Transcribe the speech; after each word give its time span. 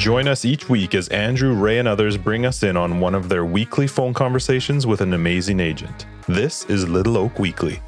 Join 0.00 0.28
us 0.28 0.46
each 0.46 0.66
week 0.70 0.94
as 0.94 1.08
Andrew, 1.08 1.52
Ray, 1.52 1.78
and 1.78 1.86
others 1.86 2.16
bring 2.16 2.46
us 2.46 2.62
in 2.62 2.74
on 2.74 3.00
one 3.00 3.14
of 3.14 3.28
their 3.28 3.44
weekly 3.44 3.86
phone 3.86 4.14
conversations 4.14 4.86
with 4.86 5.02
an 5.02 5.12
amazing 5.12 5.60
agent. 5.60 6.06
This 6.26 6.64
is 6.70 6.88
Little 6.88 7.18
Oak 7.18 7.38
Weekly. 7.38 7.82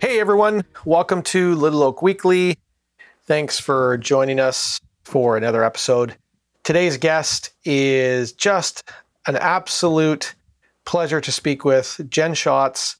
Hey 0.00 0.20
everyone, 0.20 0.64
welcome 0.86 1.20
to 1.24 1.54
Little 1.56 1.82
Oak 1.82 2.00
Weekly. 2.00 2.56
Thanks 3.26 3.60
for 3.60 3.98
joining 3.98 4.40
us 4.40 4.80
for 5.02 5.36
another 5.36 5.62
episode. 5.62 6.16
Today's 6.62 6.96
guest 6.96 7.50
is 7.66 8.32
just 8.32 8.82
an 9.26 9.36
absolute 9.36 10.34
pleasure 10.86 11.20
to 11.20 11.30
speak 11.30 11.66
with, 11.66 12.00
Jen 12.08 12.32
Schatz. 12.32 12.96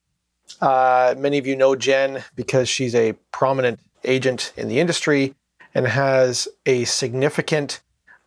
Uh, 0.61 1.15
many 1.17 1.39
of 1.39 1.47
you 1.47 1.57
know 1.57 1.75
Jen 1.75 2.23
because 2.37 2.69
she's 2.69 2.95
a 2.95 3.15
prominent 3.33 3.81
agent 4.05 4.53
in 4.59 4.69
the 4.69 4.79
industry 4.79 5.35
and 5.75 5.87
has 5.87 6.49
a 6.67 6.85
significant 6.85 7.81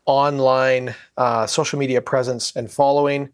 online 0.05 0.95
uh, 1.17 1.45
social 1.45 1.79
media 1.79 2.01
presence 2.01 2.55
and 2.55 2.71
following. 2.71 3.29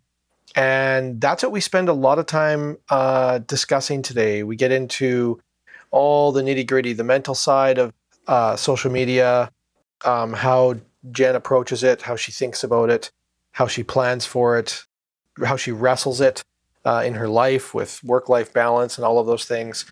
And 0.55 1.19
that's 1.19 1.41
what 1.41 1.51
we 1.51 1.61
spend 1.61 1.89
a 1.89 1.93
lot 1.93 2.19
of 2.19 2.25
time 2.25 2.77
uh, 2.89 3.39
discussing 3.39 4.01
today. 4.01 4.43
We 4.43 4.55
get 4.55 4.71
into 4.71 5.39
all 5.91 6.31
the 6.31 6.41
nitty 6.41 6.67
gritty, 6.67 6.93
the 6.93 7.03
mental 7.03 7.35
side 7.35 7.77
of 7.77 7.93
uh, 8.27 8.55
social 8.55 8.91
media, 8.91 9.51
um, 10.05 10.33
how 10.33 10.75
Jen 11.11 11.35
approaches 11.35 11.83
it, 11.83 12.03
how 12.03 12.15
she 12.15 12.31
thinks 12.31 12.63
about 12.63 12.89
it, 12.89 13.11
how 13.51 13.67
she 13.67 13.83
plans 13.83 14.25
for 14.25 14.57
it, 14.57 14.85
how 15.43 15.55
she 15.55 15.71
wrestles 15.71 16.21
it 16.21 16.43
uh, 16.85 17.03
in 17.05 17.15
her 17.15 17.27
life 17.27 17.73
with 17.73 18.03
work 18.03 18.29
life 18.29 18.53
balance 18.53 18.97
and 18.97 19.05
all 19.05 19.19
of 19.19 19.27
those 19.27 19.45
things. 19.45 19.85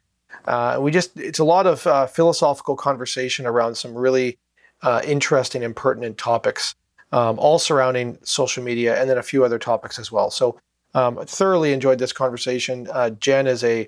Uh, 0.45 0.77
we 0.79 0.91
just, 0.91 1.17
it's 1.17 1.39
a 1.39 1.43
lot 1.43 1.67
of 1.67 1.85
uh, 1.87 2.07
philosophical 2.07 2.75
conversation 2.75 3.45
around 3.45 3.75
some 3.75 3.95
really 3.95 4.37
uh, 4.81 5.01
interesting 5.05 5.63
and 5.63 5.75
pertinent 5.75 6.17
topics, 6.17 6.75
um, 7.11 7.37
all 7.39 7.59
surrounding 7.59 8.17
social 8.23 8.63
media 8.63 8.99
and 8.99 9.09
then 9.09 9.17
a 9.17 9.23
few 9.23 9.43
other 9.43 9.59
topics 9.59 9.99
as 9.99 10.11
well. 10.11 10.31
So, 10.31 10.59
um, 10.93 11.17
thoroughly 11.25 11.71
enjoyed 11.71 11.99
this 11.99 12.11
conversation. 12.11 12.87
Uh, 12.91 13.11
Jen 13.11 13.47
is 13.47 13.63
a 13.63 13.87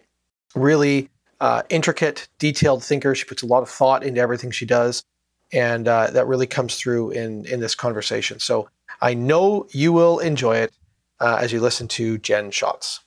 really 0.56 1.10
uh, 1.42 1.64
intricate, 1.70 2.30
detailed 2.40 2.84
thinker. 2.84 3.14
She 3.14 3.26
puts 3.26 3.44
a 3.44 3.46
lot 3.46 3.62
of 3.62 3.70
thought 3.70 4.04
into 4.04 4.22
everything 4.22 4.52
she 4.52 4.66
does, 4.66 5.04
and 5.52 5.88
uh, 5.88 6.12
that 6.12 6.28
really 6.28 6.48
comes 6.48 6.78
through 6.78 7.12
in 7.12 7.46
in 7.46 7.60
this 7.60 7.76
conversation. 7.76 8.40
So, 8.40 8.70
I 9.02 9.16
know 9.16 9.68
you 9.72 9.92
will 9.92 10.20
enjoy 10.20 10.58
it 10.58 10.72
as 11.20 11.52
you 11.52 11.60
listen 11.60 11.88
to 11.90 12.18
Jen 12.20 12.52
Schatz. 12.52 13.03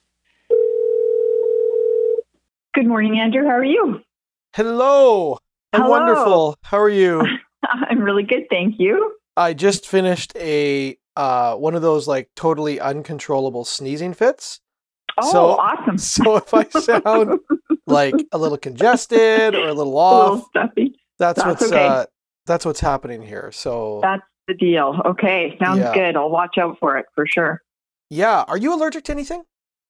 Good 2.77 2.85
morning, 2.85 3.17
Andrew. 3.17 3.41
How 3.43 3.55
are 3.55 3.63
you? 3.65 4.01
Hello. 4.55 5.39
I'm 5.73 5.81
Hello. 5.81 5.89
wonderful. 5.89 6.55
How 6.61 6.77
are 6.79 6.89
you? 6.89 7.23
I'm 7.67 8.01
really 8.01 8.21
good, 8.21 8.43
thank 8.51 8.75
you. 8.77 9.15
I 9.35 9.55
just 9.55 9.87
finished 9.87 10.31
a 10.35 10.95
uh, 11.15 11.55
one 11.55 11.73
of 11.73 11.81
those 11.81 12.07
like 12.07 12.29
totally 12.35 12.79
uncontrollable 12.79 13.65
sneezing 13.65 14.13
fits. 14.13 14.59
Oh, 15.17 15.31
So- 15.31 15.45
awesome. 15.57 15.97
So 15.97 16.35
if 16.37 16.53
I 16.53 16.65
sound 16.69 17.39
like 17.87 18.13
a 18.31 18.37
little 18.37 18.59
congested 18.59 19.55
or 19.55 19.69
a 19.69 19.73
little 19.73 19.93
a 19.97 20.01
off, 20.01 20.29
little 20.33 20.45
stuffy. 20.49 20.95
that's, 21.17 21.41
that's 21.41 21.47
what's 21.61 21.71
okay. 21.71 21.87
uh, 21.87 22.05
that's 22.45 22.63
what's 22.63 22.79
happening 22.79 23.23
here. 23.23 23.51
So 23.53 24.01
That's 24.03 24.21
the 24.47 24.53
deal. 24.53 25.01
Okay, 25.03 25.57
sounds 25.59 25.79
Yeah. 25.79 25.95
good. 25.95 26.15
I'll 26.15 26.29
watch 26.29 26.59
out 26.59 26.77
for 26.79 26.95
it 26.99 27.07
for 27.15 27.25
sure. 27.25 27.63
yeah, 28.11 28.43
are 28.47 28.57
you 28.57 28.71
allergic 28.75 29.05
to 29.05 29.13
anything? 29.13 29.41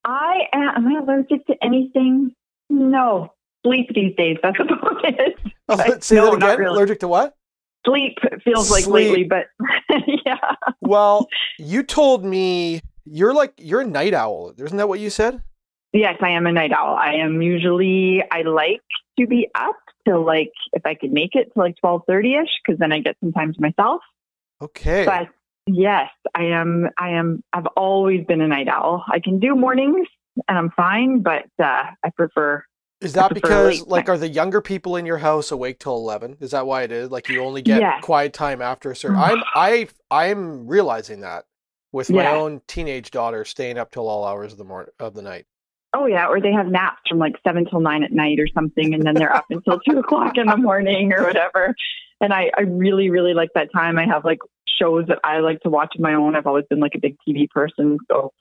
I 0.05 0.43
am, 0.53 0.85
am 0.85 0.87
I 0.87 0.99
allergic 1.01 1.45
to 1.47 1.55
anything? 1.61 2.31
No. 2.69 3.33
Sleep 3.65 3.89
these 3.93 4.15
days. 4.15 4.37
That's 4.43 4.57
about 4.59 5.03
it. 5.05 5.35
Oh, 5.69 5.75
right. 5.77 6.03
Say 6.03 6.15
No, 6.15 6.31
that 6.31 6.39
not 6.39 6.49
again. 6.49 6.59
really. 6.59 6.75
Allergic 6.75 6.99
to 7.01 7.07
what? 7.07 7.35
Sleep 7.85 8.17
feels 8.43 8.69
like 8.71 8.85
lately, 8.87 9.23
but 9.23 9.45
yeah. 10.25 10.37
Well, 10.81 11.27
you 11.57 11.83
told 11.83 12.25
me 12.25 12.81
you're 13.05 13.33
like 13.33 13.53
you're 13.57 13.81
a 13.81 13.85
night 13.87 14.13
owl. 14.13 14.53
Isn't 14.57 14.77
that 14.77 14.89
what 14.89 14.99
you 14.99 15.09
said? 15.09 15.41
Yes, 15.93 16.17
I 16.21 16.29
am 16.31 16.45
a 16.47 16.51
night 16.51 16.73
owl. 16.73 16.95
I 16.97 17.13
am 17.13 17.41
usually 17.41 18.21
I 18.31 18.41
like 18.41 18.81
to 19.19 19.25
be 19.25 19.47
up 19.55 19.77
till 20.05 20.25
like 20.25 20.51
if 20.73 20.85
I 20.85 20.95
could 20.95 21.13
make 21.13 21.33
it 21.33 21.51
to 21.53 21.59
like 21.59 21.75
twelve 21.79 22.01
thirty 22.07 22.35
ish, 22.35 22.49
because 22.65 22.77
then 22.77 22.91
I 22.91 22.99
get 22.99 23.15
some 23.21 23.31
time 23.31 23.53
to 23.53 23.61
myself. 23.61 24.01
Okay. 24.61 25.05
But 25.05 25.29
yes, 25.65 26.09
I 26.35 26.43
am. 26.45 26.89
I 26.97 27.11
am. 27.11 27.41
I've 27.53 27.67
always 27.77 28.25
been 28.25 28.41
a 28.41 28.47
night 28.49 28.67
owl. 28.67 29.05
I 29.09 29.19
can 29.19 29.39
do 29.39 29.55
mornings, 29.55 30.07
and 30.47 30.57
I'm 30.57 30.71
fine. 30.71 31.21
But 31.21 31.45
uh, 31.61 31.83
I 32.03 32.09
prefer. 32.15 32.63
Is 32.99 33.13
that 33.13 33.29
prefer 33.29 33.71
because 33.71 33.85
like 33.87 34.07
night. 34.07 34.13
are 34.13 34.17
the 34.17 34.27
younger 34.27 34.61
people 34.61 34.95
in 34.95 35.05
your 35.05 35.17
house 35.17 35.51
awake 35.51 35.79
till 35.79 35.95
eleven? 35.95 36.37
Is 36.39 36.51
that 36.51 36.65
why 36.65 36.83
it 36.83 36.91
is? 36.91 37.11
Like 37.11 37.29
you 37.29 37.41
only 37.43 37.61
get 37.61 37.79
Yes. 37.81 38.03
quiet 38.03 38.33
time 38.33 38.61
after 38.61 38.91
a 38.91 38.95
certain 38.95 39.19
I'm 39.19 39.43
I 39.53 39.87
I'm 40.09 40.67
realizing 40.67 41.21
that 41.21 41.45
with 41.91 42.09
my 42.09 42.23
Yeah. 42.23 42.33
own 42.35 42.61
teenage 42.67 43.11
daughter 43.11 43.45
staying 43.45 43.77
up 43.77 43.91
till 43.91 44.07
all 44.07 44.25
hours 44.25 44.51
of 44.51 44.57
the 44.57 44.63
morning 44.65 44.91
of 44.99 45.13
the 45.13 45.21
night. 45.21 45.45
Oh 45.93 46.05
yeah, 46.05 46.27
or 46.27 46.41
they 46.41 46.51
have 46.51 46.67
naps 46.67 47.01
from 47.07 47.17
like 47.19 47.35
seven 47.45 47.65
till 47.69 47.79
nine 47.79 48.03
at 48.03 48.11
night 48.11 48.39
or 48.39 48.47
something, 48.53 48.93
and 48.93 49.05
then 49.05 49.13
they're 49.15 49.33
up 49.33 49.45
until 49.49 49.79
two 49.79 49.99
o'clock 49.99 50.37
in 50.37 50.47
the 50.47 50.57
morning 50.57 51.13
or 51.13 51.23
whatever. 51.23 51.75
And 52.19 52.33
I, 52.33 52.51
I 52.57 52.61
really, 52.61 53.09
really 53.11 53.33
like 53.35 53.49
that 53.53 53.69
time. 53.71 53.97
I 53.99 54.05
have 54.05 54.25
like 54.25 54.39
shows 54.67 55.05
that 55.07 55.19
I 55.23 55.39
like 55.39 55.59
to 55.61 55.69
watch 55.69 55.93
on 55.97 56.01
my 56.01 56.13
own. 56.13 56.35
I've 56.35 56.47
always 56.47 56.65
been 56.69 56.79
like 56.79 56.95
a 56.95 56.99
big 56.99 57.15
TV 57.27 57.47
person, 57.49 57.99
so 58.09 58.31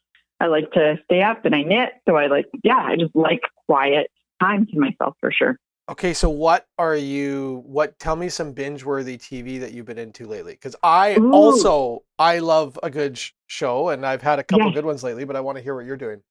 I 0.41 0.47
like 0.47 0.71
to 0.73 0.97
stay 1.05 1.23
up 1.23 1.45
and 1.45 1.55
I 1.55 1.63
knit. 1.63 1.91
So 2.09 2.17
I 2.17 2.27
like, 2.27 2.47
yeah, 2.63 2.79
I 2.79 2.97
just 2.97 3.15
like 3.15 3.41
quiet 3.67 4.11
time 4.41 4.67
to 4.67 4.79
myself 4.79 5.15
for 5.21 5.31
sure. 5.33 5.59
Okay, 5.89 6.13
so 6.15 6.29
what 6.29 6.67
are 6.79 6.97
you 6.97 7.63
what 7.65 7.99
tell 8.01 8.17
me 8.17 8.29
some 8.29 8.53
binge 8.53 8.85
worthy 8.85 9.17
TV 9.17 9.61
that 9.61 9.73
you've 9.73 9.87
been 9.87 9.99
into 9.99 10.27
lately? 10.27 10.57
Cuz 10.57 10.75
I 10.83 11.17
Ooh. 11.17 11.31
also 11.33 12.03
I 12.19 12.41
love 12.41 12.79
a 12.83 12.91
good 12.91 13.17
sh- 13.17 13.31
show 13.47 13.91
and 13.91 14.05
I've 14.05 14.23
had 14.23 14.39
a 14.39 14.45
couple 14.45 14.67
Yes. 14.67 14.75
good 14.75 14.85
ones 14.85 15.05
lately, 15.05 15.25
but 15.25 15.37
I 15.37 15.41
want 15.41 15.59
to 15.59 15.63
hear 15.63 15.75
what 15.77 15.87
you're 15.87 15.97
doing. 15.97 16.23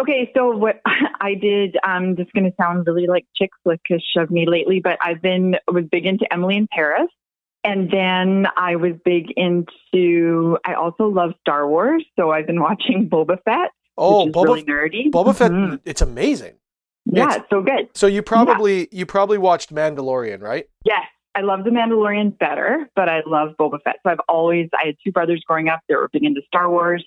Okay, 0.00 0.30
so 0.34 0.56
what 0.56 0.80
I 1.20 1.34
did, 1.34 1.76
I'm 1.84 2.16
just 2.16 2.32
going 2.32 2.44
to 2.44 2.56
sound 2.58 2.86
really 2.86 3.06
like 3.06 3.26
chick 3.36 3.50
flickish 3.62 4.16
of 4.16 4.30
me 4.30 4.46
lately, 4.48 4.80
but 4.80 4.96
I've 5.02 5.20
been 5.20 5.56
was 5.70 5.84
big 5.92 6.06
into 6.06 6.26
Emily 6.32 6.56
in 6.56 6.66
Paris, 6.72 7.08
and 7.64 7.90
then 7.90 8.46
I 8.56 8.76
was 8.76 8.92
big 9.04 9.26
into. 9.36 10.58
I 10.64 10.74
also 10.74 11.04
love 11.08 11.32
Star 11.40 11.68
Wars, 11.68 12.04
so 12.18 12.30
I've 12.30 12.46
been 12.46 12.60
watching 12.60 13.08
Boba 13.12 13.38
Fett, 13.44 13.70
Oh, 13.98 14.26
Boba 14.26 14.44
really 14.44 14.64
nerdy. 14.64 15.10
Boba 15.10 15.34
Fett 15.36 15.50
Mhm. 15.52 15.80
it's 15.84 16.00
amazing. 16.02 16.54
yeah, 17.06 17.24
it's- 17.24 17.36
it's 17.38 17.50
so 17.50 17.62
good. 17.62 17.88
So 17.94 18.06
you 18.06 18.22
probably 18.22 18.88
you 18.92 19.06
probably 19.06 19.38
watched 19.38 19.74
Mandalorian, 19.74 20.40
right? 20.40 20.66
Yes, 20.84 21.04
I 21.34 21.40
love 21.40 21.64
The 21.64 21.70
Mandalorian 21.70 22.38
better, 22.38 22.88
but 22.96 23.08
I 23.08 23.22
love 23.26 23.50
Boba 23.58 23.78
Fett. 23.82 23.96
So 24.04 24.10
I've 24.10 24.20
always 24.28 24.68
I 24.74 24.86
had 24.86 24.94
two 25.04 25.12
brothers 25.12 25.42
growing 25.46 25.68
up 25.68 25.80
that 25.88 25.96
were 25.96 26.08
big 26.12 26.24
into 26.24 26.42
Star 26.46 26.70
Wars. 26.70 27.04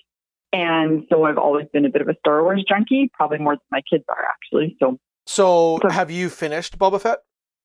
And 0.52 1.04
so 1.10 1.24
I've 1.24 1.38
always 1.38 1.66
been 1.72 1.84
a 1.84 1.88
bit 1.90 2.00
of 2.02 2.08
a 2.08 2.14
Star 2.20 2.42
Wars 2.42 2.64
junkie, 2.68 3.10
probably 3.12 3.38
more 3.38 3.54
than 3.54 3.60
my 3.70 3.82
kids 3.90 4.04
are 4.08 4.24
actually. 4.24 4.76
So 4.80 4.96
So 5.26 5.78
So- 5.82 5.88
have 5.90 6.10
you 6.10 6.28
finished 6.28 6.78
Boba 6.78 7.00
Fett? 7.00 7.18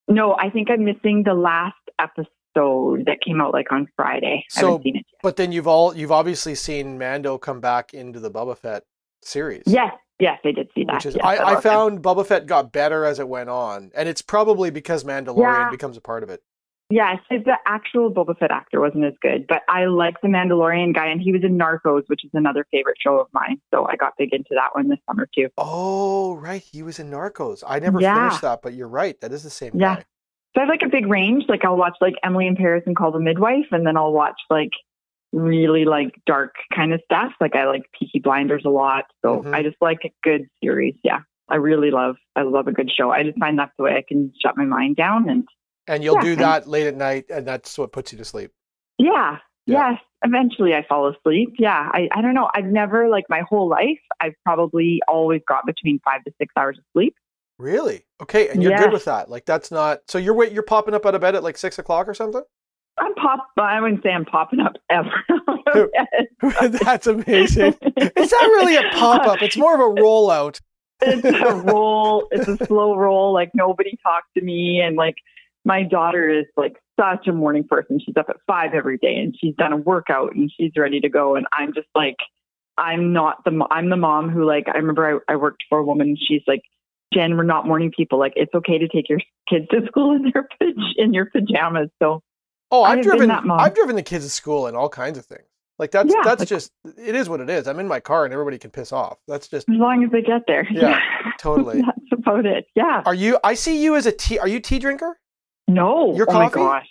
No, 0.08 0.34
I 0.34 0.50
think 0.50 0.68
I'm 0.70 0.84
missing 0.84 1.22
the 1.22 1.32
last 1.34 1.76
episode 1.98 2.26
that 2.54 3.18
came 3.24 3.40
out 3.40 3.52
like 3.52 3.70
on 3.72 3.88
Friday. 3.96 4.44
I 4.56 4.60
So- 4.60 4.66
haven't 4.72 4.82
seen 4.82 4.96
it 4.96 5.06
But 5.22 5.36
then 5.36 5.52
you've 5.52 5.66
all 5.68 5.96
you've 5.96 6.12
obviously 6.12 6.54
seen 6.54 6.98
Mando 6.98 7.38
come 7.38 7.60
back 7.60 7.94
into 7.94 8.20
the 8.20 8.30
Boba 8.30 8.56
Fett 8.56 8.84
series. 9.22 9.62
Yes, 9.66 9.92
yes, 10.18 10.38
I 10.44 10.52
did 10.52 10.68
see 10.74 10.84
that. 10.84 10.94
Which 10.96 11.06
is 11.06 11.14
Yes, 11.16 11.24
I, 11.24 11.38
I 11.38 11.54
him. 11.54 11.60
found 11.60 12.02
Boba 12.02 12.26
Fett 12.26 12.46
got 12.46 12.72
better 12.72 13.04
as 13.04 13.18
it 13.18 13.28
went 13.28 13.50
on. 13.50 13.90
And 13.94 14.08
it's 14.08 14.22
probably 14.22 14.70
because 14.70 15.04
Mandalorian 15.04 15.36
Yeah. 15.64 15.70
becomes 15.70 15.96
a 15.96 16.00
part 16.00 16.22
of 16.22 16.30
it. 16.30 16.42
Yes, 16.90 17.20
the 17.30 17.56
actual 17.64 18.12
Boba 18.12 18.36
Fett 18.36 18.50
actor 18.50 18.78
wasn't 18.78 19.04
as 19.06 19.14
good, 19.22 19.46
but 19.48 19.62
I 19.66 19.86
like 19.86 20.20
the 20.20 20.28
Mandalorian 20.28 20.94
guy, 20.94 21.06
and 21.06 21.22
he 21.22 21.32
was 21.32 21.42
in 21.42 21.56
Narcos, 21.56 22.02
which 22.08 22.22
is 22.22 22.30
another 22.34 22.66
favorite 22.70 22.98
show 23.00 23.18
of 23.18 23.28
mine. 23.32 23.62
So 23.72 23.86
I 23.88 23.96
got 23.96 24.12
big 24.18 24.34
into 24.34 24.50
that 24.50 24.74
one 24.74 24.88
this 24.90 24.98
summer 25.08 25.26
too. 25.34 25.48
Oh, 25.56 26.34
right. 26.34 26.60
He 26.60 26.82
was 26.82 26.98
in 26.98 27.10
Narcos. 27.10 27.64
I 27.66 27.78
never 27.78 27.98
Yeah. 27.98 28.14
finished 28.28 28.42
that, 28.42 28.60
but 28.60 28.74
you're 28.74 28.88
right. 28.88 29.18
That 29.22 29.32
is 29.32 29.42
the 29.42 29.48
same 29.48 29.72
Yeah. 29.74 29.94
guy. 29.96 30.04
So 30.54 30.60
I 30.60 30.64
have 30.64 30.68
like 30.68 30.82
a 30.82 30.88
big 30.88 31.06
range. 31.06 31.44
Like 31.48 31.64
I'll 31.64 31.76
watch 31.76 31.96
like 32.00 32.14
Emily 32.22 32.46
in 32.46 32.56
Paris 32.56 32.82
and 32.86 32.94
Call 32.96 33.10
the 33.12 33.20
Midwife, 33.20 33.66
and 33.70 33.86
then 33.86 33.96
I'll 33.96 34.12
watch 34.12 34.38
like 34.50 34.70
really 35.32 35.84
like 35.86 36.14
dark 36.26 36.54
kind 36.74 36.92
of 36.92 37.00
stuff. 37.04 37.32
Like 37.40 37.56
I 37.56 37.64
like 37.66 37.82
Peaky 37.98 38.18
Blinders 38.18 38.64
a 38.66 38.70
lot. 38.70 39.04
So 39.24 39.42
Mhm. 39.42 39.54
I 39.54 39.62
just 39.62 39.76
like 39.80 40.00
a 40.04 40.12
good 40.22 40.46
series. 40.62 40.94
Yeah. 41.02 41.20
I 41.48 41.56
really 41.56 41.90
love 41.90 42.16
I 42.36 42.42
love 42.42 42.66
a 42.68 42.72
good 42.72 42.90
show. 42.90 43.10
I 43.10 43.22
just 43.22 43.38
find 43.38 43.58
that's 43.58 43.72
the 43.78 43.84
way 43.84 43.96
I 43.96 44.04
can 44.06 44.32
shut 44.42 44.56
my 44.56 44.64
mind 44.64 44.96
down 44.96 45.28
and 45.28 45.48
And 45.88 46.04
you'll 46.04 46.14
Yeah, 46.16 46.22
do 46.22 46.30
and- 46.32 46.40
that 46.40 46.68
late 46.68 46.86
at 46.86 46.94
night, 46.94 47.24
and 47.28 47.44
that's 47.46 47.76
what 47.76 47.90
puts 47.92 48.12
you 48.12 48.18
to 48.18 48.24
sleep. 48.24 48.50
yeah. 48.98 49.38
Yeah. 49.66 49.92
Yes. 49.92 50.00
Eventually 50.24 50.74
I 50.74 50.82
fall 50.88 51.06
asleep. 51.08 51.54
Yeah. 51.58 51.88
I, 51.92 52.08
I 52.12 52.20
don't 52.20 52.34
know. 52.34 52.50
I've 52.54 52.64
never 52.66 53.08
like 53.08 53.24
my 53.28 53.40
whole 53.48 53.68
life, 53.68 54.00
I've 54.20 54.34
probably 54.44 55.00
always 55.08 55.40
got 55.48 55.66
between 55.66 55.98
five 56.04 56.22
to 56.24 56.32
six 56.38 56.52
hours 56.56 56.78
of 56.78 56.84
sleep. 56.92 57.14
Really? 57.58 58.04
Okay, 58.22 58.48
and 58.48 58.62
you're 58.62 58.72
Yeah. 58.72 58.78
good 58.78 58.92
with 58.92 59.04
that. 59.06 59.28
Like 59.30 59.44
that's 59.44 59.70
not 59.70 60.00
so 60.08 60.18
you're 60.18 60.34
wait 60.34 60.52
you're 60.52 60.62
popping 60.62 60.94
up 60.94 61.04
out 61.06 61.14
of 61.14 61.20
bed 61.20 61.34
at 61.34 61.42
like 61.42 61.58
six 61.58 61.78
o'clock 61.78 62.08
or 62.08 62.14
something? 62.14 62.42
I'm 62.98 63.14
pop 63.14 63.48
I 63.58 63.80
wouldn't 63.80 64.02
say 64.02 64.10
I'm 64.10 64.24
popping 64.24 64.60
up 64.60 64.74
ever. 64.90 65.10
that's 66.84 67.06
amazing. 67.06 67.74
It's 67.96 68.32
not 68.32 68.42
really 68.50 68.76
a 68.76 68.82
pop 68.94 69.26
up, 69.26 69.42
it's 69.42 69.56
more 69.56 69.74
of 69.74 69.80
a 69.80 70.00
rollout. 70.00 70.60
it's 71.00 71.24
a 71.24 71.52
roll. 71.52 72.28
It's 72.30 72.46
a 72.48 72.64
slow 72.66 72.94
roll. 72.96 73.32
Like 73.32 73.50
nobody 73.54 73.98
talked 74.04 74.34
to 74.36 74.42
me, 74.42 74.80
and 74.80 74.96
like 74.96 75.16
my 75.64 75.82
daughter 75.82 76.28
is 76.28 76.46
like 76.56 76.76
such 76.98 77.26
a 77.26 77.32
morning 77.32 77.64
person. 77.64 77.98
She's 77.98 78.16
up 78.16 78.26
at 78.28 78.36
five 78.46 78.74
every 78.74 78.98
day 78.98 79.16
and 79.16 79.34
she's 79.40 79.54
done 79.56 79.72
a 79.72 79.76
workout 79.76 80.34
and 80.34 80.50
she's 80.56 80.72
ready 80.76 81.00
to 81.00 81.08
go. 81.08 81.36
And 81.36 81.46
I'm 81.56 81.72
just 81.72 81.88
like, 81.94 82.16
I'm 82.78 83.12
not 83.12 83.44
the, 83.44 83.64
I'm 83.70 83.88
the 83.88 83.96
mom 83.96 84.28
who 84.28 84.44
like, 84.44 84.66
I 84.68 84.76
remember 84.76 85.22
I, 85.28 85.32
I 85.32 85.36
worked 85.36 85.62
for 85.68 85.78
a 85.78 85.84
woman. 85.84 86.16
She's 86.20 86.42
like, 86.46 86.62
Jen, 87.12 87.36
we're 87.36 87.42
not 87.42 87.66
morning 87.66 87.92
people. 87.96 88.18
Like 88.18 88.32
it's 88.36 88.54
okay 88.54 88.78
to 88.78 88.88
take 88.88 89.08
your 89.08 89.20
kids 89.48 89.66
to 89.70 89.86
school 89.86 90.14
in 90.16 90.32
their 90.32 90.48
in 90.96 91.12
your 91.14 91.26
pajamas. 91.26 91.88
So 92.02 92.22
Oh, 92.70 92.84
I've 92.84 92.98
I've 92.98 93.04
driven 93.04 93.28
that 93.28 93.44
mom. 93.44 93.60
I've 93.60 93.74
driven 93.74 93.96
the 93.96 94.02
kids 94.02 94.24
to 94.24 94.30
school 94.30 94.66
and 94.66 94.76
all 94.76 94.88
kinds 94.88 95.18
of 95.18 95.26
things. 95.26 95.42
Like 95.78 95.90
that's 95.90 96.12
Yeah, 96.12 96.22
that's 96.24 96.40
like- 96.40 96.48
just 96.48 96.70
it 96.98 97.14
is 97.14 97.28
what 97.28 97.40
it 97.40 97.50
is. 97.50 97.66
I'm 97.68 97.78
in 97.80 97.88
my 97.88 98.00
car 98.00 98.24
and 98.24 98.32
everybody 98.32 98.58
can 98.58 98.70
piss 98.70 98.92
off. 98.92 99.18
That's 99.28 99.48
just 99.48 99.68
as 99.68 99.76
long 99.76 100.04
as 100.04 100.10
they 100.10 100.22
get 100.22 100.42
there. 100.46 100.66
Yeah, 100.70 100.98
totally. 101.38 101.80
That's 101.82 102.12
about 102.12 102.46
it. 102.46 102.66
Yeah. 102.74 103.02
Are 103.04 103.14
you 103.14 103.38
I 103.44 103.54
see 103.54 103.82
you 103.82 103.96
as 103.96 104.06
a 104.06 104.12
tea 104.12 104.38
are 104.38 104.48
you 104.48 104.60
tea 104.60 104.78
drinker? 104.78 105.18
No. 105.68 106.14
Your 106.16 106.26
oh 106.30 106.34
my 106.34 106.48
coffee? 106.48 106.54
gosh. 106.60 106.88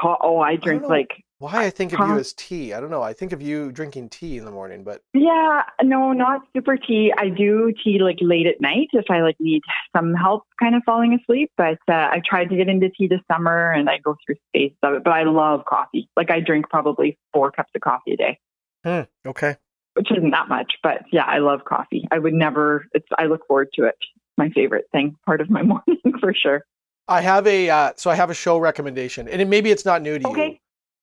Co- 0.00 0.16
oh, 0.22 0.38
I 0.38 0.56
drink 0.56 0.82
know. 0.82 0.88
like 0.88 1.10
Why 1.42 1.64
I 1.64 1.70
think 1.70 1.92
of 1.92 1.98
you 1.98 2.18
as 2.18 2.32
tea. 2.34 2.72
I 2.72 2.78
don't 2.78 2.88
know. 2.88 3.02
I 3.02 3.12
think 3.12 3.32
of 3.32 3.42
you 3.42 3.72
drinking 3.72 4.10
tea 4.10 4.38
in 4.38 4.44
the 4.44 4.52
morning, 4.52 4.84
but 4.84 5.02
Yeah, 5.12 5.62
no, 5.82 6.12
not 6.12 6.42
super 6.54 6.76
tea. 6.76 7.12
I 7.18 7.30
do 7.30 7.72
tea 7.82 7.98
like 7.98 8.18
late 8.20 8.46
at 8.46 8.60
night 8.60 8.90
if 8.92 9.06
I 9.10 9.22
like 9.22 9.34
need 9.40 9.62
some 9.94 10.14
help 10.14 10.44
kind 10.62 10.76
of 10.76 10.82
falling 10.86 11.18
asleep. 11.20 11.50
But 11.56 11.80
uh, 11.88 11.94
I 11.94 12.22
tried 12.24 12.48
to 12.50 12.56
get 12.56 12.68
into 12.68 12.90
tea 12.90 13.08
this 13.08 13.18
summer 13.28 13.72
and 13.72 13.90
I 13.90 13.98
go 13.98 14.14
through 14.24 14.36
phases 14.52 14.76
of 14.84 14.94
it. 14.94 15.02
But 15.02 15.14
I 15.14 15.24
love 15.24 15.64
coffee. 15.68 16.08
Like 16.16 16.30
I 16.30 16.38
drink 16.38 16.66
probably 16.70 17.18
four 17.32 17.50
cups 17.50 17.70
of 17.74 17.80
coffee 17.80 18.12
a 18.12 18.16
day, 18.16 18.38
hmm, 18.84 19.28
okay. 19.28 19.56
which 19.94 20.12
isn't 20.12 20.30
that 20.30 20.48
much. 20.48 20.74
But 20.80 21.02
yeah, 21.10 21.24
I 21.24 21.38
love 21.38 21.64
coffee. 21.64 22.06
I 22.12 22.20
would 22.20 22.34
never. 22.34 22.86
It's. 22.94 23.08
I 23.18 23.24
look 23.24 23.48
forward 23.48 23.70
to 23.74 23.86
it. 23.86 23.96
My 24.38 24.50
favorite 24.50 24.84
thing, 24.92 25.16
part 25.26 25.40
of 25.40 25.50
my 25.50 25.62
morning 25.64 25.98
for 26.20 26.32
sure. 26.32 26.62
I 27.08 27.20
have 27.20 27.48
a 27.48 27.68
uh, 27.68 27.92
so 27.96 28.12
I 28.12 28.14
have 28.14 28.30
a 28.30 28.34
show 28.34 28.58
recommendation, 28.58 29.26
and 29.26 29.42
it, 29.42 29.48
maybe 29.48 29.72
it's 29.72 29.84
not 29.84 30.02
new 30.02 30.20
to 30.20 30.28
you. 30.28 30.58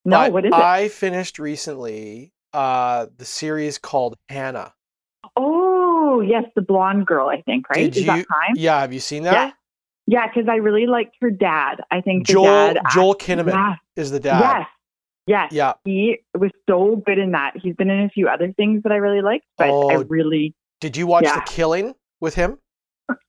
No, 0.09 0.17
but 0.25 0.31
what 0.33 0.45
is 0.45 0.49
it? 0.49 0.53
I 0.53 0.87
finished 0.89 1.39
recently 1.39 2.33
uh, 2.53 3.07
the 3.17 3.25
series 3.25 3.77
called 3.77 4.15
Hannah. 4.29 4.73
oh, 5.37 6.21
yes, 6.21 6.43
the 6.55 6.61
blonde 6.61 7.05
girl. 7.05 7.29
I 7.29 7.41
think 7.41 7.69
right. 7.69 7.77
Did 7.91 7.97
is 7.97 8.01
you? 8.01 8.05
that 8.07 8.27
time? 8.27 8.55
Yeah, 8.55 8.79
have 8.81 8.93
you 8.93 8.99
seen 8.99 9.23
that? 9.23 9.53
Yeah, 10.07 10.27
because 10.27 10.49
I 10.49 10.55
really 10.55 10.87
liked 10.87 11.15
her 11.21 11.29
dad. 11.29 11.81
I 11.91 12.01
think 12.01 12.25
the 12.27 12.33
Joel 12.33 12.73
dad. 12.73 12.77
Joel 12.91 13.15
Kinnaman 13.15 13.53
Yeah. 13.53 13.75
is 13.95 14.09
the 14.11 14.19
dad. 14.19 14.39
Yes. 14.39 14.67
Yes. 15.27 15.51
Yeah. 15.51 15.73
He 15.85 16.17
was 16.35 16.49
so 16.67 17.01
good 17.05 17.19
in 17.19 17.31
that. 17.33 17.53
He's 17.61 17.75
been 17.75 17.91
in 17.91 17.99
a 18.05 18.09
few 18.09 18.27
other 18.27 18.51
things 18.53 18.81
that 18.83 18.91
I 18.91 18.95
really 18.95 19.21
liked, 19.21 19.45
but 19.57 19.67
I 19.67 19.71
Oh. 19.71 20.03
really, 20.05 20.55
Did 20.81 20.97
you 20.97 21.05
watch 21.05 21.25
Yeah. 21.25 21.35
The 21.35 21.41
Killing 21.41 21.93
with 22.19 22.33
him? 22.33 22.57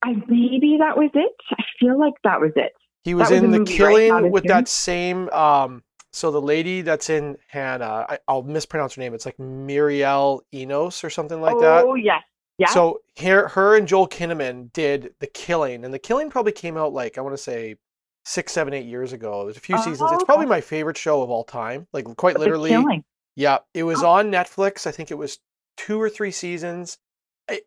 I 0.03 0.13
maybe 0.29 0.77
that 0.79 0.97
was 0.97 1.11
it. 1.15 1.33
I 1.53 1.63
feel 1.79 1.99
like 1.99 2.15
that 2.25 2.41
was 2.41 2.53
it. 2.57 2.73
He 3.05 3.15
was 3.15 3.31
was 3.31 3.43
in 3.43 3.51
The 3.51 3.59
right? 3.59 3.67
Killing 3.69 4.09
Not 4.09 4.31
with 4.31 4.45
series? 4.45 4.49
that 4.57 4.69
same. 4.69 5.29
Um, 5.31 5.83
so 6.13 6.31
the 6.31 6.41
lady 6.41 6.81
that's 6.83 7.09
in 7.11 7.37
Hannah, 7.49 8.07
I, 8.09 8.19
I'll 8.29 8.43
mispronounce 8.43 8.95
her 8.95 9.01
name. 9.01 9.15
It's 9.15 9.27
like 9.27 9.39
Muriel 9.39 10.43
Enos 10.55 11.05
or 11.05 11.11
something 11.11 11.41
like 11.41 11.59
that. 11.61 11.85
oh 11.85 11.95
yes, 11.95 12.23
yeah. 12.59 12.69
So 12.69 13.01
her, 13.21 13.49
her 13.49 13.77
and 13.77 13.87
Joel 13.89 14.09
Kinnaman 14.09 14.73
did 14.73 15.15
The 15.21 15.27
Killing, 15.27 15.85
and 15.85 15.95
The 15.95 15.99
Killing 15.99 16.31
probably 16.31 16.53
came 16.53 16.77
out 16.77 16.93
like 16.93 17.17
I 17.19 17.21
want 17.21 17.35
to 17.37 17.43
say 17.43 17.77
six, 18.25 18.53
seven, 18.53 18.75
eight 18.75 18.87
years 18.87 19.13
ago. 19.13 19.45
There's 19.45 19.57
a 19.57 19.61
few 19.61 19.77
Oh, 19.77 19.83
seasons. 19.83 20.11
It's 20.13 20.25
probably 20.25 20.47
my 20.47 20.61
favorite 20.61 20.97
show 20.99 21.23
of 21.23 21.31
all 21.31 21.45
time. 21.45 21.87
Like 21.93 22.05
quite 22.17 22.35
The 22.35 22.41
literally. 22.41 22.71
Killing. 22.71 23.05
Yeah, 23.37 23.59
it 23.75 23.85
was 23.85 24.03
Oh. 24.03 24.11
on 24.11 24.31
Netflix. 24.31 24.87
I 24.87 24.91
think 24.91 25.11
it 25.11 25.15
was 25.19 25.39
two 25.77 26.01
or 26.01 26.11
three 26.11 26.31
seasons. 26.33 26.99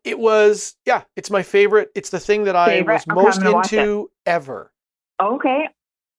It 0.04 0.18
was 0.20 0.76
yeah, 0.86 1.04
it's 1.18 1.30
my 1.32 1.44
favorite. 1.44 1.90
It's 1.96 2.10
the 2.10 2.20
thing 2.20 2.44
that 2.46 2.56
I 2.56 2.68
Favorite? 2.68 3.04
was 3.08 3.40
most 3.40 3.42
it. 3.42 3.48
into 3.80 4.12
ever, 4.26 4.72
Okay, 5.22 5.68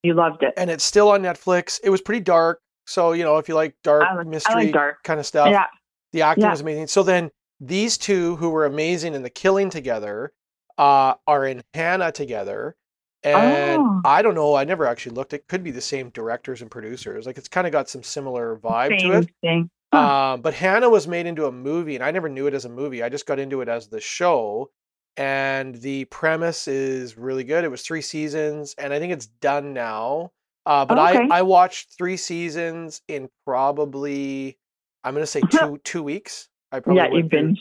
you 0.05 0.15
loved 0.15 0.43
it. 0.43 0.55
and 0.57 0.71
it's 0.71 0.85
still 0.85 1.11
on 1.11 1.23
Netflix. 1.23 1.81
It 1.83 1.91
was 1.91 2.01
pretty 2.01 2.21
dark, 2.21 2.61
so 2.87 3.13
you 3.13 3.25
know 3.25 3.39
if 3.39 3.49
you 3.49 3.55
like 3.55 3.75
dark 3.83 4.03
I 4.05 4.07
like- 4.07 4.15
I 4.15 4.19
like 4.19 4.27
mystery 4.29 4.71
dark. 4.73 5.03
kind 5.03 5.19
of 5.19 5.27
stuff, 5.27 5.49
yeah. 5.51 5.65
the 6.13 6.23
acting 6.23 6.45
Yeah. 6.45 6.51
was 6.51 6.61
amazing. 6.61 6.87
So 6.89 7.03
then 7.03 7.31
these 7.61 7.97
two 7.99 8.37
who 8.37 8.51
were 8.51 8.67
amazing 8.67 9.15
in 9.15 9.23
the 9.23 9.31
killing 9.31 9.71
together 9.71 10.33
uh, 10.79 11.15
are 11.27 11.47
in 11.47 11.63
Hannah 11.73 12.13
together. 12.13 12.77
And 13.23 13.81
Oh. 13.81 14.01
I 14.05 14.21
don't 14.23 14.35
know. 14.35 14.55
I 14.55 14.65
never 14.65 14.85
actually 14.87 15.15
looked. 15.15 15.33
It 15.33 15.47
could 15.49 15.63
be 15.65 15.71
the 15.71 15.81
same 15.81 16.11
directors 16.11 16.61
and 16.61 16.71
producers. 16.71 17.25
Like 17.27 17.39
it's 17.39 17.49
kind 17.49 17.67
of 17.67 17.73
got 17.73 17.89
some 17.89 18.03
similar 18.03 18.57
vibe 18.57 18.99
Same 19.01 19.11
to 19.13 19.19
it. 19.19 19.31
thing. 19.41 19.71
Huh. 19.95 20.33
Um, 20.35 20.41
but 20.43 20.53
Hannah 20.53 20.91
was 20.91 21.07
made 21.09 21.25
into 21.27 21.47
a 21.47 21.53
movie, 21.53 21.95
and 21.95 22.05
I 22.05 22.11
never 22.11 22.29
knew 22.29 22.47
it 22.49 22.55
as 22.55 22.65
a 22.65 22.69
movie. 22.69 23.03
I 23.03 23.09
just 23.09 23.25
got 23.27 23.39
into 23.39 23.61
it 23.63 23.69
as 23.69 23.87
the 23.89 24.01
show, 24.01 24.71
and 25.17 25.75
the 25.77 26.05
premise 26.07 26.67
is 26.69 27.17
really 27.17 27.45
good. 27.45 27.65
It 27.65 27.71
was 27.71 27.83
three 27.83 28.01
seasons, 28.03 28.75
and 28.79 28.93
I 28.93 28.99
think 28.99 29.13
it's 29.13 29.27
done 29.27 29.73
now. 29.73 30.33
Uh, 30.67 30.85
but 30.85 30.99
Okay. 30.99 31.29
I 31.31 31.39
I 31.39 31.43
watched 31.43 31.95
three 31.97 32.17
seasons 32.17 33.03
in 33.09 33.29
probably 33.45 34.57
I'm 35.05 35.15
gonna 35.15 35.27
say 35.27 35.41
two 35.51 35.79
two 35.85 36.03
weeks. 36.03 36.49
I 36.73 36.81
probably 36.81 37.03
yeah, 37.03 37.09
you 37.13 37.23
binge. 37.25 37.61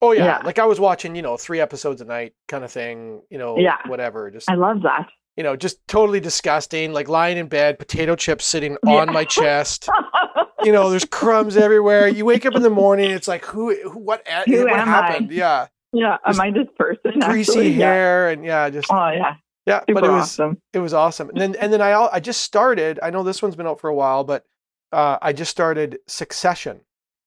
Oh 0.00 0.12
yeah. 0.12 0.24
yeah. 0.24 0.38
like 0.44 0.58
I 0.58 0.64
was 0.64 0.78
watching, 0.80 1.14
you 1.16 1.22
know, 1.22 1.36
three 1.36 1.60
episodes 1.60 2.00
a 2.00 2.04
night, 2.04 2.32
kind 2.48 2.64
of 2.64 2.70
thing. 2.70 3.22
You 3.30 3.38
know, 3.38 3.58
Yeah. 3.58 3.76
whatever. 3.86 4.30
Just 4.30 4.48
I 4.50 4.54
love 4.54 4.82
that. 4.82 5.08
you 5.36 5.42
know, 5.44 5.56
just 5.56 5.86
totally 5.88 6.20
disgusting. 6.20 6.92
Like 6.92 7.08
lying 7.08 7.36
in 7.38 7.48
bed, 7.48 7.78
potato 7.78 8.16
chips 8.16 8.44
sitting 8.44 8.76
Yeah. 8.84 8.94
on 8.96 9.12
my 9.12 9.24
chest 9.24 9.88
you 10.64 10.72
know, 10.72 10.90
there's 10.90 11.04
crumbs 11.04 11.56
everywhere. 11.56 12.08
You 12.08 12.24
wake 12.24 12.44
up 12.46 12.54
in 12.56 12.62
the 12.62 12.70
morning, 12.70 13.10
it's 13.12 13.28
like, 13.28 13.44
who, 13.44 13.74
who 13.88 13.98
what, 13.98 14.26
Who 14.46 14.64
what 14.64 14.72
am 14.72 14.88
I? 14.88 14.90
happened? 14.90 15.30
Yeah, 15.30 15.66
yeah, 15.92 16.16
am 16.24 16.40
I 16.40 16.50
this 16.50 16.66
person? 16.78 17.20
greasy 17.20 17.50
actually? 17.52 17.68
Yeah. 17.70 17.92
hair, 17.92 18.28
and 18.30 18.44
yeah, 18.44 18.68
just 18.70 18.90
Oh 18.90 19.08
yeah, 19.10 19.34
yeah. 19.66 19.80
super 19.80 19.94
but 20.00 20.04
it 20.04 20.12
was 20.12 20.22
awesome. 20.22 20.58
it 20.72 20.78
was 20.78 20.94
awesome. 20.94 21.28
And 21.30 21.38
then 21.40 21.54
and 21.56 21.72
then 21.72 21.80
I 21.80 21.92
I 22.12 22.20
just 22.20 22.42
started. 22.42 22.98
I 23.02 23.10
know 23.10 23.22
this 23.22 23.42
one's 23.42 23.56
been 23.56 23.66
out 23.66 23.80
for 23.80 23.88
a 23.88 23.94
while, 23.94 24.24
but 24.24 24.44
uh, 24.92 25.18
I 25.22 25.32
just 25.32 25.50
started 25.50 25.98
Succession. 26.06 26.80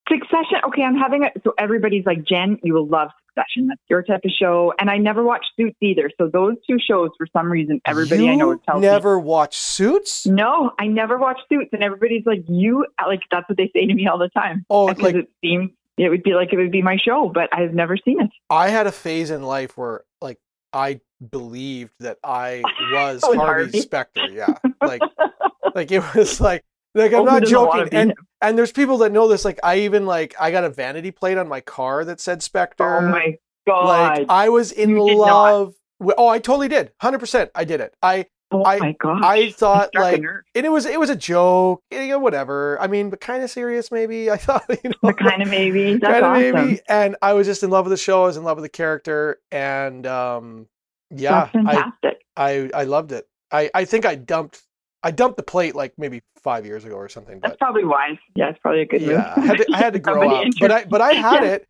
Succession. 0.08 0.58
Okay, 0.66 0.82
I'm 0.82 0.96
having 0.96 1.22
it. 1.24 1.32
So 1.44 1.54
everybody's 1.58 2.04
like, 2.04 2.24
Jen, 2.24 2.58
you 2.64 2.74
will 2.74 2.88
love 2.88 3.08
Succession. 3.28 3.68
That's 3.68 3.80
your 3.88 4.02
type 4.02 4.20
of 4.24 4.30
show. 4.32 4.74
And 4.80 4.90
I 4.90 4.98
never 4.98 5.22
watched 5.22 5.46
Suits 5.56 5.76
either. 5.80 6.10
So 6.18 6.26
those 6.28 6.54
two 6.68 6.76
shows, 6.84 7.10
for 7.16 7.26
some 7.32 7.50
reason, 7.50 7.80
everybody 7.86 8.28
I 8.28 8.34
know 8.34 8.50
You 8.50 8.60
tells 8.68 8.82
me. 8.82 8.88
never 8.88 9.16
watch 9.18 9.56
Suits. 9.56 10.26
No, 10.26 10.72
I 10.78 10.88
never 10.88 11.18
watched 11.18 11.42
Suits, 11.48 11.70
and 11.72 11.82
everybody's 11.84 12.26
like, 12.26 12.42
you 12.48 12.84
like 13.06 13.20
that's 13.30 13.48
what 13.48 13.56
they 13.56 13.70
say 13.74 13.86
to 13.86 13.94
me 13.94 14.06
all 14.08 14.18
the 14.18 14.28
time. 14.30 14.66
Oh, 14.68 14.88
Because 14.88 15.02
like 15.04 15.14
it 15.14 15.30
seems 15.42 15.70
it 15.98 16.08
would 16.08 16.22
be 16.22 16.34
like 16.34 16.52
it 16.52 16.56
would 16.56 16.72
be 16.72 16.82
my 16.82 16.96
show, 16.96 17.30
but 17.32 17.48
I've 17.52 17.74
never 17.74 17.96
seen 17.96 18.20
it. 18.20 18.30
I 18.50 18.68
had 18.70 18.86
a 18.86 18.92
phase 18.92 19.30
in 19.30 19.42
life 19.42 19.76
where 19.76 20.02
like 20.20 20.38
I 20.72 21.00
believed 21.30 21.92
that 22.00 22.18
I 22.24 22.62
oh, 22.66 22.92
was 22.92 23.22
Was 23.22 23.36
Harvey 23.36 23.62
Harvey. 23.64 23.80
Specter. 23.80 24.26
Yeah, 24.30 24.54
like 24.82 25.02
like 25.74 25.90
it 25.92 26.02
was 26.14 26.40
like 26.40 26.62
like 26.94 27.12
I'm 27.12 27.20
Oh, 27.20 27.24
not 27.24 27.44
joking. 27.44 27.88
And 27.92 28.10
him? 28.10 28.16
and 28.40 28.58
there's 28.58 28.72
people 28.72 28.98
that 28.98 29.12
know 29.12 29.28
this. 29.28 29.44
Like 29.44 29.60
I 29.62 29.80
even 29.80 30.06
like 30.06 30.34
I 30.40 30.50
got 30.50 30.64
a 30.64 30.70
vanity 30.70 31.10
plate 31.10 31.38
on 31.38 31.48
my 31.48 31.60
car 31.60 32.04
that 32.04 32.20
said 32.20 32.42
Spectre. 32.42 32.98
oh 32.98 33.08
my 33.10 33.36
god! 33.66 34.18
like 34.18 34.26
I 34.28 34.48
was 34.48 34.72
in 34.72 34.90
You 34.90 35.14
love. 35.16 35.74
Oh, 36.18 36.26
I 36.26 36.38
totally 36.40 36.68
did. 36.68 36.90
Hundred 37.00 37.18
percent, 37.20 37.50
I 37.54 37.64
did 37.64 37.80
it. 37.80 37.94
I 38.02 38.26
oh 38.52 38.64
I- 38.64 38.78
my 38.78 38.92
god! 38.98 39.22
I 39.24 39.50
thought 39.50 39.90
like 39.94 40.22
and 40.54 40.66
it 40.66 40.70
was 40.70 40.86
it 40.86 40.98
was 41.00 41.10
a 41.10 41.16
joke. 41.16 41.82
You 41.90 42.06
know, 42.08 42.18
whatever. 42.18 42.80
I 42.80 42.86
mean, 42.86 43.10
but 43.10 43.20
kind 43.20 43.42
of 43.42 43.50
serious 43.50 43.90
maybe. 43.90 44.30
I 44.30 44.36
thought 44.36 44.64
you 44.84 44.90
know. 45.02 45.12
kind 45.14 45.42
of 45.42 45.48
maybe. 45.48 45.98
Kind 45.98 46.16
of 46.16 46.24
awesome. 46.24 46.52
maybe. 46.66 46.80
And 46.88 47.16
I 47.22 47.32
was 47.32 47.46
just 47.46 47.62
in 47.62 47.70
love 47.70 47.84
with 47.86 47.92
the 47.92 47.96
show. 47.96 48.24
I 48.24 48.26
was 48.26 48.36
in 48.36 48.44
love 48.44 48.56
with 48.56 48.64
the 48.64 48.68
character, 48.68 49.38
and 49.50 50.06
um, 50.06 50.66
yeah, 51.10 51.42
I, 51.44 51.48
fantastic. 51.48 52.24
I 52.36 52.70
I 52.74 52.84
loved 52.84 53.12
it. 53.12 53.26
I 53.50 53.70
I 53.74 53.84
think 53.84 54.06
I 54.06 54.14
dumped 54.14 54.62
I 55.02 55.10
dumped 55.10 55.36
the 55.36 55.42
plate 55.42 55.74
like 55.74 55.94
maybe 55.98 56.22
five 56.42 56.64
years 56.66 56.84
ago 56.84 56.94
or 56.96 57.08
something. 57.08 57.38
That's 57.40 57.56
probably 57.56 57.84
wise. 57.84 58.16
Yeah, 58.34 58.50
it's 58.50 58.58
probably 58.60 58.82
a 58.82 58.86
good 58.86 59.02
yeah, 59.02 59.32
I 59.36 59.40
had 59.40 59.56
to, 59.58 59.66
I 59.72 59.76
had 59.78 59.92
to 59.92 59.98
grow 60.00 60.28
up. 60.28 60.46
But 60.60 60.70
I 60.72 60.84
but 60.84 61.00
I 61.00 61.12
had 61.12 61.42
Yeah. 61.44 61.50
it. 61.50 61.66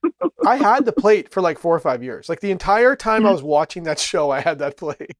I 0.47 0.57
had 0.57 0.85
the 0.87 0.93
plate 0.93 1.33
for 1.33 1.41
like 1.41 1.59
four 1.59 1.75
or 1.75 1.79
five 1.81 2.03
years. 2.03 2.29
Like 2.29 2.41
the 2.41 2.51
entire 2.51 2.97
time 2.97 3.25
I 3.27 3.31
was 3.33 3.43
watching 3.43 3.85
that 3.85 3.99
show, 3.99 4.31
I 4.31 4.41
had 4.41 4.59
that 4.61 4.77
plate. 4.77 5.13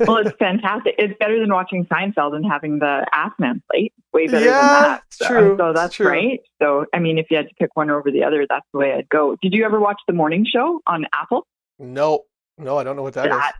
Well, 0.00 0.18
it's 0.18 0.36
fantastic. 0.38 0.94
It's 0.98 1.14
better 1.18 1.38
than 1.40 1.52
watching 1.52 1.86
Seinfeld 1.86 2.34
and 2.34 2.44
having 2.44 2.78
the 2.78 3.06
ass 3.12 3.32
man 3.38 3.62
plate. 3.70 3.92
Way 4.12 4.26
better 4.26 4.44
Yeah, 4.46 4.60
than 4.60 4.82
that. 4.82 5.02
So- 5.10 5.26
true. 5.28 5.56
So 5.58 5.72
that's 5.72 5.94
true. 5.96 6.08
right. 6.08 6.40
So 6.60 6.86
I 6.94 6.98
mean, 6.98 7.18
if 7.18 7.26
you 7.30 7.36
had 7.36 7.48
to 7.48 7.54
pick 7.54 7.74
one 7.76 7.90
over 7.90 8.10
the 8.10 8.24
other, 8.24 8.46
that's 8.48 8.66
the 8.72 8.78
way 8.78 8.92
I'd 8.94 9.08
go. 9.08 9.36
Did 9.42 9.52
you 9.54 9.64
ever 9.64 9.80
watch 9.80 10.00
the 10.06 10.12
morning 10.14 10.44
show 10.50 10.80
on 10.86 11.06
Apple? 11.14 11.46
No, 11.78 12.24
no, 12.58 12.78
I 12.78 12.84
don't 12.84 12.96
know 12.96 13.02
what 13.02 13.14
that 13.14 13.26
is. 13.26 13.32
That- 13.32 13.54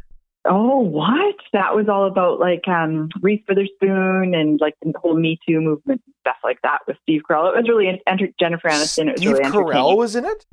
Oh, 0.45 0.81
what? 0.81 1.37
That 1.53 1.77
was 1.77 1.89
all 1.89 2.05
about 2.09 2.41
like 2.41 2.67
um 2.67 3.11
Reese 3.21 3.45
Witherspoon 3.49 4.35
and 4.35 4.61
like 4.61 4.75
the 4.83 4.93
whole 5.01 5.15
Me 5.17 5.39
Too 5.49 5.61
movement 5.61 6.03
and 6.05 6.15
stuff 6.19 6.35
like 6.43 6.59
that 6.65 6.81
with 6.89 6.97
Steve 7.03 7.21
Carell. 7.31 7.55
It 7.55 7.59
was 7.59 7.69
really 7.69 8.03
enter- 8.09 8.27
Jennifer 8.41 8.67
Aniston. 8.69 9.07
It 9.07 9.13
was 9.13 9.21
Steve 9.21 9.33
really 9.39 9.45
Carell 9.53 9.97
was 9.97 10.17
in 10.17 10.25
it. 10.25 10.45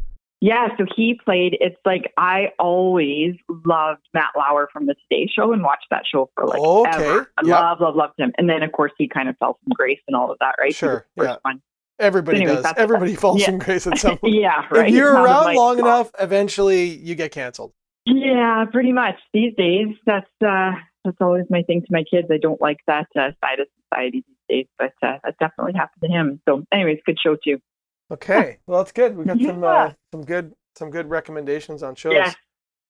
Yeah, 0.41 0.69
so 0.77 0.86
he 0.96 1.19
played. 1.25 1.58
It's 1.60 1.75
like 1.86 2.13
I 2.17 2.53
always 2.60 3.36
loved 3.65 4.01
Matt 4.13 4.31
Lauer 4.38 4.69
from 4.72 4.86
the 4.86 4.96
Today 4.96 5.29
Show 5.34 5.51
and 5.51 5.62
watched 5.63 5.88
that 5.91 6.03
show 6.10 6.29
for 6.36 6.48
like 6.48 6.60
Okay, 6.60 7.05
ever. 7.05 7.31
I 7.38 7.41
yep. 7.46 7.60
love, 7.60 7.81
love, 7.81 7.96
loved 7.96 8.13
him. 8.17 8.31
And 8.38 8.50
then 8.50 8.63
of 8.63 8.72
course 8.72 8.93
he 8.98 9.10
kind 9.10 9.27
of 9.27 9.38
fell 9.38 9.60
from 9.62 9.74
grace 9.74 10.00
and 10.08 10.15
all 10.15 10.31
of 10.31 10.38
that, 10.39 10.55
right? 10.60 10.74
Sure, 10.74 11.05
yeah. 11.17 11.38
one. 11.41 11.62
Everybody 12.00 12.43
Anyways, 12.43 12.63
does. 12.63 12.74
Everybody 12.77 13.15
falls 13.15 13.41
yeah. 13.41 13.48
from 13.48 13.60
grace 13.60 13.86
at 13.86 13.98
some 13.98 14.17
point. 14.19 14.34
yeah, 14.34 14.65
right. 14.72 14.88
If 14.88 14.96
you're 14.96 15.13
around 15.13 15.53
long 15.55 15.77
drop. 15.77 15.86
enough, 15.86 16.12
eventually 16.19 16.86
you 16.86 17.15
get 17.15 17.31
canceled. 17.31 17.74
Yeah, 18.05 18.63
pretty 18.72 18.93
much 18.93 19.15
these 19.34 19.53
days. 19.58 19.88
That's 20.05 20.29
uh 20.41 20.72
that's 21.03 21.17
always 21.19 21.46
my 21.50 21.63
thing 21.63 21.81
to 21.81 21.88
my 21.91 22.03
kids. 22.10 22.27
I 22.31 22.38
don't 22.38 22.62
like 22.62 22.77
that 22.88 23.08
uh, 23.15 23.31
side 23.41 23.60
of 23.60 23.67
society 23.84 24.24
these 24.27 24.38
days, 24.50 24.67
but 24.77 24.93
uh, 25.01 25.17
that 25.24 25.36
definitely 25.39 25.74
happened 25.74 26.01
to 26.03 26.10
him. 26.10 26.41
So, 26.48 26.63
anyways, 26.74 27.00
good 27.05 27.17
show 27.24 27.36
too. 27.41 27.60
Okay, 28.12 28.58
well 28.66 28.80
that's 28.80 28.92
good. 28.92 29.16
We 29.16 29.25
got 29.25 29.39
some 29.39 29.63
uh, 29.63 29.92
some 30.12 30.24
good 30.24 30.54
some 30.75 30.89
good 30.89 31.10
recommendations 31.10 31.84
on 31.84 31.96
shows. 31.96 32.13
Yeah. 32.13 32.34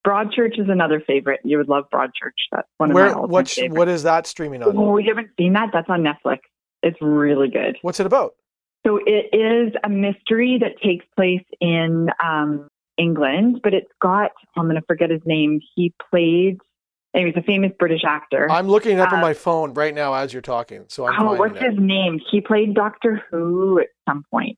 Broadchurch 0.08 0.58
is 0.58 0.70
another 0.70 1.02
favorite. 1.06 1.42
You 1.44 1.58
would 1.58 1.68
love 1.68 1.84
Broadchurch. 1.94 2.40
That's 2.54 2.68
one 2.78 2.92
of 2.92 2.96
Where 2.96 3.08
my 3.08 3.12
all-time 3.14 3.30
what 3.32 3.50
favorites. 3.50 3.78
what 3.78 3.88
is 3.90 4.04
that 4.04 4.28
streaming 4.28 4.64
on? 4.64 4.78
Oh, 4.78 4.98
you 4.98 5.10
haven't 5.10 5.32
seen 5.38 5.54
that? 5.54 5.72
That's 5.74 5.90
on 5.90 6.04
Netflix. 6.04 6.40
It's 6.82 6.98
really 7.02 7.50
good. 7.50 7.78
What's 7.82 8.00
it 8.00 8.06
about? 8.06 8.36
So 8.88 9.02
it 9.06 9.36
is 9.36 9.74
a 9.84 9.90
mystery 9.90 10.58
that 10.62 10.82
takes 10.82 11.06
place 11.18 11.44
in 11.60 12.10
um, 12.24 12.70
England, 12.98 13.60
but 13.62 13.74
it's 13.74 13.92
got, 14.02 14.32
I'm 14.56 14.64
going 14.68 14.78
to 14.78 14.86
forget 14.88 15.10
his 15.10 15.22
name. 15.26 15.60
He 15.76 15.94
played, 16.10 16.60
and 17.14 17.28
he's 17.28 17.36
a 17.36 17.44
famous 17.44 17.74
British 17.78 18.04
actor. 18.08 18.50
I'm 18.50 18.70
looking 18.70 18.98
it 18.98 19.02
up 19.02 19.12
on 19.12 19.20
Uh, 19.20 19.22
my 19.22 19.34
phone 19.34 19.74
right 19.74 19.94
now 19.94 20.14
as 20.14 20.32
you're 20.32 20.42
talking, 20.42 20.86
so 20.88 21.06
I'm 21.06 21.28
oh, 21.28 21.34
what's 21.34 21.58
it. 21.58 21.72
his 21.72 21.78
name? 21.78 22.22
He 22.32 22.40
played 22.40 22.74
Doctor 22.74 23.22
Who 23.30 23.80
at 23.80 23.88
some 24.08 24.24
point. 24.32 24.58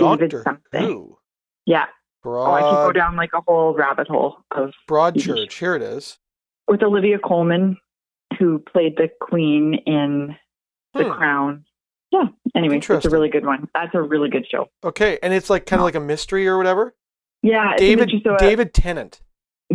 David 0.00 0.30
Doctor 0.30 0.42
something. 0.42 0.82
Who? 0.86 1.18
Yeah. 1.66 1.86
Oh, 2.24 2.52
I 2.52 2.60
could 2.60 2.70
go 2.88 2.92
down 2.92 3.16
like 3.16 3.30
a 3.34 3.40
whole 3.40 3.74
rabbit 3.74 4.08
hole 4.08 4.36
of 4.50 4.72
Broadchurch. 4.88 5.52
Here 5.54 5.74
it 5.74 5.82
is. 5.82 6.18
with 6.68 6.82
Olivia 6.82 7.18
Colman, 7.18 7.76
who 8.38 8.58
played 8.58 8.96
the 8.96 9.08
Queen 9.20 9.74
in 9.86 10.36
The 10.94 11.04
Hmm. 11.04 11.10
Crown. 11.12 11.64
Yeah. 12.10 12.24
Anyway, 12.56 12.78
it's 12.78 12.88
a 13.06 13.10
really 13.10 13.28
good 13.28 13.46
one. 13.46 13.68
That's 13.74 13.94
a 13.94 14.02
really 14.02 14.28
good 14.28 14.46
show. 14.50 14.66
Okay, 14.84 15.18
and 15.22 15.32
it's 15.32 15.48
like 15.48 15.64
kind 15.66 15.80
of 15.80 15.84
like 15.84 15.94
a 15.94 16.00
mystery 16.00 16.46
or 16.48 16.56
whatever. 16.58 16.94
Yeah. 17.42 17.74
David 17.76 18.10
so, 18.24 18.34
uh, 18.34 18.38
David 18.38 18.74
Tennant. 18.74 19.20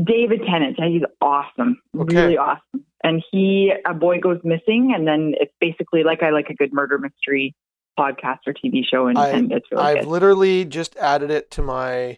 David 0.02 0.42
Tennant. 0.46 0.76
yeah, 0.78 0.88
He's 0.90 1.02
awesome. 1.22 1.82
Okay. 1.98 2.16
Really 2.16 2.38
awesome. 2.38 2.86
And 3.04 3.24
he, 3.32 3.72
a 3.86 3.94
boy 3.94 4.20
goes 4.20 4.40
missing, 4.44 4.94
and 4.96 5.08
then 5.08 5.34
it's 5.40 5.54
basically 5.62 6.04
like 6.04 6.22
I 6.22 6.32
like 6.32 6.50
a 6.50 6.54
good 6.54 6.74
murder 6.74 6.98
mystery 7.00 7.56
podcast 8.00 8.40
or 8.48 8.54
TV 8.54 8.82
show, 8.90 9.08
and, 9.08 9.18
I- 9.18 9.30
and 9.30 9.52
it's 9.52 9.66
really 9.72 9.84
I've 9.84 10.00
good. 10.04 10.08
literally 10.08 10.66
just 10.66 10.96
added 10.98 11.32
it 11.32 11.52
to 11.52 11.62
my 11.62 12.18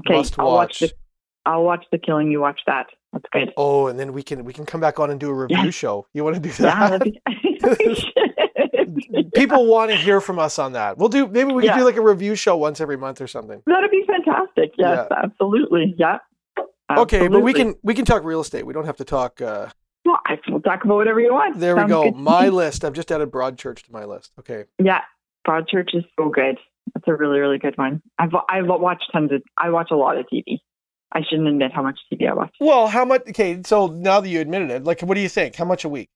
Okay, 0.00 0.16
must 0.16 0.38
I'll 0.38 0.46
watch. 0.46 0.80
watch. 0.82 0.90
the. 0.90 0.92
I'll 1.46 1.64
watch 1.64 1.84
the 1.92 1.98
killing. 1.98 2.30
You 2.30 2.40
watch 2.40 2.60
that. 2.66 2.86
That's 3.12 3.24
good. 3.32 3.52
Oh, 3.56 3.86
and 3.88 3.98
then 3.98 4.12
we 4.12 4.22
can 4.22 4.44
we 4.44 4.52
can 4.52 4.64
come 4.66 4.80
back 4.80 4.98
on 4.98 5.10
and 5.10 5.20
do 5.20 5.28
a 5.30 5.34
review 5.34 5.56
Yeah. 5.64 5.70
show. 5.70 6.06
You 6.14 6.24
want 6.24 6.36
to 6.36 6.40
do 6.40 6.48
Yeah, 6.62 6.88
that? 6.88 7.00
that'd 7.00 7.12
be. 7.12 7.20
People 9.34 9.66
want 9.66 9.90
to 9.90 9.96
hear 9.96 10.20
from 10.20 10.38
us 10.38 10.58
on 10.58 10.72
that. 10.72 10.98
We'll 10.98 11.08
do 11.08 11.26
maybe 11.26 11.52
we 11.52 11.62
can 11.62 11.70
Yeah. 11.72 11.78
do 11.78 11.84
like 11.84 11.96
a 11.96 12.00
review 12.02 12.34
show 12.34 12.56
once 12.56 12.80
every 12.80 12.96
month 12.96 13.20
or 13.20 13.26
something. 13.26 13.62
That'd 13.66 13.90
be 13.90 14.04
fantastic. 14.06 14.72
Yes, 14.78 15.06
absolutely. 15.10 15.94
Yeah. 15.98 16.18
Okay, 16.96 17.28
but 17.28 17.40
we 17.40 17.52
can 17.52 17.74
we 17.82 17.94
can 17.94 18.04
talk 18.04 18.22
real 18.24 18.40
estate. 18.40 18.64
We 18.66 18.72
don't 18.72 18.86
have 18.86 18.96
to 18.98 19.04
talk. 19.04 19.40
Uh, 19.40 19.68
Well, 20.04 20.18
I 20.26 20.38
will 20.48 20.60
talk 20.60 20.84
about 20.84 20.96
whatever 20.96 21.20
you 21.20 21.32
want. 21.32 21.58
there 21.58 21.76
we 21.76 21.84
go. 21.86 22.10
My 22.10 22.48
list. 22.48 22.84
I've 22.84 22.92
just 22.92 23.10
added 23.10 23.30
Broadchurch 23.30 23.82
to 23.84 23.92
my 23.92 24.04
list. 24.04 24.32
Okay. 24.38 24.64
Yeah, 24.82 25.00
Broadchurch 25.46 25.94
is 25.94 26.04
so 26.18 26.28
good. 26.28 26.58
That's 26.94 27.08
a 27.08 27.14
really, 27.14 27.38
really 27.38 27.58
good 27.58 27.76
one. 27.76 28.02
I've 28.18 28.34
I've 28.48 28.66
watched 28.66 29.10
tons 29.12 29.32
of. 29.32 29.42
I 29.58 29.70
watch 29.70 29.88
a 29.90 29.96
lot 29.96 30.18
of 30.18 30.26
TV. 30.32 30.58
I 31.12 31.20
shouldn't 31.28 31.48
admit 31.48 31.72
how 31.72 31.82
much 31.82 31.98
TV 32.12 32.28
I 32.28 32.34
watch. 32.34 32.54
Well, 32.60 32.88
how 32.88 33.04
much? 33.04 33.22
Okay, 33.28 33.60
so 33.64 33.86
now 33.86 34.20
that 34.20 34.28
you 34.28 34.40
admitted 34.40 34.70
it, 34.70 34.84
like, 34.84 35.00
what 35.00 35.14
do 35.14 35.20
you 35.20 35.28
think? 35.28 35.54
How 35.54 35.64
much 35.64 35.84
a 35.84 35.88
week? 35.88 36.08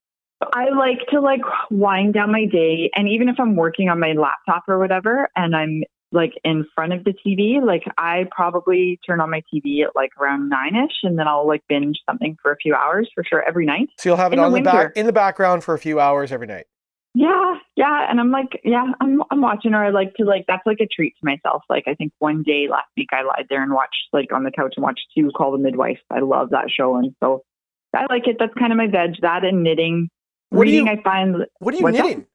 I 0.52 0.68
like 0.70 0.99
to 1.11 1.20
like 1.20 1.40
wind 1.70 2.14
down 2.14 2.32
my 2.32 2.44
day, 2.44 2.90
and 2.94 3.08
even 3.08 3.28
if 3.28 3.37
I'm 3.38 3.56
working 3.56 3.88
on 3.88 3.99
my 4.00 4.12
laptop 4.12 4.64
or 4.68 4.78
whatever, 4.78 5.28
and 5.37 5.54
I'm 5.54 5.82
like 6.12 6.32
in 6.44 6.64
front 6.75 6.92
of 6.92 7.04
the 7.04 7.12
TV, 7.12 7.64
like 7.64 7.85
I 7.99 8.26
probably 8.30 8.99
turn 9.06 9.20
on 9.20 9.30
my 9.30 9.42
TV 9.52 9.85
at 9.85 9.94
like 9.94 10.11
around 10.20 10.49
nine 10.49 10.75
ish, 10.76 10.97
and 11.02 11.18
then 11.18 11.26
I'll 11.28 11.47
like 11.47 11.62
binge 11.68 11.99
something 12.08 12.37
for 12.42 12.52
a 12.52 12.56
few 12.56 12.75
hours 12.75 13.11
for 13.14 13.25
sure 13.25 13.42
every 13.42 13.66
night. 13.66 13.88
So 13.99 14.11
you'll 14.11 14.16
have 14.16 14.32
it 14.32 14.38
In 14.38 14.44
on 14.44 14.52
the 14.52 14.61
back 14.61 14.97
in 14.97 15.06
the 15.06 15.12
background 15.12 15.64
for 15.64 15.75
a 15.75 15.78
few 15.78 16.00
hours 16.00 16.32
every 16.32 16.47
night. 16.47 16.66
Yeah, 17.15 17.55
yeah, 17.75 18.07
and 18.11 18.21
I'm 18.21 18.31
like, 18.31 18.61
yeah, 18.65 18.85
I'm 19.00 19.23
I'm 19.31 19.41
watching, 19.41 19.75
or 19.75 19.85
I 19.85 19.91
like 19.91 20.15
to 20.17 20.25
like 20.25 20.45
that's 20.47 20.67
like 20.67 20.79
a 20.81 20.87
treat 20.87 21.15
to 21.19 21.25
myself. 21.27 21.62
Like 21.69 21.85
I 21.87 21.95
think 21.95 22.12
one 22.19 22.43
day 22.43 22.67
last 22.71 22.88
week 22.97 23.09
I 23.12 23.23
lied 23.23 23.47
there 23.49 23.62
and 23.62 23.73
watched 23.73 24.09
like 24.12 24.33
on 24.33 24.45
the 24.45 24.50
couch 24.50 24.75
and 24.77 24.85
watched 24.85 25.07
two 25.17 25.31
call 25.37 25.53
the 25.53 25.59
midwife. 25.59 25.99
I 26.11 26.21
love 26.21 26.50
that 26.50 26.71
show, 26.71 26.97
and 26.97 27.15
so 27.21 27.43
I 27.97 28.07
like 28.11 28.29
it. 28.29 28.37
That's 28.38 28.55
kind 28.55 28.73
of 28.73 28.77
my 28.77 28.87
veg. 28.87 29.17
That 29.23 29.45
and 29.45 29.62
knitting. 29.65 30.11
What 30.50 30.65
do 30.65 30.71
Reading, 30.71 30.87
you- 30.87 30.93
I 30.93 31.03
find 31.03 31.37
What 31.59 31.75
are 31.75 31.79
you 31.79 31.91
knitting? 31.91 32.27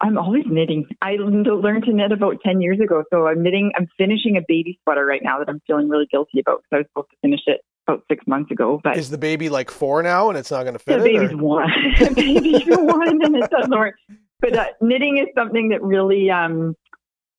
I'm 0.00 0.18
always 0.18 0.44
knitting. 0.48 0.86
I 1.00 1.12
learned 1.12 1.84
to 1.84 1.92
knit 1.92 2.10
about 2.10 2.38
10 2.44 2.60
years 2.60 2.80
ago. 2.80 3.04
So 3.12 3.28
I'm 3.28 3.40
knitting, 3.40 3.70
I'm 3.76 3.86
finishing 3.96 4.36
a 4.36 4.40
baby 4.48 4.80
sweater 4.82 5.06
right 5.06 5.20
now 5.22 5.38
that 5.38 5.48
I'm 5.48 5.60
feeling 5.64 5.88
really 5.88 6.08
guilty 6.10 6.40
about 6.40 6.62
because 6.64 6.68
I 6.72 6.76
was 6.78 6.86
supposed 6.88 7.10
to 7.12 7.16
finish 7.22 7.40
it 7.46 7.60
about 7.86 8.02
six 8.10 8.26
months 8.26 8.50
ago. 8.50 8.80
But 8.82 8.98
Is 8.98 9.10
the 9.10 9.16
baby 9.18 9.48
like 9.48 9.70
four 9.70 10.02
now 10.02 10.28
and 10.28 10.36
it's 10.36 10.50
not 10.50 10.64
going 10.64 10.72
to 10.72 10.80
fit 10.80 10.98
the 10.98 11.04
it? 11.04 11.16
or- 11.16 11.20
baby's 11.20 11.36
one. 11.36 11.70
the 12.00 12.12
baby's 12.16 12.66
one 12.66 13.24
and 13.24 13.36
it 13.36 13.48
doesn't 13.48 13.70
work. 13.70 13.94
But 14.42 14.56
uh, 14.56 14.66
knitting 14.82 15.16
is 15.18 15.28
something 15.34 15.70
that 15.70 15.82
really, 15.82 16.30
um, 16.30 16.74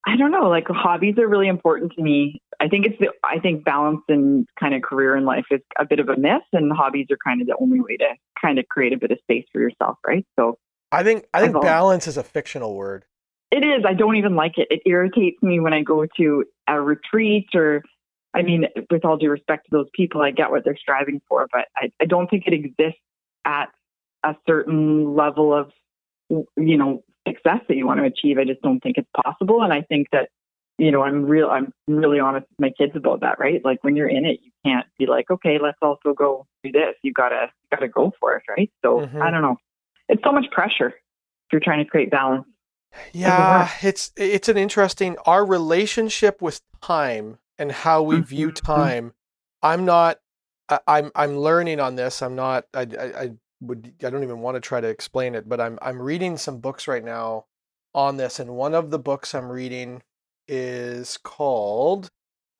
I 0.07 0.15
don't 0.15 0.31
know, 0.31 0.49
like 0.49 0.67
hobbies 0.69 1.17
are 1.19 1.27
really 1.27 1.49
important 1.49 1.91
to 1.97 2.01
me. 2.01 2.41
I 2.59 2.69
think 2.69 2.85
it's 2.85 2.97
the, 2.99 3.09
I 3.23 3.39
think 3.39 3.65
balance 3.65 4.01
and 4.07 4.47
kind 4.59 4.73
of 4.73 4.81
career 4.81 5.15
in 5.15 5.25
life 5.25 5.45
is 5.51 5.59
a 5.77 5.85
bit 5.85 5.99
of 5.99 6.09
a 6.09 6.17
myth 6.17 6.41
and 6.53 6.71
hobbies 6.71 7.07
are 7.11 7.17
kind 7.23 7.41
of 7.41 7.47
the 7.47 7.55
only 7.59 7.81
way 7.81 7.97
to 7.97 8.07
kind 8.41 8.57
of 8.57 8.67
create 8.69 8.93
a 8.93 8.97
bit 8.97 9.11
of 9.11 9.19
space 9.19 9.45
for 9.51 9.59
yourself, 9.59 9.97
right? 10.07 10.25
So 10.39 10.57
I 10.91 11.03
think 11.03 11.25
I 11.33 11.41
think 11.41 11.61
balance 11.61 12.07
is 12.07 12.17
a 12.17 12.23
fictional 12.23 12.73
word. 12.73 13.05
It 13.51 13.65
is. 13.65 13.83
I 13.85 13.93
don't 13.93 14.15
even 14.15 14.35
like 14.35 14.57
it. 14.57 14.67
It 14.71 14.81
irritates 14.85 15.43
me 15.43 15.59
when 15.59 15.73
I 15.73 15.83
go 15.83 16.05
to 16.17 16.45
a 16.67 16.81
retreat 16.81 17.49
or, 17.53 17.83
I 18.33 18.41
mean, 18.41 18.65
with 18.89 19.05
all 19.05 19.17
due 19.17 19.29
respect 19.29 19.65
to 19.65 19.69
those 19.71 19.89
people, 19.93 20.21
I 20.21 20.31
get 20.31 20.49
what 20.49 20.63
they're 20.63 20.77
striving 20.77 21.21
for, 21.27 21.47
but 21.51 21.65
I, 21.75 21.91
I 22.01 22.05
don't 22.05 22.29
think 22.29 22.47
it 22.47 22.53
exists 22.53 22.99
at 23.45 23.69
a 24.23 24.35
certain 24.47 25.15
level 25.15 25.53
of, 25.53 25.71
you 26.29 26.77
know, 26.77 27.03
success 27.27 27.59
that 27.67 27.75
you 27.75 27.85
want 27.85 27.99
to 27.99 28.05
achieve. 28.05 28.37
I 28.37 28.45
just 28.45 28.61
don't 28.61 28.79
think 28.79 28.97
it's 28.97 29.09
possible. 29.23 29.61
And 29.63 29.71
I 29.71 29.81
think 29.81 30.07
that, 30.11 30.29
you 30.77 30.91
know, 30.91 31.03
I'm 31.03 31.23
real, 31.25 31.49
I'm 31.49 31.71
really 31.87 32.19
honest 32.19 32.47
with 32.49 32.59
my 32.59 32.71
kids 32.77 32.95
about 32.95 33.21
that, 33.21 33.39
right? 33.39 33.63
Like 33.63 33.83
when 33.83 33.95
you're 33.95 34.09
in 34.09 34.25
it, 34.25 34.39
you 34.43 34.51
can't 34.65 34.85
be 34.97 35.05
like, 35.05 35.29
okay, 35.29 35.59
let's 35.61 35.77
also 35.81 36.13
go 36.13 36.45
do 36.63 36.71
this. 36.71 36.95
You 37.03 37.13
gotta, 37.13 37.47
you 37.63 37.77
gotta 37.77 37.87
go 37.87 38.11
for 38.19 38.35
it, 38.37 38.43
right? 38.49 38.71
So 38.83 39.01
Mhm. 39.01 39.21
I 39.21 39.29
don't 39.29 39.41
know. 39.41 39.57
It's 40.09 40.23
so 40.23 40.31
much 40.31 40.45
pressure 40.51 40.87
if 40.89 41.51
you're 41.51 41.61
trying 41.61 41.83
to 41.83 41.89
create 41.89 42.11
balance. 42.11 42.45
Yeah, 43.13 43.69
it's 43.81 44.11
it's 44.15 44.49
an 44.49 44.57
interesting 44.57 45.17
our 45.25 45.45
relationship 45.45 46.41
with 46.41 46.61
time 46.81 47.39
and 47.57 47.71
how 47.71 48.03
we 48.03 48.19
view 48.19 48.49
Mhm. 48.49 48.55
time. 48.55 49.13
I'm 49.61 49.85
not. 49.85 50.19
I, 50.69 50.79
I'm 50.87 51.11
I'm 51.15 51.37
learning 51.37 51.79
on 51.79 51.95
this. 51.95 52.21
I'm 52.21 52.35
not. 52.35 52.65
I, 52.73 52.81
I 52.81 53.21
I 53.23 53.31
would. 53.63 53.93
I 54.03 54.09
don't 54.09 54.23
even 54.23 54.39
want 54.39 54.55
to 54.55 54.61
try 54.61 54.81
to 54.81 54.87
explain 54.87 55.35
it. 55.35 55.47
But 55.49 55.59
I'm 55.61 55.79
I'm 55.81 56.01
reading 56.01 56.37
some 56.37 56.59
books 56.59 56.87
right 56.87 57.03
now 57.03 57.45
on 57.95 58.17
this, 58.17 58.39
and 58.39 58.55
one 58.55 58.73
of 58.73 58.91
the 58.91 58.99
books 58.99 59.33
I'm 59.35 59.49
reading 59.51 60.01
is 60.47 61.17
called. 61.17 62.09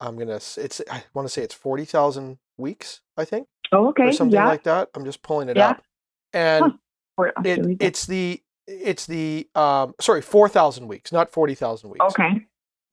I'm 0.00 0.16
gonna. 0.18 0.36
It's. 0.36 0.80
I 0.90 1.04
want 1.14 1.26
to 1.28 1.32
say 1.32 1.42
it's 1.42 1.54
forty 1.54 1.84
thousand 1.84 2.38
weeks. 2.56 3.00
I 3.16 3.24
think 3.24 3.46
Oh, 3.72 3.88
okay. 3.88 4.08
or 4.08 4.12
something 4.12 4.34
yeah. 4.34 4.46
like 4.48 4.64
that. 4.64 4.88
I'm 4.94 5.04
just 5.04 5.22
pulling 5.22 5.48
it 5.48 5.56
Yeah. 5.56 5.70
up, 5.70 5.82
and 6.32 6.64
Huh. 7.18 7.30
It, 7.44 7.76
it's 7.80 8.06
the 8.06 8.42
it's 8.66 9.06
the 9.06 9.48
um 9.54 9.94
sorry 10.00 10.20
four 10.22 10.48
thousand 10.48 10.88
weeks, 10.88 11.12
not 11.12 11.30
forty 11.30 11.54
thousand 11.54 11.90
weeks. 11.90 12.04
okay. 12.06 12.46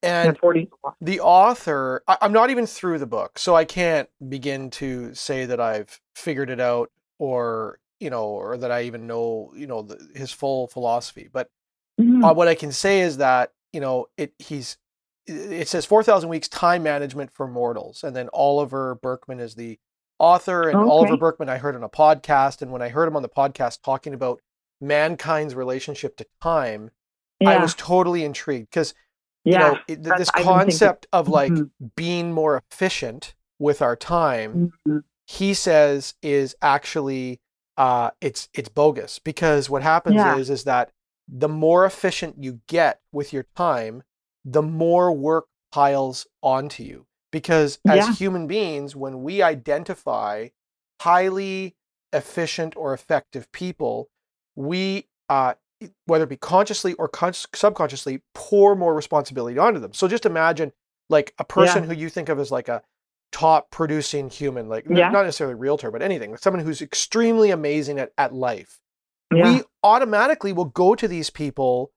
And 0.03 0.36
The 0.36 0.39
40. 0.39 0.70
the 1.00 1.20
author, 1.20 2.03
I, 2.08 2.18
I'm 2.22 2.32
not 2.34 2.50
even 2.50 2.65
through 2.65 2.98
the 3.00 3.06
book, 3.06 3.38
so 3.38 3.56
I 3.56 3.65
can't 3.65 4.10
begin 4.30 4.70
to 4.72 5.13
say 5.13 5.46
that 5.46 5.60
I've 5.60 6.00
figured 6.15 6.50
it 6.50 6.60
out 6.60 6.89
or 7.20 7.77
you 8.01 8.10
know 8.10 8.25
or 8.25 8.58
that 8.58 8.72
I 8.72 8.84
even 8.84 9.08
know 9.08 9.51
you 9.55 9.67
know 9.67 9.84
the, 9.84 9.98
his 10.15 10.31
full 10.31 10.67
philosophy. 10.67 11.29
But 11.31 11.50
Mhm. 12.00 12.24
uh, 12.29 12.34
what 12.34 12.48
I 12.48 12.55
can 12.55 12.72
say 12.72 13.01
is 13.01 13.17
that 13.17 13.51
you 13.74 13.79
know 13.81 14.08
it 14.17 14.34
he's 14.39 14.77
it 15.27 15.67
says 15.67 15.86
4000 15.86 16.29
weeks 16.29 16.48
time 16.48 16.81
management 16.84 17.31
for 17.31 17.48
mortals 17.48 18.03
and 18.03 18.15
then 18.15 18.27
Oliver 18.34 18.96
Burkeman 18.96 19.39
is 19.39 19.53
the 19.55 19.77
author 20.20 20.67
and 20.70 20.79
Okay. 20.79 20.89
Oliver 20.89 21.15
Burkeman 21.17 21.48
I 21.50 21.58
heard 21.58 21.75
on 21.75 21.84
a 21.84 21.89
podcast 21.89 22.62
and 22.62 22.72
when 22.72 22.81
I 22.81 22.89
heard 22.89 23.08
him 23.08 23.15
on 23.15 23.22
the 23.22 23.29
podcast 23.29 23.81
talking 23.84 24.13
about 24.15 24.41
mankind's 24.81 25.53
relationship 25.53 26.17
to 26.17 26.25
time 26.41 26.89
I 27.46 27.58
was 27.58 27.74
totally 27.75 28.24
intrigued 28.24 28.70
because 28.72 28.93
you 29.46 29.58
know 29.58 29.77
it, 29.88 30.01
this 30.03 30.12
I 30.12 30.17
didn't 30.17 30.27
think 30.27 30.38
it- 30.38 30.43
concept 30.43 31.08
of 31.13 31.27
like 31.27 31.51
Mhm. 31.51 31.70
being 31.96 32.34
more 32.34 32.58
efficient 32.72 33.36
with 33.60 33.81
our 33.81 33.96
time 33.96 34.74
Mhm. 34.88 35.03
he 35.27 35.53
says 35.53 36.15
is 36.24 36.55
actually 36.62 37.39
uh 37.78 38.12
it's 38.20 38.50
it's 38.54 38.70
bogus 38.70 39.20
because 39.20 39.70
what 39.70 39.82
happens 39.84 40.16
Yeah. 40.18 40.38
is 40.38 40.50
is 40.50 40.63
that 40.66 40.92
the 41.28 41.48
more 41.50 41.86
efficient 41.86 42.36
you 42.44 42.60
get 42.68 43.00
with 43.12 43.32
your 43.32 43.46
time 43.56 44.04
the 44.44 44.62
more 44.62 45.12
work 45.12 45.46
piles 45.72 46.28
onto 46.44 46.84
you 46.84 47.06
because 47.32 47.80
as 47.88 47.98
Yeah. 48.08 48.13
human 48.13 48.48
beings 48.48 48.96
when 48.96 49.24
we 49.24 49.42
identify 49.42 50.50
highly 51.01 51.75
efficient 52.13 52.75
or 52.75 52.94
effective 52.94 53.51
people 53.51 54.10
we 54.56 55.08
uh 55.30 55.54
whether 56.06 56.25
it 56.25 56.30
be 56.30 56.38
consciously 56.38 56.94
or 56.94 57.08
con- 57.08 57.34
subconsciously 57.34 58.22
pour 58.34 58.75
more 58.75 58.94
responsibility 58.94 59.58
onto 59.58 59.80
them 59.80 59.94
so 59.94 60.08
just 60.08 60.25
imagine 60.25 60.74
like 61.10 61.34
a 61.40 61.44
person 61.46 61.84
who 61.86 61.94
you 61.94 62.10
think 62.10 62.30
of 62.30 62.38
as 62.40 62.51
like 62.51 62.68
a 62.68 62.82
top 63.32 63.72
producing 63.72 64.30
human, 64.30 64.68
like 64.70 64.86
Yeah. 64.90 65.10
not 65.10 65.24
necessarily 65.26 65.56
realtor, 65.56 65.90
but 65.92 66.02
anything, 66.02 66.36
someone 66.38 66.64
who's 66.64 66.82
extremely 66.82 67.50
amazing 67.52 68.00
at, 68.00 68.12
at 68.18 68.34
life, 68.34 68.80
Yeah. 69.34 69.44
we 69.58 69.64
automatically 69.84 70.52
will 70.54 70.66
go 70.66 70.96
to 70.96 71.08
these 71.08 71.30
people 71.30 71.92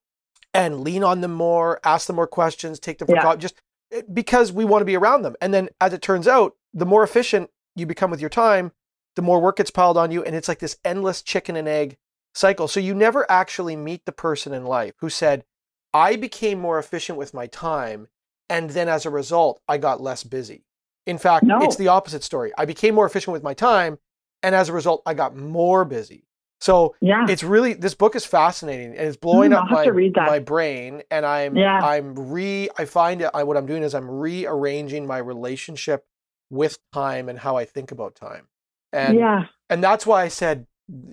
and 0.53 0.81
lean 0.83 1.03
on 1.03 1.21
them 1.21 1.35
more, 1.35 1.81
ask 1.85 2.07
them 2.07 2.17
more 2.17 2.26
questions, 2.29 2.79
take 2.79 2.99
them 2.99 3.07
for 3.09 3.17
Yeah. 3.17 3.23
co- 3.23 3.37
just 3.37 3.57
eh, 3.91 4.03
because 4.12 4.53
we 4.53 4.64
want 4.64 4.81
to 4.83 4.87
be 4.87 4.97
around 4.97 5.23
them. 5.23 5.35
And 5.41 5.53
then 5.53 5.69
as 5.81 5.93
it 5.93 6.03
turns 6.03 6.29
out, 6.29 6.55
the 6.73 6.87
more 6.87 7.03
efficient 7.03 7.50
you 7.75 7.87
become 7.87 8.11
with 8.11 8.21
your 8.21 8.31
time, 8.31 8.73
the 9.17 9.23
more 9.23 9.41
work 9.41 9.57
gets 9.57 9.71
piled 9.71 9.97
on 9.97 10.11
you. 10.12 10.23
And 10.25 10.35
it's 10.37 10.49
like 10.49 10.61
this 10.61 10.76
endless 10.85 11.23
chicken 11.23 11.57
and 11.57 11.69
egg 11.69 11.97
cycle. 12.35 12.69
So 12.69 12.81
you 12.81 12.95
never 12.95 13.29
actually 13.31 13.76
meet 13.76 14.05
the 14.07 14.12
person 14.12 14.53
in 14.53 14.64
life 14.64 14.95
who 14.99 15.11
said, 15.11 15.45
I 15.93 16.17
became 16.17 16.59
more 16.61 16.79
efficient 16.79 17.19
with 17.19 17.35
my 17.35 17.47
time. 17.47 18.09
And 18.49 18.71
then 18.71 18.88
as 18.88 19.07
a 19.07 19.11
result, 19.11 19.61
I 19.69 19.79
got 19.79 20.00
less 20.00 20.23
busy. 20.25 20.64
In 21.06 21.18
fact, 21.18 21.44
No. 21.44 21.61
it's 21.62 21.76
the 21.76 21.88
opposite 21.88 22.23
story. 22.25 22.52
I 22.56 22.64
became 22.64 22.94
more 22.94 23.06
efficient 23.06 23.32
with 23.32 23.42
my 23.42 23.54
time. 23.54 23.99
And 24.42 24.54
as 24.54 24.68
a 24.68 24.73
result, 24.73 25.02
I 25.06 25.14
got 25.14 25.37
more 25.37 25.84
busy. 25.84 26.26
So 26.61 26.94
yeah. 27.00 27.26
it's 27.28 27.42
really 27.42 27.75
this 27.75 27.94
book 27.94 28.14
is 28.16 28.25
fascinating 28.25 28.90
and 28.96 29.06
it's 29.08 29.16
blowing 29.18 29.50
Mm, 29.50 29.56
up 29.64 29.70
my, 29.70 29.84
to 29.84 29.92
read 29.92 30.14
that. 30.14 30.26
my 30.28 30.38
brain 30.38 31.02
and 31.11 31.26
i'm 31.26 31.56
Yeah. 31.56 31.78
i'm 31.84 32.14
re 32.32 32.70
i 32.78 32.87
find 32.87 33.20
it 33.20 33.28
I, 33.34 33.42
what 33.42 33.58
i'm 33.58 33.66
doing 33.66 33.82
is 33.82 33.94
i'm 33.94 34.08
rearranging 34.08 35.06
my 35.06 35.18
relationship 35.18 36.06
with 36.49 36.78
time 36.92 37.28
and 37.28 37.38
how 37.38 37.56
i 37.56 37.66
think 37.66 37.90
about 37.92 38.14
time 38.14 38.49
and 38.94 39.18
yeah. 39.18 39.46
and 39.68 39.82
that's 39.84 40.06
why 40.06 40.23
i 40.23 40.28
said 40.28 40.66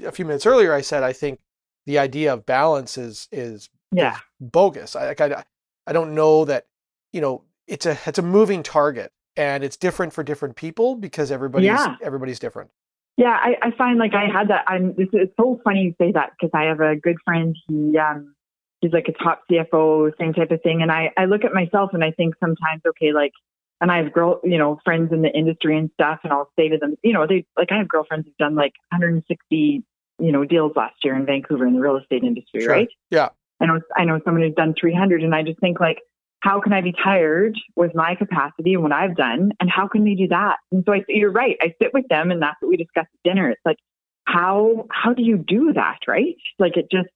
a 0.06 0.12
few 0.14 0.24
minutes 0.24 0.46
earlier 0.46 0.74
i 0.74 0.80
said 0.82 1.04
i 1.04 1.12
think 1.12 1.40
the 1.86 2.00
idea 2.00 2.32
of 2.34 2.46
balance 2.46 2.98
is 2.98 3.28
is 3.32 3.70
Yeah. 3.92 4.20
bogus 4.40 4.96
i 4.96 5.08
like 5.08 5.20
i, 5.20 5.44
I 5.86 5.92
don't 5.92 6.16
know 6.16 6.46
that 6.46 6.68
you 7.12 7.20
know 7.20 7.44
it's 7.68 7.86
a 7.86 7.98
it's 8.06 8.20
a 8.20 8.24
moving 8.24 8.64
target 8.64 9.12
and 9.42 9.64
it's 9.64 9.78
different 9.78 10.14
for 10.14 10.24
different 10.24 10.56
people 10.56 10.96
because 10.96 11.32
everybody's 11.32 11.68
Yeah. 11.68 11.96
everybody's 12.02 12.40
different 12.40 12.70
Yeah, 13.18 13.38
I, 13.48 13.52
I 13.68 13.72
find 13.78 14.00
like 14.00 14.14
I 14.14 14.26
had 14.38 14.48
that. 14.50 14.64
I'm. 14.68 14.96
It's, 14.98 15.14
is 15.14 15.30
so 15.40 15.60
funny 15.64 15.82
you 15.88 15.94
say 16.02 16.12
that 16.14 16.30
because 16.34 16.52
I 16.54 16.64
have 16.72 16.80
a 16.80 16.96
good 16.96 17.18
friend. 17.26 17.56
He 17.68 17.98
um, 17.98 18.34
he's 18.80 18.94
like 18.94 19.08
a 19.10 19.24
top 19.24 19.38
CFO, 19.50 20.12
same 20.20 20.34
type 20.34 20.52
of 20.52 20.62
thing. 20.64 20.82
And 20.82 20.92
I 20.92 21.12
I 21.18 21.26
look 21.26 21.44
at 21.44 21.54
myself 21.54 21.90
and 21.94 22.04
I 22.04 22.12
think 22.12 22.36
sometimes, 22.40 22.82
okay, 22.92 23.12
like, 23.22 23.34
and 23.82 23.92
I 23.92 23.98
have 24.02 24.14
girl, 24.14 24.40
you 24.44 24.58
know, 24.58 24.80
friends 24.86 25.12
in 25.12 25.22
the 25.22 25.30
industry 25.42 25.78
and 25.78 25.90
stuff, 25.96 26.20
and 26.24 26.32
I'll 26.34 26.50
say 26.58 26.70
to 26.70 26.78
them, 26.78 26.96
you 27.04 27.14
know, 27.14 27.28
they 27.28 27.46
like 27.58 27.72
I 27.72 27.78
have 27.80 27.90
girlfriends 27.90 28.26
who've 28.28 28.38
done 28.46 28.56
like 28.56 28.74
160, 28.92 29.84
you 30.20 30.32
know, 30.32 30.46
deals 30.46 30.72
last 30.76 30.96
year 31.04 31.16
in 31.16 31.26
Vancouver 31.26 31.66
in 31.68 31.74
the 31.76 31.82
real 31.82 31.98
estate 31.98 32.24
industry, 32.24 32.62
Sure. 32.62 32.72
right? 32.72 32.90
Yeah. 33.12 33.30
I 33.60 33.66
know 33.68 33.80
I 33.96 34.06
know 34.06 34.20
someone 34.26 34.42
who's 34.44 34.56
done 34.56 34.74
300, 34.80 35.22
and 35.24 35.36
I 35.36 35.44
just 35.44 35.60
think 35.60 35.80
like 35.80 36.00
how 36.42 36.60
can 36.60 36.74
I 36.74 36.82
be 36.82 36.92
tired 36.92 37.56
with 37.76 37.94
my 37.94 38.16
capacity 38.16 38.74
and 38.74 38.82
what 38.82 38.92
I've 38.92 39.16
done? 39.16 39.52
And 39.60 39.70
how 39.70 39.88
can 39.88 40.04
they 40.04 40.16
do 40.16 40.28
that? 40.30 40.58
And 40.72 40.84
so 40.86 40.94
I, 40.94 41.04
you're 41.08 41.32
right. 41.32 41.56
I 41.62 41.74
sit 41.82 41.94
with 41.94 42.08
them 42.10 42.32
and 42.32 42.42
that's 42.42 42.58
what 42.60 42.70
we 42.70 42.78
discuss 42.78 43.06
at 43.06 43.30
dinner. 43.30 43.50
It's 43.52 43.62
like, 43.64 43.78
how, 44.26 44.88
how 44.92 45.14
do 45.14 45.22
you 45.22 45.38
do 45.38 45.74
that? 45.74 46.00
Right. 46.08 46.36
Like 46.58 46.78
it 46.78 46.88
just, 46.92 47.10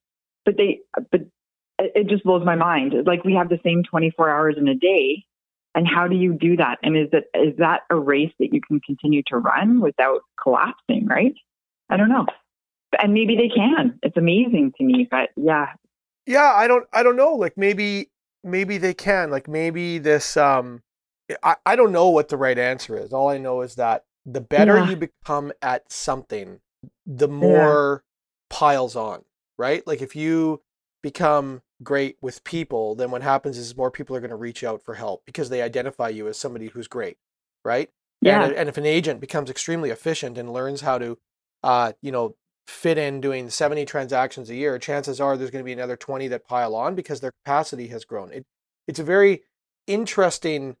but 0.44 0.56
they, 0.56 0.80
but 1.10 1.22
it 1.78 2.08
just 2.08 2.22
blows 2.22 2.44
my 2.44 2.54
mind. 2.54 2.94
Like 3.04 3.24
we 3.24 3.34
have 3.34 3.48
the 3.48 3.58
same 3.64 3.82
24 3.82 4.30
hours 4.30 4.54
in 4.58 4.68
a 4.68 4.76
day. 4.76 5.24
And 5.74 5.86
how 5.86 6.06
do 6.06 6.14
you 6.16 6.32
do 6.32 6.56
that? 6.56 6.78
And 6.82 6.96
is 6.96 7.10
that, 7.10 7.24
is 7.34 7.56
that 7.58 7.80
a 7.90 7.96
race 7.96 8.32
that 8.38 8.52
you 8.52 8.60
can 8.66 8.80
continue 8.80 9.22
to 9.26 9.38
run 9.38 9.80
without 9.80 10.20
collapsing? 10.40 11.06
Right. 11.06 11.34
I 11.90 11.96
don't 11.96 12.08
know. 12.08 12.26
And 12.96 13.12
maybe 13.12 13.36
they 13.36 13.48
can. 13.48 13.98
It's 14.04 14.16
amazing 14.16 14.72
to 14.78 14.84
me, 14.84 15.08
but 15.10 15.30
yeah. 15.36 15.66
yeah 16.26 16.52
i 16.54 16.66
don't 16.66 16.86
i 16.92 17.02
don't 17.02 17.16
know 17.16 17.34
like 17.34 17.56
maybe 17.56 18.08
maybe 18.46 18.78
they 18.78 18.94
can 18.94 19.30
like 19.30 19.48
maybe 19.48 19.98
this 19.98 20.36
um 20.36 20.82
i, 21.42 21.56
I 21.66 21.76
don't 21.76 21.92
know 21.92 22.08
what 22.08 22.28
the 22.28 22.36
right 22.36 22.58
answer 22.58 22.96
is 22.96 23.12
all 23.12 23.28
i 23.28 23.38
know 23.38 23.60
is 23.62 23.74
that 23.74 24.04
the 24.24 24.40
better 24.40 24.76
Yeah. 24.76 24.90
you 24.90 24.96
become 24.96 25.52
at 25.62 25.90
something 25.92 26.60
the 27.04 27.28
more 27.28 28.04
piles 28.50 28.96
on 28.96 29.24
right 29.58 29.86
like 29.86 30.00
if 30.00 30.14
you 30.16 30.62
become 31.02 31.62
great 31.82 32.16
with 32.20 32.42
people 32.44 32.94
then 32.94 33.10
what 33.10 33.22
happens 33.22 33.58
is 33.58 33.76
more 33.76 33.90
people 33.90 34.16
are 34.16 34.20
going 34.20 34.30
to 34.30 34.36
reach 34.36 34.64
out 34.64 34.82
for 34.82 34.94
help 34.94 35.22
because 35.26 35.48
they 35.50 35.62
identify 35.62 36.08
you 36.08 36.26
as 36.28 36.38
somebody 36.38 36.68
who's 36.68 36.88
great 36.88 37.18
right 37.64 37.90
Yeah. 38.22 38.44
and, 38.44 38.54
and 38.54 38.68
if 38.68 38.78
an 38.78 38.86
agent 38.86 39.20
becomes 39.20 39.50
extremely 39.50 39.90
efficient 39.90 40.38
and 40.38 40.52
learns 40.52 40.80
how 40.80 40.98
to, 40.98 41.18
uh, 41.62 41.92
you 42.00 42.10
know, 42.12 42.34
fit 42.66 42.98
in 42.98 43.20
doing 43.20 43.48
70 43.50 43.84
transactions 43.84 44.50
a 44.50 44.54
year, 44.54 44.78
chances 44.78 45.20
are 45.20 45.36
there's 45.36 45.50
going 45.50 45.62
to 45.62 45.66
be 45.66 45.72
another 45.72 45.96
20 45.96 46.28
that 46.28 46.46
pile 46.46 46.74
on 46.74 46.94
because 46.94 47.20
their 47.20 47.32
capacity 47.44 47.88
has 47.88 48.04
grown. 48.04 48.32
It, 48.32 48.44
it's 48.88 48.98
a 48.98 49.04
very 49.04 49.42
interesting, 49.86 50.76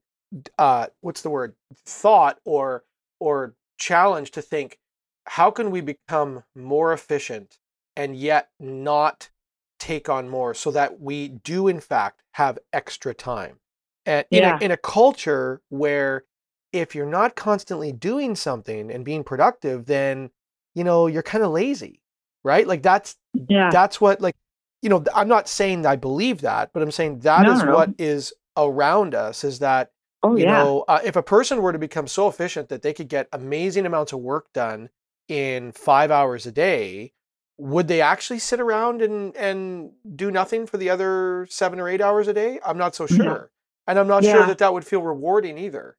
uh, 0.58 0.88
what's 1.00 1.22
the 1.22 1.30
word, 1.30 1.54
thought 1.84 2.38
or 2.44 2.84
or 3.20 3.54
challenge 3.78 4.30
to 4.32 4.42
think, 4.42 4.78
how 5.26 5.50
can 5.50 5.70
we 5.70 5.80
become 5.80 6.44
more 6.54 6.92
efficient 6.92 7.58
and 7.96 8.14
yet 8.14 8.50
not 8.60 9.30
take 9.78 10.08
on 10.08 10.28
more 10.28 10.54
so 10.54 10.70
that 10.70 11.00
we 11.00 11.28
do 11.28 11.68
in 11.68 11.80
fact 11.80 12.22
have 12.32 12.58
extra 12.72 13.14
time. 13.14 13.58
And 14.04 14.24
in, 14.30 14.42
Yeah. 14.42 14.58
a, 14.60 14.64
in 14.64 14.70
a 14.70 14.76
culture 14.76 15.60
where 15.68 16.24
if 16.72 16.94
you're 16.94 17.06
not 17.06 17.36
constantly 17.36 17.92
doing 17.92 18.36
something 18.36 18.90
and 18.90 19.04
being 19.04 19.24
productive, 19.24 19.86
then 19.86 20.30
you 20.76 20.84
know 20.84 21.08
you're 21.08 21.24
kind 21.24 21.42
of 21.42 21.50
lazy, 21.50 22.00
right? 22.44 22.66
Like 22.66 22.82
that's 22.82 23.16
Yeah. 23.48 23.70
that's 23.72 24.00
what 24.00 24.20
like 24.20 24.36
you 24.82 24.90
know 24.90 25.02
i'm 25.14 25.26
not 25.26 25.48
saying 25.48 25.84
i 25.86 25.96
believe 25.96 26.42
that 26.42 26.70
but 26.72 26.82
i'm 26.82 26.90
saying 26.92 27.18
that 27.20 27.46
No, 27.46 27.52
is 27.52 27.64
no, 27.64 27.72
what 27.74 27.90
is 27.98 28.32
around 28.56 29.14
us 29.14 29.42
is 29.42 29.58
that 29.60 29.90
oh, 30.22 30.36
you 30.36 30.44
yeah. 30.44 30.52
know 30.62 30.84
uh, 30.86 31.00
if 31.04 31.16
a 31.16 31.22
person 31.22 31.60
were 31.62 31.72
to 31.72 31.78
become 31.78 32.06
so 32.06 32.28
efficient 32.28 32.68
that 32.68 32.82
they 32.82 32.92
could 32.92 33.08
get 33.08 33.26
amazing 33.32 33.86
amounts 33.86 34.12
of 34.12 34.20
work 34.20 34.46
done 34.52 34.90
in 35.28 35.72
five 35.72 36.10
hours 36.10 36.46
a 36.46 36.52
day 36.52 37.12
would 37.58 37.88
they 37.88 38.00
actually 38.02 38.38
sit 38.38 38.60
around 38.60 39.00
and 39.02 39.34
and 39.36 39.90
do 40.14 40.30
nothing 40.30 40.66
for 40.66 40.76
the 40.76 40.90
other 40.90 41.46
seven 41.50 41.80
or 41.80 41.88
eight 41.88 42.02
hours 42.02 42.28
a 42.28 42.34
day 42.34 42.60
i'm 42.64 42.78
not 42.78 42.94
so 42.94 43.06
Yeah. 43.10 43.16
sure 43.16 43.50
and 43.88 43.98
i'm 43.98 44.06
not 44.08 44.22
sure 44.24 44.46
that 44.46 44.58
that 44.58 44.72
would 44.74 44.84
feel 44.86 45.02
rewarding 45.02 45.56
either 45.58 45.96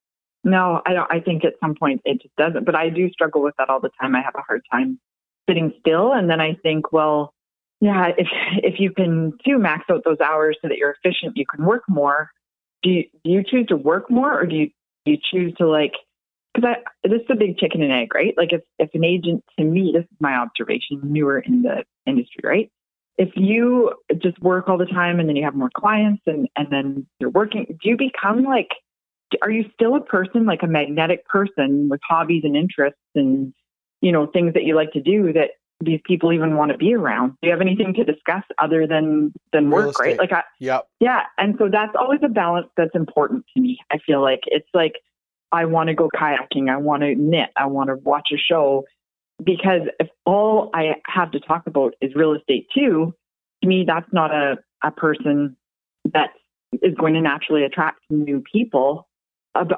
No, 0.47 0.81
I 0.86 0.93
don't. 0.93 1.12
I 1.12 1.19
think 1.19 1.43
at 1.43 1.55
some 1.60 1.75
point 1.75 2.01
it 2.05 2.21
just 2.21 2.36
doesn't. 2.38 2.65
But 2.65 2.73
I 2.73 2.88
do 2.89 3.10
struggle 3.10 3.41
with 3.43 3.53
that 3.57 3.69
all 3.69 3.81
the 3.81 3.91
time. 3.99 4.15
I 4.15 4.21
have 4.21 4.36
a 4.36 4.41
hard 4.41 4.62
time 4.71 4.97
sitting 5.47 5.73
still, 5.81 6.13
and 6.13 6.29
then 6.29 6.39
I 6.39 6.53
think, 6.63 6.93
well, 6.93 7.33
yeah, 7.81 8.12
if 8.17 8.27
if 8.63 8.79
you 8.79 8.91
can 8.91 9.33
do 9.43 9.57
max 9.57 9.83
out 9.91 10.03
those 10.05 10.21
hours 10.21 10.57
so 10.62 10.69
that 10.69 10.77
you're 10.77 10.95
efficient, 11.03 11.36
you 11.36 11.45
can 11.53 11.65
work 11.65 11.83
more. 11.89 12.31
Do 12.81 12.89
you 12.89 13.03
do 13.25 13.29
you 13.29 13.43
choose 13.43 13.65
to 13.67 13.75
work 13.75 14.10
more, 14.10 14.39
or 14.39 14.45
do 14.45 14.55
you 14.55 14.69
you 15.05 15.17
choose 15.31 15.53
to 15.57 15.67
like? 15.67 15.91
Because 16.53 16.75
I 16.77 17.07
this 17.07 17.19
is 17.19 17.27
a 17.29 17.36
big 17.36 17.57
chicken 17.57 17.83
and 17.83 17.91
egg, 17.91 18.15
right? 18.15 18.33
Like 18.38 18.53
if 18.53 18.62
if 18.79 18.89
an 18.93 19.03
agent, 19.03 19.43
to 19.60 19.65
me, 19.65 19.91
this 19.93 20.03
is 20.03 20.17
my 20.21 20.36
observation, 20.36 21.01
newer 21.03 21.39
in 21.39 21.63
the 21.63 21.83
industry, 22.05 22.41
right? 22.45 22.71
If 23.17 23.31
you 23.36 23.91
just 24.21 24.39
work 24.41 24.69
all 24.69 24.77
the 24.77 24.86
time 24.86 25.19
and 25.19 25.27
then 25.27 25.36
you 25.36 25.43
have 25.43 25.55
more 25.55 25.71
clients 25.75 26.21
and 26.25 26.47
and 26.55 26.67
then 26.71 27.05
you're 27.19 27.31
working, 27.31 27.65
do 27.67 27.89
you 27.89 27.97
become 27.97 28.43
like 28.43 28.69
are 29.41 29.51
you 29.51 29.65
still 29.73 29.95
a 29.95 30.01
person 30.01 30.45
like 30.45 30.63
a 30.63 30.67
magnetic 30.67 31.25
person 31.25 31.89
with 31.89 31.99
hobbies 32.07 32.43
and 32.43 32.55
interests 32.55 32.99
and 33.15 33.53
you 34.01 34.11
know 34.11 34.27
things 34.27 34.53
that 34.53 34.63
you 34.63 34.75
like 34.75 34.91
to 34.93 35.01
do 35.01 35.33
that 35.33 35.51
these 35.79 35.99
people 36.05 36.33
even 36.33 36.55
want 36.55 36.71
to 36.71 36.77
be 36.77 36.93
around? 36.93 37.29
Do 37.41 37.47
you 37.47 37.51
have 37.51 37.61
anything 37.61 37.93
to 37.95 38.03
discuss 38.03 38.43
other 38.57 38.87
than 38.87 39.33
than 39.53 39.69
Real 39.69 39.87
work 39.87 39.99
right? 39.99 40.17
like 40.17 40.31
I, 40.31 40.43
yep. 40.59 40.87
Yeah 40.99 41.23
and 41.37 41.55
so 41.59 41.69
that's 41.71 41.93
always 41.99 42.19
a 42.23 42.29
balance 42.29 42.67
that's 42.77 42.95
important 42.95 43.45
to 43.53 43.61
me 43.61 43.77
i 43.91 43.97
feel 43.99 44.21
like. 44.21 44.41
It's 44.47 44.69
like 44.73 44.93
i 45.51 45.65
want 45.65 45.87
to 45.87 45.95
go 45.95 46.09
kayaking 46.15 46.69
i 46.69 46.77
want 46.77 47.03
to 47.03 47.15
knit 47.15 47.49
i 47.55 47.65
want 47.65 47.89
to 47.89 47.95
watch 47.95 48.29
a 48.33 48.37
show 48.37 48.85
because 49.43 49.81
if 49.99 50.07
all 50.25 50.69
i 50.73 50.95
have 51.05 51.31
to 51.31 51.39
talk 51.39 51.67
about 51.67 51.93
is 52.01 52.15
real 52.15 52.33
estate 52.33 52.67
too 52.73 53.13
to 53.61 53.67
me 53.67 53.83
that's 53.87 54.11
not 54.11 54.33
a, 54.33 54.57
a 54.83 54.91
person 54.91 55.55
that 56.13 56.31
is 56.81 56.93
going 56.95 57.13
to 57.13 57.21
naturally 57.21 57.63
attract 57.63 57.99
new 58.09 58.43
people 58.51 59.07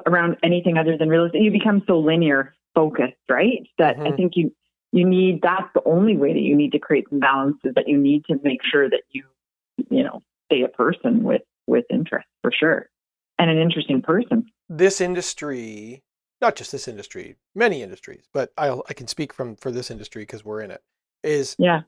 around 0.06 0.36
anything 0.42 0.76
other 0.78 0.96
than 0.98 1.08
real 1.08 1.24
estate 1.24 1.42
you 1.42 1.50
become 1.50 1.82
so 1.86 1.98
linear 1.98 2.54
focused 2.74 3.16
right 3.28 3.66
that 3.78 3.96
i 4.00 4.10
Mhm. 4.10 4.16
think 4.16 4.32
you 4.36 4.54
you 4.92 5.06
need 5.06 5.40
that's 5.42 5.68
the 5.74 5.82
only 5.86 6.16
way 6.16 6.32
that 6.32 6.40
you 6.40 6.56
need 6.56 6.72
to 6.72 6.78
create 6.78 7.08
some 7.08 7.20
balance 7.20 7.56
is 7.64 7.74
that 7.74 7.88
you 7.88 7.96
need 7.96 8.24
to 8.24 8.38
make 8.42 8.60
sure 8.62 8.88
that 8.88 9.02
you 9.10 9.24
you 9.90 10.02
know 10.02 10.22
stay 10.46 10.62
a 10.62 10.68
person 10.68 11.22
with 11.22 11.42
with 11.66 11.84
interest 11.90 12.26
for 12.42 12.50
sure 12.52 12.88
and 13.38 13.50
an 13.50 13.58
interesting 13.58 14.02
person 14.02 14.46
this 14.68 15.00
industry 15.00 16.02
not 16.40 16.56
just 16.56 16.72
this 16.72 16.88
industry 16.88 17.36
many 17.54 17.82
industries 17.82 18.24
but 18.32 18.50
i 18.58 18.68
i 18.88 18.92
can 18.94 19.06
speak 19.06 19.32
from 19.32 19.56
for 19.56 19.70
this 19.70 19.90
industry 19.90 20.22
because 20.22 20.44
we're 20.44 20.60
in 20.60 20.70
it 20.70 20.82
is 21.22 21.56
yeah 21.58 21.80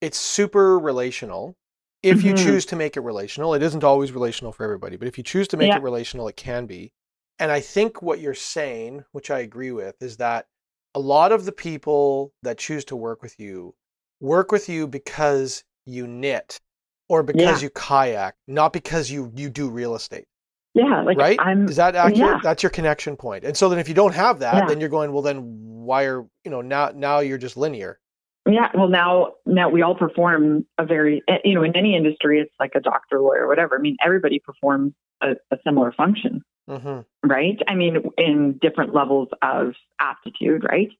it's 0.00 0.18
super 0.18 0.78
relational 0.78 1.56
if 2.02 2.22
you 2.22 2.32
Mhm. 2.32 2.44
choose 2.44 2.66
to 2.66 2.76
make 2.76 2.96
it 2.96 3.00
relational 3.00 3.54
it 3.54 3.62
isn't 3.62 3.84
always 3.84 4.12
relational 4.12 4.52
for 4.52 4.64
everybody 4.64 4.96
but 4.96 5.08
if 5.08 5.16
you 5.18 5.24
choose 5.24 5.48
to 5.48 5.56
make 5.56 5.68
Yeah. 5.68 5.76
it 5.78 5.82
relational 5.82 6.28
it 6.28 6.36
can 6.36 6.66
be 6.66 6.92
and 7.38 7.50
i 7.52 7.60
think 7.60 8.02
what 8.02 8.20
you're 8.20 8.34
saying 8.34 9.04
which 9.12 9.30
i 9.30 9.38
agree 9.40 9.72
with 9.72 9.94
is 10.02 10.16
that 10.16 10.46
a 10.94 11.00
lot 11.00 11.32
of 11.32 11.44
the 11.44 11.52
people 11.52 12.32
that 12.42 12.58
choose 12.58 12.84
to 12.84 12.96
work 12.96 13.22
with 13.22 13.38
you 13.38 13.74
work 14.20 14.50
with 14.52 14.68
you 14.68 14.86
because 14.86 15.64
you 15.84 16.06
knit 16.06 16.60
or 17.08 17.22
because 17.22 17.60
Yeah. 17.60 17.62
you 17.62 17.70
kayak 17.70 18.34
not 18.46 18.72
because 18.72 19.10
you 19.10 19.30
you 19.34 19.50
do 19.50 19.68
real 19.70 19.94
estate 19.94 20.26
Yeah, 20.74 21.02
like 21.02 21.18
right? 21.18 21.38
I'm 21.38 21.68
Is 21.68 21.76
that 21.76 21.96
accurate? 21.96 22.38
yeah. 22.38 22.42
That's 22.42 22.62
your 22.62 22.70
connection 22.70 23.16
point. 23.16 23.44
And 23.44 23.56
so 23.56 23.68
then 23.68 23.78
if 23.78 23.88
you 23.88 23.94
don't 23.94 24.14
have 24.14 24.38
that, 24.40 24.58
Yeah. 24.58 24.66
then 24.66 24.80
you're 24.80 24.88
going, 24.88 25.12
well, 25.12 25.22
then 25.22 25.40
why 25.84 26.04
are, 26.04 26.26
you 26.44 26.50
know, 26.50 26.60
now, 26.62 26.92
now 26.94 27.20
you're 27.20 27.38
just 27.38 27.56
linear. 27.56 27.98
Yeah, 28.46 28.70
well 28.74 28.88
now 28.88 29.32
now 29.44 29.68
we 29.68 29.82
all 29.82 29.96
perform 29.96 30.66
a 30.78 30.86
very 30.86 31.22
you 31.44 31.54
know 31.54 31.64
in 31.64 31.76
any 31.76 31.96
industry 31.96 32.40
it's 32.40 32.54
like 32.60 32.72
a 32.74 32.80
doctor, 32.80 33.20
lawyer, 33.20 33.48
whatever. 33.48 33.76
I 33.76 33.80
mean 33.80 33.96
everybody 34.04 34.38
performs 34.38 34.92
a, 35.20 35.32
a 35.50 35.56
similar 35.64 35.92
function, 35.92 36.42
hmm 36.68 37.00
right? 37.24 37.58
I 37.66 37.74
mean 37.74 38.04
in 38.16 38.58
different 38.62 38.94
levels 38.94 39.28
of 39.42 39.74
aptitude, 40.00 40.64
right? 40.68 40.90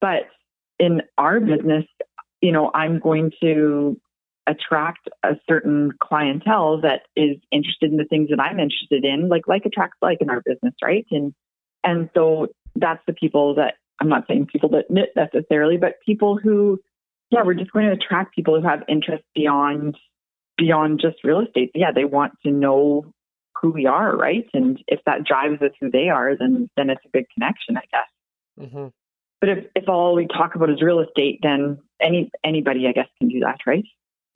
But 0.00 0.28
in 0.78 1.02
our 1.18 1.40
business, 1.40 1.84
you 2.40 2.52
know, 2.52 2.70
I'm 2.74 3.00
going 3.00 3.32
to 3.40 4.00
attract 4.46 5.08
a 5.22 5.34
certain 5.48 5.92
clientele 6.02 6.80
that 6.82 7.02
is 7.16 7.36
interested 7.52 7.90
in 7.90 7.96
the 7.96 8.04
things 8.04 8.28
that 8.30 8.40
I'm 8.40 8.58
interested 8.60 9.04
in, 9.04 9.28
like 9.28 9.48
like 9.48 9.66
attracts 9.66 9.98
like 10.02 10.18
in 10.20 10.30
our 10.30 10.42
business, 10.44 10.74
right? 10.82 11.06
And 11.10 11.34
and 11.82 12.10
so 12.14 12.48
that's 12.76 13.02
the 13.06 13.12
people 13.12 13.56
that 13.56 13.74
I'm 14.00 14.08
not 14.08 14.26
saying 14.28 14.46
people 14.52 14.68
that 14.70 14.90
knit 14.90 15.10
necessarily, 15.16 15.76
but 15.76 15.94
people 16.04 16.36
who 16.36 16.80
yeah, 17.32 17.42
we're 17.44 17.54
just 17.54 17.72
going 17.72 17.86
to 17.86 17.92
attract 17.92 18.34
people 18.34 18.60
who 18.60 18.66
have 18.66 18.82
interest 18.88 19.24
beyond 19.34 19.96
beyond 20.58 21.00
just 21.00 21.24
real 21.24 21.40
estate. 21.40 21.70
Yeah, 21.74 21.90
they 21.92 22.04
want 22.04 22.34
to 22.44 22.52
know 22.52 23.12
who 23.60 23.70
we 23.70 23.86
are, 23.86 24.14
right? 24.16 24.46
And 24.52 24.82
if 24.86 25.00
that 25.06 25.24
drives 25.24 25.60
with 25.60 25.72
who 25.80 25.90
they 25.90 26.08
are, 26.10 26.36
then 26.36 26.68
then 26.76 26.90
it's 26.90 27.04
a 27.04 27.08
good 27.08 27.24
connection, 27.34 27.76
I 27.76 27.84
guess. 27.90 28.70
hmm 28.70 28.88
But 29.40 29.48
if, 29.48 29.64
if 29.74 29.88
all 29.88 30.14
we 30.14 30.26
talk 30.26 30.54
about 30.54 30.70
is 30.70 30.82
real 30.82 31.00
estate, 31.00 31.40
then 31.42 31.78
any 32.00 32.30
anybody, 32.44 32.86
I 32.86 32.92
guess, 32.92 33.08
can 33.18 33.28
do 33.28 33.40
that, 33.40 33.58
right? 33.66 33.84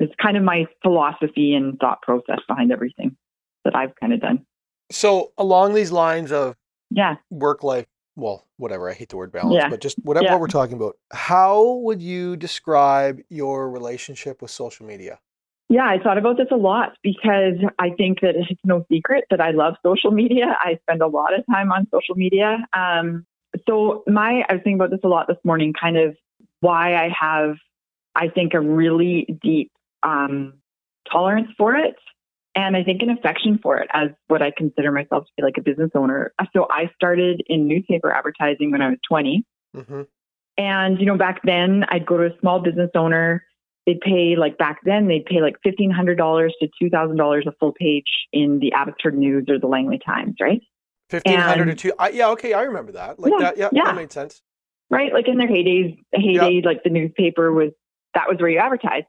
It's 0.00 0.14
kind 0.20 0.36
of 0.36 0.42
my 0.42 0.66
philosophy 0.82 1.54
and 1.54 1.78
thought 1.78 2.02
process 2.02 2.40
behind 2.48 2.72
everything 2.72 3.16
that 3.64 3.76
I've 3.76 3.94
kind 3.96 4.12
of 4.12 4.20
done. 4.20 4.46
So 4.90 5.32
along 5.36 5.74
these 5.74 5.92
lines 5.92 6.32
of 6.32 6.54
Yeah. 6.90 7.16
work 7.30 7.62
life, 7.62 7.86
well, 8.16 8.46
whatever, 8.56 8.90
I 8.90 8.94
hate 8.94 9.10
the 9.10 9.16
word 9.16 9.30
balance, 9.30 9.54
Yeah. 9.54 9.68
but 9.68 9.80
just 9.80 9.98
whatever 10.02 10.24
Yeah. 10.24 10.32
what 10.32 10.40
we're 10.40 10.46
talking 10.48 10.76
about, 10.76 10.96
how 11.12 11.74
would 11.84 12.02
you 12.02 12.36
describe 12.36 13.20
your 13.28 13.70
relationship 13.70 14.42
with 14.42 14.50
social 14.50 14.86
media? 14.86 15.20
Yeah, 15.68 15.84
I 15.86 15.98
thought 15.98 16.16
about 16.16 16.36
this 16.36 16.46
a 16.50 16.56
lot 16.56 16.96
because 17.02 17.56
I 17.78 17.90
think 17.90 18.20
that 18.20 18.36
it's 18.36 18.60
no 18.64 18.84
secret 18.90 19.24
that 19.30 19.40
I 19.40 19.50
love 19.50 19.74
social 19.84 20.10
media. 20.22 20.56
I 20.60 20.78
spend 20.82 21.02
a 21.02 21.06
lot 21.06 21.38
of 21.38 21.44
time 21.52 21.70
on 21.72 21.86
social 21.92 22.14
media. 22.14 22.66
Um, 22.72 23.26
so 23.68 24.02
my, 24.06 24.44
I 24.48 24.54
was 24.54 24.60
thinking 24.62 24.74
about 24.74 24.90
this 24.90 25.00
a 25.04 25.08
lot 25.08 25.26
this 25.28 25.38
morning, 25.44 25.72
kind 25.78 25.96
of 25.96 26.16
why 26.60 26.94
I 26.94 27.08
have, 27.08 27.56
I 28.14 28.28
think, 28.28 28.54
a 28.54 28.60
really 28.60 29.38
deep 29.42 29.70
um, 30.02 30.54
tolerance 31.10 31.48
for 31.58 31.74
it, 31.74 31.96
and 32.56 32.76
I 32.76 32.82
think 32.82 33.02
an 33.02 33.10
affection 33.10 33.60
for 33.62 33.76
it 33.78 33.88
as 33.92 34.08
what 34.28 34.42
I 34.42 34.50
consider 34.56 34.90
myself 34.90 35.24
to 35.26 35.30
be 35.36 35.42
like 35.44 35.54
a 35.58 35.62
business 35.62 35.90
owner. 35.94 36.32
So 36.54 36.66
I 36.70 36.90
started 36.96 37.42
in 37.46 37.68
newspaper 37.68 38.10
advertising 38.12 38.72
when 38.72 38.80
I 38.82 38.88
was 38.90 38.98
20. 39.08 39.44
hmm 39.74 40.02
And, 40.58 40.98
you 40.98 41.06
know, 41.06 41.16
back 41.18 41.40
then 41.44 41.84
I'd 41.88 42.06
go 42.06 42.16
to 42.16 42.24
a 42.34 42.38
small 42.40 42.60
business 42.60 42.90
owner. 42.94 43.44
They'd 43.86 44.00
pay 44.00 44.34
like 44.36 44.58
back 44.58 44.78
then 44.84 45.06
they'd 45.06 45.24
pay 45.26 45.40
like 45.40 45.54
fifteen 45.62 45.92
hundred 45.92 46.16
dollars 46.16 46.52
to 46.60 46.68
two 46.80 46.90
thousand 46.90 47.18
dollars 47.18 47.44
a 47.46 47.52
full 47.60 47.72
page 47.72 48.08
in 48.32 48.58
the 48.58 48.72
Abbotsford 48.72 49.16
News 49.16 49.44
or 49.48 49.60
the 49.60 49.68
Langley 49.68 50.00
Times, 50.04 50.34
right? 50.40 50.60
Fifteen 51.08 51.38
hundred 51.38 51.68
or 51.68 51.70
And- 51.70 51.78
two. 51.78 51.92
I, 51.96 52.08
yeah, 52.08 52.30
okay, 52.30 52.52
I 52.52 52.62
remember 52.62 52.90
that. 52.92 53.20
Like 53.20 53.32
Yeah, 53.32 53.38
that. 53.44 53.56
Yeah, 53.58 53.68
yeah. 53.72 53.84
that 53.84 53.94
made 53.94 54.10
sense. 54.12 54.42
Right? 54.90 55.12
Like 55.12 55.28
in 55.28 55.36
their 55.38 55.46
heydays, 55.46 55.96
heyday, 56.12 56.62
like 56.64 56.82
the 56.82 56.90
newspaper 56.90 57.52
was 57.52 57.70
that 58.14 58.28
was 58.28 58.38
where 58.40 58.48
you 58.48 58.58
advertised. 58.58 59.06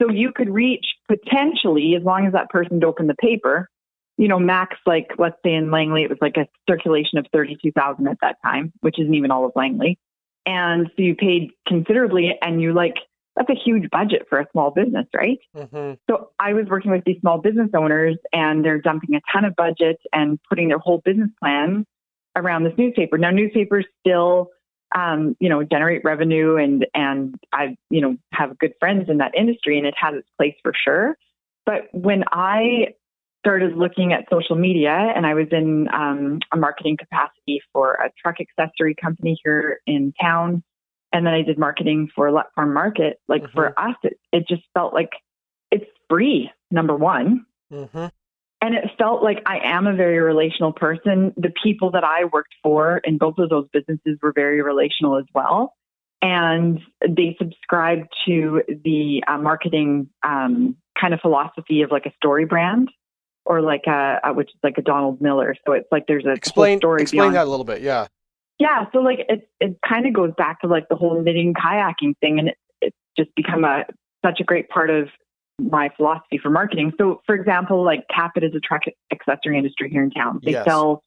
So 0.00 0.10
you 0.10 0.32
could 0.34 0.48
reach 0.48 0.86
potentially, 1.08 1.94
as 1.96 2.02
long 2.02 2.26
as 2.26 2.32
that 2.32 2.48
person 2.48 2.76
would 2.76 2.84
open 2.84 3.06
the 3.06 3.14
paper, 3.14 3.68
you 4.16 4.28
know, 4.28 4.38
max 4.38 4.76
like 4.86 5.08
let's 5.18 5.36
say 5.44 5.54
in 5.54 5.70
Langley 5.70 6.02
it 6.02 6.10
was 6.10 6.18
like 6.20 6.36
a 6.36 6.46
circulation 6.68 7.18
of 7.18 7.26
thirty 7.32 7.56
two 7.62 7.72
thousand 7.72 8.06
at 8.08 8.18
that 8.22 8.36
time, 8.44 8.72
which 8.80 8.98
isn't 8.98 9.14
even 9.14 9.30
all 9.30 9.44
of 9.46 9.52
Langley. 9.56 9.98
And 10.46 10.86
so 10.96 11.02
you 11.02 11.14
paid 11.14 11.50
considerably 11.66 12.36
and 12.42 12.60
you 12.60 12.72
like 12.72 12.96
that's 13.36 13.48
a 13.50 13.54
huge 13.54 13.88
budget 13.90 14.26
for 14.28 14.40
a 14.40 14.46
small 14.52 14.70
business, 14.70 15.06
right? 15.14 15.38
hmm 15.54 15.92
So 16.08 16.30
I 16.38 16.52
was 16.52 16.66
working 16.68 16.90
with 16.90 17.04
these 17.04 17.18
small 17.20 17.38
business 17.38 17.70
owners 17.74 18.16
and 18.32 18.64
they're 18.64 18.80
dumping 18.80 19.14
a 19.14 19.20
ton 19.32 19.44
of 19.44 19.54
budget 19.56 19.98
and 20.12 20.38
putting 20.48 20.68
their 20.68 20.78
whole 20.78 21.00
business 21.04 21.30
plan 21.42 21.86
around 22.36 22.64
this 22.64 22.74
newspaper. 22.76 23.18
Now 23.18 23.30
newspapers 23.30 23.86
still 24.00 24.50
um, 24.96 25.36
you 25.40 25.48
know, 25.48 25.62
generate 25.62 26.02
revenue 26.04 26.56
and 26.56 26.86
and 26.94 27.34
I, 27.52 27.76
you 27.90 28.00
know, 28.00 28.16
have 28.32 28.58
good 28.58 28.72
friends 28.80 29.08
in 29.08 29.18
that 29.18 29.32
industry 29.36 29.78
and 29.78 29.86
it 29.86 29.94
has 29.96 30.14
its 30.14 30.28
place 30.36 30.54
for 30.62 30.72
sure. 30.74 31.16
But 31.66 31.88
when 31.92 32.24
I 32.32 32.94
started 33.40 33.76
looking 33.76 34.12
at 34.12 34.24
social 34.30 34.56
media 34.56 34.90
and 34.90 35.26
I 35.26 35.34
was 35.34 35.46
in 35.50 35.88
um, 35.92 36.40
a 36.52 36.56
marketing 36.56 36.96
capacity 36.98 37.62
for 37.72 37.94
a 37.94 38.10
truck 38.20 38.36
accessory 38.40 38.94
company 38.94 39.38
here 39.42 39.80
in 39.86 40.12
town 40.20 40.62
and 41.12 41.26
then 41.26 41.34
I 41.34 41.42
did 41.42 41.58
marketing 41.58 42.08
for 42.14 42.30
Lepp 42.30 42.52
Farm 42.54 42.72
Market. 42.72 43.18
Like 43.28 43.50
for 43.52 43.78
us, 43.78 43.96
it, 44.02 44.18
it 44.32 44.46
just 44.48 44.62
felt 44.74 44.94
like 44.94 45.10
it's 45.70 45.86
free, 46.08 46.50
number 46.70 46.94
one. 46.94 47.46
hmm 47.70 48.06
And 48.62 48.74
it 48.74 48.84
felt 48.98 49.22
like 49.22 49.38
I 49.46 49.58
am 49.64 49.86
a 49.86 49.94
very 49.94 50.18
relational 50.18 50.72
person. 50.72 51.32
The 51.36 51.52
people 51.62 51.92
that 51.92 52.04
I 52.04 52.24
worked 52.24 52.54
for 52.62 53.00
in 53.04 53.16
both 53.16 53.38
of 53.38 53.48
those 53.48 53.66
businesses 53.72 54.18
were 54.22 54.32
very 54.34 54.60
relational 54.60 55.18
as 55.18 55.24
well. 55.34 55.74
And 56.20 56.78
they 57.00 57.36
subscribed 57.38 58.08
to 58.26 58.62
the 58.84 59.24
uh, 59.26 59.38
marketing 59.38 60.10
um, 60.22 60.76
kind 61.00 61.14
of 61.14 61.20
philosophy 61.20 61.80
of 61.80 61.90
like 61.90 62.04
a 62.04 62.12
story 62.16 62.44
brand 62.44 62.90
or 63.46 63.62
like 63.62 63.84
a, 63.86 64.18
a, 64.24 64.34
which 64.34 64.50
is 64.50 64.60
like 64.62 64.76
a 64.76 64.82
Donald 64.82 65.22
Miller. 65.22 65.56
So 65.66 65.72
it's 65.72 65.88
like 65.90 66.04
there's 66.06 66.24
a 66.24 66.28
whole 66.28 66.36
Explain 66.36 66.78
story 66.78 67.02
explain 67.02 67.22
beyond 67.22 67.36
that 67.36 67.46
a 67.46 67.50
little 67.50 67.64
bit. 67.64 67.80
Yeah. 67.80 68.06
yeah, 68.58 68.84
so 68.92 68.98
like 68.98 69.20
it 69.28 69.48
it 69.60 69.78
kind 69.86 70.06
of 70.06 70.12
goes 70.12 70.32
back 70.36 70.60
to 70.60 70.66
like 70.66 70.88
the 70.90 70.96
whole 70.96 71.22
knitting 71.22 71.54
kayaking 71.54 72.18
thing, 72.20 72.38
and 72.38 72.48
it, 72.50 72.58
it's 72.82 72.96
just 73.16 73.34
become 73.34 73.64
a 73.64 73.84
such 74.24 74.40
a 74.40 74.44
great 74.44 74.68
part 74.68 74.90
of 74.90 75.08
my 75.68 75.90
philosophy 75.96 76.38
for 76.38 76.50
marketing. 76.50 76.92
So, 76.98 77.20
for 77.26 77.34
example, 77.34 77.84
like 77.84 78.06
Capit 78.14 78.44
is 78.44 78.54
a 78.54 78.60
truck 78.60 78.82
accessory 79.12 79.56
industry 79.58 79.90
here 79.90 80.02
in 80.02 80.10
town. 80.10 80.40
They 80.42 80.52
Yes. 80.52 80.64
sell 80.64 81.02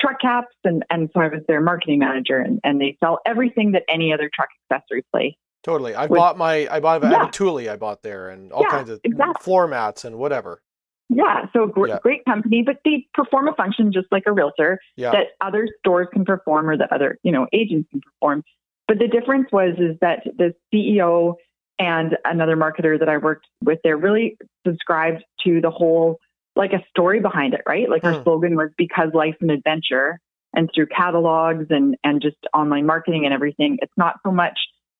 truck 0.00 0.20
caps, 0.20 0.54
and 0.64 0.84
and 0.90 1.10
so 1.14 1.20
I 1.20 1.28
was 1.28 1.40
their 1.48 1.60
marketing 1.60 1.98
manager, 2.00 2.38
and 2.38 2.60
and 2.64 2.80
they 2.80 2.96
sell 3.02 3.18
everything 3.26 3.72
that 3.72 3.82
any 3.88 4.12
other 4.12 4.30
truck 4.34 4.48
accessory 4.70 5.04
place. 5.12 5.34
Totally. 5.64 5.94
I 5.94 6.06
With- 6.06 6.18
bought 6.18 6.38
my 6.38 6.68
I 6.70 6.80
bought 6.80 7.02
have 7.02 7.12
Yeah. 7.12 7.28
a 7.28 7.32
Thule 7.32 7.68
I 7.68 7.76
bought 7.76 8.02
there 8.02 8.30
and 8.30 8.52
all 8.52 8.62
Yeah, 8.62 8.68
kinds 8.70 8.90
of 8.90 9.00
exactly. 9.04 9.42
floor 9.44 9.66
mats 9.66 10.04
and 10.04 10.16
whatever. 10.18 10.62
Yeah, 11.10 11.46
so 11.54 11.66
gr- 11.66 11.88
Yeah. 11.88 11.98
great 12.02 12.24
company, 12.26 12.62
but 12.62 12.80
they 12.84 13.06
perform 13.14 13.48
a 13.48 13.54
function 13.54 13.90
just 13.92 14.06
like 14.12 14.24
a 14.26 14.32
realtor. 14.32 14.78
Yeah. 14.96 15.10
that 15.12 15.28
other 15.40 15.66
stores 15.78 16.06
can 16.12 16.24
perform 16.24 16.68
or 16.68 16.76
that 16.76 16.92
other 16.92 17.18
you 17.22 17.32
know 17.32 17.46
agents 17.52 17.88
can 17.90 18.00
perform 18.00 18.44
but 18.86 18.98
the 18.98 19.08
difference 19.08 19.48
was 19.52 19.74
is 19.78 19.96
that 20.00 20.22
the 20.38 20.54
ceo 20.72 21.34
and 21.78 22.16
another 22.24 22.56
marketer 22.56 22.98
that 22.98 23.08
i 23.08 23.16
worked 23.16 23.46
with 23.62 23.78
there 23.84 23.96
really 23.96 24.36
subscribed 24.66 25.22
to 25.44 25.60
the 25.60 25.70
whole 25.70 26.18
like 26.56 26.72
a 26.72 26.82
story 26.90 27.20
behind 27.20 27.54
it 27.54 27.60
right 27.66 27.88
like 27.88 28.02
Hmm. 28.02 28.08
our 28.08 28.22
slogan 28.22 28.56
was 28.56 28.70
because 28.76 29.10
life's 29.14 29.38
an 29.40 29.50
adventure 29.50 30.18
and 30.54 30.70
through 30.74 30.86
catalogs 30.86 31.66
and 31.70 31.96
and 32.04 32.20
just 32.22 32.36
online 32.54 32.86
marketing 32.86 33.24
and 33.24 33.34
everything 33.34 33.78
it's 33.82 33.92
not 33.96 34.16
so 34.24 34.32
much 34.32 34.58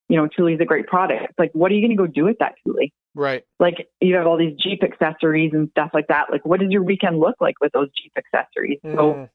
you 0.09 0.17
know 0.17 0.29
Thule's 0.37 0.61
a 0.61 0.65
great 0.65 0.87
product 0.87 1.25
it's 1.31 1.39
like 1.39 1.51
what 1.53 1.71
are 1.71 1.75
you 1.75 1.81
going 1.81 1.97
to 1.97 2.03
go 2.03 2.07
do 2.07 2.25
with 2.25 2.39
that 2.39 2.55
Thule 2.65 2.89
Right. 3.15 3.43
like 3.59 3.89
you 4.01 4.15
have 4.15 4.27
all 4.27 4.37
these 4.37 4.57
jeep 4.63 4.85
accessories 4.85 5.53
and 5.53 5.69
stuff 5.71 5.91
like 5.93 6.07
that 6.09 6.31
like 6.31 6.45
what 6.45 6.61
does 6.61 6.71
your 6.71 6.83
weekend 6.85 7.19
look 7.19 7.37
like 7.41 7.57
with 7.61 7.73
those 7.73 7.89
jeep 8.01 8.13
accessories 8.17 8.79
so 8.95 9.15
Mm. 9.15 9.29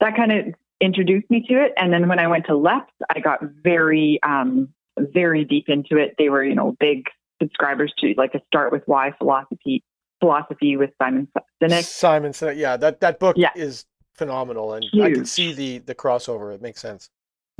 that 0.00 0.16
kind 0.16 0.32
of 0.32 0.54
introduced 0.80 1.30
me 1.30 1.44
to 1.46 1.62
it. 1.62 1.72
And 1.76 1.92
then 1.92 2.08
when 2.08 2.18
I 2.18 2.26
went 2.26 2.46
to 2.46 2.52
Lepp, 2.52 2.86
I 3.14 3.20
got 3.20 3.40
very, 3.42 4.18
um, 4.22 4.70
very 4.98 5.44
deep 5.44 5.68
into 5.68 5.96
it. 5.96 6.14
They 6.18 6.28
were, 6.28 6.44
you 6.44 6.54
know, 6.54 6.76
big 6.80 7.04
subscribers 7.40 7.92
to 7.98 8.14
like 8.16 8.34
a 8.34 8.40
Start 8.46 8.72
with 8.72 8.82
Why 8.86 9.12
philosophy, 9.18 9.82
philosophy 10.20 10.76
with 10.76 10.90
Simon 11.00 11.28
Sinek. 11.62 11.84
Simon 11.84 12.32
Sinek. 12.32 12.56
Yeah, 12.56 12.76
that 12.76 13.00
that 13.00 13.18
book 13.18 13.36
Yeah. 13.38 13.50
is 13.54 13.86
phenomenal 14.14 14.74
and 14.74 14.84
I 15.02 15.10
can 15.10 15.24
see 15.24 15.52
the 15.52 15.78
the 15.78 15.94
crossover. 15.94 16.54
It 16.54 16.60
makes 16.60 16.80
sense. 16.80 17.10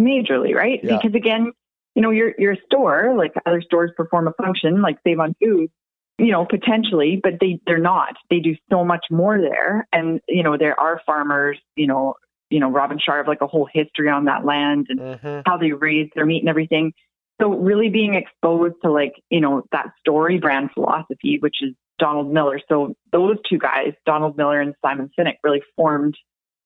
majorly, 0.01 0.55
right? 0.55 0.81
Yeah. 0.83 0.99
Because 0.99 1.15
again, 1.15 1.53
you 1.95 2.03
know, 2.03 2.11
your 2.11 2.35
your 2.39 2.57
store, 2.67 3.15
like 3.17 3.33
other 3.47 3.63
stores 3.63 3.91
perform 3.97 4.29
a 4.29 4.33
function, 4.43 4.81
like 4.83 4.99
Save 5.05 5.21
on 5.21 5.35
Food, 5.43 5.71
you 6.19 6.33
know, 6.33 6.47
potentially, 6.47 7.21
but 7.23 7.35
they 7.41 7.61
they're 7.67 7.79
not. 7.79 8.15
They 8.31 8.41
do 8.41 8.55
so 8.71 8.85
much 8.85 9.07
more 9.11 9.41
there, 9.41 9.87
and 9.93 10.21
you 10.29 10.43
know, 10.43 10.57
there 10.57 10.79
are 10.79 11.01
farmers, 11.07 11.59
you 11.77 11.87
know, 11.87 12.15
you 12.51 12.61
know, 12.61 12.71
Robin 12.71 12.99
Sharp, 12.99 13.27
like 13.27 13.41
a 13.41 13.47
whole 13.47 13.69
history 13.73 14.09
on 14.09 14.27
that 14.27 14.45
land, 14.45 14.87
and 14.89 15.19
hmm 15.21 15.41
how 15.47 15.57
they 15.57 15.73
raise 15.73 16.11
their 16.15 16.27
meat 16.27 16.41
and 16.41 16.49
everything. 16.49 16.93
So 17.41 17.51
really 17.51 17.89
being 17.89 18.15
exposed 18.15 18.75
to 18.83 18.91
like, 18.91 19.15
you 19.31 19.41
know, 19.41 19.63
that 19.73 19.87
story 20.01 20.39
brand 20.39 20.71
philosophy, 20.75 21.39
which 21.41 21.57
is 21.63 21.75
Donald 21.99 22.33
Miller. 22.33 22.61
So 22.69 22.95
those 23.13 23.37
two 23.49 23.59
guys, 23.59 23.93
Donald 24.05 24.37
Miller 24.37 24.61
and 24.61 24.75
Simon 24.83 25.11
Sinek, 25.19 25.37
really 25.43 25.63
formed, 25.77 26.17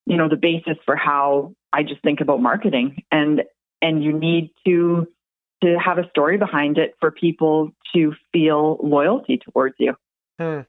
you 0.06 0.16
know, 0.16 0.28
the 0.28 0.36
basis 0.36 0.76
for 0.84 0.96
how 0.96 1.54
I 1.72 1.82
just 1.82 2.02
think 2.02 2.20
about 2.20 2.40
marketing. 2.40 3.02
And 3.12 3.42
and 3.82 4.02
you 4.02 4.12
need 4.12 4.50
to 4.66 5.06
to 5.62 5.78
have 5.78 5.98
a 5.98 6.08
story 6.10 6.36
behind 6.36 6.78
it 6.78 6.94
for 7.00 7.10
people 7.10 7.70
to 7.94 8.12
feel 8.32 8.78
loyalty 8.82 9.38
towards 9.38 9.74
you. 9.78 9.94
Hmm. 10.38 10.60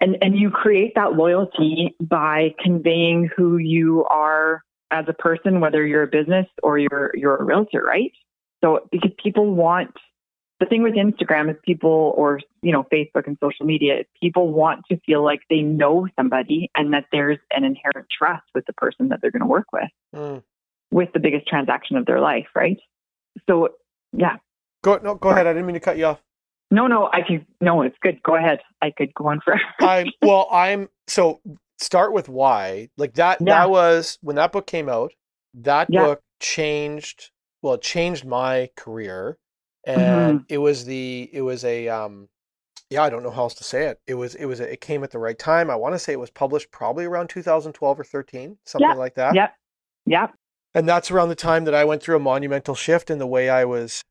and 0.00 0.16
and 0.22 0.38
you 0.38 0.50
create 0.50 0.94
that 0.94 1.12
loyalty 1.12 1.94
by 2.00 2.54
conveying 2.58 3.28
who 3.36 3.58
you 3.58 4.04
are 4.04 4.62
as 4.90 5.04
a 5.08 5.12
person, 5.12 5.60
whether 5.60 5.86
you're 5.86 6.04
a 6.04 6.06
business 6.06 6.46
or 6.62 6.78
you're 6.78 7.10
you're 7.14 7.36
a 7.36 7.44
realtor, 7.44 7.82
right? 7.82 8.12
So 8.62 8.88
because 8.90 9.10
people 9.22 9.52
want 9.54 9.90
the 10.60 10.66
thing 10.66 10.82
with 10.84 10.94
Instagram 10.94 11.50
is 11.50 11.56
people 11.64 12.14
or 12.16 12.40
you 12.62 12.70
know 12.72 12.84
Facebook 12.92 13.26
and 13.26 13.36
social 13.42 13.66
media, 13.66 14.04
people 14.20 14.52
want 14.52 14.84
to 14.90 14.98
feel 15.04 15.24
like 15.24 15.40
they 15.50 15.60
know 15.60 16.06
somebody 16.16 16.70
and 16.76 16.92
that 16.92 17.06
there's 17.10 17.38
an 17.50 17.64
inherent 17.64 18.06
trust 18.16 18.44
with 18.54 18.64
the 18.66 18.72
person 18.74 19.08
that 19.08 19.20
they're 19.20 19.32
going 19.32 19.40
to 19.42 19.46
work 19.48 19.66
with, 19.72 19.90
Mm. 20.14 20.42
with 20.92 21.12
the 21.12 21.18
biggest 21.20 21.48
transaction 21.48 21.96
of 21.96 22.06
their 22.06 22.20
life, 22.20 22.46
right? 22.54 22.78
So 23.48 23.70
yeah, 24.12 24.36
Go 24.84 25.00
no, 25.02 25.14
go 25.16 25.30
ahead. 25.30 25.46
I 25.46 25.52
didn't 25.52 25.66
mean 25.66 25.74
to 25.74 25.80
cut 25.80 25.96
you 25.98 26.04
off. 26.06 26.20
no, 26.70 26.86
no, 26.86 27.08
I 27.12 27.22
can 27.22 27.44
no, 27.60 27.82
it's 27.82 27.96
good. 28.00 28.22
Go 28.22 28.36
ahead. 28.36 28.60
I 28.80 28.90
could 28.96 29.12
go 29.14 29.26
on 29.28 29.40
forever. 29.40 29.62
I'm 29.80 30.12
well. 30.22 30.46
I'm 30.52 30.88
so 31.08 31.40
start 31.80 32.12
with 32.12 32.28
why. 32.28 32.88
Like 32.96 33.14
that. 33.14 33.38
Yeah. 33.40 33.46
That 33.62 33.70
was 33.70 34.18
when 34.22 34.36
that 34.36 34.52
book 34.52 34.66
came 34.68 34.88
out. 34.88 35.12
That 35.54 35.88
Yeah. 35.90 36.04
book 36.04 36.20
changed. 36.40 37.30
Well, 37.62 37.74
it 37.74 37.82
changed 37.82 38.24
my 38.24 38.70
career, 38.76 39.38
Mm-hmm. 39.88 40.00
and 40.00 40.44
it 40.48 40.58
was 40.58 40.84
the. 40.84 41.28
It 41.32 41.42
was 41.42 41.64
a. 41.64 41.88
Um, 41.88 42.28
yeah, 42.88 43.02
I 43.02 43.10
don't 43.10 43.22
know 43.24 43.30
how 43.32 43.42
else 43.42 43.54
to 43.54 43.64
say 43.64 43.86
it. 43.86 43.98
It 44.06 44.14
was. 44.14 44.36
It 44.36 44.44
was. 44.46 44.60
A, 44.60 44.72
it 44.72 44.80
came 44.80 45.02
at 45.02 45.10
the 45.10 45.18
right 45.18 45.36
time. 45.38 45.70
I 45.70 45.74
want 45.74 45.94
to 45.96 45.98
say 45.98 46.12
it 46.12 46.20
was 46.20 46.30
published 46.30 46.70
probably 46.70 47.04
around 47.04 47.28
2012 47.30 47.98
or 48.00 48.04
13, 48.04 48.58
something 48.64 48.88
Yeah. 48.88 48.94
like 48.94 49.14
that. 49.16 49.34
yep, 49.34 49.56
yep, 50.06 50.34
and 50.74 50.88
that's 50.88 51.10
around 51.10 51.30
the 51.30 51.34
time 51.34 51.64
that 51.64 51.74
I 51.74 51.84
went 51.84 52.00
through 52.00 52.14
a 52.14 52.20
monumental 52.20 52.76
shift 52.76 53.10
in 53.10 53.18
the 53.18 53.26
way 53.26 53.50
I 53.50 53.64
was, 53.64 54.02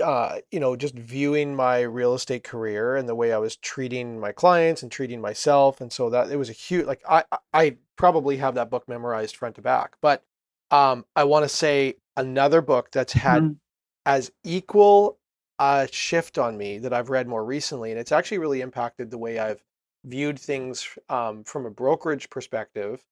uh, 0.00 0.38
you 0.52 0.60
know, 0.60 0.76
just 0.76 0.94
viewing 0.94 1.56
my 1.56 1.80
real 1.80 2.14
estate 2.14 2.44
career 2.44 2.94
and 2.94 3.08
the 3.08 3.16
way 3.16 3.32
I 3.32 3.38
was 3.38 3.56
treating 3.56 4.20
my 4.20 4.30
clients 4.30 4.84
and 4.84 4.92
treating 4.92 5.20
myself. 5.20 5.80
And 5.80 5.92
so 5.92 6.10
that 6.10 6.30
it 6.30 6.36
was 6.36 6.48
a 6.48 6.52
huge, 6.52 6.86
like 6.86 7.02
I, 7.08 7.24
I- 7.32 7.38
I 7.52 7.76
probably 7.96 8.36
have 8.36 8.54
that 8.54 8.70
book 8.70 8.88
memorized 8.88 9.34
front 9.34 9.56
to 9.56 9.62
back. 9.62 9.96
But 10.00 10.22
um, 10.70 11.04
I 11.16 11.24
want 11.24 11.44
to 11.44 11.48
say 11.48 11.94
another 12.18 12.62
book 12.62 12.90
that's 12.92 13.14
had 13.14 13.44
Mhm. 13.44 13.58
as 14.06 14.32
equal 14.44 15.18
a 15.60 15.88
shift 15.92 16.38
on 16.38 16.58
me 16.58 16.78
that 16.78 16.92
I've 16.94 17.10
read 17.10 17.28
more 17.28 17.44
recently, 17.44 17.90
and 17.92 18.00
it's 18.00 18.12
actually 18.12 18.38
really 18.38 18.62
impacted 18.62 19.10
the 19.10 19.18
way 19.18 19.38
I've 19.40 19.64
viewed 20.04 20.38
things 20.40 20.88
um, 21.10 21.44
from 21.44 21.66
a 21.66 21.70
brokerage 21.70 22.30
perspective, 22.30 23.04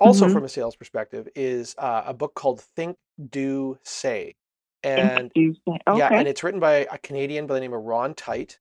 also 0.00 0.26
Mhm. 0.26 0.32
from 0.32 0.44
a 0.44 0.48
sales 0.50 0.76
perspective, 0.76 1.28
is 1.36 1.74
uh, 1.78 2.04
a 2.06 2.14
book 2.14 2.34
called 2.34 2.62
Think, 2.62 2.98
Do, 3.30 3.78
Say, 3.84 4.36
Think, 4.96 5.14
and 5.14 5.32
do, 5.34 5.54
say. 5.66 5.78
okay. 5.88 5.98
yeah, 5.98 6.08
and 6.18 6.28
it's 6.28 6.42
written 6.44 6.60
by 6.60 6.86
a 6.90 6.98
Canadian 6.98 7.46
by 7.46 7.54
the 7.54 7.60
name 7.60 7.74
of 7.74 7.82
Ron 7.82 8.14
Tite. 8.14 8.58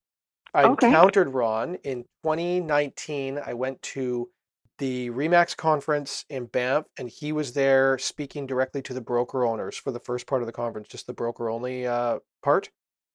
I 0.53 0.65
Okay. 0.65 0.87
encountered 0.87 1.29
Ron 1.29 1.75
in 1.83 2.05
2019. 2.23 3.39
I 3.39 3.53
went 3.55 3.81
to 3.83 4.29
the 4.79 5.09
Remax 5.11 5.55
conference 5.55 6.25
in 6.29 6.45
Banff, 6.45 6.85
and 6.97 7.07
he 7.09 7.31
was 7.31 7.53
there 7.53 7.97
speaking 7.99 8.45
directly 8.47 8.81
to 8.83 8.93
the 8.93 9.01
broker 9.01 9.45
owners 9.45 9.77
for 9.77 9.91
the 9.91 9.99
first 9.99 10.25
part 10.27 10.41
of 10.41 10.45
the 10.47 10.51
conference, 10.51 10.87
just 10.87 11.07
the 11.07 11.13
broker 11.13 11.49
only 11.49 11.85
uh, 11.87 12.19
part. 12.41 12.69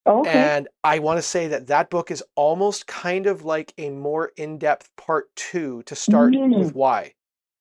okay. 0.07 0.31
And 0.31 0.69
I 0.85 1.01
want 1.01 1.19
to 1.19 1.23
say 1.23 1.49
that 1.49 1.67
that 1.67 1.91
book 1.91 2.11
is 2.11 2.23
almost 2.37 2.87
kind 2.87 3.27
of 3.27 3.45
like 3.45 3.75
a 3.77 3.91
more 3.91 4.31
in 4.37 4.59
depth 4.59 4.89
part 4.97 5.35
two 5.37 5.83
to 5.85 5.95
start 5.95 6.33
with 6.33 6.41
Mm. 6.71 6.75
why. 6.75 7.13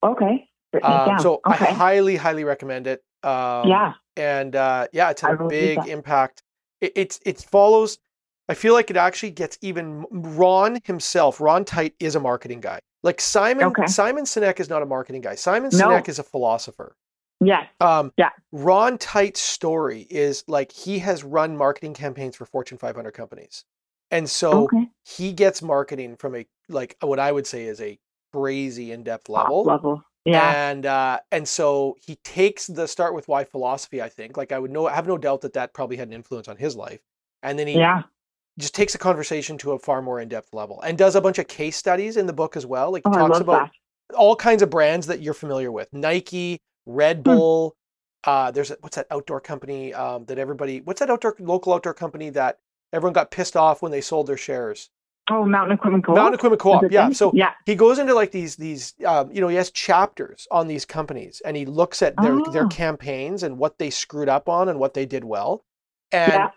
okay. 0.03 0.47
Um, 0.83 1.17
so 1.19 1.39
I 1.45 1.55
highly, 1.55 2.15
highly 2.17 2.43
recommend 2.43 2.85
it. 2.87 3.01
Um, 3.23 3.67
yeah. 3.67 3.93
and 4.15 4.55
uh, 4.55 4.87
yeah, 4.93 5.09
it's 5.09 5.21
had 5.21 5.41
a 5.41 5.47
big 5.47 5.79
impact. 5.87 6.43
It, 6.81 6.91
it's 6.95 7.19
it 7.25 7.39
follows. 7.41 7.97
I 8.47 8.53
feel 8.53 8.73
like 8.73 8.91
it 8.91 8.95
actually 8.97 9.31
gets 9.31 9.57
even. 9.61 10.05
Ron 10.11 10.79
himself, 10.83 11.41
Ron 11.41 11.65
Tite, 11.65 11.95
is 11.99 12.15
a 12.15 12.19
marketing 12.19 12.61
guy. 12.61 12.79
Like 13.07 13.21
Simon, 13.21 13.67
Okay. 13.67 13.87
Simon 13.87 14.25
Sinek 14.25 14.59
is 14.59 14.69
not 14.69 14.81
a 14.81 14.85
marketing 14.85 15.21
guy. 15.21 15.35
Simon 15.35 15.69
No. 15.71 15.87
Sinek 15.87 16.09
is 16.09 16.19
a 16.19 16.23
philosopher. 16.23 16.97
Yes. 17.39 17.65
Um, 17.79 18.11
Yeah. 18.17 18.31
Ron 18.51 18.97
Tite's 18.97 19.39
story 19.39 20.05
is 20.09 20.43
like 20.49 20.73
he 20.73 20.99
has 20.99 21.23
run 21.23 21.55
marketing 21.55 21.93
campaigns 21.93 22.35
for 22.35 22.45
Fortune 22.45 22.77
500 22.77 23.11
companies, 23.11 23.63
and 24.11 24.29
so 24.29 24.65
okay. 24.65 24.89
he 25.05 25.31
gets 25.31 25.61
marketing 25.61 26.17
from 26.17 26.35
a 26.35 26.45
like 26.67 26.97
what 26.99 27.17
I 27.17 27.31
would 27.31 27.47
say 27.47 27.63
is 27.63 27.79
a 27.79 27.97
crazy 28.33 28.91
in-depth 28.91 29.27
Top 29.27 29.37
level 29.37 29.63
level. 29.63 30.03
Yeah. 30.25 30.69
and 30.69 30.85
uh, 30.85 31.19
and 31.31 31.47
so 31.47 31.95
he 32.05 32.17
takes 32.25 32.67
the 32.67 32.89
start 32.89 33.15
with 33.15 33.29
why 33.29 33.45
philosophy. 33.45 34.01
I 34.01 34.09
think 34.09 34.35
like 34.35 34.51
I 34.51 34.59
would 34.59 34.71
know 34.71 34.85
I 34.87 34.95
have 34.95 35.07
no 35.07 35.17
doubt 35.17 35.39
that 35.41 35.53
that 35.53 35.73
probably 35.73 35.95
had 35.95 36.09
an 36.09 36.13
influence 36.13 36.49
on 36.49 36.57
his 36.57 36.75
life, 36.75 36.99
and 37.41 37.57
then 37.57 37.67
he 37.67 37.75
yeah. 37.75 38.03
Just 38.59 38.73
takes 38.75 38.93
the 38.93 38.99
conversation 38.99 39.57
to 39.59 39.71
a 39.73 39.79
far 39.79 40.01
more 40.01 40.19
in 40.19 40.27
depth 40.27 40.53
level 40.53 40.81
and 40.81 40.97
does 40.97 41.15
a 41.15 41.21
bunch 41.21 41.37
of 41.39 41.47
case 41.47 41.75
studies 41.77 42.17
in 42.17 42.25
the 42.25 42.33
book 42.33 42.55
as 42.57 42.65
well. 42.65 42.91
Like 42.91 43.03
Oh, 43.05 43.11
talks 43.13 43.39
about 43.39 43.69
that. 44.09 44.15
all 44.17 44.35
kinds 44.35 44.61
of 44.61 44.69
brands 44.69 45.07
that 45.07 45.21
you're 45.21 45.33
familiar 45.33 45.71
with: 45.71 45.91
Nike, 45.93 46.59
Red 46.85 47.17
Hmm. 47.17 47.23
Bull. 47.23 47.75
Uh, 48.23 48.51
there's 48.51 48.71
a, 48.71 48.77
what's 48.81 48.95
that 48.97 49.07
outdoor 49.11 49.39
company 49.39 49.93
um, 49.93 50.25
that 50.25 50.37
everybody? 50.39 50.81
What's 50.81 50.99
that 50.99 51.09
outdoor 51.09 51.35
local 51.39 51.73
outdoor 51.73 51.93
company 51.93 52.29
that 52.31 52.57
everyone 52.91 53.13
got 53.13 53.31
pissed 53.31 53.55
off 53.55 53.81
when 53.81 53.91
they 53.91 54.01
sold 54.01 54.27
their 54.27 54.37
shares? 54.37 54.89
Oh, 55.29 55.45
Mountain 55.45 55.73
Equipment 55.77 56.05
Co-op. 56.05 56.15
Mountain 56.15 56.33
Equipment 56.35 56.61
Co-op. 56.61 56.89
Yeah. 56.91 57.09
So 57.11 57.31
yeah. 57.33 57.51
he 57.65 57.75
goes 57.75 57.99
into 57.99 58.13
like 58.13 58.31
these 58.31 58.55
these 58.55 58.93
um, 59.05 59.29
you 59.31 59.39
know 59.41 59.49
he 59.49 59.55
has 59.57 59.71
chapters 59.71 60.47
on 60.51 60.67
these 60.67 60.83
companies 60.85 61.41
and 61.45 61.55
he 61.55 61.65
looks 61.65 62.01
at 62.01 62.15
their 62.21 62.37
their 62.51 62.65
Oh. 62.65 62.69
campaigns 62.69 63.43
and 63.43 63.57
what 63.57 63.77
they 63.77 63.89
screwed 63.89 64.29
up 64.29 64.47
on 64.49 64.67
and 64.69 64.79
what 64.79 64.93
they 64.93 65.05
did 65.05 65.23
well 65.25 65.63
and 66.11 66.31
yeah. 66.33 66.49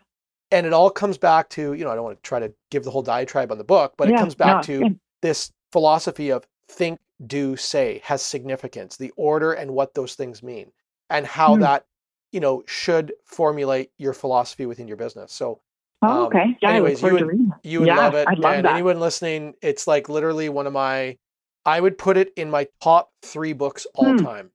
And 0.50 0.66
it 0.66 0.72
all 0.72 0.90
comes 0.90 1.18
back 1.18 1.48
to 1.50 1.72
you 1.74 1.84
know 1.84 1.90
I 1.90 1.94
don't 1.94 2.04
want 2.04 2.16
to 2.22 2.22
try 2.28 2.40
to 2.40 2.52
give 2.70 2.84
the 2.84 2.90
whole 2.90 3.02
diatribe 3.02 3.50
on 3.52 3.58
the 3.58 3.64
book 3.64 3.94
but 3.96 4.08
it 4.08 4.16
comes 4.16 4.34
back 4.34 4.62
to 4.62 4.96
this 5.22 5.52
philosophy 5.72 6.30
of 6.30 6.46
think 6.68 6.98
do 7.26 7.56
say 7.56 8.00
has 8.04 8.22
significance 8.22 8.96
the 8.96 9.12
order 9.16 9.52
and 9.52 9.70
what 9.72 9.94
those 9.94 10.14
things 10.14 10.42
mean 10.42 10.72
and 11.10 11.26
how 11.26 11.54
Hmm. 11.54 11.60
that 11.62 11.84
you 12.32 12.40
know 12.40 12.62
should 12.66 13.12
formulate 13.24 13.90
your 13.98 14.12
philosophy 14.12 14.66
within 14.66 14.88
your 14.88 14.96
business 14.96 15.32
so 15.32 15.60
Oh, 16.02 16.22
um, 16.22 16.26
okay. 16.28 16.56
Yeah. 16.62 16.70
anyways, 16.70 17.02
you 17.02 17.10
look 17.10 17.18
forward 17.18 17.18
to 17.18 17.24
reading 17.26 17.48
that. 17.48 17.60
you 17.62 17.80
would 17.80 17.86
Yeah, 17.88 17.96
love 17.98 18.14
it. 18.14 18.26
I'd 18.28 18.38
love 18.38 18.54
and 18.54 18.66
that. 18.66 18.72
anyone 18.72 19.00
listening, 19.00 19.54
it's 19.60 19.86
like 19.86 20.08
literally 20.08 20.48
one 20.48 20.66
of 20.66 20.72
my 20.72 21.18
I 21.66 21.78
would 21.78 21.98
put 21.98 22.16
it 22.16 22.32
in 22.36 22.50
my 22.50 22.68
top 22.80 23.10
three 23.22 23.52
books 23.52 23.86
all 23.94 24.14
Hmm. 24.16 24.24
time. 24.24 24.50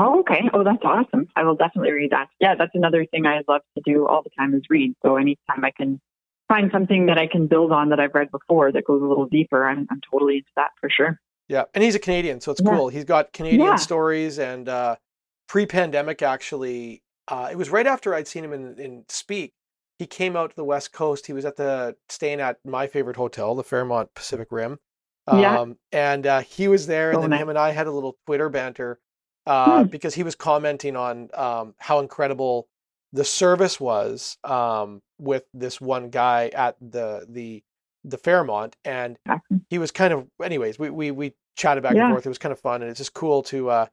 Oh, 0.00 0.20
okay. 0.20 0.42
Oh, 0.54 0.62
that's 0.62 0.82
awesome. 0.84 1.26
I 1.34 1.42
will 1.42 1.56
definitely 1.56 1.90
read 1.90 2.12
that. 2.12 2.28
Yeah, 2.40 2.54
that's 2.54 2.70
another 2.74 3.04
thing 3.06 3.26
I 3.26 3.40
love 3.48 3.62
to 3.76 3.82
do 3.84 4.06
all 4.06 4.22
the 4.22 4.30
time 4.38 4.54
is 4.54 4.62
read. 4.70 4.94
So 5.04 5.16
anytime 5.16 5.64
I 5.64 5.72
can 5.72 6.00
find 6.48 6.70
something 6.72 7.06
that 7.06 7.18
I 7.18 7.26
can 7.26 7.48
build 7.48 7.72
on 7.72 7.88
that 7.88 7.98
I've 7.98 8.14
read 8.14 8.30
before 8.30 8.70
that 8.70 8.84
goes 8.84 9.02
a 9.02 9.04
little 9.04 9.26
deeper, 9.26 9.68
I'm, 9.68 9.88
I'm 9.90 10.00
totally 10.08 10.36
into 10.36 10.50
that 10.54 10.70
for 10.80 10.88
sure. 10.88 11.18
Yeah. 11.48 11.64
And 11.74 11.82
he's 11.82 11.96
a 11.96 11.98
Canadian, 11.98 12.40
so 12.40 12.52
it's 12.52 12.60
Yeah. 12.60 12.70
cool. 12.70 12.88
He's 12.90 13.04
got 13.04 13.32
Canadian 13.32 13.60
Yeah. 13.60 13.76
stories 13.76 14.38
and 14.38 14.68
uh 14.68 14.96
pre-pandemic 15.48 16.22
actually 16.22 17.02
uh 17.26 17.48
it 17.50 17.56
was 17.56 17.70
right 17.70 17.86
after 17.86 18.14
I'd 18.14 18.28
seen 18.28 18.44
him 18.44 18.52
in, 18.52 18.78
in 18.78 19.04
speak. 19.08 19.52
He 19.98 20.06
came 20.06 20.36
out 20.36 20.50
to 20.50 20.56
the 20.56 20.64
West 20.64 20.92
Coast. 20.92 21.26
He 21.26 21.32
was 21.32 21.44
at 21.44 21.56
the 21.56 21.96
staying 22.08 22.40
at 22.40 22.58
my 22.64 22.86
favorite 22.86 23.16
hotel, 23.16 23.56
the 23.56 23.64
Fairmont 23.64 24.10
Pacific 24.14 24.48
Rim. 24.52 24.78
Um 25.26 25.40
Yeah. 25.40 25.64
and 25.90 26.24
uh 26.26 26.40
he 26.42 26.68
was 26.68 26.86
there 26.86 27.10
and 27.12 27.20
then 27.22 27.30
nice. 27.30 27.40
him 27.42 27.48
and 27.48 27.58
I 27.58 27.70
had 27.72 27.88
a 27.88 27.92
little 27.92 28.16
Twitter 28.26 28.48
banter 28.48 29.00
uh 29.48 29.82
Hmm. 29.82 29.88
because 29.88 30.14
he 30.14 30.22
was 30.22 30.34
commenting 30.34 30.94
on 30.96 31.28
um 31.34 31.74
how 31.78 31.98
incredible 32.00 32.68
the 33.12 33.24
service 33.24 33.80
was 33.80 34.36
um 34.44 35.00
with 35.18 35.44
this 35.54 35.80
one 35.80 36.10
guy 36.10 36.50
at 36.54 36.76
the 36.80 37.26
the 37.28 37.62
the 38.04 38.18
Fairmont 38.18 38.76
and 38.84 39.18
he 39.70 39.78
was 39.78 39.90
kind 39.90 40.12
of 40.12 40.26
anyways 40.42 40.78
we 40.78 40.90
we 40.90 41.10
we 41.10 41.34
chatted 41.56 41.82
back 41.82 41.94
Yeah. 41.96 42.04
and 42.04 42.12
forth 42.14 42.26
it 42.26 42.28
was 42.28 42.38
kind 42.38 42.52
of 42.52 42.60
fun 42.60 42.82
and 42.82 42.90
it's 42.90 42.98
just 42.98 43.14
cool 43.14 43.42
to 43.44 43.70
uh 43.70 43.86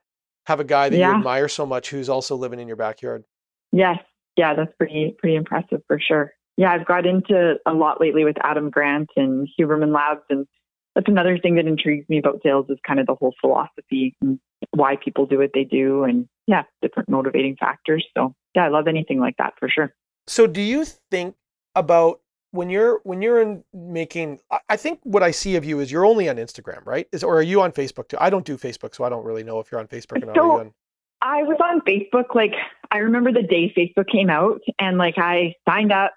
have 0.46 0.60
a 0.60 0.64
guy 0.64 0.90
that 0.90 0.98
you 0.98 1.04
admire 1.04 1.48
so 1.48 1.66
much 1.66 1.90
who's 1.90 2.10
also 2.10 2.36
living 2.36 2.60
in 2.60 2.68
your 2.68 2.78
backyard 2.78 3.24
Yes. 3.72 3.98
Yeah, 4.38 4.54
that's 4.54 4.72
pretty 4.78 5.16
pretty 5.18 5.36
impressive 5.36 5.82
for 5.88 6.00
sure. 6.00 6.32
Yeah, 6.58 6.72
I've 6.72 6.86
got 6.86 7.06
into 7.06 7.56
a 7.66 7.74
lot 7.74 8.00
lately 8.00 8.24
with 8.26 8.36
Adam 8.44 8.70
Grant 8.70 9.10
and 9.16 9.48
Huberman 9.60 9.94
Labs 9.94 10.22
and 10.30 10.46
that's 10.96 11.08
another 11.08 11.38
thing 11.38 11.56
that 11.56 11.66
intrigues 11.68 12.08
me 12.10 12.18
about 12.18 12.40
sales 12.44 12.66
is 12.70 12.78
kind 12.88 13.00
of 13.00 13.06
the 13.08 13.16
whole 13.16 13.34
philosophy 13.42 14.16
and 14.22 14.40
why 14.72 14.96
people 14.96 15.26
do 15.26 15.40
what 15.40 15.52
they 15.54 15.64
do 15.66 16.04
and 16.06 16.28
yeah, 16.48 16.64
different 16.82 17.10
motivating 17.10 17.56
factors. 17.60 18.06
So 18.16 18.34
yeah, 18.56 18.66
I 18.66 18.70
love 18.70 18.88
anything 18.88 19.20
like 19.20 19.36
that 19.38 19.54
for 19.60 19.68
sure. 19.70 19.94
so 20.28 20.48
do 20.48 20.62
you 20.62 20.86
think 21.12 21.36
about 21.76 22.22
when 22.52 22.70
you're 22.70 23.02
when 23.04 23.22
you're 23.22 23.42
in 23.42 23.64
making 23.74 24.40
I- 24.70 24.78
think 24.78 25.00
what 25.04 25.22
i 25.22 25.32
see 25.32 25.58
of 25.58 25.66
you 25.66 25.82
is 25.82 25.92
you're 25.92 26.06
only 26.06 26.30
on 26.30 26.38
instagram 26.38 26.86
right 26.86 27.06
is 27.12 27.22
or 27.22 27.36
are 27.38 27.42
you 27.42 27.62
on 27.62 27.74
facebook 27.74 28.08
too 28.08 28.16
i 28.22 28.30
don't 28.30 28.46
do 28.46 28.56
facebook 28.58 28.96
so 28.96 29.04
i 29.04 29.10
don't 29.10 29.26
really 29.26 29.44
know 29.44 29.60
if 29.60 29.70
you're 29.70 29.82
on 29.82 29.88
facebook 29.88 30.24
or 30.24 30.28
not 30.28 30.36
So- 30.38 30.60
on- 30.60 30.74
I 31.22 31.42
was 31.44 31.58
on 31.64 31.82
Facebook 31.82 32.36
like 32.36 32.54
I 32.92 32.98
remember 33.00 33.32
the 33.32 33.42
day 33.42 33.74
Facebook 33.76 34.08
came 34.12 34.30
out 34.30 34.62
and 34.78 34.98
like 35.00 35.16
I 35.18 35.56
signed 35.68 35.92
up, 35.92 36.12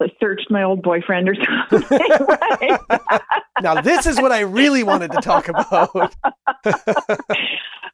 like, 0.00 0.12
searched 0.20 0.50
my 0.50 0.62
old 0.62 0.82
boyfriend 0.82 1.28
or 1.28 1.34
something. 1.34 1.98
right? 2.28 2.80
now 3.62 3.80
this 3.80 4.06
is 4.06 4.20
what 4.20 4.32
i 4.32 4.40
really 4.40 4.82
wanted 4.82 5.10
to 5.12 5.18
talk 5.18 5.48
about 5.48 5.94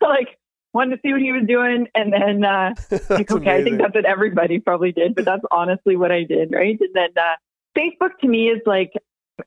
like 0.00 0.38
wanted 0.74 0.96
to 0.96 1.02
see 1.02 1.12
what 1.12 1.20
he 1.20 1.32
was 1.32 1.44
doing 1.46 1.86
and 1.94 2.12
then 2.12 2.44
uh 2.44 2.74
like 3.10 3.30
okay 3.30 3.50
i 3.50 3.62
think 3.62 3.74
amazing. 3.74 3.78
that's 3.78 3.94
what 3.94 4.04
everybody 4.04 4.58
probably 4.58 4.92
did 4.92 5.14
but 5.14 5.24
that's 5.24 5.44
honestly 5.50 5.96
what 5.96 6.10
i 6.10 6.24
did 6.24 6.52
right 6.52 6.78
and 6.80 6.94
then 6.94 7.10
uh 7.16 7.36
facebook 7.76 8.10
to 8.20 8.28
me 8.28 8.48
is 8.48 8.60
like 8.66 8.92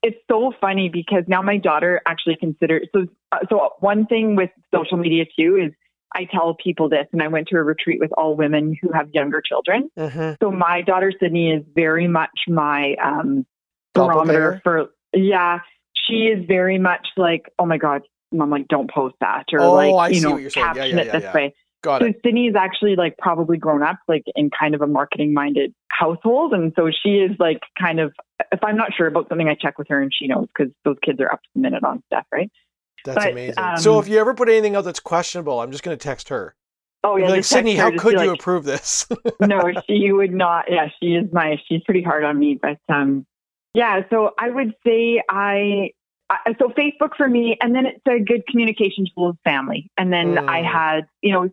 it's 0.04 0.18
so 0.30 0.54
funny 0.60 0.90
because 0.90 1.24
now 1.28 1.42
my 1.42 1.58
daughter 1.58 2.02
actually 2.06 2.36
considers 2.36 2.88
so 2.94 3.06
uh, 3.32 3.40
so 3.50 3.70
one 3.80 4.06
thing 4.06 4.36
with 4.36 4.50
social 4.74 4.98
media 4.98 5.26
too 5.38 5.58
is 5.58 5.72
I 6.16 6.28
tell 6.32 6.56
people 6.56 6.90
this, 6.90 7.06
and 7.12 7.22
I 7.22 7.28
went 7.28 7.50
to 7.50 7.58
a 7.58 7.64
retreat 7.64 8.00
with 8.00 8.12
all 8.18 8.36
women 8.36 8.76
who 8.82 8.92
have 8.94 9.10
younger 9.14 9.42
children. 9.42 9.90
Mm-hmm. 9.98 10.34
So 10.42 10.52
my 10.52 10.82
daughter 10.82 11.12
Sydney 11.20 11.52
is 11.52 11.64
very 11.76 12.08
much 12.08 12.40
my 12.48 12.96
um, 13.04 13.46
barometer 13.94 14.62
for 14.64 14.88
yeah. 15.14 15.60
She 16.08 16.26
is 16.26 16.46
very 16.48 16.78
much 16.78 17.08
like, 17.18 17.52
oh 17.60 17.66
my 17.66 17.78
god, 17.78 18.04
mom, 18.32 18.50
like 18.50 18.68
don't 18.68 18.90
post 18.90 19.16
that 19.22 19.46
or 19.52 19.60
Oh, 19.60 19.74
like 19.74 19.94
I 19.94 20.08
you 20.10 20.22
know 20.22 20.38
you're. 20.38 20.52
Yeah, 20.56 20.74
caption 20.74 20.98
yeah, 20.98 21.04
it 21.04 21.08
yeah, 21.08 21.20
this 21.20 21.34
way. 21.34 21.54
Got 21.84 22.02
So 22.02 22.08
it. 22.08 22.20
Sydney 22.26 22.48
is 22.48 22.56
actually 22.56 22.96
like 22.96 23.18
probably 23.18 23.58
grown 23.58 23.84
up 23.84 23.98
like 24.08 24.24
in 24.36 24.50
kind 24.50 24.74
of 24.74 24.82
a 24.82 24.88
marketing 24.88 25.34
minded 25.34 25.74
household. 25.90 26.54
And 26.54 26.74
so 26.76 26.90
she 26.90 27.18
is 27.18 27.32
like 27.40 27.60
kind 27.80 28.00
of, 28.00 28.14
if 28.52 28.64
I'm 28.64 28.76
not 28.76 28.94
sure 28.96 29.08
about 29.08 29.30
something, 29.30 29.48
I 29.48 29.56
check 29.56 29.78
with 29.78 29.88
her 29.90 30.02
and 30.02 30.12
she 30.14 30.28
knows 30.28 30.48
because 30.48 30.74
those 30.84 30.98
kids 31.04 31.20
are 31.20 31.32
up 31.32 31.42
to 31.44 31.50
the 31.54 31.62
minute 31.62 31.84
on 31.84 32.02
stuff, 32.08 32.26
right? 32.32 32.52
That's 33.06 33.24
but, 33.24 33.32
amazing. 33.32 33.64
um, 33.64 33.78
so 33.78 34.00
if 34.00 34.08
you 34.08 34.20
ever 34.20 34.34
put 34.34 34.50
anything 34.50 34.76
out 34.76 34.84
that's 34.84 35.00
questionable, 35.00 35.62
I'm 35.62 35.72
just 35.72 35.84
going 35.84 35.98
to 35.98 36.04
text 36.04 36.30
her. 36.30 36.56
Oh, 37.04 37.18
yeah. 37.18 37.30
like, 37.30 37.46
Sydney, 37.46 37.76
how 37.76 37.92
could 37.98 38.14
you 38.14 38.18
like, 38.18 38.40
approve 38.40 38.64
this? 38.66 39.08
no, 39.40 39.62
she 39.88 40.12
would 40.12 40.34
not. 40.34 40.66
Yeah, 40.70 40.88
she 41.00 41.14
is 41.14 41.32
my, 41.32 41.58
she's 41.68 41.82
pretty 41.86 42.02
hard 42.02 42.24
on 42.24 42.40
me. 42.40 42.60
But 42.60 42.80
um, 42.94 43.26
yeah, 43.76 44.02
so 44.10 44.32
I 44.40 44.50
would 44.50 44.74
say 44.86 45.22
I, 45.30 45.92
I, 46.32 46.56
so 46.60 46.70
Facebook 46.70 47.16
for 47.16 47.28
me, 47.30 47.58
and 47.62 47.76
then 47.76 47.86
it's 47.86 48.02
a 48.08 48.20
good 48.24 48.42
communication 48.48 49.06
tool 49.14 49.28
with 49.28 49.38
family. 49.44 49.92
And 49.98 50.12
then 50.12 50.40
I 50.40 50.62
Mm. 50.62 50.72
had, 50.72 51.02
you 51.22 51.32
know, 51.32 51.50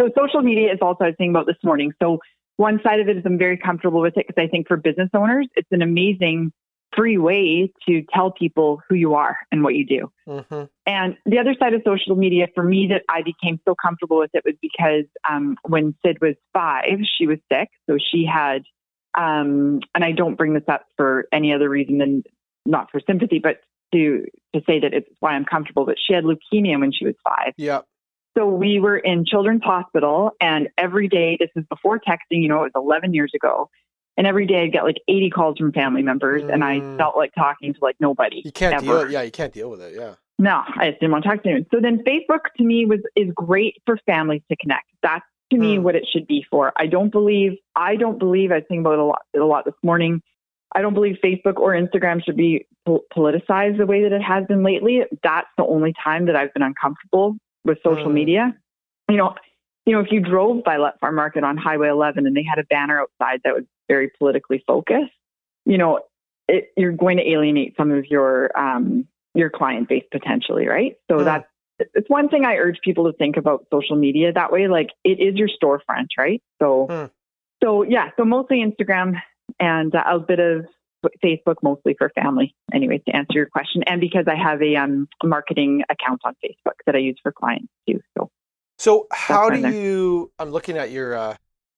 so 0.00 0.10
social 0.18 0.40
media 0.40 0.72
is 0.72 0.78
also 0.80 1.04
I 1.04 1.08
was 1.08 1.14
thinking 1.18 1.32
about 1.32 1.46
this 1.46 1.62
morning. 1.62 1.92
So 2.02 2.18
one 2.56 2.80
side 2.82 3.00
of 3.00 3.08
it 3.08 3.18
is 3.18 3.22
I'm 3.26 3.36
very 3.36 3.58
comfortable 3.58 4.00
with 4.00 4.16
it 4.16 4.26
because 4.26 4.42
I 4.42 4.48
think 4.48 4.68
for 4.68 4.78
business 4.78 5.10
owners, 5.12 5.46
it's 5.56 5.68
an 5.70 5.82
amazing 5.82 6.52
free 6.96 7.18
way 7.18 7.72
to 7.88 8.02
tell 8.12 8.30
people 8.30 8.80
who 8.88 8.94
you 8.94 9.14
are 9.14 9.36
and 9.50 9.62
what 9.62 9.74
you 9.74 9.86
do. 9.86 10.12
hmm 10.26 10.64
And 10.86 11.16
the 11.26 11.38
other 11.38 11.54
side 11.58 11.74
of 11.74 11.82
social 11.84 12.16
media 12.16 12.46
for 12.54 12.62
me 12.62 12.88
that 12.90 13.02
I 13.08 13.22
became 13.22 13.60
so 13.66 13.74
comfortable 13.74 14.18
with 14.18 14.30
it 14.34 14.44
was 14.44 14.54
because 14.60 15.04
um, 15.28 15.56
when 15.66 15.94
Sid 16.04 16.18
was 16.20 16.34
five, 16.52 16.98
she 17.18 17.26
was 17.26 17.38
sick. 17.52 17.68
So 17.88 17.96
she 17.98 18.24
had, 18.24 18.62
um, 19.16 19.80
and 19.94 20.04
I 20.04 20.12
don't 20.12 20.36
bring 20.36 20.54
this 20.54 20.68
up 20.68 20.86
for 20.96 21.26
any 21.32 21.52
other 21.52 21.68
reason 21.68 21.98
than 21.98 22.22
not 22.66 22.90
for 22.90 23.00
sympathy, 23.06 23.38
but 23.38 23.60
to 23.92 24.24
to 24.54 24.62
say 24.66 24.80
that 24.80 24.92
it's 24.92 25.08
why 25.20 25.32
I'm 25.32 25.44
comfortable. 25.44 25.86
But 25.86 25.96
she 26.04 26.14
had 26.14 26.24
leukemia 26.24 26.78
when 26.80 26.92
she 26.92 27.04
was 27.04 27.14
five. 27.24 27.52
Yeah. 27.56 27.82
So 28.36 28.46
we 28.48 28.80
were 28.80 28.96
in 28.96 29.24
Children's 29.24 29.62
Hospital, 29.62 30.32
and 30.40 30.68
every 30.76 31.06
day, 31.06 31.36
this 31.38 31.50
is 31.54 31.64
before 31.70 32.00
texting, 32.00 32.42
you 32.42 32.48
know, 32.48 32.64
it 32.64 32.72
was 32.74 32.84
11 32.84 33.14
years 33.14 33.30
ago. 33.32 33.70
And 34.16 34.26
every 34.26 34.46
day 34.46 34.62
I'd 34.62 34.72
get 34.72 34.84
like 34.84 34.98
80 35.08 35.30
calls 35.30 35.58
from 35.58 35.72
family 35.72 36.02
members, 36.02 36.42
and 36.42 36.62
I 36.64 36.78
Mm. 36.80 36.96
felt 36.98 37.16
like 37.16 37.32
talking 37.34 37.74
to 37.74 37.78
like 37.82 37.96
nobody. 38.00 38.42
You 38.44 38.52
can't 38.52 38.74
ever. 38.74 38.84
deal. 39.04 39.10
Yeah, 39.10 39.22
you 39.22 39.30
can't 39.32 39.52
deal 39.52 39.70
with 39.70 39.80
it. 39.82 39.94
Yeah. 39.96 40.14
No, 40.38 40.62
I 40.76 40.88
just 40.90 41.00
didn't 41.00 41.12
want 41.12 41.24
to 41.24 41.30
talk 41.30 41.42
to 41.42 41.48
anyone. 41.48 41.66
So 41.72 41.80
then 41.80 42.02
Facebook 42.04 42.40
to 42.56 42.64
me 42.64 42.86
was 42.86 43.00
is 43.16 43.30
great 43.34 43.74
for 43.86 43.96
families 44.06 44.42
to 44.50 44.56
connect. 44.56 44.86
That's 45.02 45.24
to 45.50 45.58
me 45.58 45.76
Hmm. 45.76 45.82
what 45.82 45.94
it 45.96 46.06
should 46.12 46.26
be 46.26 46.44
for. 46.50 46.72
I 46.76 46.86
don't 46.86 47.10
believe 47.10 47.52
I 47.76 47.96
don't 47.96 48.18
believe 48.18 48.50
I 48.52 48.56
was 48.56 48.64
thinking 48.68 48.80
about 48.80 48.94
it 48.94 48.98
a 49.00 49.04
lot 49.04 49.22
a 49.36 49.38
lot 49.40 49.64
this 49.64 49.74
morning. 49.82 50.22
I 50.76 50.82
don't 50.82 50.94
believe 50.94 51.18
Facebook 51.22 51.56
or 51.58 51.72
Instagram 51.72 52.24
should 52.24 52.36
be 52.36 52.66
pol- 52.84 53.04
politicized 53.16 53.78
the 53.78 53.86
way 53.86 54.02
that 54.02 54.12
it 54.12 54.22
has 54.22 54.44
been 54.46 54.62
lately. 54.64 55.04
That's 55.22 55.46
the 55.56 55.64
only 55.64 55.92
time 56.02 56.26
that 56.26 56.34
I've 56.36 56.52
been 56.52 56.62
uncomfortable 56.64 57.36
with 57.64 57.78
social 57.84 58.06
Hmm. 58.08 58.14
media. 58.14 58.56
You 59.08 59.16
know, 59.16 59.34
you 59.86 59.92
know, 59.92 60.00
if 60.00 60.10
you 60.10 60.20
drove 60.20 60.64
by 60.64 60.78
Lepp 60.78 60.98
Farm 60.98 61.14
Market 61.14 61.44
on 61.44 61.56
Highway 61.58 61.88
11 61.88 62.26
and 62.26 62.34
they 62.34 62.42
had 62.42 62.58
a 62.58 62.64
banner 62.64 63.00
outside 63.00 63.40
that 63.44 63.54
was 63.54 63.64
very 63.88 64.10
politically 64.18 64.62
focused, 64.66 65.12
you 65.64 65.78
know, 65.78 66.00
it, 66.48 66.68
you're 66.76 66.92
going 66.92 67.16
to 67.16 67.28
alienate 67.28 67.74
some 67.76 67.90
of 67.90 68.06
your 68.06 68.56
um, 68.58 69.06
your 69.34 69.50
client 69.50 69.88
base 69.88 70.04
potentially, 70.12 70.66
right? 70.66 70.96
So 71.10 71.18
Hmm. 71.18 71.24
that's 71.24 71.46
it's 71.78 72.08
one 72.08 72.28
thing 72.28 72.44
I 72.44 72.54
urge 72.54 72.78
people 72.84 73.10
to 73.10 73.16
think 73.16 73.36
about 73.36 73.66
social 73.72 73.96
media 73.96 74.32
that 74.32 74.52
way. 74.52 74.68
Like 74.68 74.90
it 75.02 75.20
is 75.20 75.34
your 75.34 75.48
storefront, 75.48 76.08
right? 76.16 76.42
So, 76.62 76.86
Hmm. 76.90 77.06
so 77.62 77.82
yeah, 77.82 78.10
so 78.16 78.24
mostly 78.24 78.64
Instagram 78.64 79.14
and 79.58 79.92
a 79.94 80.18
bit 80.18 80.38
of 80.38 80.66
Facebook, 81.22 81.56
mostly 81.62 81.94
for 81.98 82.10
family. 82.14 82.54
Anyways, 82.72 83.02
to 83.06 83.16
answer 83.16 83.34
your 83.34 83.46
question, 83.46 83.82
and 83.86 84.00
because 84.00 84.26
I 84.28 84.36
have 84.36 84.62
a 84.62 84.76
um, 84.76 85.08
marketing 85.22 85.82
account 85.90 86.20
on 86.24 86.34
Facebook 86.44 86.74
that 86.86 86.94
I 86.94 86.98
use 86.98 87.18
for 87.22 87.32
clients 87.32 87.68
too. 87.88 88.00
So 88.16 88.30
So 88.78 89.06
how 89.12 89.50
do 89.50 89.58
you? 89.68 90.30
I'm 90.38 90.50
looking 90.50 90.76
at 90.78 90.90
your. 90.90 91.16
uh 91.16 91.36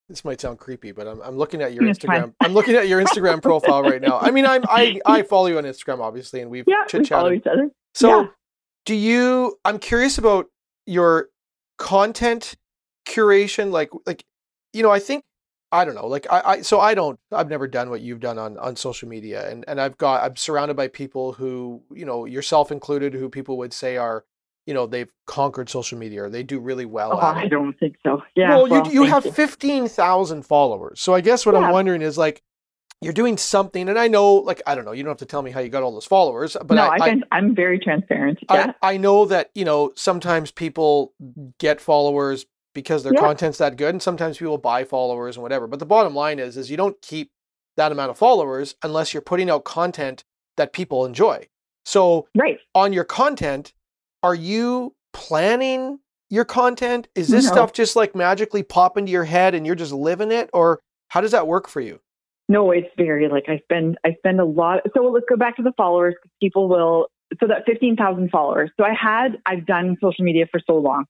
This 0.08 0.24
might 0.24 0.40
sound 0.40 0.58
creepy, 0.58 0.92
but 0.92 1.06
I'm 1.08 1.20
I'm 1.22 1.36
looking 1.36 1.62
at 1.62 1.72
your 1.74 1.84
It's 1.86 1.98
fine. 2.04 2.22
Instagram. 2.22 2.34
I'm 2.40 2.54
looking 2.54 2.76
at 2.76 2.86
your 2.88 3.02
Instagram 3.02 3.42
profile 3.42 3.82
right 3.82 4.00
now. 4.00 4.18
I 4.18 4.30
mean, 4.30 4.46
I'm 4.46 4.62
I 4.68 5.00
I 5.06 5.22
follow 5.22 5.46
you 5.48 5.58
on 5.58 5.64
Instagram, 5.64 6.00
obviously, 6.00 6.40
and 6.40 6.50
we've 6.50 6.64
yeah, 6.66 6.84
chit 6.86 7.00
we 7.02 7.06
follow 7.06 7.28
chatted. 7.30 7.40
each 7.40 7.46
other. 7.46 7.70
So, 7.94 8.20
Yeah. 8.22 8.26
do 8.84 8.94
you? 8.94 9.58
I'm 9.64 9.78
curious 9.80 10.16
about 10.18 10.46
your 10.86 11.28
content 11.78 12.54
curation. 13.06 13.70
Like, 13.72 13.90
like, 14.06 14.24
you 14.72 14.82
know, 14.82 14.90
I 14.92 15.00
think 15.00 15.24
I 15.72 15.84
don't 15.84 15.96
know. 15.96 16.06
Like, 16.06 16.26
I, 16.30 16.40
I 16.44 16.60
so 16.62 16.78
I 16.78 16.94
don't. 16.94 17.18
I've 17.32 17.48
never 17.48 17.66
done 17.66 17.90
what 17.90 18.00
you've 18.00 18.20
done 18.20 18.38
on 18.38 18.56
on 18.58 18.76
social 18.76 19.08
media, 19.08 19.50
and 19.50 19.64
and 19.66 19.80
I've 19.80 19.96
got. 19.98 20.22
I'm 20.22 20.36
surrounded 20.36 20.76
by 20.76 20.86
people 20.86 21.32
who, 21.32 21.82
you 21.92 22.04
know, 22.04 22.26
yourself 22.26 22.70
included, 22.70 23.12
who 23.14 23.28
people 23.28 23.58
would 23.58 23.72
say 23.72 23.96
are, 23.96 24.24
you 24.66 24.74
know, 24.74 24.86
they've 24.86 25.12
conquered 25.26 25.68
social 25.68 25.96
media 25.98 26.24
or 26.24 26.28
they 26.30 26.42
do 26.42 26.58
really 26.58 26.84
well 26.84 27.12
Oh, 27.14 27.18
at 27.20 27.36
I 27.36 27.46
don't 27.48 27.72
think 27.78 27.96
so. 28.04 28.22
Yeah. 28.34 28.50
well, 28.56 28.68
you 28.68 28.92
you 28.92 29.08
thank 29.08 29.24
have 29.24 29.34
fifteen 29.34 29.88
thousand 29.88 30.42
followers. 30.44 31.00
So 31.00 31.14
I 31.14 31.20
guess 31.20 31.46
what 31.46 31.54
I'm 31.54 31.72
wondering 31.72 32.02
is 32.02 32.18
like. 32.18 32.42
You're 33.02 33.12
doing 33.12 33.36
something, 33.36 33.90
and 33.90 33.98
I 33.98 34.08
know, 34.08 34.36
like, 34.36 34.62
I 34.66 34.74
don't 34.74 34.86
know. 34.86 34.92
You 34.92 35.02
don't 35.02 35.10
have 35.10 35.18
to 35.18 35.26
tell 35.26 35.42
me 35.42 35.50
how 35.50 35.60
you 35.60 35.68
got 35.68 35.82
all 35.82 35.92
those 35.92 36.06
followers, 36.06 36.56
but 36.64 36.76
no, 36.76 36.82
I, 36.86 36.96
I, 36.98 37.08
I 37.10 37.20
i'm 37.30 37.54
very 37.54 37.78
transparent. 37.78 38.38
Yeah. 38.50 38.72
I, 38.80 38.94
I 38.94 38.96
know 38.96 39.26
that 39.26 39.50
you 39.54 39.66
know 39.66 39.92
sometimes 39.96 40.50
people 40.50 41.12
get 41.58 41.78
followers 41.78 42.46
because 42.74 43.02
their 43.02 43.12
Yeah. 43.12 43.20
content's 43.20 43.58
that 43.58 43.76
good 43.76 43.90
and 43.90 44.00
sometimes 44.02 44.38
people 44.38 44.56
buy 44.56 44.84
followers 44.84 45.36
and 45.36 45.42
whatever 45.42 45.66
but 45.66 45.78
the 45.78 45.84
bottom 45.86 46.14
line 46.14 46.38
is 46.38 46.56
is 46.56 46.70
you 46.70 46.78
don't 46.78 47.00
keep 47.02 47.32
that 47.76 47.92
amount 47.92 48.10
of 48.10 48.16
followers 48.16 48.76
unless 48.82 49.12
you're 49.12 49.20
putting 49.20 49.50
out 49.50 49.64
content 49.64 50.24
that 50.56 50.72
people 50.72 51.04
enjoy 51.04 51.46
so 51.84 52.28
right. 52.34 52.58
on 52.74 52.94
your 52.94 53.04
content 53.04 53.74
are 54.22 54.34
you 54.34 54.94
planning 55.12 55.98
your 56.30 56.44
content 56.44 57.08
is 57.14 57.28
this 57.28 57.46
No. 57.46 57.52
stuff 57.52 57.72
just 57.72 57.96
like 57.96 58.14
magically 58.14 58.62
pop 58.62 58.96
into 58.98 59.12
your 59.12 59.24
head 59.24 59.54
and 59.54 59.64
you're 59.66 59.74
just 59.76 59.92
living 59.92 60.32
it 60.32 60.50
or 60.52 60.80
how 61.08 61.20
does 61.20 61.30
that 61.32 61.46
work 61.46 61.68
for 61.68 61.80
you 61.80 62.00
No, 62.48 62.70
it's 62.70 62.88
very 62.96 63.28
like 63.28 63.44
I 63.48 63.58
spend 63.64 63.96
I 64.04 64.14
spend 64.18 64.40
a 64.40 64.44
lot. 64.44 64.80
So 64.94 65.02
let's 65.04 65.26
go 65.28 65.36
back 65.36 65.56
to 65.56 65.62
the 65.62 65.72
followers. 65.76 66.14
People 66.40 66.68
will 66.68 67.08
so 67.40 67.46
that 67.48 67.64
fifteen 67.66 67.96
thousand 67.96 68.30
followers. 68.30 68.70
So 68.78 68.84
I 68.84 68.92
had 68.94 69.38
I've 69.46 69.66
done 69.66 69.96
social 70.00 70.24
media 70.24 70.46
for 70.50 70.60
so 70.66 70.76
long. 70.76 71.06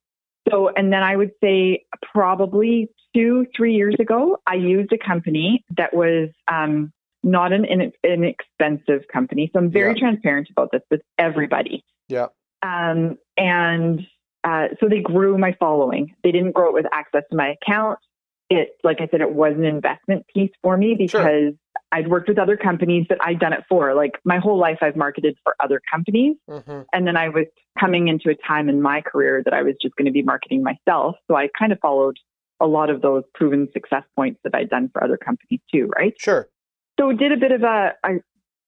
So 0.49 0.69
and 0.77 0.93
then 0.93 1.03
I 1.03 1.17
would 1.17 1.33
say 1.43 1.85
probably 2.13 2.89
two 3.15 3.47
three 3.57 3.75
years 3.75 3.97
ago 3.99 4.39
I 4.47 4.55
used 4.55 4.93
a 4.93 4.99
company 4.99 5.65
that 5.77 5.95
was 5.95 6.31
um, 6.51 6.93
not 7.23 7.53
an 7.53 7.65
inexpensive 8.05 9.03
company. 9.13 9.51
So 9.53 9.59
I'm 9.59 9.71
very 9.71 9.93
Yeah. 9.95 10.01
transparent 10.01 10.49
about 10.51 10.71
this 10.73 10.83
with 10.91 11.03
everybody. 11.19 11.83
yeah 12.09 12.27
Um, 12.63 13.17
and 13.37 14.01
uh, 14.45 14.69
so 14.81 14.89
they 14.89 15.01
grew 15.01 15.37
my 15.39 15.57
following. 15.59 16.15
They 16.23 16.33
didn't 16.33 16.53
grow 16.53 16.69
it 16.69 16.75
with 16.75 16.87
access 16.93 17.23
to 17.31 17.37
my 17.37 17.55
account. 17.61 17.99
It, 18.49 18.71
like 18.85 18.99
I 19.01 19.09
said, 19.11 19.21
it 19.21 19.33
was 19.33 19.55
an 19.57 19.65
investment 19.65 20.25
piece 20.33 20.53
for 20.63 20.77
me 20.77 20.97
Sure. 21.09 21.21
because 21.21 21.55
I'd 21.91 22.09
worked 22.09 22.29
with 22.29 22.39
other 22.39 22.57
companies 22.57 23.07
that 23.09 23.19
I'd 23.21 23.41
done 23.41 23.53
it 23.53 23.65
for. 23.69 23.93
Like 23.95 24.13
my 24.25 24.39
whole 24.39 24.59
life, 24.59 24.79
I've 24.83 24.97
marketed 24.97 25.37
for 25.43 25.57
other 25.61 25.81
companies. 25.91 26.37
hmm 26.49 26.83
And 26.93 27.07
then 27.07 27.17
I 27.17 27.29
was 27.29 27.47
coming 27.79 28.09
into 28.09 28.31
a 28.31 28.35
time 28.47 28.69
in 28.69 28.81
my 28.81 29.01
career 29.01 29.43
that 29.45 29.53
I 29.53 29.63
was 29.63 29.75
just 29.83 29.97
going 29.97 30.07
to 30.07 30.13
be 30.13 30.23
marketing 30.23 30.63
myself. 30.63 31.17
So 31.29 31.37
I 31.37 31.49
kind 31.59 31.73
of 31.73 31.79
followed 31.81 32.17
a 32.61 32.67
lot 32.67 32.89
of 32.89 33.03
those 33.03 33.25
proven 33.35 33.69
success 33.73 34.05
points 34.15 34.41
that 34.45 34.55
I'd 34.55 34.71
done 34.71 34.91
for 34.93 35.03
other 35.05 35.17
companies 35.17 35.61
too, 35.73 35.91
right? 35.99 36.15
sure 36.19 36.49
So 36.99 37.13
did 37.13 37.33
a 37.33 37.37
bit 37.37 37.53
of 37.53 37.63
a, 37.63 37.93
a 38.05 38.11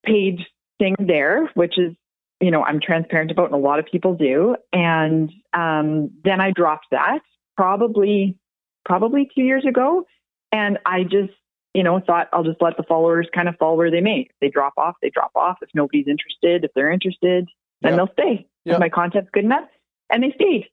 paid 0.04 0.40
thing 0.78 0.94
there, 0.98 1.50
which 1.54 1.78
is, 1.78 1.94
you 2.40 2.50
know, 2.50 2.62
I'm 2.62 2.80
transparent 2.80 3.30
about 3.30 3.46
and 3.46 3.54
a 3.54 3.58
lot 3.58 3.78
of 3.78 3.86
people 3.86 4.14
do. 4.14 4.56
And 4.72 5.32
um, 5.52 6.10
then 6.24 6.40
I 6.40 6.52
dropped 6.52 6.86
that 6.92 7.20
probably, 7.56 8.36
probably 8.84 9.28
two 9.34 9.42
years 9.42 9.64
ago. 9.66 10.06
And 10.52 10.78
I 10.86 11.02
just, 11.02 11.32
you 11.74 11.82
know, 11.82 12.00
thought 12.00 12.28
I'll 12.32 12.44
just 12.44 12.62
let 12.62 12.76
the 12.76 12.84
followers 12.84 13.28
kind 13.34 13.48
of 13.48 13.56
fall 13.56 13.76
where 13.76 13.90
they 13.90 14.00
may. 14.00 14.28
If 14.30 14.36
they 14.40 14.48
drop 14.48 14.74
off, 14.76 14.96
they 15.02 15.10
drop 15.10 15.32
off. 15.34 15.58
If 15.62 15.70
nobody's 15.74 16.06
interested, 16.08 16.64
if 16.64 16.70
they're 16.74 16.90
interested, 16.92 17.48
then 17.82 17.92
Yeah. 17.92 17.96
they'll 17.96 18.12
stay. 18.12 18.46
Yeah. 18.64 18.74
If 18.74 18.80
my 18.80 18.88
content's 18.88 19.30
good 19.32 19.44
enough. 19.44 19.68
And 20.10 20.22
they 20.22 20.32
stayed. 20.32 20.66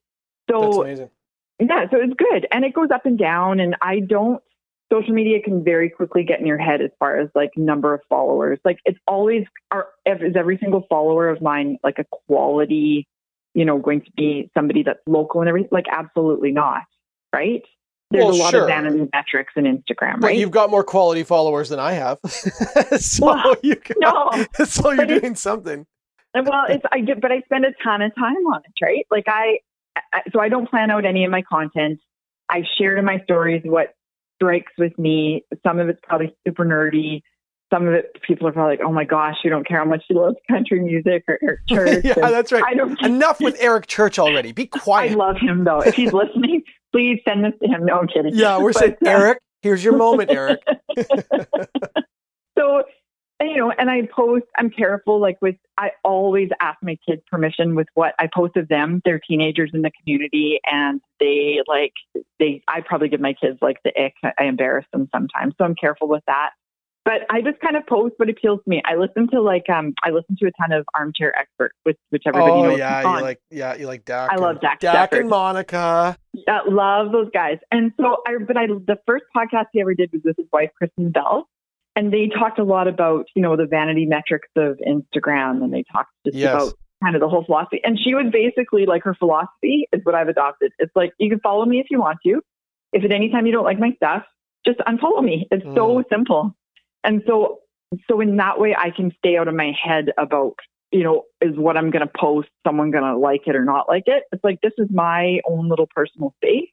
that's 0.48 0.58
So 0.58 0.82
amazing 0.82 1.10
yeah, 1.58 1.88
so 1.90 1.98
it's 1.98 2.12
good. 2.14 2.46
And 2.52 2.64
it 2.64 2.74
goes 2.74 2.90
up 2.92 3.06
and 3.06 3.18
down. 3.18 3.60
And 3.60 3.76
I 3.80 4.00
don't, 4.00 4.42
social 4.92 5.12
media 5.14 5.40
can 5.42 5.64
very 5.64 5.90
quickly 5.90 6.22
get 6.24 6.40
in 6.40 6.46
your 6.46 6.58
head 6.58 6.80
as 6.80 6.90
far 6.98 7.18
as 7.18 7.28
like 7.34 7.50
number 7.56 7.92
of 7.94 8.00
followers. 8.08 8.58
Like 8.64 8.78
it's 8.84 8.98
always, 9.08 9.44
are, 9.70 9.88
is 10.04 10.36
every 10.36 10.58
single 10.58 10.86
follower 10.88 11.28
of 11.28 11.42
mine 11.42 11.78
like 11.82 11.98
a 11.98 12.04
quality, 12.28 13.06
you 13.54 13.64
know, 13.64 13.78
going 13.78 14.02
to 14.02 14.10
be 14.16 14.50
somebody 14.56 14.82
that's 14.84 15.00
local 15.06 15.40
and 15.40 15.48
everything? 15.48 15.70
Like 15.72 15.86
absolutely 15.90 16.52
not. 16.52 16.82
Right. 17.34 17.62
there's 18.12 18.24
Well, 18.24 18.34
a 18.34 18.36
lot 18.36 18.50
sure. 18.52 18.62
of 18.62 18.68
vanity 18.68 19.08
metrics 19.12 19.52
in 19.56 19.64
Instagram, 19.64 20.20
But 20.20 20.28
right? 20.28 20.36
you've 20.38 20.52
got 20.52 20.70
more 20.70 20.84
quality 20.84 21.24
followers 21.24 21.68
than 21.68 21.80
I 21.80 21.92
have, 21.92 22.18
so 22.98 23.26
Well, 23.26 23.56
you 23.62 23.74
got, 23.74 23.96
no, 23.98 24.46
so 24.64 24.90
you're 24.92 25.06
but 25.06 25.20
doing 25.20 25.34
something. 25.34 25.84
well, 26.34 26.64
it's 26.68 26.84
I 26.92 27.00
get, 27.00 27.20
but 27.20 27.32
I 27.32 27.40
spend 27.40 27.64
a 27.66 27.72
ton 27.82 28.02
of 28.02 28.14
time 28.14 28.36
on 28.36 28.60
it, 28.64 28.84
right? 28.84 29.06
Like 29.10 29.24
I, 29.26 29.58
I, 30.12 30.22
so 30.32 30.38
I 30.40 30.48
don't 30.48 30.70
plan 30.70 30.90
out 30.90 31.04
any 31.04 31.24
of 31.24 31.30
my 31.30 31.42
content. 31.42 31.98
I 32.48 32.62
share 32.78 32.96
in 32.96 33.04
my 33.04 33.20
stories 33.24 33.62
what 33.64 33.95
strikes 34.36 34.72
with 34.78 34.96
me. 34.98 35.44
Some 35.66 35.78
of 35.80 35.88
it's 35.88 36.00
probably 36.02 36.34
super 36.46 36.64
nerdy. 36.64 37.22
Some 37.72 37.88
of 37.88 37.94
it, 37.94 38.16
people 38.22 38.46
are 38.46 38.52
probably 38.52 38.76
like, 38.76 38.86
"Oh 38.86 38.92
my 38.92 39.04
gosh, 39.04 39.34
you 39.42 39.50
don't 39.50 39.66
care 39.66 39.78
how 39.78 39.84
much 39.84 40.04
you 40.08 40.16
love 40.16 40.36
country 40.48 40.80
music 40.80 41.24
or, 41.26 41.38
or 41.42 41.58
church." 41.68 42.04
yeah, 42.04 42.12
And 42.14 42.32
that's 42.32 42.52
right. 42.52 42.62
I 42.64 42.74
don't. 42.74 43.00
Enough 43.04 43.40
with 43.40 43.56
Eric 43.58 43.86
Church 43.88 44.18
already. 44.20 44.52
Be 44.52 44.66
quiet. 44.68 45.12
I 45.12 45.14
love 45.14 45.36
him 45.40 45.64
though. 45.64 45.80
If 45.80 45.94
he's 45.96 46.12
listening, 46.12 46.62
please 46.92 47.20
send 47.26 47.44
this 47.44 47.54
to 47.62 47.68
him. 47.68 47.84
No, 47.84 47.98
I'm 47.98 48.06
kidding. 48.06 48.34
yeah, 48.36 48.58
we're 48.58 48.72
But, 48.72 48.80
saying, 48.80 48.96
uh, 49.04 49.10
Eric, 49.10 49.38
here's 49.62 49.82
your 49.82 49.96
moment, 49.96 50.30
Eric. 50.30 50.60
so 52.58 52.84
and, 53.40 53.50
you 53.50 53.56
know 53.56 53.72
and 53.78 53.90
i 53.90 54.02
post 54.14 54.44
i'm 54.56 54.70
careful 54.70 55.20
like 55.20 55.36
with 55.40 55.56
i 55.78 55.90
always 56.04 56.48
ask 56.60 56.78
my 56.82 56.96
kids 57.08 57.22
permission 57.30 57.74
with 57.74 57.86
what 57.94 58.14
i 58.18 58.28
post 58.34 58.56
of 58.56 58.68
them 58.68 59.00
they're 59.04 59.20
teenagers 59.20 59.70
in 59.74 59.82
the 59.82 59.90
community 60.00 60.58
and 60.64 61.00
they 61.20 61.58
like 61.66 61.92
they 62.38 62.62
i 62.68 62.80
probably 62.80 63.08
give 63.08 63.20
my 63.20 63.34
kids 63.34 63.58
like 63.60 63.76
the 63.84 63.92
ick 64.00 64.14
i 64.38 64.44
embarrass 64.44 64.86
them 64.92 65.08
sometimes 65.14 65.54
so 65.58 65.64
i'm 65.64 65.74
careful 65.74 66.08
with 66.08 66.22
that 66.26 66.50
but 67.04 67.22
i 67.30 67.40
just 67.40 67.60
kind 67.60 67.76
of 67.76 67.86
post 67.86 68.14
what 68.16 68.28
appeals 68.28 68.60
to 68.64 68.70
me 68.70 68.82
i 68.84 68.94
listen 68.94 69.28
to 69.30 69.40
like 69.40 69.68
um 69.70 69.94
i 70.04 70.10
listen 70.10 70.36
to 70.38 70.46
a 70.46 70.52
ton 70.60 70.72
of 70.72 70.86
armchair 70.94 71.36
experts 71.38 71.74
which 71.84 71.98
which 72.10 72.22
everybody 72.26 72.52
oh 72.52 72.62
knows 72.64 72.78
yeah, 72.78 73.00
you 73.00 73.22
like 73.22 73.40
yeah, 73.50 73.74
you 73.76 73.86
like 73.86 74.04
Dax. 74.04 74.32
I 74.32 74.36
love 74.36 74.60
Dax 74.60 74.80
Dax 74.80 75.16
and 75.16 75.28
Monica. 75.28 76.16
Yeah, 76.32 76.60
love 76.68 77.12
those 77.12 77.30
guys. 77.32 77.58
And 77.70 77.92
so 77.98 78.18
I, 78.26 78.36
but 78.46 78.56
I, 78.56 78.66
the 78.66 78.98
first 79.06 79.24
podcast 79.34 79.66
he 79.72 79.80
ever 79.80 79.94
did 79.94 80.10
was 80.12 80.22
with 80.24 80.36
his 80.36 80.46
wife, 80.52 80.70
Kristen 80.76 81.10
Bell. 81.10 81.48
And 81.96 82.12
they 82.12 82.28
talked 82.28 82.58
a 82.58 82.64
lot 82.64 82.86
about, 82.88 83.26
you 83.34 83.42
know, 83.42 83.56
the 83.56 83.66
vanity 83.66 84.04
metrics 84.06 84.48
of 84.54 84.78
Instagram 84.86 85.64
and 85.64 85.72
they 85.72 85.82
talked 85.90 86.10
just 86.26 86.36
Yes. 86.36 86.52
about 86.54 86.72
kind 87.02 87.16
of 87.16 87.20
the 87.20 87.28
whole 87.28 87.44
philosophy. 87.44 87.80
And 87.82 87.98
she 87.98 88.14
was 88.14 88.26
basically 88.30 88.86
like 88.86 89.02
her 89.04 89.14
philosophy 89.14 89.88
is 89.92 90.00
what 90.04 90.14
I've 90.14 90.28
adopted. 90.28 90.72
It's 90.78 90.94
like, 90.94 91.12
you 91.18 91.30
can 91.30 91.40
follow 91.40 91.64
me 91.64 91.80
if 91.80 91.86
you 91.90 91.98
want 92.00 92.18
to. 92.26 92.40
If 92.92 93.02
at 93.04 93.12
any 93.12 93.30
time 93.30 93.46
you 93.46 93.52
don't 93.52 93.64
like 93.64 93.78
my 93.78 93.92
stuff, 93.96 94.22
just 94.66 94.78
unfollow 94.80 95.22
me. 95.24 95.46
It's 95.50 95.64
so 95.74 96.02
simple. 96.10 96.54
And 97.02 97.22
so, 97.26 97.60
so 98.08 98.20
in 98.20 98.36
that 98.36 98.58
way, 98.60 98.74
I 98.78 98.90
can 98.90 99.12
stay 99.18 99.36
out 99.36 99.48
of 99.48 99.54
my 99.54 99.72
head 99.82 100.06
about, 100.18 100.54
you 100.92 101.02
know, 101.02 101.24
is 101.40 101.56
what 101.56 101.76
I'm 101.76 101.90
going 101.90 102.06
to 102.06 102.12
post, 102.18 102.48
someone 102.66 102.90
going 102.90 103.04
to 103.04 103.16
like 103.16 103.42
it 103.46 103.56
or 103.56 103.64
not 103.64 103.88
like 103.88 104.04
it. 104.06 104.24
It's 104.32 104.44
like, 104.44 104.60
this 104.62 104.72
is 104.78 104.88
my 104.90 105.40
own 105.48 105.68
little 105.68 105.88
personal 105.94 106.34
space 106.42 106.68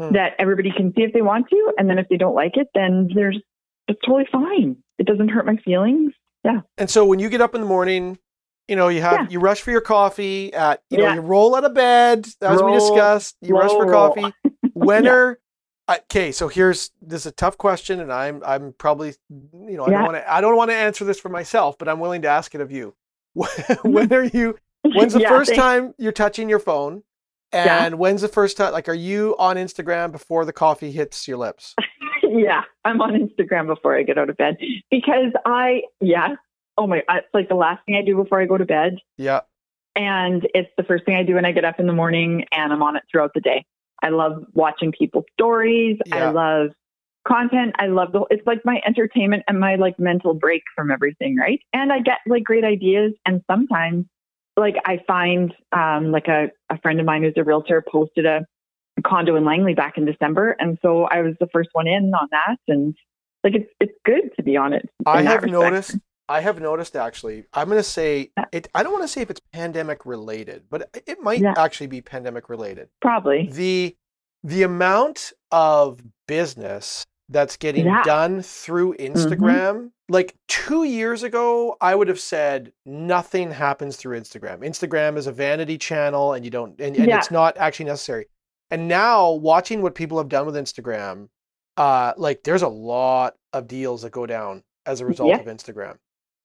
Hmm. 0.00 0.12
that 0.14 0.32
everybody 0.40 0.72
can 0.76 0.92
see 0.96 1.02
if 1.02 1.12
they 1.12 1.22
want 1.22 1.48
to. 1.50 1.72
And 1.78 1.88
then 1.88 2.00
if 2.00 2.08
they 2.08 2.16
don't 2.16 2.34
like 2.34 2.56
it, 2.56 2.66
then 2.74 3.08
there's, 3.14 3.40
it's 3.88 4.00
totally 4.06 4.26
fine. 4.30 4.76
It 4.98 5.06
doesn't 5.06 5.28
hurt 5.28 5.46
my 5.46 5.56
feelings. 5.64 6.12
Yeah. 6.44 6.60
And 6.78 6.88
so 6.90 7.04
when 7.04 7.18
you 7.18 7.28
get 7.28 7.40
up 7.40 7.54
in 7.54 7.60
the 7.60 7.66
morning, 7.66 8.18
you 8.68 8.76
know, 8.76 8.88
you 8.88 9.00
have 9.02 9.12
Yeah. 9.22 9.26
you 9.30 9.40
rush 9.40 9.60
for 9.62 9.70
your 9.70 9.80
coffee 9.80 10.52
at 10.54 10.80
you 10.90 10.98
know, 10.98 11.04
Yeah. 11.04 11.14
you 11.14 11.20
roll 11.20 11.54
out 11.56 11.64
of 11.64 11.74
bed, 11.74 12.26
as 12.40 12.62
we 12.62 12.72
discussed, 12.72 13.36
you 13.40 13.56
rush 13.56 13.70
for 13.70 13.86
roll, 13.86 13.90
roll. 13.90 14.14
coffee. 14.14 14.34
When 14.74 15.04
Yeah. 15.04 15.12
are 15.12 15.38
okay, 15.90 16.32
so 16.32 16.48
here's 16.48 16.90
this 17.02 17.22
is 17.22 17.26
a 17.26 17.32
tough 17.32 17.56
question 17.58 18.00
and 18.00 18.12
I'm 18.12 18.42
I'm 18.44 18.72
probably 18.78 19.14
you 19.30 19.76
know, 19.76 19.86
I 19.86 19.90
don't 19.90 20.02
want 20.02 20.14
to 20.16 20.32
I 20.32 20.40
don't 20.40 20.56
want 20.56 20.70
to 20.70 20.76
answer 20.76 21.04
this 21.04 21.20
for 21.20 21.28
myself, 21.28 21.76
but 21.78 21.88
I'm 21.88 22.00
willing 22.00 22.22
to 22.22 22.28
ask 22.28 22.54
it 22.54 22.60
of 22.60 22.70
you. 22.72 22.94
Mm-hmm. 23.36 23.90
when 23.92 24.12
are 24.12 24.24
you 24.24 24.56
when's 24.94 25.12
the 25.14 25.20
first 25.20 25.50
thanks. 25.50 25.62
time 25.62 25.94
you're 25.98 26.12
touching 26.12 26.48
your 26.48 26.58
phone? 26.60 27.02
And 27.52 27.98
when's 28.00 28.20
the 28.22 28.28
first 28.28 28.56
time 28.56 28.72
like 28.72 28.88
are 28.88 28.94
you 28.94 29.36
on 29.38 29.56
Instagram 29.56 30.10
before 30.10 30.44
the 30.44 30.52
coffee 30.52 30.90
hits 30.90 31.28
your 31.28 31.36
lips? 31.38 31.74
Yeah, 32.38 32.62
I'm 32.84 33.00
on 33.00 33.12
Instagram 33.14 33.66
before 33.66 33.96
I 33.96 34.02
get 34.02 34.18
out 34.18 34.30
of 34.30 34.36
bed 34.36 34.56
because 34.90 35.32
I, 35.46 35.82
yeah. 36.00 36.34
Oh 36.76 36.86
my, 36.86 37.02
it's 37.08 37.28
like 37.32 37.48
the 37.48 37.54
last 37.54 37.84
thing 37.86 37.94
I 37.96 38.02
do 38.02 38.16
before 38.16 38.40
I 38.40 38.46
go 38.46 38.58
to 38.58 38.64
bed. 38.64 38.98
Yeah. 39.16 39.40
And 39.94 40.44
it's 40.54 40.70
the 40.76 40.82
first 40.82 41.04
thing 41.04 41.14
I 41.14 41.22
do 41.22 41.34
when 41.34 41.44
I 41.44 41.52
get 41.52 41.64
up 41.64 41.78
in 41.78 41.86
the 41.86 41.92
morning 41.92 42.44
and 42.50 42.72
I'm 42.72 42.82
on 42.82 42.96
it 42.96 43.04
throughout 43.10 43.30
the 43.32 43.40
day. 43.40 43.64
I 44.02 44.08
love 44.08 44.44
watching 44.52 44.90
people's 44.90 45.24
stories. 45.34 45.98
Yeah. 46.06 46.28
I 46.28 46.30
love 46.32 46.70
content. 47.26 47.76
I 47.78 47.86
love 47.86 48.10
the, 48.12 48.24
it's 48.30 48.46
like 48.46 48.64
my 48.64 48.80
entertainment 48.84 49.44
and 49.46 49.60
my 49.60 49.76
like 49.76 49.98
mental 50.00 50.34
break 50.34 50.62
from 50.74 50.90
everything. 50.90 51.36
Right. 51.36 51.60
And 51.72 51.92
I 51.92 52.00
get 52.00 52.18
like 52.26 52.42
great 52.42 52.64
ideas. 52.64 53.12
And 53.24 53.40
sometimes 53.48 54.06
like 54.56 54.74
I 54.84 54.98
find, 55.06 55.54
um, 55.70 56.10
like 56.10 56.26
a, 56.26 56.50
a 56.70 56.78
friend 56.80 56.98
of 56.98 57.06
mine 57.06 57.22
who's 57.22 57.34
a 57.36 57.44
realtor 57.44 57.84
posted 57.88 58.26
a, 58.26 58.44
condo 59.02 59.36
in 59.36 59.44
Langley 59.44 59.74
back 59.74 59.98
in 59.98 60.04
December. 60.04 60.56
And 60.58 60.78
so 60.82 61.04
I 61.04 61.20
was 61.22 61.34
the 61.40 61.48
first 61.52 61.70
one 61.72 61.86
in 61.86 62.12
on 62.14 62.28
that. 62.30 62.56
And 62.68 62.94
like, 63.42 63.54
it's, 63.54 63.70
it's 63.80 63.92
good 64.04 64.30
to 64.36 64.42
be 64.42 64.56
on 64.56 64.72
it. 64.72 64.88
I 65.06 65.22
have 65.22 65.44
noticed. 65.44 65.96
I 66.28 66.40
have 66.40 66.60
noticed 66.60 66.96
actually. 66.96 67.44
I'm 67.52 67.68
going 67.68 67.78
to 67.78 67.82
say 67.82 68.30
it. 68.52 68.68
I 68.74 68.82
don't 68.82 68.92
want 68.92 69.04
to 69.04 69.08
say 69.08 69.20
if 69.20 69.28
it's 69.30 69.40
pandemic 69.52 70.06
related, 70.06 70.62
but 70.70 70.88
it- 71.06 71.20
might 71.20 71.40
Yeah. 71.40 71.54
actually 71.56 71.88
be 71.88 72.00
pandemic 72.00 72.48
related. 72.48 72.88
Probably. 73.02 73.48
The 73.50 73.96
the 74.42 74.62
amount 74.62 75.32
of 75.50 76.00
business 76.28 77.04
that's 77.30 77.56
getting 77.56 77.86
Yeah. 77.86 77.96
Mm-hmm. 78.00 78.08
done 78.08 78.42
through 78.42 78.94
Instagram. 78.98 79.90
Like 80.10 80.34
two 80.48 80.84
years 80.84 81.22
ago, 81.22 81.76
I 81.80 81.94
would 81.94 82.08
have 82.08 82.20
said 82.20 82.72
nothing 82.84 83.50
happens 83.50 83.96
through 83.96 84.18
Instagram. 84.20 84.58
Instagram 84.60 85.16
is 85.16 85.26
a 85.26 85.32
vanity 85.32 85.78
channel, 85.78 86.34
and 86.34 86.44
you 86.44 86.50
don't, 86.50 86.78
and, 86.80 86.94
and 86.96 87.06
Yeah. 87.08 87.18
it's 87.18 87.30
not 87.30 87.56
actually 87.56 87.86
necessary. 87.86 88.26
And 88.70 88.88
now, 88.88 89.30
watching 89.32 89.82
what 89.82 89.94
people 89.94 90.18
have 90.18 90.28
done 90.28 90.46
with 90.46 90.54
Instagram, 90.56 91.28
uh, 91.76 92.12
like 92.16 92.42
there's 92.44 92.62
a 92.62 92.68
lot 92.68 93.34
of 93.52 93.68
deals 93.68 94.02
that 94.02 94.10
go 94.10 94.26
down 94.26 94.62
as 94.86 95.00
a 95.00 95.06
result 95.06 95.30
Yeah. 95.30 95.38
of 95.40 95.46
Instagram. 95.46 95.96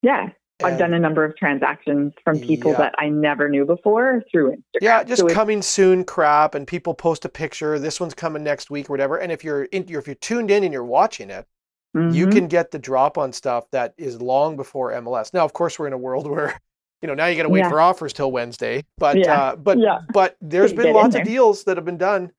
Yeah. 0.01 0.29
I've 0.61 0.77
done 0.77 0.93
a 0.93 0.99
number 0.99 1.23
of 1.23 1.37
transactions 1.37 2.11
from 2.23 2.37
people 2.37 2.71
Yeah. 2.71 2.79
that 2.79 2.95
I 2.99 3.07
never 3.07 3.47
knew 3.47 3.65
before 3.65 4.21
through 4.29 4.51
Instagram. 4.51 4.81
Yeah, 4.81 5.03
just 5.03 5.21
So 5.21 5.29
coming 5.29 5.61
soon 5.61 6.03
crap, 6.03 6.53
and 6.53 6.67
people 6.67 6.93
post 6.93 7.23
a 7.23 7.29
picture. 7.29 7.79
This 7.79 7.99
one's 8.01 8.13
coming 8.13 8.43
next 8.43 8.69
week 8.69 8.89
or 8.89 8.93
whatever. 8.93 9.15
And 9.17 9.31
if 9.31 9.41
you're 9.43 9.63
in, 9.65 9.83
if 9.87 10.05
you're 10.05 10.15
tuned 10.15 10.51
in 10.51 10.65
and 10.65 10.73
you're 10.73 10.83
watching 10.83 11.29
it, 11.29 11.45
you 11.93 12.27
Mhm. 12.27 12.31
can 12.33 12.47
get 12.47 12.71
the 12.71 12.77
drop 12.79 13.17
on 13.17 13.31
stuff 13.31 13.71
that 13.71 13.93
is 13.97 14.21
long 14.21 14.57
before 14.57 14.91
MLS. 14.91 15.33
Now, 15.33 15.45
of 15.45 15.53
course, 15.53 15.79
we're 15.79 15.87
in 15.87 15.93
a 15.93 15.97
world 15.97 16.27
where 16.29 16.59
you 17.01 17.07
know 17.07 17.13
now 17.13 17.27
you 17.27 17.35
got 17.37 17.43
to 17.43 17.49
wait 17.49 17.59
Yeah. 17.59 17.69
for 17.69 17.79
offers 17.81 18.13
till 18.13 18.31
Wednesday. 18.31 18.83
But 18.97 19.17
Yeah. 19.17 19.33
uh, 19.41 19.55
but 19.55 19.77
Yeah. 19.79 19.99
but 20.13 20.35
there's 20.41 20.73
been 20.73 20.93
lots 20.93 21.15
of 21.15 21.23
deals 21.23 21.63
that 21.65 21.77
have 21.77 21.85
been 21.85 21.97
done 21.97 22.31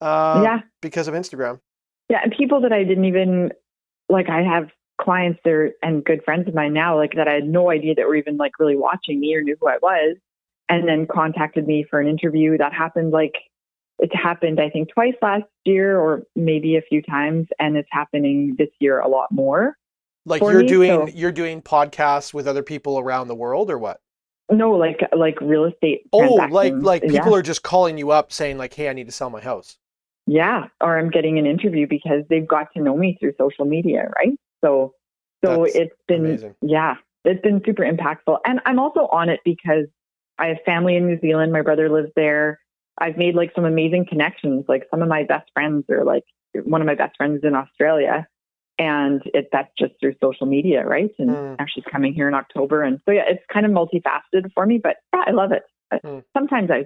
uh, 0.00 0.40
yeah. 0.44 0.60
because 0.80 1.08
of 1.08 1.14
Instagram. 1.14 1.60
Yeah. 2.08 2.20
And 2.22 2.32
people 2.32 2.60
that 2.62 2.72
I 2.72 2.84
didn't 2.84 3.04
even 3.04 3.52
like, 4.08 4.28
I 4.28 4.42
have 4.42 4.70
clients 5.00 5.38
there 5.44 5.72
and 5.82 6.02
good 6.04 6.24
friends 6.24 6.48
of 6.48 6.54
mine 6.54 6.72
now, 6.72 6.96
like 6.96 7.12
that 7.14 7.28
I 7.28 7.34
had 7.34 7.48
no 7.48 7.70
idea 7.70 7.94
that 7.94 8.06
were 8.06 8.16
even 8.16 8.36
like 8.36 8.52
really 8.58 8.76
watching 8.76 9.20
me 9.20 9.34
or 9.34 9.42
knew 9.42 9.56
who 9.60 9.68
I 9.68 9.76
was. 9.82 10.16
And 10.70 10.86
then 10.86 11.06
contacted 11.06 11.66
me 11.66 11.84
for 11.88 11.98
an 12.00 12.06
interview 12.06 12.58
that 12.58 12.72
happened 12.74 13.10
like 13.10 13.34
it 13.98 14.14
happened, 14.14 14.60
I 14.60 14.68
think, 14.70 14.90
twice 14.92 15.14
last 15.22 15.44
year 15.64 15.98
or 15.98 16.22
maybe 16.36 16.76
a 16.76 16.82
few 16.82 17.02
times. 17.02 17.46
And 17.58 17.76
it's 17.76 17.88
happening 17.90 18.54
this 18.58 18.68
year 18.78 19.00
a 19.00 19.08
lot 19.08 19.32
more. 19.32 19.76
Like 20.26 20.42
you're 20.42 20.60
me, 20.60 20.66
doing 20.68 21.06
so- 21.08 21.12
you're 21.14 21.32
doing 21.32 21.62
podcasts 21.62 22.34
with 22.34 22.46
other 22.46 22.62
people 22.62 22.98
around 22.98 23.28
the 23.28 23.34
world 23.34 23.70
or 23.70 23.78
what? 23.78 24.00
No, 24.50 24.70
like 24.70 25.00
like 25.16 25.40
real 25.40 25.64
estate. 25.64 26.02
Oh, 26.12 26.34
like 26.50 26.72
like 26.80 27.02
Yeah. 27.02 27.20
people 27.20 27.34
are 27.34 27.42
just 27.42 27.62
calling 27.62 27.98
you 27.98 28.10
up 28.10 28.32
saying 28.32 28.56
like, 28.58 28.74
"Hey, 28.74 28.88
I 28.88 28.92
need 28.92 29.06
to 29.06 29.12
sell 29.12 29.30
my 29.30 29.40
house." 29.40 29.78
Yeah, 30.26 30.66
or 30.80 30.98
I'm 30.98 31.10
getting 31.10 31.38
an 31.38 31.46
interview 31.46 31.86
because 31.86 32.22
they've 32.28 32.46
got 32.46 32.68
to 32.74 32.82
know 32.82 32.96
me 32.96 33.16
through 33.18 33.34
social 33.38 33.64
media, 33.64 34.10
right? 34.16 34.38
So, 34.62 34.94
so 35.44 35.62
That's 35.62 35.76
it's 35.76 35.94
been 36.06 36.24
amazing. 36.24 36.54
yeah, 36.62 36.96
it's 37.24 37.42
been 37.42 37.62
super 37.64 37.82
impactful, 37.82 38.38
and 38.44 38.60
I'm 38.64 38.78
also 38.78 39.08
on 39.12 39.28
it 39.28 39.40
because 39.44 39.86
I 40.38 40.48
have 40.48 40.58
family 40.64 40.96
in 40.96 41.06
New 41.06 41.20
Zealand. 41.20 41.52
My 41.52 41.62
brother 41.62 41.88
lives 41.90 42.10
there. 42.16 42.58
I've 42.98 43.16
made 43.16 43.34
like 43.34 43.52
some 43.54 43.64
amazing 43.64 44.06
connections. 44.08 44.64
Like 44.68 44.86
some 44.90 45.02
of 45.02 45.08
my 45.08 45.24
best 45.24 45.50
friends 45.52 45.84
are 45.90 46.04
like 46.04 46.24
one 46.64 46.80
of 46.80 46.86
my 46.86 46.94
best 46.94 47.16
friends 47.16 47.40
in 47.44 47.54
Australia, 47.54 48.26
and 48.78 49.22
it 49.34 49.48
that's 49.52 49.70
just 49.78 49.92
through 50.00 50.14
social 50.20 50.46
media, 50.46 50.84
right? 50.86 51.10
And 51.18 51.30
Mm. 51.30 51.58
now 51.58 51.66
she's 51.68 51.84
coming 51.90 52.12
here 52.14 52.28
in 52.28 52.34
October, 52.34 52.82
and 52.82 53.00
so 53.04 53.10
yeah, 53.12 53.24
it's 53.28 53.42
kind 53.52 53.66
of 53.66 53.72
multifaceted 53.72 54.52
for 54.54 54.66
me, 54.66 54.78
but 54.82 54.96
yeah, 55.14 55.24
I 55.26 55.30
love 55.32 55.52
it. 55.52 55.62
Mm. 56.04 56.22
Sometimes 56.36 56.70
I, 56.70 56.84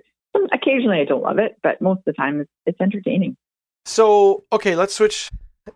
occasionally 0.53 1.01
I 1.01 1.05
don't 1.05 1.23
love 1.23 1.39
it, 1.39 1.57
but 1.63 1.81
most 1.81 1.99
of 1.99 2.05
the 2.07 2.13
time 2.13 2.41
it's, 2.41 2.51
it's 2.67 2.81
entertaining. 2.81 3.37
So, 3.85 4.45
okay, 4.53 4.77
let's 4.77 4.95
switch 4.95 5.31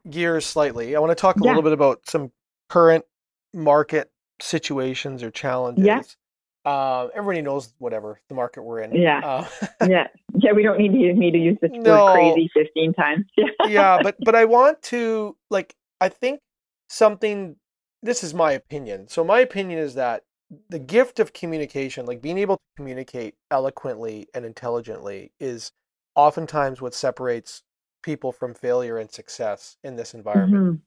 gears 0.08 0.46
slightly. 0.46 0.94
I 0.96 1.00
want 1.00 1.10
to 1.10 1.20
talk 1.20 1.40
a 1.40 1.44
Yeah. 1.44 1.50
little 1.50 1.62
bit 1.62 1.72
about 1.72 2.08
some 2.08 2.30
current 2.68 3.04
market 3.52 4.10
situations 4.40 5.22
or 5.22 5.30
challenges. 5.30 6.16
Uh, 6.64 7.08
everybody 7.14 7.42
knows 7.42 7.72
whatever 7.78 8.20
the 8.28 8.34
market 8.34 8.62
we're 8.62 8.80
in. 8.80 8.92
Yeah. 8.94 9.20
Uh, 9.24 9.46
yeah, 9.86 10.08
yeah. 10.34 10.52
We 10.52 10.62
don't 10.64 10.78
need 10.78 10.92
to, 10.92 11.14
me 11.14 11.30
to 11.30 11.38
use 11.38 11.58
this 11.62 11.70
No. 11.72 11.90
word 12.04 12.12
crazy 12.12 12.50
fifteen 12.52 12.92
times. 12.92 13.24
Yeah, 13.36 13.46
yeah, 13.68 14.02
but 14.02 14.16
but 14.24 14.34
I 14.34 14.46
want 14.46 14.82
to 14.84 15.36
like 15.48 15.76
I 16.00 16.08
think 16.08 16.40
something. 16.88 17.56
This 18.02 18.22
is 18.22 18.34
my 18.34 18.52
opinion. 18.52 19.08
So 19.08 19.24
my 19.24 19.40
opinion 19.40 19.78
is 19.80 19.94
that 19.94 20.22
the 20.68 20.78
gift 20.78 21.18
of 21.18 21.32
communication, 21.32 22.06
like 22.06 22.22
being 22.22 22.38
able 22.38 22.56
to 22.56 22.62
communicate 22.76 23.34
eloquently 23.50 24.28
and 24.34 24.44
intelligently, 24.44 25.32
is 25.40 25.72
oftentimes 26.14 26.80
what 26.80 26.94
separates 26.94 27.62
people 28.02 28.30
from 28.32 28.54
failure 28.54 28.98
and 28.98 29.10
success 29.10 29.76
in 29.82 29.96
this 29.96 30.14
environment. 30.14 30.62
Mhm. 30.62 30.80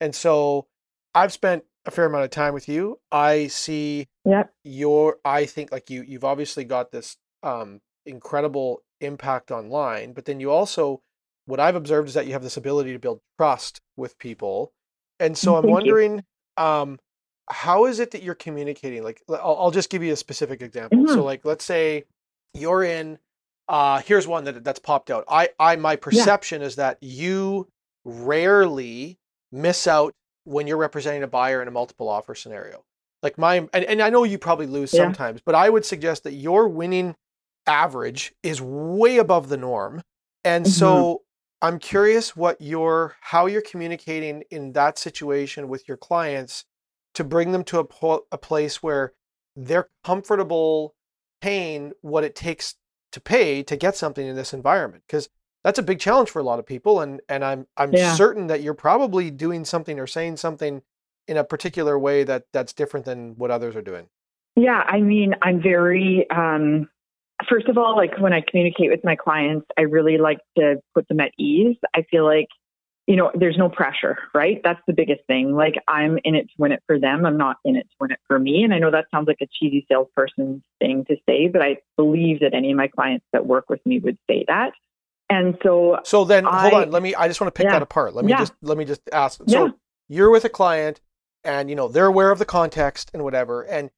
And 0.00 0.14
so 0.14 0.66
I've 1.14 1.32
spent 1.32 1.64
a 1.86 1.90
fair 1.90 2.06
amount 2.06 2.24
of 2.24 2.30
time 2.30 2.52
with 2.52 2.68
you. 2.68 3.00
I 3.10 3.46
see 3.46 4.08
Yep. 4.24 4.52
your 4.64 5.18
I 5.24 5.46
think 5.46 5.72
like 5.72 5.88
you 5.88 6.02
you've 6.02 6.24
obviously 6.24 6.64
got 6.64 6.90
this 6.90 7.16
um 7.42 7.80
incredible 8.04 8.82
impact 9.00 9.50
online, 9.50 10.12
but 10.12 10.24
then 10.26 10.40
you 10.40 10.50
also 10.50 11.02
what 11.46 11.60
I've 11.60 11.76
observed 11.76 12.08
is 12.08 12.14
that 12.14 12.26
you 12.26 12.32
have 12.32 12.42
this 12.42 12.56
ability 12.56 12.92
to 12.92 12.98
build 12.98 13.20
trust 13.38 13.80
with 13.96 14.18
people. 14.18 14.72
And 15.18 15.36
so 15.36 15.56
I'm 15.56 15.62
Thank 15.64 15.72
wondering 15.74 16.22
um 16.56 16.98
how 17.48 17.84
is 17.86 18.00
it 18.00 18.10
that 18.10 18.22
you're 18.22 18.34
communicating? 18.34 19.02
Like 19.04 19.22
I'll, 19.28 19.56
I'll 19.58 19.70
just 19.70 19.90
give 19.90 20.02
you 20.02 20.12
a 20.12 20.16
specific 20.16 20.60
example. 20.62 21.06
So 21.06 21.22
Mhm. 21.22 21.24
like 21.24 21.44
let's 21.44 21.64
say 21.64 22.04
you're 22.54 22.82
in 22.82 23.18
uh 23.68 24.00
here's 24.00 24.26
one 24.26 24.44
that 24.44 24.64
that's 24.64 24.78
popped 24.80 25.10
out. 25.10 25.24
I 25.28 25.50
I 25.58 25.76
my 25.76 25.96
perception 25.96 26.62
is 26.62 26.76
that 26.76 26.98
you 27.00 27.68
rarely 28.04 29.18
miss 29.52 29.86
out 29.86 30.12
when 30.44 30.66
you're 30.66 30.76
representing 30.76 31.22
a 31.22 31.26
buyer 31.28 31.62
in 31.62 31.68
a 31.68 31.72
multiple 31.72 32.08
offer 32.08 32.34
scenario. 32.34 32.84
Like 33.22 33.38
my 33.38 33.56
and, 33.72 33.84
and 33.84 34.02
I 34.02 34.10
know 34.10 34.24
you 34.24 34.38
probably 34.38 34.66
lose 34.66 34.92
Yeah. 34.92 35.04
sometimes, 35.04 35.40
but 35.44 35.54
I 35.54 35.70
would 35.70 35.84
suggest 35.84 36.24
that 36.24 36.32
your 36.34 36.68
winning 36.68 37.14
average 37.66 38.32
is 38.42 38.60
way 38.60 39.18
above 39.18 39.48
the 39.48 39.56
norm. 39.56 40.02
And 40.44 40.64
Mhm. 40.66 40.70
so 40.70 41.22
I'm 41.66 41.80
curious 41.80 42.36
what 42.36 42.60
your 42.60 43.16
how 43.20 43.46
you're 43.46 43.60
communicating 43.60 44.44
in 44.50 44.72
that 44.72 44.98
situation 44.98 45.68
with 45.68 45.88
your 45.88 45.96
clients 45.96 46.64
to 47.14 47.24
bring 47.24 47.50
them 47.50 47.64
to 47.64 47.80
a, 47.80 47.84
po- 47.84 48.26
a 48.30 48.38
place 48.38 48.82
where 48.82 49.14
they're 49.56 49.88
comfortable 50.04 50.94
paying 51.40 51.92
what 52.02 52.22
it 52.22 52.36
takes 52.36 52.76
to 53.10 53.20
pay 53.20 53.64
to 53.64 53.76
get 53.76 53.96
something 53.96 54.24
in 54.26 54.36
this 54.36 54.52
environment 54.52 55.02
because 55.08 55.28
that's 55.64 55.78
a 55.78 55.82
big 55.82 55.98
challenge 55.98 56.30
for 56.30 56.38
a 56.38 56.44
lot 56.44 56.60
of 56.60 56.66
people 56.66 57.00
and 57.00 57.20
and 57.28 57.44
I'm 57.44 57.66
I'm 57.76 57.92
Yeah. 57.92 58.14
certain 58.14 58.46
that 58.46 58.62
you're 58.62 58.74
probably 58.74 59.32
doing 59.32 59.64
something 59.64 59.98
or 59.98 60.06
saying 60.06 60.36
something 60.36 60.82
in 61.26 61.36
a 61.36 61.42
particular 61.42 61.98
way 61.98 62.22
that 62.22 62.44
that's 62.52 62.72
different 62.72 63.06
than 63.06 63.34
what 63.36 63.50
others 63.50 63.74
are 63.74 63.82
doing. 63.82 64.08
Yeah, 64.54 64.84
I 64.86 65.00
mean, 65.00 65.34
I'm 65.42 65.60
very, 65.60 66.26
um, 66.30 66.88
first 67.48 67.68
of 67.68 67.78
all, 67.78 67.96
like 67.96 68.18
when 68.18 68.32
I 68.32 68.40
communicate 68.40 68.90
with 68.90 69.04
my 69.04 69.16
clients, 69.16 69.66
I 69.78 69.82
really 69.82 70.18
like 70.18 70.38
to 70.58 70.76
put 70.94 71.06
them 71.08 71.20
at 71.20 71.32
ease. 71.38 71.76
I 71.94 72.02
feel 72.10 72.24
like, 72.24 72.48
you 73.06 73.14
know, 73.16 73.30
there's 73.34 73.56
no 73.56 73.68
pressure, 73.68 74.18
right? 74.34 74.60
That's 74.64 74.80
the 74.86 74.92
biggest 74.92 75.20
thing. 75.26 75.54
Like 75.54 75.74
I'm 75.86 76.18
in 76.24 76.34
it 76.34 76.44
to 76.48 76.54
win 76.58 76.72
it 76.72 76.82
for 76.86 76.98
them. 76.98 77.24
I'm 77.24 77.36
not 77.36 77.56
in 77.64 77.76
it 77.76 77.82
to 77.82 77.96
win 78.00 78.10
it 78.10 78.18
for 78.26 78.38
me. 78.38 78.64
And 78.64 78.74
I 78.74 78.78
know 78.78 78.90
that 78.90 79.06
sounds 79.12 79.28
like 79.28 79.38
a 79.40 79.46
cheesy 79.46 79.86
salesperson 79.88 80.62
thing 80.80 81.04
to 81.06 81.16
say, 81.28 81.48
but 81.48 81.62
I 81.62 81.76
believe 81.96 82.40
that 82.40 82.52
any 82.54 82.70
of 82.72 82.76
my 82.76 82.88
clients 82.88 83.24
that 83.32 83.46
work 83.46 83.68
with 83.70 83.84
me 83.86 83.98
would 84.00 84.18
say 84.28 84.44
that. 84.48 84.72
And 85.28 85.58
so, 85.62 85.98
So 86.04 86.24
then 86.24 86.44
hold 86.44 86.72
on, 86.72 86.90
let 86.90 87.02
me 87.02 87.14
I 87.14 87.28
just 87.28 87.40
want 87.40 87.52
to 87.52 87.56
pick 87.58 87.66
Yeah. 87.66 87.72
that 87.72 87.82
apart. 87.82 88.14
Let 88.14 88.24
me 88.24 88.30
Yeah. 88.32 88.38
just 88.38 88.54
let 88.62 88.78
me 88.78 88.84
just 88.84 89.02
ask. 89.12 89.40
Yeah. 89.46 89.58
So 89.66 89.72
you're 90.08 90.30
with 90.30 90.44
a 90.44 90.48
client 90.48 91.00
and 91.44 91.68
you 91.68 91.76
know 91.76 91.88
they're 91.88 92.06
aware 92.06 92.30
of 92.30 92.38
the 92.38 92.44
context 92.44 93.10
and 93.12 93.22
whatever 93.24 93.62
and 93.62 93.90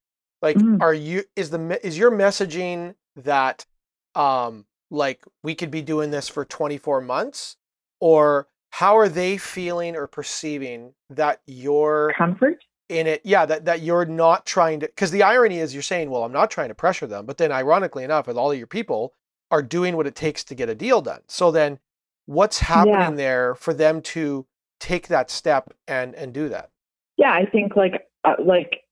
like 0.42 0.58
Mhm. 0.58 0.82
are 0.82 0.94
you 0.94 1.24
is 1.36 1.50
the 1.50 1.80
is 1.86 1.98
your 1.98 2.10
messaging 2.10 2.94
that 3.24 3.66
um 4.14 4.64
like 4.90 5.22
we 5.42 5.54
could 5.54 5.70
be 5.70 5.82
doing 5.82 6.10
this 6.10 6.28
for 6.28 6.44
24 6.44 7.00
months 7.00 7.56
or 8.00 8.48
how 8.70 8.96
are 8.96 9.08
they 9.08 9.36
feeling 9.36 9.96
or 9.96 10.06
perceiving 10.06 10.92
that 11.10 11.40
you're 11.46 12.12
comfort. 12.16 12.58
in 12.88 13.06
it 13.06 13.20
yeah 13.24 13.44
that, 13.44 13.64
that 13.66 13.82
you're 13.82 14.06
not 14.06 14.46
trying 14.46 14.80
to 14.80 14.86
because 14.86 15.10
the 15.10 15.22
irony 15.22 15.58
is 15.58 15.74
you're 15.74 15.82
saying 15.82 16.08
well 16.10 16.24
i'm 16.24 16.32
not 16.32 16.50
trying 16.50 16.68
to 16.68 16.74
pressure 16.74 17.06
them 17.06 17.26
but 17.26 17.36
then 17.38 17.52
ironically 17.52 18.04
enough 18.04 18.26
with 18.26 18.36
all 18.36 18.50
of 18.50 18.58
your 18.58 18.66
people 18.66 19.12
are 19.50 19.62
doing 19.62 19.96
what 19.96 20.06
it 20.06 20.14
takes 20.14 20.42
to 20.44 20.54
get 20.54 20.68
a 20.68 20.74
deal 20.74 21.00
done 21.02 21.20
so 21.26 21.50
then 21.50 21.78
what's 22.26 22.60
happening 22.60 22.94
Yeah. 22.94 23.10
there 23.10 23.54
for 23.54 23.74
them 23.74 24.00
to 24.02 24.46
take 24.80 25.08
that 25.08 25.30
step 25.30 25.72
and 25.86 26.14
and 26.14 26.32
do 26.32 26.48
that 26.48 26.70
Yeah, 27.16 27.32
I 27.32 27.44
think 27.46 27.74
like 27.76 28.06
uh, 28.24 28.34
like 28.42 28.82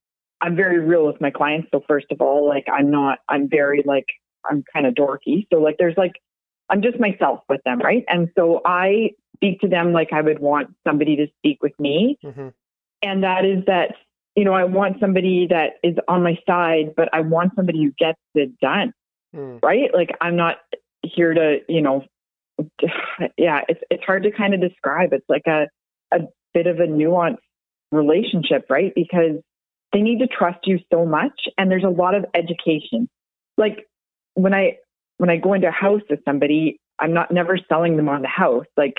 I'm 0.40 0.56
very 0.56 0.78
real 0.78 1.06
with 1.06 1.20
my 1.20 1.30
clients. 1.30 1.68
So 1.72 1.82
first 1.88 2.06
of 2.10 2.20
all, 2.20 2.48
like 2.48 2.66
I'm 2.72 2.90
not 2.90 3.18
I'm 3.28 3.48
very 3.48 3.82
like 3.84 4.06
I'm 4.48 4.64
kind 4.72 4.86
of 4.86 4.94
dorky. 4.94 5.46
So 5.52 5.60
like 5.60 5.76
there's 5.78 5.96
like 5.96 6.12
I'm 6.68 6.82
just 6.82 6.98
myself 6.98 7.40
with 7.48 7.62
them, 7.64 7.78
right? 7.78 8.04
And 8.08 8.28
so 8.36 8.60
I 8.64 9.10
speak 9.36 9.60
to 9.60 9.68
them 9.68 9.92
like 9.92 10.12
I 10.12 10.20
would 10.20 10.38
want 10.38 10.74
somebody 10.86 11.16
to 11.16 11.26
speak 11.38 11.62
with 11.62 11.78
me, 11.78 12.18
mm-hmm. 12.24 12.48
and 13.02 13.22
that 13.22 13.44
is 13.44 13.64
that 13.66 13.94
you 14.34 14.44
know 14.44 14.52
I 14.52 14.64
want 14.64 15.00
somebody 15.00 15.46
that 15.48 15.74
is 15.82 15.96
on 16.08 16.22
my 16.22 16.38
side, 16.46 16.94
but 16.96 17.08
I 17.12 17.20
want 17.20 17.52
somebody 17.56 17.84
who 17.84 17.92
gets 17.98 18.18
it 18.34 18.58
done, 18.60 18.92
mm. 19.34 19.62
right? 19.62 19.92
Like 19.94 20.10
I'm 20.20 20.36
not 20.36 20.56
here 21.02 21.32
to 21.32 21.58
you 21.68 21.82
know 21.82 22.04
yeah, 23.38 23.62
it's 23.68 23.80
it's 23.90 24.04
hard 24.04 24.24
to 24.24 24.30
kind 24.30 24.54
of 24.54 24.60
describe. 24.60 25.12
It's 25.12 25.28
like 25.28 25.46
a 25.46 25.68
a 26.12 26.20
bit 26.54 26.66
of 26.66 26.78
a 26.78 26.86
nuanced 26.86 27.38
relationship, 27.92 28.66
right? 28.68 28.92
Because 28.94 29.40
they 29.92 30.02
need 30.02 30.18
to 30.18 30.26
trust 30.26 30.60
you 30.64 30.78
so 30.92 31.06
much 31.06 31.48
and 31.56 31.70
there's 31.70 31.84
a 31.84 31.88
lot 31.88 32.14
of 32.14 32.24
education. 32.34 33.08
Like 33.56 33.86
when 34.34 34.54
I 34.54 34.78
when 35.18 35.30
I 35.30 35.36
go 35.36 35.54
into 35.54 35.68
a 35.68 35.72
house 35.72 36.02
with 36.10 36.20
somebody, 36.24 36.78
I'm 36.98 37.12
not 37.14 37.30
never 37.30 37.58
selling 37.68 37.96
them 37.96 38.08
on 38.08 38.22
the 38.22 38.28
house. 38.28 38.66
Like 38.76 38.94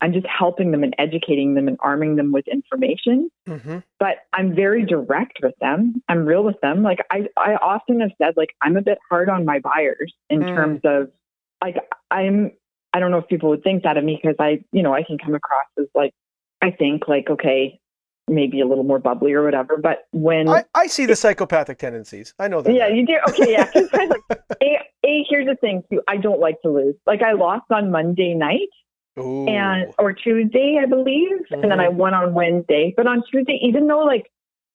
I'm 0.00 0.12
just 0.12 0.26
helping 0.26 0.72
them 0.72 0.82
and 0.82 0.94
educating 0.98 1.54
them 1.54 1.68
and 1.68 1.76
arming 1.80 2.16
them 2.16 2.32
with 2.32 2.48
information. 2.48 3.30
Mm-hmm. 3.48 3.78
But 4.00 4.16
I'm 4.32 4.52
very 4.52 4.84
direct 4.84 5.38
with 5.40 5.54
them. 5.60 6.02
I'm 6.08 6.26
real 6.26 6.42
with 6.42 6.60
them. 6.60 6.82
Like 6.82 6.98
I, 7.10 7.28
I 7.36 7.54
often 7.54 8.00
have 8.00 8.10
said, 8.20 8.34
like 8.36 8.50
I'm 8.60 8.76
a 8.76 8.82
bit 8.82 8.98
hard 9.08 9.28
on 9.28 9.44
my 9.44 9.60
buyers 9.60 10.12
in 10.28 10.40
Mm. 10.40 10.54
terms 10.54 10.80
of 10.84 11.10
like 11.62 11.76
I'm 12.10 12.50
I 12.92 12.98
don't 12.98 13.10
know 13.12 13.18
if 13.18 13.28
people 13.28 13.50
would 13.50 13.62
think 13.62 13.84
that 13.84 13.96
of 13.96 14.02
me 14.04 14.18
because 14.20 14.36
I, 14.40 14.64
you 14.72 14.82
know, 14.82 14.92
I 14.92 15.04
can 15.04 15.18
come 15.18 15.34
across 15.36 15.66
as 15.78 15.86
like 15.94 16.12
I 16.60 16.72
think 16.72 17.06
like 17.06 17.30
okay, 17.30 17.78
maybe 18.34 18.60
a 18.60 18.66
little 18.66 18.84
more 18.84 18.98
bubbly 18.98 19.32
or 19.32 19.44
whatever. 19.44 19.76
But 19.76 20.06
when 20.12 20.48
I, 20.48 20.64
I 20.74 20.86
see 20.86 21.06
the 21.06 21.16
psychopathic 21.16 21.78
tendencies 21.78 22.34
i 22.38 22.48
know 22.48 22.62
that 22.62 22.72
yeah, 22.74 22.88
you 22.88 23.06
do. 23.06 23.18
Okay, 23.28 23.52
yeah. 23.52 23.70
I, 23.74 24.04
like, 24.06 24.20
a, 24.62 24.78
a, 25.04 25.26
here's 25.28 25.46
the 25.46 25.56
thing 25.60 25.82
too. 25.90 26.00
I 26.08 26.16
don't 26.16 26.40
like 26.40 26.60
to 26.62 26.70
lose. 26.70 26.94
Like 27.06 27.22
I 27.22 27.32
lost 27.32 27.64
on 27.70 27.90
Monday 27.90 28.34
night 28.34 28.68
Ooh. 29.18 29.46
and 29.46 29.92
or 29.98 30.12
Tuesday, 30.12 30.78
I 30.82 30.86
believe, 30.86 31.38
and 31.50 31.62
then 31.62 31.80
I 31.80 31.88
won 31.88 32.14
on 32.14 32.34
Wednesday. 32.34 32.94
But 32.96 33.06
on 33.06 33.22
Tuesday, 33.30 33.58
even 33.62 33.86
though 33.86 34.04
like 34.04 34.26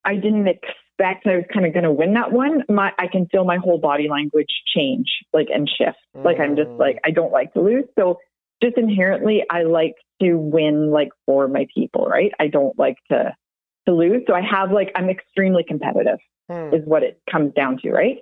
I 0.04 0.14
didn't 0.14 0.48
expect 0.48 1.26
I 1.26 1.36
was 1.36 1.44
kind 1.52 1.64
of 1.64 1.72
going 1.72 1.84
to 1.84 1.92
win 1.92 2.14
that 2.14 2.32
one, 2.32 2.64
my 2.68 2.92
I 2.98 3.06
can 3.06 3.26
feel 3.26 3.44
my 3.44 3.56
whole 3.56 3.78
body 3.78 4.08
language 4.08 4.50
change, 4.74 5.06
like 5.32 5.48
and 5.52 5.68
shift. 5.68 5.98
Like 6.14 6.40
I'm 6.40 6.56
just 6.56 6.70
Mm. 6.70 6.78
like 6.78 6.98
I 7.04 7.10
don't 7.10 7.32
like 7.32 7.52
to 7.54 7.60
lose. 7.60 7.84
So 7.98 8.18
just 8.62 8.76
inherently, 8.76 9.44
I 9.48 9.62
like 9.62 9.94
to 10.20 10.34
win, 10.34 10.90
like 10.90 11.10
for 11.26 11.46
my 11.48 11.66
people, 11.74 12.06
right? 12.06 12.32
I 12.40 12.48
don't 12.48 12.76
like 12.78 12.96
to 13.10 13.34
to 13.88 13.94
lose. 13.94 14.22
So 14.26 14.34
I 14.34 14.42
have 14.42 14.70
like 14.70 14.92
I'm 14.94 15.08
extremely 15.08 15.64
competitive 15.64 16.18
Hmm. 16.50 16.72
is 16.72 16.82
what 16.86 17.02
it 17.02 17.20
comes 17.30 17.52
down 17.52 17.78
to, 17.82 17.90
right? 17.90 18.18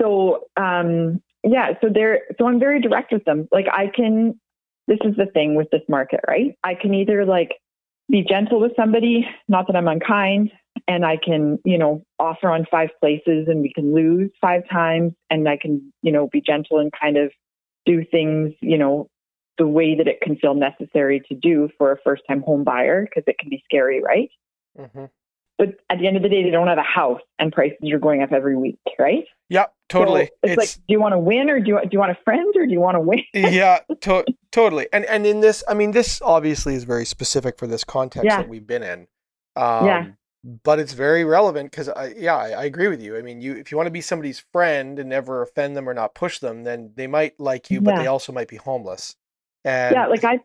So, 0.00 0.44
um, 0.56 1.20
yeah, 1.42 1.72
so 1.80 1.88
they're 1.92 2.22
so 2.38 2.46
I'm 2.46 2.60
very 2.60 2.80
direct 2.80 3.12
with 3.12 3.24
them. 3.24 3.48
Like 3.50 3.66
I 3.72 3.88
can, 3.94 4.38
this 4.86 4.98
is 5.04 5.16
the 5.16 5.26
thing 5.26 5.56
with 5.56 5.70
this 5.70 5.82
market, 5.88 6.20
right? 6.28 6.56
I 6.62 6.74
can 6.74 6.94
either 6.94 7.24
like 7.24 7.50
be 8.08 8.22
gentle 8.22 8.60
with 8.60 8.72
somebody, 8.76 9.26
not 9.48 9.66
that 9.66 9.76
I'm 9.76 9.88
unkind, 9.88 10.52
and 10.86 11.04
I 11.04 11.16
can, 11.16 11.58
you 11.64 11.76
know, 11.76 12.04
offer 12.18 12.48
on 12.48 12.64
five 12.70 12.90
places 13.00 13.48
and 13.48 13.60
we 13.60 13.72
can 13.72 13.92
lose 13.94 14.30
five 14.40 14.62
times, 14.70 15.12
and 15.28 15.48
I 15.48 15.56
can, 15.56 15.92
you 16.02 16.12
know, 16.12 16.28
be 16.28 16.40
gentle 16.40 16.78
and 16.78 16.92
kind 16.92 17.16
of 17.16 17.32
do 17.86 18.04
things, 18.08 18.52
you 18.60 18.78
know, 18.78 19.08
the 19.58 19.66
way 19.66 19.96
that 19.96 20.06
it 20.06 20.20
can 20.20 20.36
feel 20.36 20.54
necessary 20.54 21.20
to 21.28 21.34
do 21.34 21.68
for 21.76 21.90
a 21.92 21.98
first 22.04 22.22
time 22.28 22.42
home 22.42 22.62
buyer 22.62 23.04
because 23.04 23.24
it 23.26 23.38
can 23.38 23.50
be 23.50 23.62
scary, 23.64 24.00
right? 24.00 24.30
Mhm. 24.78 25.10
But 25.56 25.76
at 25.88 25.98
the 26.00 26.08
end 26.08 26.16
of 26.16 26.22
the 26.24 26.28
day, 26.28 26.42
they 26.42 26.50
don't 26.50 26.66
have 26.66 26.78
a 26.78 26.82
house 26.82 27.20
and 27.38 27.52
prices 27.52 27.78
are 27.92 27.98
going 28.00 28.22
up 28.22 28.32
every 28.32 28.56
week, 28.56 28.78
right? 28.98 29.24
yeah 29.50 29.66
totally 29.90 30.24
So 30.24 30.50
it's, 30.50 30.56
like, 30.56 30.86
do 30.88 30.92
you 30.94 31.00
want 31.00 31.12
to 31.12 31.18
win 31.18 31.50
or 31.50 31.60
do 31.60 31.68
you, 31.68 31.80
do 31.82 31.88
you 31.92 31.98
want 31.98 32.10
a 32.10 32.18
friend 32.24 32.52
or 32.56 32.66
do 32.66 32.72
you 32.72 32.80
want 32.80 32.94
to 32.96 33.00
win? 33.00 33.22
yeah, 33.34 33.80
to- 34.00 34.24
totally. 34.50 34.88
And 34.92 35.04
and 35.04 35.26
in 35.26 35.40
this, 35.40 35.62
I 35.68 35.74
mean, 35.74 35.90
this 35.92 36.20
obviously 36.22 36.74
is 36.74 36.84
very 36.84 37.04
specific 37.04 37.58
for 37.58 37.66
this 37.66 37.84
context 37.84 38.24
Yeah. 38.24 38.38
that 38.38 38.48
we've 38.48 38.66
been 38.66 38.82
in. 38.82 39.06
Um, 39.56 39.86
Yeah. 39.86 40.06
But 40.62 40.78
it's 40.78 40.92
very 40.92 41.24
relevant 41.24 41.70
because, 41.70 41.88
I, 41.88 42.12
yeah, 42.16 42.36
I, 42.36 42.48
I 42.50 42.64
agree 42.64 42.88
with 42.88 43.00
you. 43.02 43.16
I 43.16 43.22
mean, 43.22 43.40
you 43.40 43.54
if 43.54 43.70
you 43.70 43.76
want 43.78 43.86
to 43.86 43.90
be 43.92 44.00
somebody's 44.02 44.40
friend 44.52 44.98
and 44.98 45.08
never 45.08 45.40
offend 45.42 45.74
them 45.76 45.88
or 45.88 45.94
not 45.94 46.14
push 46.14 46.38
them, 46.38 46.64
then 46.64 46.92
they 46.96 47.06
might 47.06 47.38
like 47.38 47.70
you, 47.70 47.80
but 47.80 47.94
Yeah. 47.94 48.00
they 48.02 48.06
also 48.08 48.32
might 48.32 48.48
be 48.48 48.56
homeless. 48.56 49.16
And 49.64 49.94
yeah, 49.94 50.06
like 50.06 50.24
I, 50.24 50.40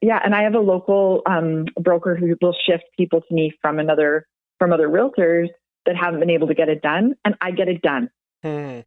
yeah, 0.00 0.20
and 0.24 0.34
I 0.34 0.42
have 0.42 0.54
a 0.54 0.60
local 0.60 1.22
um, 1.26 1.66
broker 1.80 2.14
who 2.14 2.34
will 2.40 2.54
shift 2.66 2.84
people 2.96 3.20
to 3.20 3.34
me 3.34 3.52
from 3.60 3.78
another 3.78 4.26
from 4.58 4.72
other 4.72 4.88
realtors 4.88 5.48
that 5.86 5.96
haven't 5.96 6.20
been 6.20 6.30
able 6.30 6.46
to 6.46 6.54
get 6.54 6.68
it 6.68 6.82
done, 6.82 7.14
and 7.24 7.34
I 7.40 7.50
get 7.50 7.68
it 7.68 7.82
done. 7.82 8.10
Hmm. 8.42 8.80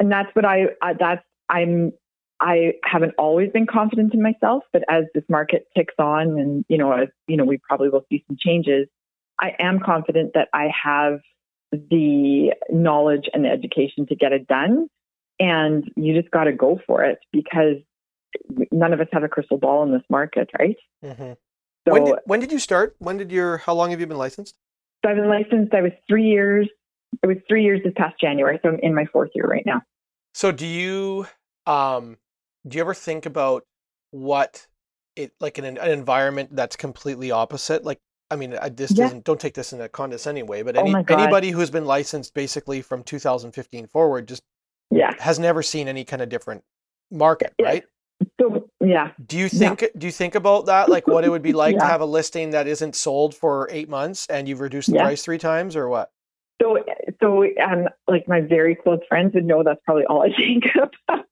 and 0.00 0.10
that's 0.10 0.34
what 0.34 0.44
I 0.44 0.64
uh, 0.82 0.94
that's 0.98 1.24
I'm 1.48 1.92
I 2.40 2.72
haven't 2.84 3.14
always 3.18 3.50
been 3.50 3.66
confident 3.66 4.12
in 4.12 4.22
myself, 4.22 4.64
but 4.72 4.82
as 4.90 5.04
this 5.14 5.24
market 5.28 5.66
ticks 5.76 5.94
on, 5.98 6.38
and 6.38 6.64
you 6.68 6.76
know, 6.76 6.92
as 6.92 7.08
you 7.26 7.36
know, 7.36 7.44
we 7.44 7.58
probably 7.58 7.88
will 7.88 8.04
see 8.10 8.24
some 8.26 8.36
changes. 8.38 8.88
I 9.40 9.52
am 9.58 9.80
confident 9.80 10.32
that 10.34 10.48
I 10.52 10.68
have 10.84 11.20
the 11.72 12.52
knowledge 12.70 13.28
and 13.32 13.44
the 13.44 13.48
education 13.48 14.06
to 14.06 14.16
get 14.16 14.32
it 14.32 14.46
done, 14.46 14.88
and 15.38 15.84
you 15.96 16.20
just 16.20 16.30
got 16.30 16.44
to 16.44 16.52
go 16.52 16.80
for 16.86 17.04
it 17.04 17.18
because 17.32 17.76
none 18.72 18.92
of 18.92 19.00
us 19.00 19.08
have 19.12 19.22
a 19.22 19.28
crystal 19.28 19.58
ball 19.58 19.82
in 19.82 19.92
this 19.92 20.02
market, 20.10 20.48
right? 20.58 20.76
Mm-hmm. 21.04 21.32
So, 21.86 21.92
when, 21.92 22.04
did, 22.04 22.14
when 22.24 22.40
did 22.40 22.52
you 22.52 22.58
start? 22.58 22.96
When 22.98 23.16
did 23.16 23.30
your? 23.30 23.58
How 23.58 23.74
long 23.74 23.90
have 23.90 24.00
you 24.00 24.06
been 24.06 24.18
licensed? 24.18 24.54
so 25.04 25.10
I've 25.10 25.16
been 25.16 25.28
licensed. 25.28 25.72
I 25.74 25.82
was 25.82 25.92
three 26.08 26.24
years. 26.26 26.68
It 27.22 27.26
was 27.26 27.36
three 27.48 27.62
years 27.62 27.80
this 27.84 27.92
past 27.96 28.20
January, 28.20 28.58
so 28.62 28.70
I'm 28.70 28.78
in 28.82 28.94
my 28.94 29.04
fourth 29.06 29.30
year 29.34 29.46
right 29.46 29.64
now. 29.64 29.82
So 30.34 30.52
do 30.52 30.66
you 30.66 31.26
um 31.66 32.16
do 32.66 32.76
you 32.76 32.82
ever 32.82 32.94
think 32.94 33.24
about 33.26 33.62
what 34.10 34.66
it 35.14 35.32
like 35.40 35.58
in 35.58 35.64
an, 35.64 35.78
an 35.78 35.90
environment 35.90 36.50
that's 36.52 36.76
completely 36.76 37.30
opposite? 37.30 37.84
Like 37.84 37.98
I 38.30 38.36
mean, 38.36 38.54
I, 38.60 38.68
this 38.68 38.90
Yeah. 38.90 39.04
doesn't 39.04 39.24
don't 39.24 39.40
take 39.40 39.54
this 39.54 39.72
in 39.72 39.80
a 39.80 39.88
condescending 39.88 40.46
way, 40.46 40.62
but 40.62 40.76
Oh 40.76 40.80
any 40.80 40.92
God. 41.04 41.20
anybody 41.20 41.50
who's 41.50 41.70
been 41.70 41.84
licensed 41.84 42.34
basically 42.34 42.82
from 42.82 43.04
2015 43.04 43.86
forward 43.86 44.26
just 44.26 44.42
Yeah. 44.90 45.12
has 45.20 45.38
never 45.38 45.62
seen 45.62 45.86
any 45.86 46.04
kind 46.04 46.20
of 46.20 46.28
different 46.28 46.64
market, 47.10 47.54
Yeah. 47.58 47.66
right? 47.66 47.84
So 48.40 48.68
yeah, 48.80 49.10
Do 49.26 49.36
you 49.38 49.44
Yeah. 49.44 49.74
think 49.74 49.90
do 49.98 50.06
you 50.06 50.12
think 50.12 50.34
about 50.34 50.66
that 50.66 50.88
like 50.90 51.06
what 51.06 51.24
it 51.24 51.28
would 51.28 51.42
be 51.42 51.52
like 51.52 51.78
to 51.78 51.84
have 51.84 52.00
a 52.00 52.06
listing 52.06 52.50
that 52.50 52.66
isn't 52.66 52.94
sold 52.96 53.34
for 53.34 53.68
8 53.70 53.88
months 53.88 54.26
and 54.28 54.48
you've 54.48 54.60
reduced 54.60 54.88
the 54.88 54.96
Yeah. 54.96 55.02
price 55.02 55.22
3 55.22 55.38
times 55.38 55.76
or 55.76 55.88
what? 55.88 56.10
So, 56.62 56.78
so 57.22 57.44
um, 57.62 57.88
like 58.08 58.26
my 58.26 58.40
very 58.40 58.74
close 58.74 59.00
friends 59.08 59.34
would 59.34 59.44
know 59.44 59.62
that's 59.62 59.80
probably 59.84 60.06
all 60.06 60.22
I 60.22 60.32
think 60.34 60.64
about. 61.08 61.26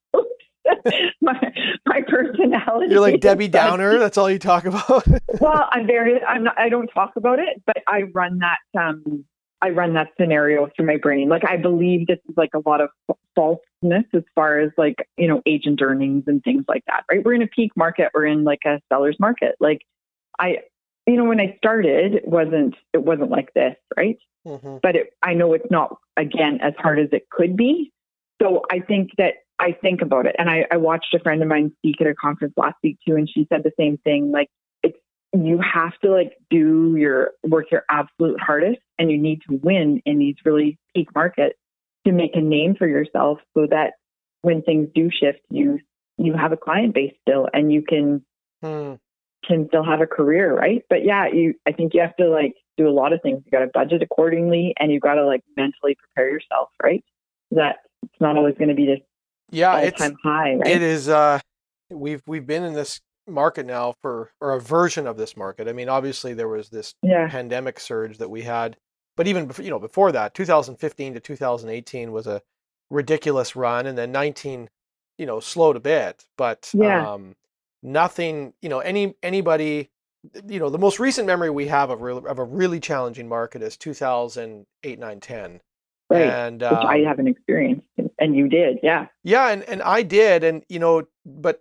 my 1.21 1.53
my 1.87 2.01
personality. 2.07 2.91
You're 2.93 3.01
like 3.01 3.21
Debbie 3.29 3.49
Downer, 3.49 3.99
that's 3.99 4.19
all 4.19 4.31
you 4.31 4.39
talk 4.39 4.65
about. 4.67 5.07
Well, 5.41 5.69
I'm 5.73 5.87
very. 5.87 6.23
I'm 6.23 6.45
not. 6.45 6.57
I 6.59 6.69
don't 6.69 6.87
talk 6.89 7.17
about 7.17 7.39
it, 7.41 7.61
but 7.67 7.79
I 7.89 8.03
run 8.15 8.39
that. 8.39 8.59
Um, 8.79 9.25
I 9.65 9.71
run 9.71 9.95
that 9.95 10.09
scenario 10.21 10.69
through 10.77 10.85
my 10.87 10.99
brain. 10.99 11.31
Like 11.31 11.49
I 11.49 11.57
believe 11.57 12.07
this 12.07 12.19
is 12.29 12.37
like 12.37 12.51
a 12.55 12.69
lot 12.69 12.83
of 12.83 12.91
falseness 13.35 14.05
as 14.13 14.23
far 14.35 14.61
as 14.61 14.71
like 14.77 14.97
you 15.17 15.27
know 15.27 15.41
agent 15.47 15.81
earnings 15.81 16.25
and 16.27 16.45
things 16.45 16.65
like 16.69 16.85
that. 16.87 17.05
Right? 17.11 17.25
We're 17.25 17.33
in 17.33 17.43
a 17.43 17.47
peak 17.47 17.73
market. 17.75 18.11
We're 18.13 18.27
in 18.27 18.45
like 18.45 18.61
a 18.67 18.79
seller's 18.93 19.17
market. 19.19 19.55
Like 19.61 19.81
I, 20.39 20.59
you 21.07 21.17
know, 21.17 21.25
when 21.25 21.41
I 21.41 21.55
started, 21.57 22.15
it 22.15 22.29
wasn't. 22.29 22.75
It 22.93 23.03
wasn't 23.03 23.31
like 23.31 23.55
this, 23.55 23.75
right? 23.97 24.19
Mhm. 24.47 24.83
but 24.83 24.95
it, 24.95 25.15
I 25.23 25.33
know 25.33 25.55
it's 25.55 25.71
not 25.71 25.97
again 26.19 26.59
as 26.61 26.75
hard 26.77 26.99
as 26.99 27.09
it 27.13 27.31
could 27.31 27.57
be. 27.57 27.91
So 28.43 28.61
I 28.71 28.81
think 28.81 29.13
that 29.17 29.37
I 29.59 29.73
think 29.73 30.03
about 30.03 30.27
it, 30.27 30.37
and 30.39 30.51
I, 30.51 30.67
I 30.71 30.77
watched 30.77 31.15
a 31.15 31.21
friend 31.21 31.41
of 31.41 31.49
mine 31.49 31.73
speak 31.79 32.03
at 32.03 32.07
a 32.07 32.15
conference 32.15 32.53
last 32.59 32.77
week 32.83 32.99
too, 33.09 33.17
and 33.17 33.27
she 33.27 33.47
said 33.51 33.63
the 33.63 33.73
same 33.81 33.97
thing. 34.05 34.31
Like 34.31 34.51
you 35.35 35.59
have 35.61 35.99
to 36.03 36.11
like 36.11 36.33
do 36.51 36.97
your 36.97 37.33
work 37.43 37.71
your 37.71 37.85
absolute 37.91 38.39
hardest, 38.41 38.79
and 38.99 39.11
you 39.11 39.19
need 39.19 39.41
to 39.49 39.57
win 39.63 40.01
in 40.07 40.19
these 40.19 40.37
really 40.45 40.79
peak 40.95 41.09
markets 41.15 41.57
to 42.07 42.13
make 42.13 42.37
a 42.37 42.41
name 42.41 42.75
for 42.77 42.87
yourself, 42.87 43.39
so 43.55 43.67
that 43.71 43.95
when 44.43 44.63
things 44.63 44.89
do 44.95 45.11
shift, 45.11 45.41
you 45.51 45.81
you 46.19 46.35
have 46.35 46.53
a 46.53 46.57
client 46.57 46.95
base 46.95 47.15
still, 47.23 47.49
and 47.53 47.73
you 47.73 47.83
can 47.83 48.25
Hmm. 48.63 48.95
can 49.47 49.67
still 49.69 49.85
have 49.85 50.01
a 50.01 50.07
career, 50.07 50.55
right? 50.55 50.83
But 50.89 51.05
yeah, 51.05 51.27
you 51.33 51.55
I 51.67 51.73
think 51.73 51.95
you 51.95 52.01
have 52.01 52.17
to 52.17 52.29
like 52.29 52.55
do 52.77 52.89
a 52.89 52.91
lot 52.91 53.13
of 53.13 53.21
things. 53.23 53.43
You 53.45 53.51
got 53.51 53.61
to 53.65 53.71
budget 53.73 54.03
accordingly, 54.03 54.75
and 54.79 54.93
you 54.93 55.01
got 55.01 55.15
to 55.15 55.27
like 55.27 55.43
mentally 55.57 55.97
prepare 55.97 56.31
yourself, 56.31 56.69
right? 56.83 57.05
That 57.51 57.77
it's 58.03 58.21
not 58.21 58.37
always 58.37 58.55
going 58.57 58.69
to 58.69 58.75
be 58.75 58.87
this 58.87 59.01
Yeah, 59.51 59.73
all 59.73 59.81
it's 59.83 59.99
time 59.99 60.17
high, 60.23 60.55
right? 60.55 60.71
It 60.71 60.83
is. 60.83 61.09
Uh, 61.09 61.41
we've 61.91 62.23
we've 62.27 62.47
been 62.47 62.63
in 62.63 62.75
this 62.75 63.01
market 63.27 63.67
now 63.67 63.95
for, 64.03 64.31
or 64.41 64.53
a 64.53 64.61
version 64.61 65.07
of 65.07 65.17
this 65.17 65.37
market. 65.37 65.69
I 65.69 65.73
mean, 65.73 65.89
obviously 65.89 66.35
there 66.35 66.49
was 66.49 66.69
this 66.69 66.95
yeah, 67.03 67.29
pandemic 67.29 67.81
surge 67.81 68.19
that 68.19 68.31
we 68.31 68.43
had, 68.43 68.77
but 69.17 69.27
even 69.27 69.47
before, 69.47 69.65
you 69.65 69.71
know 69.71 69.79
before 69.79 70.13
that, 70.13 70.35
2015 70.35 71.15
to 71.15 71.21
2018 71.21 72.13
was 72.13 72.27
a 72.27 72.43
ridiculous 72.91 73.57
run, 73.57 73.87
and 73.87 73.97
then 73.97 74.13
19, 74.13 74.69
you 75.19 75.27
know, 75.27 75.41
slowed 75.41 75.77
a 75.77 75.81
bit, 75.81 76.27
but 76.37 76.71
Yeah. 76.75 77.13
um, 77.13 77.35
nothing. 77.83 78.53
You 78.63 78.69
know, 78.69 78.81
any 78.81 79.15
anybody. 79.23 79.91
You 80.49 80.59
know, 80.59 80.71
the 80.71 80.79
most 80.79 80.99
recent 80.99 81.27
memory 81.27 81.51
we 81.51 81.67
have 81.67 81.91
of 81.91 82.01
real, 82.01 82.27
of 82.27 82.39
a 82.39 82.45
really 82.45 82.81
challenging 82.81 83.29
market 83.29 83.61
is 83.63 83.77
2008, 83.77 84.99
9, 84.99 85.21
10. 85.21 85.61
right. 86.09 86.23
And 86.23 86.63
Which 86.63 86.71
I 86.73 87.01
um, 87.01 87.05
haven't 87.05 87.27
experienced, 87.29 87.87
and- 88.19 88.37
you 88.37 88.49
did, 88.49 88.79
yeah, 88.83 89.07
Yeah, 89.23 89.49
and, 89.49 89.63
and 89.65 89.83
I 89.83 90.03
did, 90.03 90.45
and 90.45 90.65
you 90.69 90.79
know, 90.79 91.05
but 91.25 91.61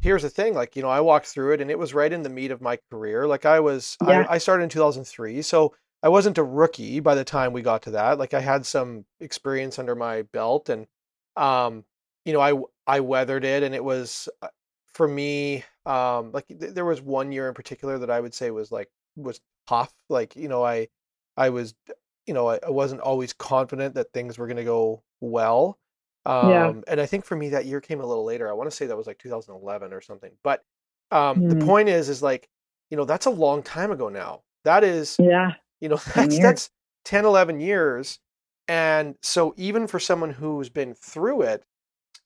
here's 0.00 0.22
the 0.22 0.30
thing, 0.30 0.54
like 0.54 0.76
you 0.76 0.82
know, 0.82 0.88
I 0.88 1.00
walked 1.00 1.26
through 1.26 1.52
it, 1.54 1.60
and 1.60 1.70
it 1.70 1.78
was 1.78 1.94
right 1.94 2.12
in 2.12 2.22
the 2.22 2.28
meat 2.28 2.50
of 2.50 2.60
my 2.60 2.78
career. 2.90 3.26
Like 3.26 3.46
I 3.46 3.60
was, 3.60 3.96
Yeah. 4.06 4.26
I, 4.28 4.34
I 4.34 4.38
started 4.38 4.64
in 4.64 4.68
2003, 4.68 5.42
so 5.42 5.74
I 6.02 6.08
wasn't 6.08 6.38
a 6.38 6.42
rookie 6.42 7.00
by 7.00 7.14
the 7.14 7.24
time 7.24 7.52
we 7.52 7.62
got 7.62 7.82
to 7.82 7.92
that. 7.92 8.18
Like 8.18 8.34
I 8.34 8.40
had 8.40 8.66
some 8.66 9.04
experience 9.20 9.78
under 9.78 9.94
my 9.94 10.22
belt, 10.22 10.68
and 10.68 10.86
um, 11.36 11.84
you 12.24 12.32
know, 12.32 12.40
I 12.40 12.52
I 12.86 13.00
weathered 13.00 13.44
it, 13.44 13.62
and 13.62 13.74
it 13.74 13.84
was 13.84 14.28
uh, 14.42 14.48
for 14.94 15.06
me, 15.08 15.64
um, 15.86 16.32
like 16.32 16.46
th- 16.48 16.74
there 16.74 16.84
was 16.84 17.00
one 17.00 17.32
year 17.32 17.48
in 17.48 17.54
particular 17.54 17.98
that 17.98 18.10
I 18.10 18.20
would 18.20 18.34
say 18.34 18.50
was 18.50 18.70
like 18.72 18.88
was 19.16 19.40
tough. 19.66 19.92
Like 20.08 20.36
you 20.36 20.48
know, 20.48 20.64
I 20.64 20.88
I 21.36 21.50
was 21.50 21.74
you 22.26 22.34
know, 22.34 22.48
I, 22.48 22.58
I 22.66 22.70
wasn't 22.70 23.00
always 23.00 23.32
confident 23.32 23.94
that 23.94 24.12
things 24.12 24.38
were 24.38 24.46
going 24.46 24.56
to 24.56 24.64
go 24.64 25.02
well. 25.22 25.78
Um, 26.26 26.38
Yeah. 26.48 26.74
and 26.88 27.00
I 27.00 27.06
think 27.06 27.24
for 27.24 27.36
me 27.36 27.50
that 27.50 27.66
year 27.66 27.80
came 27.80 28.00
a 28.00 28.06
little 28.06 28.24
later. 28.24 28.50
I 28.50 28.54
want 28.54 28.70
to 28.70 28.76
say 28.76 28.86
that 28.86 28.96
was 28.96 29.06
like 29.06 29.18
2011 29.18 29.92
or 29.94 30.02
something. 30.02 30.32
But 30.44 30.64
um, 31.10 31.44
the 31.48 31.56
Hmm. 31.56 31.66
point 31.66 31.88
is, 31.88 32.08
is 32.10 32.22
like, 32.22 32.48
you 32.90 32.96
know, 32.98 33.04
that's 33.06 33.26
a 33.26 33.30
long 33.30 33.62
time 33.62 33.92
ago 33.92 34.10
now. 34.10 34.42
That 34.64 34.84
is, 34.84 35.18
yeah, 35.18 35.54
you 35.80 35.88
know, 35.88 36.00
that's 36.14 36.38
that's 36.38 36.70
10, 37.04 37.24
11 37.24 37.60
years. 37.60 38.20
And 38.68 39.16
so 39.22 39.54
even 39.56 39.86
for 39.88 40.00
someone 40.00 40.32
who's 40.32 40.68
been 40.70 40.94
through 40.94 41.42
it, 41.42 41.64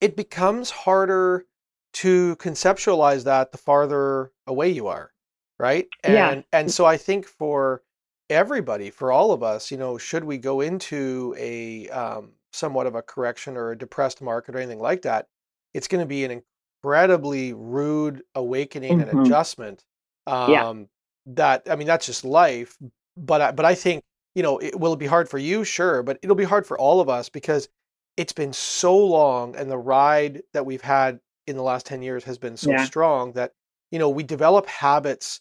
it 0.01 0.17
becomes 0.17 0.71
harder 0.71 1.47
to 1.95 2.37
conceptualize 2.37 3.25
that 3.25 3.53
the 3.53 3.59
farther 3.59 4.33
away 4.47 4.69
you 4.71 4.87
are, 4.89 5.13
right? 5.59 5.89
And 6.05 6.41
Yeah. 6.43 6.43
and 6.53 6.71
so 6.71 6.85
I 6.85 6.97
think 6.97 7.27
for 7.27 7.83
everybody, 8.31 8.91
for 8.91 9.13
all 9.13 9.33
of 9.33 9.43
us, 9.43 9.71
you 9.71 9.79
know, 9.79 9.99
should 9.99 10.25
we 10.25 10.39
go 10.39 10.61
into 10.61 11.35
a 11.39 11.89
um, 11.91 12.33
somewhat 12.57 12.87
of 12.87 12.95
a 12.95 13.03
correction 13.03 13.57
or 13.57 13.71
a 13.73 13.79
depressed 13.79 14.21
market 14.23 14.55
or 14.55 14.59
anything 14.59 14.81
like 14.81 15.03
that, 15.03 15.27
it's 15.75 15.89
going 15.89 16.01
to 16.03 16.07
be 16.07 16.25
an 16.25 16.43
incredibly 16.83 17.53
rude 17.53 18.23
awakening 18.35 19.01
and 19.01 19.11
Mhm. 19.11 19.11
adjustment. 19.11 19.85
Um, 20.27 20.43
Yeah. 20.47 20.67
That 21.27 21.63
I 21.71 21.77
mean, 21.77 21.87
that's 21.89 22.07
just 22.07 22.25
life. 22.25 22.79
But 23.17 23.41
I, 23.41 23.53
but 23.53 23.65
I 23.67 23.75
think 23.75 24.05
you 24.35 24.43
know, 24.43 24.59
it 24.59 24.79
will 24.79 24.93
it 24.93 24.99
be 24.99 25.07
hard 25.07 25.29
for 25.29 25.39
you, 25.39 25.65
sure, 25.65 26.03
but 26.03 26.19
it'll 26.23 26.37
be 26.37 26.45
hard 26.45 26.67
for 26.67 26.79
all 26.79 27.01
of 27.01 27.09
us 27.09 27.29
because 27.29 27.69
it's 28.17 28.33
been 28.33 28.53
so 28.53 28.97
long, 28.97 29.57
and 29.57 29.71
the 29.71 29.79
ride 29.79 30.43
that 30.53 30.67
we've 30.67 30.83
had 30.83 31.21
in 31.47 31.57
the 31.57 31.63
last 31.63 31.87
ten 31.87 32.03
years 32.03 32.25
has 32.25 32.39
been 32.39 32.57
so 32.57 32.77
Yeah. 32.77 32.77
strong 32.77 33.33
that 33.33 33.53
you 33.91 33.99
know 33.99 34.09
we 34.11 34.23
develop 34.23 34.67
habits 34.67 35.41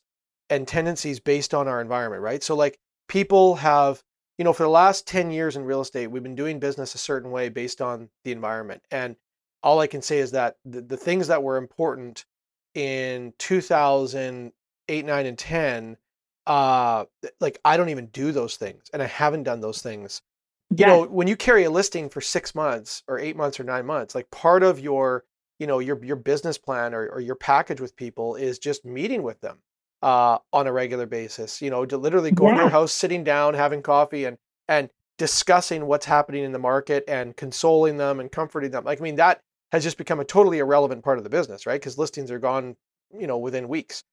and 0.50 0.68
tendencies 0.68 1.20
based 1.20 1.54
on 1.54 1.68
our 1.68 1.82
environment, 1.82 2.22
right? 2.22 2.44
So 2.44 2.56
like 2.56 2.80
people 3.08 3.56
have, 3.56 4.04
you 4.38 4.44
know, 4.44 4.54
for 4.54 4.64
the 4.64 4.70
last 4.70 5.08
10 5.08 5.32
years 5.32 5.56
in 5.56 5.64
real 5.64 5.82
estate, 5.82 6.08
we've 6.08 6.24
been 6.24 6.36
doing 6.36 6.60
business 6.60 6.96
a 6.96 6.98
certain 6.98 7.32
way 7.32 7.50
based 7.50 7.82
on 7.82 8.10
the 8.24 8.32
environment. 8.32 8.82
And 8.92 9.16
all 9.64 9.80
I 9.80 9.88
can 9.88 10.02
say 10.02 10.20
is 10.20 10.32
that 10.32 10.58
the, 10.66 10.82
the 10.82 10.98
things 10.98 11.28
that 11.28 11.42
were 11.42 11.58
important 11.58 12.26
in 12.74 13.34
2008, 13.40 15.06
9, 15.06 15.26
and 15.26 15.38
10, 15.38 15.98
uh, 16.46 17.06
like 17.40 17.60
I 17.64 17.78
don't 17.78 17.90
even 17.90 18.08
do 18.08 18.32
those 18.32 18.58
things 18.58 18.90
and 18.94 19.02
I 19.02 19.08
haven't 19.08 19.44
done 19.44 19.62
those 19.62 19.82
things. 19.82 20.22
Yeah. 20.70 20.88
You 20.88 20.94
know, 20.94 21.08
when 21.08 21.28
you 21.28 21.36
carry 21.36 21.64
a 21.64 21.72
listing 21.72 22.10
for 22.10 22.22
six 22.22 22.54
months 22.54 23.04
or 23.08 23.20
eight 23.20 23.38
months 23.38 23.60
or 23.60 23.64
nine 23.64 23.86
months, 23.86 24.16
like 24.16 24.30
part 24.32 24.64
of 24.64 24.80
your, 24.80 25.24
you 25.60 25.68
know, 25.68 25.80
your 25.80 26.04
your 26.04 26.16
business 26.16 26.58
plan 26.58 26.94
or, 26.94 27.08
or 27.08 27.22
your 27.22 27.36
package 27.36 27.80
with 27.80 27.96
people 27.96 28.36
is 28.36 28.60
just 28.60 28.84
meeting 28.84 29.24
with 29.24 29.40
them 29.42 29.60
uh, 30.02 30.38
on 30.54 30.68
a 30.68 30.72
regular 30.72 31.06
basis. 31.06 31.62
You 31.62 31.70
know, 31.70 31.86
to 31.86 31.98
literally 31.98 32.32
going 32.32 32.56
to 32.56 32.62
your 32.62 32.70
house, 32.70 32.92
sitting 32.92 33.24
down, 33.24 33.54
having 33.54 33.82
coffee, 33.82 34.26
and 34.26 34.38
and 34.68 34.90
discussing 35.18 35.86
what's 35.86 36.06
happening 36.06 36.44
in 36.44 36.52
the 36.52 36.60
market 36.60 37.04
and 37.08 37.36
consoling 37.38 37.98
them 37.98 38.20
and 38.20 38.32
comforting 38.32 38.72
them. 38.72 38.84
Like, 38.84 39.00
I 39.00 39.04
mean, 39.04 39.16
that 39.16 39.40
has 39.72 39.84
just 39.84 39.98
become 39.98 40.20
a 40.20 40.26
totally 40.26 40.60
irrelevant 40.60 41.04
part 41.04 41.18
of 41.18 41.24
the 41.24 41.30
business, 41.30 41.66
right? 41.66 41.80
Because 41.80 41.98
listings 41.98 42.32
are 42.32 42.40
gone, 42.40 42.76
you 43.18 43.28
know, 43.28 43.38
within 43.38 43.68
weeks. 43.68 44.04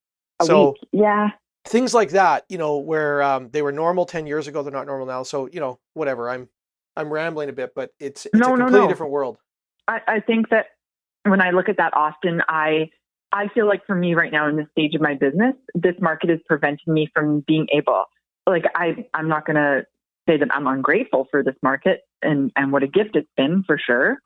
a 0.40 0.44
so 0.44 0.70
week. 0.70 0.76
yeah, 0.92 1.30
things 1.66 1.94
like 1.94 2.10
that, 2.10 2.44
you 2.48 2.58
know, 2.58 2.78
where 2.78 3.22
um, 3.22 3.48
they 3.50 3.62
were 3.62 3.72
normal 3.72 4.06
ten 4.06 4.26
years 4.26 4.46
ago, 4.48 4.62
they're 4.62 4.72
not 4.72 4.86
normal 4.86 5.06
now. 5.06 5.22
So 5.22 5.48
you 5.52 5.60
know, 5.60 5.78
whatever. 5.94 6.30
I'm 6.30 6.48
I'm 6.96 7.12
rambling 7.12 7.48
a 7.48 7.52
bit, 7.52 7.72
but 7.74 7.90
it's 7.98 8.26
it's 8.26 8.34
No, 8.34 8.48
a 8.48 8.50
no, 8.50 8.56
completely 8.56 8.80
no. 8.80 8.88
different 8.88 9.12
world. 9.12 9.38
I, 9.88 10.00
I 10.06 10.20
think 10.20 10.50
that 10.50 10.66
when 11.24 11.40
I 11.40 11.50
look 11.50 11.68
at 11.68 11.76
that 11.78 11.94
often, 11.94 12.42
I 12.48 12.90
I 13.32 13.48
feel 13.48 13.66
like 13.66 13.86
for 13.86 13.94
me 13.94 14.14
right 14.14 14.30
now 14.30 14.48
in 14.48 14.56
this 14.56 14.66
stage 14.72 14.94
of 14.94 15.00
my 15.00 15.14
business, 15.14 15.54
this 15.74 15.94
market 16.00 16.30
is 16.30 16.40
preventing 16.46 16.92
me 16.92 17.08
from 17.14 17.40
being 17.46 17.66
able. 17.72 18.04
Like 18.46 18.64
I, 18.74 19.06
I'm 19.14 19.28
not 19.28 19.46
going 19.46 19.56
to 19.56 19.86
say 20.28 20.36
that 20.36 20.48
I'm 20.54 20.66
ungrateful 20.66 21.26
for 21.30 21.42
this 21.42 21.56
market 21.62 22.02
and 22.20 22.52
and 22.54 22.70
what 22.72 22.82
a 22.82 22.86
gift 22.86 23.16
it's 23.16 23.28
been 23.36 23.64
for 23.66 23.78
sure. 23.78 24.18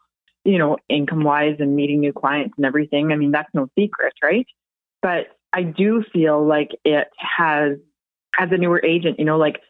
You 0.45 0.59
know, 0.59 0.77
income 0.89 1.25
wise 1.25 1.57
and 1.59 1.75
meeting 1.75 2.01
new 2.01 2.13
clients 2.13 2.55
and 2.57 2.67
everything. 2.67 3.13
I 3.13 3.17
mean, 3.17 3.33
that's 3.33 3.49
no 3.55 3.69
secret, 3.79 4.13
right? 4.23 4.47
But 5.03 5.29
I 5.53 5.63
do 5.63 6.05
feel 6.13 6.47
like 6.47 6.71
it 6.85 7.09
has, 7.19 7.79
as 8.39 8.49
a 8.51 8.57
newer 8.57 8.85
agent, 8.85 9.19
you 9.19 9.25
know, 9.25 9.39
like 9.39 9.61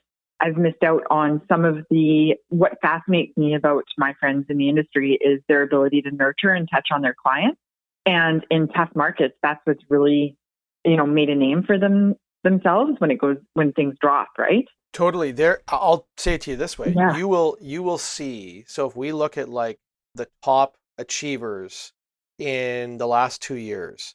I've 0.41 0.57
missed 0.57 0.83
out 0.83 1.03
on 1.11 1.41
some 1.49 1.65
of 1.65 1.79
the 1.91 2.35
what 2.49 2.79
fascinates 2.83 3.37
me 3.37 3.55
about 3.55 3.85
my 3.97 4.15
friends 4.21 4.47
in 4.49 4.59
the 4.59 4.69
industry 4.69 5.19
is 5.21 5.41
their 5.49 5.63
ability 5.63 6.03
to 6.03 6.11
nurture 6.11 6.51
and 6.51 6.69
touch 6.71 6.89
on 6.93 7.03
their 7.03 7.15
clients 7.15 7.61
And 8.07 8.47
in 8.51 8.69
tough 8.69 8.91
markets, 8.95 9.35
that's 9.43 9.61
what's 9.65 9.83
really, 9.91 10.37
you 10.85 10.97
know, 10.97 11.07
made 11.07 11.29
a 11.29 11.35
name 11.35 11.65
for 11.67 11.79
them 11.79 12.15
themselves 12.45 12.93
when 12.99 13.11
it 13.11 13.19
goes 13.19 13.37
when 13.55 13.73
things 13.73 13.97
drop, 14.01 14.29
right? 14.39 14.65
Totally. 14.93 15.33
There 15.33 15.61
I'll 15.69 16.07
say 16.17 16.35
it 16.35 16.43
to 16.43 16.53
you 16.53 16.57
this 16.57 16.79
way. 16.79 16.95
Yeah. 16.97 17.17
You 17.17 17.29
will 17.29 17.59
you 17.61 17.83
will 17.83 17.99
see. 17.99 18.65
So 18.67 18.87
if 18.87 18.97
we 18.97 19.13
look 19.13 19.37
at 19.37 19.49
like 19.49 19.79
the 20.15 20.29
top 20.43 20.77
achievers 20.97 21.93
in 22.39 22.97
the 22.97 23.07
last 23.07 23.43
2 23.43 23.57
years. 23.57 24.15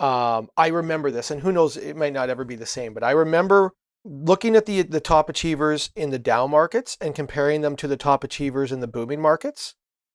Um 0.00 0.48
I 0.56 0.68
remember 0.68 1.10
this 1.10 1.30
and 1.30 1.42
who 1.42 1.52
knows 1.52 1.76
it 1.76 1.96
might 1.96 2.14
not 2.14 2.30
ever 2.30 2.44
be 2.44 2.56
the 2.56 2.64
same, 2.64 2.94
but 2.94 3.04
I 3.04 3.10
remember 3.10 3.72
looking 4.04 4.56
at 4.56 4.64
the 4.64 4.82
the 4.82 5.00
top 5.00 5.28
achievers 5.28 5.90
in 5.94 6.08
the 6.10 6.18
down 6.18 6.50
markets 6.50 6.96
and 7.00 7.14
comparing 7.14 7.60
them 7.60 7.76
to 7.76 7.86
the 7.86 7.98
top 7.98 8.24
achievers 8.24 8.72
in 8.72 8.80
the 8.80 8.88
booming 8.88 9.20
markets 9.20 9.74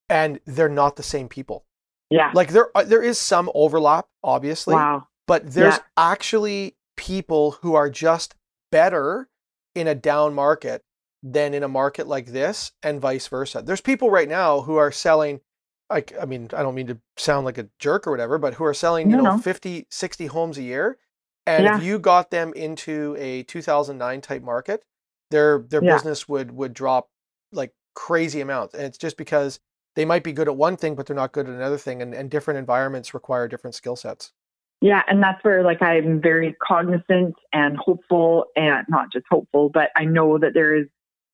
and 0.10 0.40
they're 0.46 0.70
not 0.70 0.96
the 0.96 1.04
same 1.04 1.28
people. 1.30 1.67
Yeah. 2.10 2.32
Like 2.34 2.50
there 2.50 2.70
uh, 2.76 2.84
there 2.84 3.04
is 3.04 3.20
some 3.20 3.52
overlap 3.54 4.08
obviously, 4.24 4.76
wow. 4.76 5.08
but 5.28 5.52
there's 5.54 5.76
Yeah. 5.76 5.84
actually 5.98 6.76
people 6.96 7.52
who 7.62 7.76
are 7.76 7.90
just 7.90 8.36
better 8.72 9.30
in 9.76 9.88
a 9.88 9.96
down 9.96 10.34
market 10.34 10.84
than 11.24 11.54
in 11.54 11.64
a 11.64 11.68
market 11.68 12.08
like 12.08 12.28
this 12.28 12.72
and 12.84 13.02
vice 13.02 13.28
versa. 13.28 13.62
There's 13.62 13.82
people 13.82 14.10
right 14.10 14.30
now 14.30 14.62
who 14.62 14.78
are 14.78 14.92
selling 14.92 15.42
like 15.90 16.14
I 16.20 16.26
mean, 16.26 16.50
I 16.54 16.64
don't 16.64 16.76
mean 16.76 16.88
to 16.88 17.00
sound 17.18 17.46
like 17.46 17.58
a 17.58 17.70
jerk 17.80 18.08
or 18.08 18.12
whatever, 18.12 18.38
but 18.38 18.56
who 18.56 18.66
are 18.66 18.74
selling, 18.74 19.10
you 19.10 19.18
No, 19.18 19.24
know, 19.24 19.32
no. 19.36 19.42
50, 19.42 19.88
60 19.90 20.26
homes 20.28 20.58
a 20.58 20.64
year. 20.64 20.98
And 21.46 21.66
Yeah. 21.66 21.78
if 21.78 21.84
you 21.84 21.98
got 22.00 22.30
them 22.30 22.54
into 22.54 23.16
a 23.18 23.44
2009 23.44 24.22
type 24.22 24.44
market, 24.44 24.84
their 25.32 25.60
their 25.60 25.82
Yeah. 25.82 25.96
business 25.96 26.28
would 26.28 26.52
would 26.52 26.74
drop 26.74 27.10
like 27.52 27.74
crazy 27.96 28.42
amounts. 28.42 28.74
And 28.74 28.84
it's 28.84 28.98
just 28.98 29.18
because 29.18 29.60
they 29.98 30.06
might 30.06 30.24
be 30.24 30.32
good 30.32 30.48
at 30.48 30.56
one 30.56 30.78
thing, 30.78 30.94
but 30.94 31.08
they're 31.08 31.16
not 31.16 31.32
good 31.32 31.50
at 31.50 31.56
another 31.56 31.78
thing. 31.78 32.04
And, 32.04 32.14
and 32.14 32.30
different 32.30 32.60
environments 32.60 33.16
require 33.16 33.48
different 33.48 33.74
skill 33.74 33.96
sets. 33.96 34.32
Yeah, 34.80 35.02
and 35.08 35.24
that's 35.24 35.44
where 35.44 35.64
like 35.64 35.82
I'm 35.82 36.22
very 36.22 36.56
cognizant 36.66 37.34
and 37.52 37.76
hopeful 37.78 38.46
and 38.56 38.86
not 38.90 39.12
just 39.12 39.26
hopeful, 39.28 39.70
but 39.70 39.90
I 39.96 40.06
know 40.06 40.38
that 40.38 40.54
there 40.54 40.76
is 40.76 40.86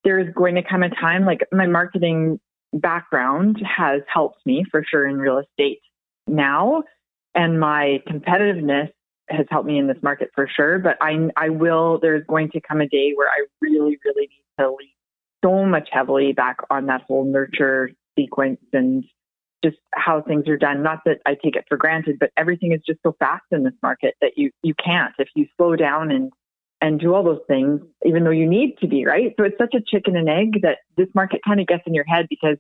there 0.06 0.18
is 0.18 0.34
going 0.34 0.56
to 0.56 0.64
come 0.64 0.82
a 0.82 0.90
time 0.90 1.26
like 1.26 1.42
my 1.52 1.68
marketing 1.68 2.40
background 2.72 3.62
has 3.64 4.02
helped 4.08 4.46
me 4.46 4.64
for 4.72 4.82
sure 4.90 5.06
in 5.08 5.18
real 5.18 5.40
estate 5.40 5.80
now 6.26 6.84
and 7.36 7.60
my 7.60 8.02
competitiveness 8.08 8.90
has 9.30 9.46
helped 9.50 9.68
me 9.68 9.78
in 9.78 9.88
this 9.88 10.02
market 10.02 10.30
for 10.34 10.48
sure, 10.48 10.80
but 10.80 10.96
I 11.02 11.30
I 11.36 11.50
will 11.50 12.00
there's 12.02 12.26
going 12.28 12.50
to 12.52 12.62
come 12.62 12.80
a 12.80 12.88
day 12.88 13.12
where 13.14 13.28
I 13.28 13.46
really 13.60 14.00
really 14.06 14.30
need 14.30 14.46
to 14.58 14.70
lean 14.70 14.90
so 15.44 15.66
much 15.66 15.90
heavily 15.92 16.32
back 16.32 16.60
on 16.70 16.86
that 16.86 17.02
whole 17.02 17.26
nurture 17.26 17.90
sequence 18.18 18.60
and 18.74 19.04
just 19.64 19.78
how 19.94 20.22
things 20.22 20.48
are 20.48 20.58
done. 20.58 20.84
Not 20.84 21.00
that 21.06 21.20
I 21.26 21.36
take 21.42 21.56
it 21.56 21.66
for 21.70 21.78
granted, 21.78 22.18
but 22.20 22.32
everything 22.36 22.74
is 22.74 22.82
just 22.86 23.00
so 23.02 23.16
fast 23.18 23.46
in 23.52 23.64
this 23.64 23.74
market 23.82 24.16
that 24.22 24.32
you 24.36 24.52
you 24.62 24.74
can't 24.84 25.14
if 25.20 25.30
you 25.36 25.48
slow 25.58 25.76
down 25.76 26.12
and 26.12 26.32
and 26.82 27.00
do 27.00 27.14
all 27.16 27.24
those 27.24 27.40
things, 27.48 27.80
even 28.06 28.26
though 28.26 28.30
you 28.32 28.46
need 28.48 28.78
to 28.80 28.88
be 28.88 29.06
right. 29.06 29.34
So 29.40 29.46
it's 29.46 29.58
such 29.58 29.74
a 29.74 29.80
chicken 29.82 30.18
and 30.18 30.28
egg 30.28 30.62
that 30.64 30.80
this 30.98 31.08
market 31.16 31.40
kind 31.46 31.62
of 31.62 31.68
gets 31.68 31.84
in 31.88 31.94
your 31.94 32.04
head 32.06 32.26
because 32.30 32.58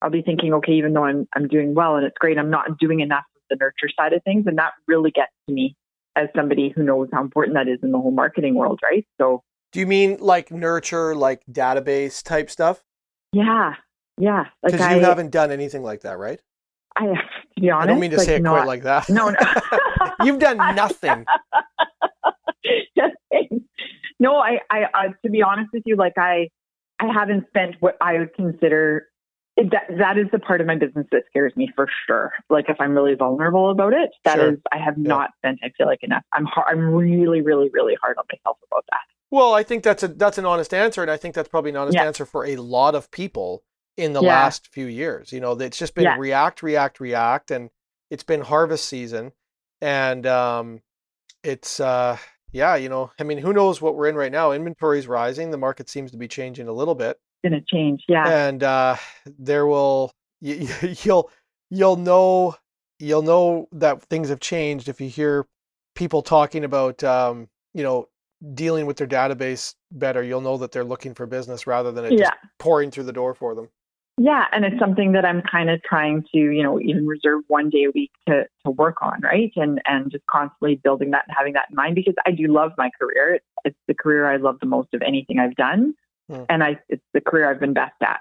I'll 0.00 0.10
be 0.10 0.22
thinking, 0.22 0.54
okay, 0.54 0.72
even 0.72 0.94
though 0.94 1.04
I'm 1.04 1.28
I'm 1.34 1.46
doing 1.46 1.74
well 1.74 1.96
and 1.96 2.06
it's 2.06 2.16
great, 2.18 2.38
I'm 2.38 2.50
not 2.50 2.78
doing 2.78 3.00
enough 3.00 3.24
of 3.36 3.42
the 3.50 3.56
nurture 3.56 3.90
side 3.98 4.12
of 4.14 4.22
things, 4.24 4.46
and 4.46 4.56
that 4.58 4.72
really 4.88 5.10
gets 5.10 5.32
to 5.48 5.54
me 5.54 5.76
as 6.16 6.28
somebody 6.34 6.72
who 6.74 6.82
knows 6.82 7.08
how 7.12 7.20
important 7.20 7.54
that 7.54 7.68
is 7.68 7.78
in 7.82 7.92
the 7.92 7.98
whole 7.98 8.10
marketing 8.10 8.54
world, 8.54 8.80
right? 8.82 9.06
So 9.20 9.42
Do 9.72 9.80
you 9.80 9.86
mean 9.86 10.16
like 10.20 10.50
nurture, 10.50 11.14
like 11.14 11.42
database 11.50 12.22
type 12.22 12.48
stuff? 12.48 12.82
yeah, 13.32 13.74
yeah, 14.18 14.46
like 14.62 14.72
Because 14.72 14.80
I, 14.80 14.96
you 14.96 15.02
haven't 15.02 15.30
done 15.30 15.50
anything 15.50 15.82
like 15.82 16.02
that, 16.02 16.18
right? 16.18 16.40
I 16.96 17.06
to 17.54 17.60
be 17.60 17.70
honest, 17.70 17.84
I 17.84 17.90
don't 17.90 18.00
mean 18.00 18.10
to 18.12 18.16
like 18.16 18.26
say 18.26 18.36
it 18.36 18.42
not, 18.42 18.52
quite 18.52 18.66
like 18.66 18.82
that. 18.84 19.08
no, 19.08 19.30
no. 19.30 19.36
You've 20.24 20.38
done 20.38 20.56
nothing. 20.76 21.24
no, 24.18 24.36
I, 24.36 24.60
I, 24.70 24.84
I, 24.94 25.06
to 25.24 25.30
be 25.30 25.42
honest 25.42 25.70
with 25.72 25.82
you, 25.86 25.96
like 25.96 26.14
I, 26.16 26.48
I 26.98 27.12
haven't 27.12 27.46
spent 27.48 27.76
what 27.80 27.96
I 28.00 28.18
would 28.18 28.34
consider 28.34 29.08
that 29.56 29.84
that 29.98 30.18
is 30.18 30.26
the 30.32 30.38
part 30.38 30.60
of 30.60 30.66
my 30.66 30.76
business 30.76 31.06
that 31.12 31.22
scares 31.30 31.54
me 31.56 31.70
for 31.74 31.88
sure. 32.06 32.32
Like 32.50 32.66
if 32.68 32.76
I'm 32.80 32.92
really 32.92 33.14
vulnerable 33.14 33.70
about 33.70 33.92
it, 33.94 34.10
that 34.24 34.38
is 34.38 34.44
Sure. 34.52 34.56
I 34.72 34.78
have 34.78 34.98
not 34.98 35.30
spent 35.38 35.60
I 35.62 35.70
feel 35.76 35.86
like 35.86 36.02
enough. 36.02 36.22
I'm 36.34 36.44
har- 36.44 36.66
I'm 36.68 36.80
really 36.94 37.40
really 37.40 37.70
really 37.72 37.96
hard 38.02 38.18
on 38.18 38.24
myself 38.32 38.58
about 38.70 38.84
that. 38.90 39.00
Well, 39.30 39.54
I 39.54 39.62
think 39.62 39.82
that's 39.82 40.02
a 40.02 40.08
that's 40.08 40.36
an 40.38 40.44
honest 40.46 40.72
answer, 40.74 41.00
and 41.02 41.10
I 41.10 41.16
think 41.16 41.34
that's 41.34 41.48
probably 41.48 41.70
an 41.70 41.76
honest 41.76 41.94
Yeah. 41.94 42.04
answer 42.04 42.26
for 42.26 42.44
a 42.44 42.56
lot 42.56 42.94
of 42.94 43.10
people 43.10 43.62
in 43.96 44.12
the 44.12 44.22
Yeah. 44.22 44.28
last 44.28 44.68
few 44.72 44.86
years. 44.86 45.32
You 45.32 45.40
know, 45.40 45.52
it's 45.52 45.78
just 45.78 45.94
been 45.94 46.04
Yeah. 46.04 46.16
react, 46.18 46.62
react, 46.62 47.00
react, 47.00 47.50
and 47.50 47.70
it's 48.10 48.22
been 48.24 48.42
harvest 48.42 48.86
season, 48.86 49.32
and 49.80 50.26
um, 50.26 50.82
it's 51.42 51.80
uh, 51.80 52.18
yeah, 52.52 52.76
you 52.76 52.88
know, 52.88 53.10
I 53.18 53.24
mean, 53.24 53.38
who 53.38 53.52
knows 53.52 53.82
what 53.82 53.94
we're 53.96 54.08
in 54.08 54.16
right 54.16 54.32
now? 54.32 54.52
Inventory's 54.52 55.06
rising, 55.06 55.50
the 55.50 55.58
market 55.58 55.88
seems 55.88 56.10
to 56.12 56.16
be 56.16 56.28
changing 56.28 56.68
a 56.68 56.72
little 56.72 56.94
bit, 56.94 57.18
It's 57.42 57.50
gonna 57.50 57.62
change. 57.62 58.04
Yeah. 58.08 58.26
and 58.28 58.62
uh, 58.62 58.96
there 59.38 59.66
will 59.66 60.12
you, 60.40 60.68
you'll 61.02 61.30
you'll 61.70 61.96
know 61.96 62.54
you'll 62.98 63.22
know 63.22 63.68
that 63.72 64.02
things 64.04 64.28
have 64.28 64.40
changed 64.40 64.88
if 64.88 65.00
you 65.00 65.08
hear 65.08 65.46
people 65.94 66.22
talking 66.22 66.64
about 66.64 67.02
um, 67.04 67.48
you 67.74 67.82
know 67.82 68.08
dealing 68.54 68.84
with 68.86 68.98
their 68.98 69.06
database 69.06 69.74
better. 69.90 70.22
You'll 70.22 70.42
know 70.42 70.58
that 70.58 70.70
they're 70.70 70.84
looking 70.84 71.14
for 71.14 71.26
business 71.26 71.66
rather 71.66 71.90
than 71.90 72.04
it 72.04 72.12
yeah. 72.12 72.18
just 72.18 72.32
pouring 72.58 72.90
through 72.90 73.04
the 73.04 73.12
door 73.12 73.34
for 73.34 73.54
them. 73.54 73.68
Yeah, 74.18 74.46
and 74.50 74.64
it's 74.64 74.78
something 74.78 75.12
that 75.12 75.26
I'm 75.26 75.42
kind 75.42 75.68
of 75.68 75.82
trying 75.82 76.22
to, 76.32 76.38
you 76.38 76.62
know, 76.62 76.80
even 76.80 77.06
reserve 77.06 77.42
one 77.48 77.68
day 77.68 77.84
a 77.84 77.90
week 77.90 78.12
to 78.26 78.44
to 78.64 78.70
work 78.70 78.96
on, 79.02 79.20
right? 79.20 79.52
And 79.56 79.80
and 79.86 80.10
just 80.10 80.24
constantly 80.26 80.76
building 80.82 81.10
that 81.10 81.24
and 81.28 81.36
having 81.36 81.52
that 81.52 81.66
in 81.68 81.76
mind 81.76 81.96
because 81.96 82.14
I 82.26 82.30
do 82.30 82.46
love 82.46 82.72
my 82.78 82.90
career. 82.98 83.34
It's, 83.34 83.44
it's 83.66 83.78
the 83.86 83.94
career 83.94 84.30
I 84.30 84.36
love 84.36 84.56
the 84.60 84.66
most 84.66 84.94
of 84.94 85.02
anything 85.02 85.38
I've 85.38 85.54
done, 85.56 85.94
Hmm. 86.30 86.44
and 86.48 86.64
I 86.64 86.78
it's 86.88 87.04
the 87.12 87.20
career 87.20 87.50
I've 87.50 87.60
been 87.60 87.74
best 87.74 87.94
at. 88.02 88.20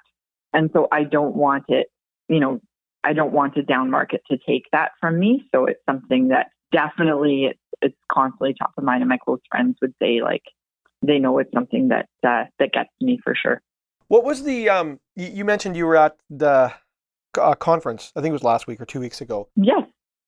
And 0.54 0.70
so 0.74 0.88
I 0.92 1.04
don't 1.04 1.36
want 1.36 1.66
it, 1.70 1.88
you 2.30 2.40
know, 2.40 2.60
I 3.04 3.14
don't 3.14 3.34
want 3.34 3.58
a 3.58 3.64
down 3.64 3.90
market 3.90 4.22
to 4.30 4.38
take 4.38 4.64
that 4.72 4.92
from 5.00 5.20
me. 5.20 5.48
So 5.54 5.66
it's 5.66 5.82
something 5.90 6.30
that 6.30 6.48
definitely 6.72 7.46
it's 7.46 7.60
it's 7.82 7.98
constantly 8.12 8.54
top 8.54 8.74
of 8.78 8.84
mind, 8.84 9.02
and 9.02 9.10
my 9.10 9.18
close 9.18 9.40
friends 9.50 9.78
would 9.82 9.94
say 10.02 10.22
like 10.22 10.44
they 11.02 11.20
know 11.20 11.38
it's 11.40 11.52
something 11.54 11.88
that 11.90 12.10
uh, 12.28 12.46
that 12.60 12.74
gets 12.74 12.90
me 13.00 13.20
for 13.24 13.34
sure. 13.34 13.62
What 14.08 14.24
was 14.24 14.44
the 14.44 14.70
um? 14.70 15.00
You, 15.16 15.46
mentioned 15.46 15.76
you 15.76 15.86
were 15.86 15.96
at 15.96 16.18
the 16.30 16.74
uh, 17.40 17.56
conference. 17.56 18.12
I 18.16 18.22
think 18.22 18.30
it 18.30 18.34
was 18.34 18.44
last 18.44 18.68
week 18.68 18.82
or 18.82 18.86
two 18.86 19.00
weeks 19.00 19.22
ago. 19.22 19.50
Yes, 19.56 19.84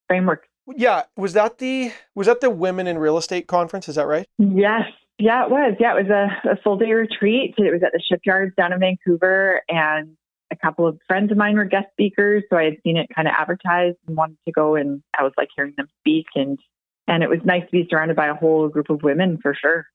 framework 0.07 0.47
Yeah, 0.75 1.03
was 1.15 1.33
that 1.33 1.57
the 1.57 1.91
was 2.15 2.27
that 2.27 2.41
the 2.41 2.49
Women 2.49 2.87
in 2.87 2.97
Real 2.97 3.17
Estate 3.17 3.47
conference? 3.47 3.87
Is 3.87 3.95
that 3.95 4.07
right? 4.07 4.27
Yes. 4.37 4.83
Yeah, 5.19 5.45
it 5.45 5.49
was. 5.49 5.75
Yeah, 5.79 5.97
it 5.97 6.07
was 6.07 6.11
a, 6.11 6.51
a 6.51 6.55
full 6.63 6.77
day 6.77 6.91
retreat. 6.91 7.55
It 7.57 7.73
was 7.73 7.81
at 7.83 7.91
the 7.91 8.01
shipyards 8.07 8.53
down 8.55 8.71
in 8.71 8.79
Vancouver, 8.79 9.63
and 9.67 10.15
a 10.51 10.55
couple 10.55 10.87
of 10.87 10.99
friends 11.07 11.31
of 11.31 11.37
mine 11.37 11.55
were 11.55 11.65
guest 11.65 11.87
speakers. 11.91 12.43
So 12.49 12.57
I 12.57 12.65
had 12.65 12.77
seen 12.83 12.97
it 12.97 13.07
kind 13.13 13.27
of 13.27 13.33
advertised 13.37 13.97
and 14.07 14.15
wanted 14.15 14.37
to 14.45 14.51
go, 14.51 14.75
and 14.75 15.01
I 15.17 15.23
was 15.23 15.33
like 15.37 15.49
hearing 15.55 15.73
them 15.75 15.87
speak, 16.01 16.27
and 16.35 16.59
and 17.07 17.23
it 17.23 17.29
was 17.29 17.39
nice 17.45 17.63
to 17.63 17.71
be 17.71 17.87
surrounded 17.89 18.15
by 18.15 18.27
a 18.27 18.35
whole 18.35 18.67
group 18.67 18.89
of 18.89 19.01
women 19.01 19.39
for 19.41 19.55
sure, 19.59 19.87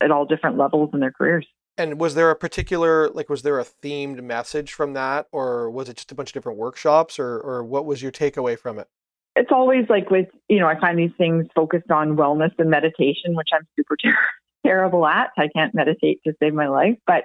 at 0.00 0.10
all 0.10 0.26
different 0.26 0.58
levels 0.58 0.90
in 0.92 1.00
their 1.00 1.12
careers. 1.12 1.46
And 1.76 1.98
was 1.98 2.14
there 2.14 2.30
a 2.30 2.36
particular 2.36 3.08
like 3.10 3.28
was 3.28 3.42
there 3.42 3.58
a 3.58 3.64
themed 3.64 4.22
message 4.22 4.72
from 4.72 4.92
that, 4.92 5.26
or 5.32 5.70
was 5.70 5.88
it 5.88 5.96
just 5.96 6.12
a 6.12 6.14
bunch 6.14 6.30
of 6.30 6.34
different 6.34 6.58
workshops, 6.58 7.18
or 7.18 7.38
or 7.40 7.64
what 7.64 7.84
was 7.84 8.02
your 8.02 8.12
takeaway 8.12 8.58
from 8.58 8.78
it? 8.78 8.88
It's 9.36 9.50
always 9.50 9.86
like 9.88 10.10
with 10.10 10.28
you 10.48 10.60
know 10.60 10.68
I 10.68 10.78
find 10.78 10.98
these 10.98 11.10
things 11.18 11.46
focused 11.54 11.90
on 11.90 12.16
wellness 12.16 12.52
and 12.58 12.70
meditation, 12.70 13.34
which 13.34 13.48
I'm 13.52 13.66
super 13.76 13.96
ter- 13.96 14.16
terrible 14.66 15.04
at. 15.06 15.30
I 15.36 15.48
can't 15.48 15.74
meditate 15.74 16.20
to 16.24 16.32
save 16.40 16.54
my 16.54 16.68
life, 16.68 16.96
but 17.06 17.24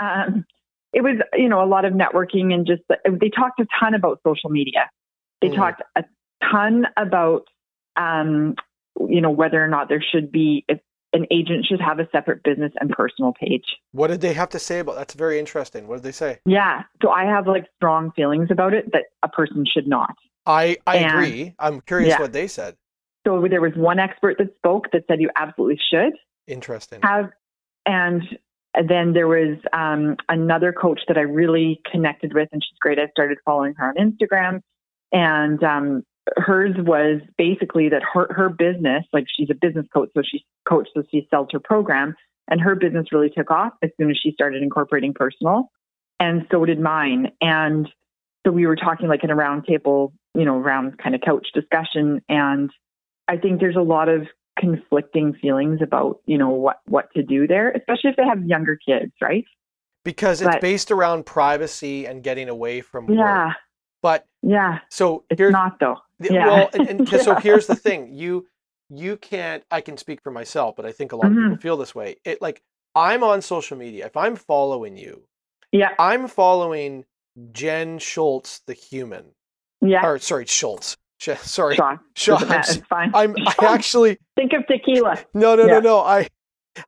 um, 0.00 0.46
it 0.94 1.02
was 1.02 1.16
you 1.34 1.48
know 1.50 1.62
a 1.62 1.66
lot 1.66 1.84
of 1.84 1.92
networking 1.92 2.54
and 2.54 2.66
just 2.66 2.82
they 2.88 3.28
talked 3.28 3.60
a 3.60 3.66
ton 3.78 3.92
about 3.94 4.20
social 4.26 4.48
media. 4.48 4.88
They 5.42 5.48
Mhm. 5.48 5.56
talked 5.56 5.82
a 5.96 6.04
ton 6.50 6.86
about 6.96 7.42
um, 7.96 8.54
you 9.06 9.20
know 9.20 9.30
whether 9.30 9.62
or 9.62 9.68
not 9.68 9.90
there 9.90 10.02
should 10.02 10.32
be 10.32 10.64
an 11.12 11.26
agent 11.30 11.66
should 11.66 11.80
have 11.80 11.98
a 11.98 12.08
separate 12.10 12.42
business 12.42 12.72
and 12.80 12.90
personal 12.90 13.32
page. 13.38 13.64
What 13.92 14.08
did 14.08 14.20
they 14.20 14.32
have 14.32 14.48
to 14.50 14.58
say 14.58 14.78
about? 14.78 14.96
That's 14.96 15.14
very 15.14 15.38
interesting. 15.38 15.86
What 15.86 15.96
did 15.96 16.04
they 16.04 16.12
say? 16.12 16.38
Yeah, 16.46 16.82
so 17.02 17.10
I 17.10 17.24
have 17.24 17.46
like 17.46 17.66
strong 17.76 18.12
feelings 18.12 18.48
about 18.50 18.72
it 18.74 18.90
that 18.92 19.04
a 19.22 19.28
person 19.28 19.64
should 19.70 19.86
not. 19.86 20.14
I 20.46 20.78
I 20.86 20.96
And- 20.98 21.12
agree. 21.12 21.54
I'm 21.58 21.80
curious 21.82 22.10
Yeah. 22.10 22.20
what 22.20 22.32
they 22.32 22.46
said. 22.46 22.76
So 23.26 23.46
there 23.48 23.60
was 23.60 23.74
one 23.76 23.98
expert 24.00 24.38
that 24.38 24.54
spoke 24.56 24.90
that 24.92 25.04
said 25.06 25.20
you 25.20 25.30
absolutely 25.36 25.78
should. 25.90 26.14
Interesting. 26.48 27.00
have 27.02 27.30
and 27.86 28.22
then 28.88 29.12
there 29.12 29.28
was 29.28 29.58
um, 29.72 30.16
another 30.28 30.72
coach 30.72 31.00
that 31.08 31.18
I 31.18 31.22
really 31.22 31.80
connected 31.90 32.32
with, 32.32 32.48
and 32.52 32.62
she's 32.64 32.78
great. 32.80 32.98
I 32.98 33.08
started 33.08 33.38
following 33.44 33.74
her 33.76 33.88
on 33.88 33.94
Instagram, 33.96 34.60
and 35.12 35.62
um, 35.62 36.02
hers 36.36 36.74
was 36.78 37.20
basically 37.36 37.88
that 37.88 38.02
her 38.12 38.32
her 38.32 38.48
business, 38.48 39.04
like 39.12 39.26
she's 39.34 39.50
a 39.50 39.54
business 39.54 39.86
coach, 39.92 40.10
so 40.14 40.22
she's 40.24 40.42
coach, 40.68 40.88
so 40.94 41.02
she 41.10 41.26
sells 41.30 41.48
her 41.52 41.60
program, 41.60 42.14
and 42.48 42.60
her 42.60 42.74
business 42.74 43.12
really 43.12 43.30
took 43.30 43.50
off 43.50 43.72
as 43.82 43.90
soon 43.98 44.10
as 44.10 44.18
she 44.22 44.32
started 44.32 44.62
incorporating 44.62 45.14
personal, 45.14 45.70
and 46.20 46.46
so 46.50 46.64
did 46.64 46.80
mine. 46.80 47.32
And 47.40 47.88
so 48.46 48.52
we 48.52 48.66
were 48.66 48.76
talking 48.76 49.08
like 49.08 49.24
in 49.24 49.30
a 49.30 49.34
round 49.34 49.64
table, 49.66 50.12
you 50.34 50.44
know, 50.44 50.58
around 50.58 50.98
kind 50.98 51.14
of 51.14 51.20
couch 51.20 51.46
discussion. 51.54 52.20
And 52.28 52.70
I 53.28 53.36
think 53.36 53.60
there's 53.60 53.76
a 53.76 53.82
lot 53.82 54.08
of 54.08 54.26
conflicting 54.58 55.32
feelings 55.34 55.80
about, 55.82 56.20
you 56.26 56.36
know, 56.36 56.50
what, 56.50 56.80
what 56.86 57.08
to 57.14 57.22
do 57.22 57.46
there, 57.46 57.70
especially 57.70 58.10
if 58.10 58.16
they 58.16 58.24
have 58.24 58.44
younger 58.44 58.76
kids, 58.76 59.12
right? 59.20 59.44
Because 60.04 60.42
it's 60.42 60.50
But- 60.50 60.60
based 60.60 60.90
around 60.90 61.24
privacy 61.24 62.06
and 62.06 62.22
getting 62.22 62.48
away 62.48 62.80
from 62.80 63.08
Yeah. 63.10 63.46
work. 63.46 63.56
But 64.02 64.26
Yeah. 64.42 64.80
so 64.90 65.24
It's 65.30 65.40
not 65.40 65.78
though. 65.80 65.98
Yeah. 66.20 66.46
well, 66.46 66.70
and, 66.74 66.88
and 67.00 67.08
so 67.22 67.34
here's 67.36 67.66
the 67.66 67.76
thing: 67.76 68.12
you 68.12 68.46
you 68.90 69.16
can't. 69.16 69.64
I 69.70 69.80
can 69.80 69.96
speak 69.96 70.20
for 70.22 70.30
myself, 70.30 70.76
but 70.76 70.84
I 70.84 70.92
think 70.92 71.12
a 71.12 71.16
lot 71.16 71.26
of 71.26 71.32
Mhm. 71.32 71.44
people 71.50 71.56
feel 71.62 71.76
this 71.76 71.94
way. 71.94 72.16
It 72.24 72.42
like 72.42 72.62
I'm 72.94 73.22
on 73.24 73.40
social 73.40 73.76
media. 73.78 74.04
If 74.06 74.16
I'm 74.16 74.36
following 74.36 74.96
you, 74.96 75.22
Yeah. 75.70 75.94
I'm 75.98 76.28
following 76.28 77.04
Jen 77.52 77.98
Schultz, 77.98 78.60
the 78.66 78.74
human. 78.74 79.34
Yeah. 79.80 80.04
Or 80.06 80.18
sorry, 80.18 80.44
Schultz. 80.46 80.96
Sh- 81.18 81.30
sorry, 81.40 81.76
Sean. 81.76 82.00
Sean. 82.14 82.42
I'm, 82.44 82.60
It's 82.60 82.76
fine. 82.76 83.10
I'm 83.14 83.34
I 83.38 83.54
actually 83.74 84.18
Think 84.36 84.52
of 84.52 84.66
tequila. 84.66 85.18
no 85.34 85.54
no 85.54 85.64
no 85.66 85.80
no 85.80 86.00
I. 86.00 86.28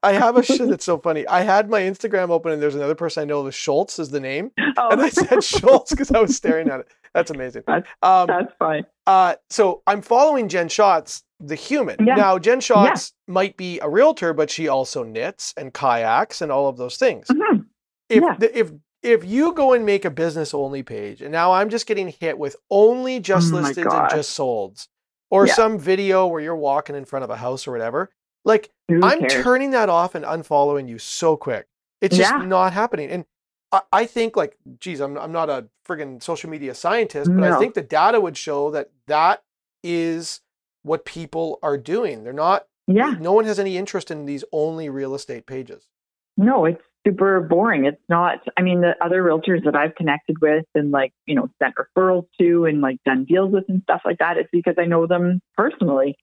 I 0.02 0.12
have 0.12 0.36
a 0.36 0.42
shit 0.42 0.66
that's 0.68 0.84
so 0.84 0.98
funny. 0.98 1.26
I 1.26 1.42
had 1.42 1.68
my 1.68 1.80
Instagram 1.82 2.30
open 2.30 2.52
and 2.52 2.62
there's 2.62 2.74
another 2.74 2.94
person 2.94 3.22
I 3.22 3.24
know 3.24 3.42
the 3.42 3.52
Schultz 3.52 3.98
is 3.98 4.10
the 4.10 4.20
name. 4.20 4.50
Oh, 4.78 4.88
And 4.90 5.00
I 5.02 5.08
said 5.10 5.42
Schultz 5.44 5.90
because 5.90 6.10
I 6.10 6.20
was 6.20 6.34
staring 6.36 6.68
at 6.70 6.80
it. 6.80 6.88
That's 7.14 7.30
amazing. 7.30 7.62
That's- 7.66 7.86
Um, 8.02 8.26
that's 8.26 8.52
fine. 8.58 8.84
Uh, 9.06 9.34
so 9.50 9.82
I'm 9.86 10.02
following 10.02 10.48
Jen 10.48 10.68
Schatz, 10.68 11.22
the 11.38 11.54
human. 11.54 11.96
Yeah. 12.04 12.14
Now, 12.16 12.38
Jen 12.38 12.60
Schatz 12.60 13.12
might 13.28 13.56
be 13.56 13.78
a 13.80 13.88
realtor, 13.88 14.32
but 14.32 14.50
she 14.50 14.68
also 14.68 15.02
knits 15.04 15.52
and 15.56 15.72
kayaks 15.74 16.40
and 16.40 16.50
all 16.50 16.68
of 16.68 16.76
those 16.76 16.96
things. 16.96 17.26
Mhm. 17.28 17.66
If 18.08 18.22
Yeah. 18.22 18.36
the, 18.38 18.58
if 18.58 18.72
if 19.02 19.22
you 19.22 19.52
go 19.52 19.74
and 19.74 19.84
make 19.84 20.06
a 20.06 20.10
business 20.10 20.54
only 20.54 20.82
page, 20.82 21.20
and 21.20 21.30
now 21.30 21.52
I'm 21.52 21.68
just 21.68 21.86
getting 21.86 22.08
hit 22.08 22.38
with 22.38 22.56
only 22.70 23.20
just 23.20 23.52
Oh 23.52 23.58
and 23.58 23.66
just 23.74 24.34
solds, 24.38 24.88
or 25.30 25.46
Yeah. 25.46 25.52
some 25.52 25.78
video 25.78 26.26
where 26.26 26.40
you're 26.40 26.56
walking 26.56 26.96
in 26.96 27.04
front 27.04 27.22
of 27.22 27.28
a 27.28 27.36
house 27.36 27.68
or 27.68 27.72
whatever, 27.72 28.08
like 28.44 28.70
Who 28.88 29.00
I'm 29.02 29.20
cares? 29.20 29.42
turning 29.42 29.70
that 29.70 29.88
off 29.88 30.14
and 30.14 30.24
unfollowing 30.24 30.88
you 30.88 30.98
so 30.98 31.36
quick. 31.36 31.66
It's 32.00 32.16
just 32.16 32.30
Yeah. 32.32 32.44
not 32.44 32.72
happening. 32.72 33.10
And 33.10 33.24
I, 33.72 33.80
I 33.92 34.06
think 34.06 34.36
like, 34.36 34.56
geez, 34.78 35.00
I'm, 35.00 35.16
I'm 35.16 35.32
not 35.32 35.48
a 35.50 35.68
friggin' 35.88 36.22
social 36.22 36.50
media 36.50 36.74
scientist, 36.74 37.30
but 37.34 37.44
I 37.44 37.58
think 37.58 37.74
the 37.74 37.82
data 37.82 38.20
would 38.20 38.36
show 38.36 38.70
that 38.72 38.90
that 39.06 39.42
is 39.82 40.40
what 40.82 41.04
people 41.04 41.58
are 41.62 41.78
doing. 41.78 42.24
They're 42.24 42.32
not, 42.32 42.62
eh, 42.88 42.94
yeah. 42.94 43.14
no 43.18 43.32
one 43.32 43.44
has 43.46 43.58
any 43.58 43.76
interest 43.78 44.10
in 44.10 44.26
these 44.26 44.44
only 44.52 44.88
real 44.90 45.14
estate 45.14 45.46
pages. 45.46 45.88
No, 46.36 46.64
it's 46.66 46.82
super 47.06 47.40
boring. 47.40 47.84
It's 47.84 48.00
not, 48.08 48.40
I 48.56 48.62
mean, 48.62 48.80
the 48.80 48.94
other 49.02 49.22
realtors 49.22 49.64
that 49.64 49.76
I've 49.76 49.94
connected 49.94 50.36
with 50.40 50.64
and 50.74 50.90
like, 50.90 51.12
you 51.26 51.34
know, 51.34 51.48
sent 51.62 51.74
referrals 51.76 52.26
to 52.40 52.64
and 52.66 52.80
like 52.80 52.96
done 53.04 53.24
deals 53.24 53.52
with 53.52 53.64
and 53.68 53.82
stuff 53.82 54.02
like 54.04 54.18
that, 54.18 54.36
it's 54.36 54.48
because 54.52 54.74
I 54.78 54.84
know 54.84 55.06
them 55.06 55.40
personally. 55.56 56.16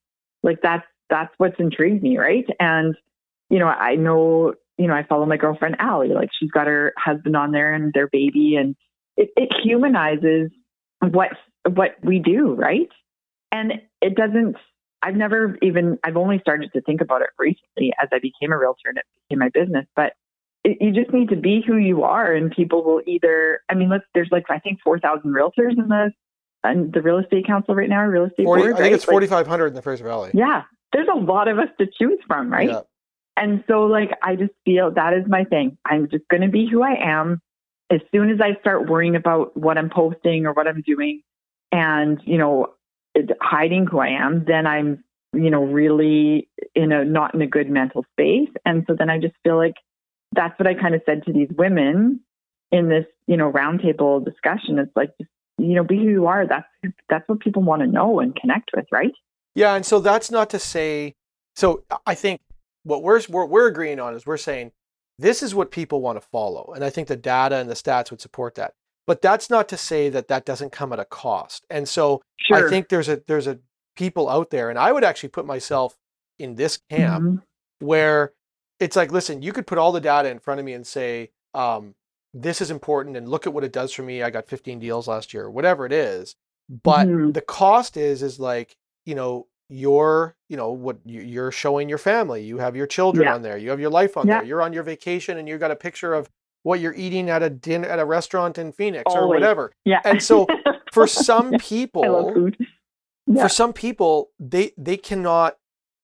Like 0.44 0.60
that's, 0.62 0.86
that's 1.12 1.32
what's 1.38 1.60
intrigued 1.60 2.02
me. 2.02 2.18
Right. 2.18 2.48
And, 2.60 2.96
you 3.52 3.60
know, 3.60 3.68
I 3.68 3.96
know, 3.96 4.56
you 4.78 4.88
know, 4.88 4.96
I 4.96 5.04
follow 5.04 5.28
my 5.28 5.38
girlfriend 5.38 5.76
Allie, 5.78 6.08
like 6.16 6.30
she's 6.40 6.50
got 6.50 6.66
her 6.66 6.94
husband 6.98 7.36
on 7.36 7.52
there 7.52 7.72
and 7.74 7.94
their 7.94 8.08
baby 8.08 8.56
and 8.56 8.76
it, 9.18 9.30
it 9.36 9.50
humanizes 9.62 10.50
what, 11.02 11.34
what 11.70 11.92
we 12.04 12.18
do. 12.18 12.56
Right. 12.56 12.90
And 13.52 13.74
it 14.02 14.16
doesn't, 14.16 14.56
I've 15.04 15.16
never 15.16 15.58
even, 15.62 16.00
I've 16.04 16.18
only 16.18 16.40
started 16.40 16.72
to 16.74 16.82
think 16.82 17.02
about 17.02 17.22
it 17.22 17.30
recently 17.38 17.92
as 18.02 18.08
I 18.14 18.20
became 18.20 18.54
a 18.54 18.58
realtor 18.58 18.90
and 18.90 18.98
it 18.98 19.06
became 19.28 19.40
my 19.40 19.50
business. 19.50 19.86
But 19.96 20.14
it, 20.64 20.78
you 20.80 20.92
just 20.92 21.12
need 21.12 21.30
to 21.30 21.36
be 21.36 21.64
who 21.66 21.78
you 21.78 22.04
are, 22.04 22.32
and 22.34 22.52
people 22.52 22.84
will 22.84 23.02
either, 23.08 23.62
I 23.68 23.74
mean, 23.74 23.90
let's, 23.90 24.04
there's 24.14 24.30
like, 24.32 24.46
I 24.50 24.60
think 24.60 24.80
4,000 24.84 25.32
realtors 25.32 25.72
in 25.72 25.88
the, 25.90 26.12
in 26.64 26.92
the 26.94 27.02
real 27.02 27.18
estate 27.18 27.48
council 27.48 27.74
right 27.74 27.90
now, 27.90 28.04
real 28.06 28.26
estate 28.26 28.46
40, 28.46 28.62
board. 28.62 28.74
I 28.74 28.78
think 28.78 28.84
right? 28.84 28.94
it's 28.94 29.08
Like, 29.08 29.14
4,500 29.14 29.68
in 29.68 29.74
the 29.74 29.82
Fraser 29.82 30.04
Valley. 30.04 30.30
yeah. 30.36 30.62
There's 30.94 31.08
a 31.14 31.18
lot 31.18 31.48
of 31.48 31.60
us 31.60 31.70
to 31.80 31.88
choose 31.88 32.20
from, 32.28 32.52
right? 32.52 32.70
Yeah. 32.70 32.82
And 33.38 33.64
so, 33.68 33.84
like, 33.84 34.12
I 34.22 34.36
just 34.36 34.52
feel 34.66 34.92
that 34.92 35.14
is 35.14 35.24
my 35.28 35.46
thing. 35.46 35.78
I'm 35.86 36.10
just 36.10 36.28
going 36.30 36.42
to 36.42 36.50
be 36.50 36.68
who 36.70 36.84
I 36.84 36.96
am. 37.02 37.42
As 37.90 38.02
soon 38.12 38.30
as 38.30 38.40
I 38.42 38.60
start 38.60 38.90
worrying 38.90 39.16
about 39.16 39.56
what 39.56 39.78
I'm 39.78 39.90
posting 39.90 40.46
or 40.46 40.54
what 40.54 40.68
I'm 40.68 40.82
doing 40.82 41.22
and, 41.72 42.20
you 42.26 42.38
know, 42.38 42.74
hiding 43.42 43.86
who 43.86 44.00
I 44.00 44.10
am, 44.10 44.46
then 44.46 44.68
I'm, 44.68 45.04
you 45.34 45.50
know, 45.50 45.64
really 45.64 46.50
in 46.76 46.92
a 46.92 47.04
not 47.06 47.34
in 47.34 47.42
a 47.42 47.48
good 47.48 47.70
mental 47.70 48.06
space. 48.12 48.50
And 48.66 48.84
so 48.88 48.96
then 48.98 49.10
I 49.10 49.18
just 49.18 49.36
feel 49.44 49.58
like 49.58 49.76
that's 50.34 50.58
what 50.60 50.68
I 50.68 50.74
kind 50.74 50.96
of 50.96 51.02
said 51.06 51.24
to 51.26 51.34
these 51.34 51.50
women 51.58 52.22
in 52.72 52.90
this, 52.90 53.06
you 53.28 53.38
know, 53.38 53.52
roundtable 53.52 54.24
discussion. 54.24 54.80
It's 54.80 54.96
like, 54.96 55.12
just, 55.18 55.32
you 55.58 55.76
know, 55.76 55.84
be 55.84 55.98
who 55.98 56.10
you 56.10 56.28
are. 56.28 56.48
That's 56.48 56.68
that's 57.10 57.28
what 57.28 57.40
people 57.40 57.62
want 57.62 57.82
to 57.82 57.88
know 57.88 58.20
and 58.20 58.36
connect 58.36 58.72
with, 58.76 58.86
right? 58.92 59.14
Yeah, 59.56 59.76
and 59.76 59.86
so 59.86 60.00
that's 60.00 60.32
not 60.32 60.50
to 60.52 60.60
say. 60.60 61.16
So 61.56 61.84
I 62.06 62.16
think 62.16 62.42
what 62.84 63.04
we're 63.04 63.22
what 63.24 63.50
we're 63.50 63.68
agreeing 63.68 64.00
on 64.00 64.14
is 64.16 64.26
we're 64.26 64.38
saying 64.38 64.72
this 65.20 65.44
is 65.44 65.54
what 65.54 65.72
people 65.72 66.02
want 66.02 66.20
to 66.22 66.28
follow, 66.32 66.72
and 66.76 66.84
I 66.84 66.90
think 66.90 67.08
the 67.08 67.16
data 67.18 67.56
and 67.58 67.70
the 67.70 67.74
stats 67.76 68.10
would 68.12 68.22
support 68.22 68.56
that. 68.56 68.74
But 69.08 69.22
that's 69.22 69.50
not 69.50 69.68
to 69.70 69.78
say 69.78 70.10
that 70.10 70.28
that 70.30 70.46
doesn't 70.46 70.72
come 70.72 70.94
at 70.94 71.00
a 71.00 71.06
cost. 71.06 71.66
And 71.70 71.88
so 71.88 72.22
Sure. 72.38 72.66
I 72.66 72.70
think 72.70 72.90
there's 72.90 73.10
a 73.10 73.22
there's 73.28 73.48
a 73.48 73.60
people 73.96 74.30
out 74.30 74.50
there, 74.52 74.70
and 74.70 74.80
I 74.80 74.92
would 74.92 75.04
actually 75.04 75.30
put 75.30 75.46
myself 75.46 75.98
in 76.40 76.56
this 76.56 76.80
camp 76.90 77.24
Mhm. 77.24 77.44
where 77.80 78.34
it's 78.80 78.96
like, 78.96 79.12
listen, 79.12 79.42
you 79.44 79.54
could 79.54 79.68
put 79.68 79.78
all 79.78 79.92
the 79.92 80.00
data 80.02 80.30
in 80.30 80.40
front 80.40 80.60
of 80.60 80.66
me 80.66 80.74
and 80.74 80.88
say, 80.88 81.30
um, 81.54 81.94
this 82.34 82.62
is 82.62 82.72
important, 82.72 83.18
and 83.18 83.28
look 83.28 83.46
at 83.46 83.54
what 83.54 83.64
it 83.66 83.74
does 83.74 83.92
for 83.92 84.02
me. 84.02 84.24
I 84.24 84.30
got 84.32 84.48
15 84.48 84.80
deals 84.80 85.08
last 85.08 85.34
year, 85.34 85.50
whatever 85.52 85.86
it 85.86 85.92
is. 85.92 86.36
But 86.70 87.08
Mhm. 87.08 87.34
the 87.34 87.42
cost 87.42 87.98
is 87.98 88.24
is 88.24 88.40
like, 88.40 88.76
you 89.06 89.16
know, 89.16 89.48
you're, 89.70 90.36
you 90.50 90.58
know, 90.58 90.72
what 90.72 90.98
you- 91.06 91.22
you're 91.22 91.52
showing 91.52 91.88
your 91.88 91.98
family. 91.98 92.44
You 92.44 92.58
have 92.58 92.76
your 92.76 92.88
children 92.88 93.26
Yeah. 93.26 93.36
on 93.36 93.42
there. 93.42 93.58
You 93.58 93.70
have 93.70 93.80
your 93.80 93.90
life 93.90 94.18
on 94.18 94.28
Yeah. 94.28 94.40
there. 94.40 94.48
You're 94.48 94.62
on 94.62 94.74
your 94.74 94.84
vacation, 94.84 95.38
and 95.38 95.48
you've 95.48 95.60
got 95.62 95.72
a 95.72 95.76
picture 95.76 96.14
of 96.14 96.30
what 96.64 96.80
you're 96.80 96.94
eating 96.94 97.30
at 97.30 97.42
a 97.42 97.50
dinner 97.50 97.88
at 97.88 97.98
a 98.00 98.06
restaurant 98.06 98.58
in 98.58 98.72
Phoenix 98.72 99.04
or 99.16 99.28
whatever. 99.28 99.72
Yeah. 99.86 100.02
And 100.04 100.22
so 100.22 100.46
For 100.94 101.08
some 101.08 101.52
people. 101.54 102.50
Yeah. 103.28 103.44
for 103.44 103.50
some 103.50 103.72
people 103.72 104.32
they 104.40 104.72
they 104.78 104.98
cannot 104.98 105.56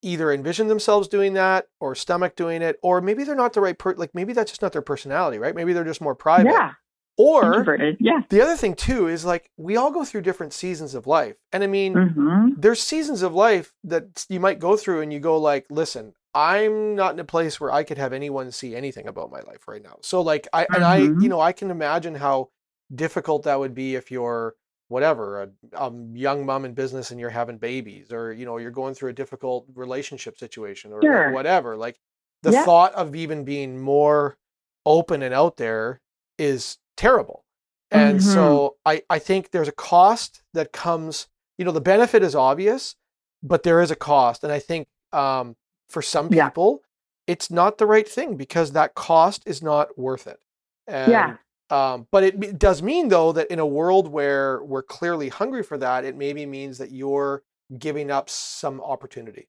either 0.04 0.32
envision 0.32 0.68
themselves 0.68 1.08
doing 1.08 1.34
that 1.34 1.68
or 1.82 1.94
stomach 1.96 2.36
doing 2.36 2.62
it 2.62 2.78
or 2.84 3.02
maybe 3.02 3.24
they're 3.24 3.36
not 3.36 3.52
the 3.54 3.60
right 3.60 3.78
per 3.78 3.94
like 3.96 4.12
maybe 4.14 4.32
that's 4.32 4.52
just 4.52 4.62
not 4.62 4.72
their 4.72 4.82
personality 4.84 5.38
right 5.40 5.56
maybe 5.56 5.74
they're 5.74 5.84
just 5.84 6.00
more 6.00 6.14
private 6.16 6.52
yeah. 6.52 6.74
Or 7.18 7.46
Introverted. 7.54 7.98
Yeah. 8.00 8.22
the 8.30 8.42
other 8.42 8.56
thing 8.56 8.76
too 8.76 9.08
is 9.08 9.26
like 9.26 9.50
we 9.58 9.76
all 9.78 9.92
go 9.92 10.06
through 10.06 10.22
different 10.22 10.54
seasons 10.54 10.94
of 10.96 11.08
life 11.08 11.36
and 11.52 11.64
i 11.64 11.68
mean 11.68 11.94
hmm 12.14 12.50
there's 12.60 12.82
seasons 12.82 13.22
of 13.22 13.36
life 13.36 13.74
that 13.84 14.26
you 14.30 14.40
might 14.40 14.58
go 14.60 14.76
through 14.76 15.02
and 15.02 15.14
you 15.14 15.20
go 15.20 15.38
like 15.38 15.66
listen 15.70 16.14
i'm 16.34 16.96
not 16.96 17.14
in 17.14 17.20
a 17.20 17.24
place 17.26 17.60
where 17.60 17.72
i 17.72 17.84
could 17.84 17.98
have 18.00 18.14
anyone 18.14 18.52
see 18.52 18.76
anything 18.76 19.08
about 19.08 19.30
my 19.32 19.42
life 19.42 19.68
right 19.68 19.84
now 19.84 19.96
so 20.02 20.22
like 20.22 20.48
i 20.54 20.66
and 20.74 20.84
i 20.84 21.02
Mhm. 21.02 21.22
you 21.22 21.30
know 21.30 21.40
i 21.40 21.52
can 21.52 21.70
imagine 21.72 22.16
how 22.16 22.50
difficult 22.96 23.44
that 23.44 23.60
would 23.60 23.74
be 23.76 23.96
if 23.96 24.10
you're 24.12 24.56
whatever 24.88 25.44
a, 25.44 25.50
a 25.74 25.92
young 26.14 26.46
mom 26.46 26.64
in 26.66 26.74
business 26.74 27.12
and 27.12 27.20
you're 27.20 27.30
having 27.30 27.58
babies 27.58 28.12
or 28.12 28.32
you 28.34 28.46
know 28.46 28.58
you're 28.58 28.72
going 28.72 28.94
through 28.96 29.10
a 29.10 29.14
difficult 29.14 29.66
relationship 29.76 30.38
situation 30.38 30.94
or 30.94 31.02
Sure. 31.04 31.32
whatever 31.34 31.76
like 31.76 32.00
the 32.44 32.52
Yeah. 32.54 32.64
thought 32.64 32.94
of 32.94 33.16
even 33.16 33.44
being 33.44 33.80
more 33.80 34.38
open 34.86 35.22
and 35.22 35.34
out 35.34 35.58
there 35.58 36.00
is 36.40 36.78
terrible 36.98 37.46
and 37.92 38.20
Mhm. 38.20 38.34
so 38.34 38.76
i 38.86 39.02
i 39.10 39.20
think 39.20 39.52
there's 39.52 39.68
a 39.70 39.72
cost 39.94 40.42
that 40.54 40.74
comes 40.74 41.28
you 41.58 41.64
know 41.66 41.72
the 41.72 41.80
benefit 41.82 42.22
is 42.24 42.36
obvious 42.36 42.96
but 43.42 43.64
there 43.64 43.82
is 43.82 43.92
a 43.92 43.96
cost 43.96 44.44
and 44.44 44.52
i 44.52 44.60
think 44.60 44.88
um, 45.14 45.56
for 45.88 46.02
some 46.02 46.28
Yeah. 46.34 46.50
people 46.50 46.82
it's 47.28 47.50
not 47.52 47.78
the 47.78 47.86
right 47.86 48.08
thing 48.08 48.36
because 48.36 48.72
that 48.74 48.94
cost 48.96 49.44
is 49.46 49.62
not 49.62 49.98
worth 49.98 50.28
it 50.28 50.40
and, 50.88 51.12
Yeah. 51.12 51.38
um, 51.70 52.08
but 52.12 52.24
it, 52.24 52.44
it 52.44 52.60
does 52.60 52.82
mean 52.82 53.08
though 53.10 53.32
that 53.32 53.48
in 53.50 53.60
a 53.60 53.66
world 53.66 54.08
where 54.10 54.62
we're 54.64 54.84
clearly 54.84 55.30
hungry 55.30 55.64
for 55.64 55.78
that 55.78 56.04
it 56.04 56.16
maybe 56.18 56.46
means 56.46 56.78
that 56.80 56.92
you're 56.92 57.44
giving 57.78 58.12
up 58.12 58.30
some 58.30 58.82
opportunity 58.82 59.48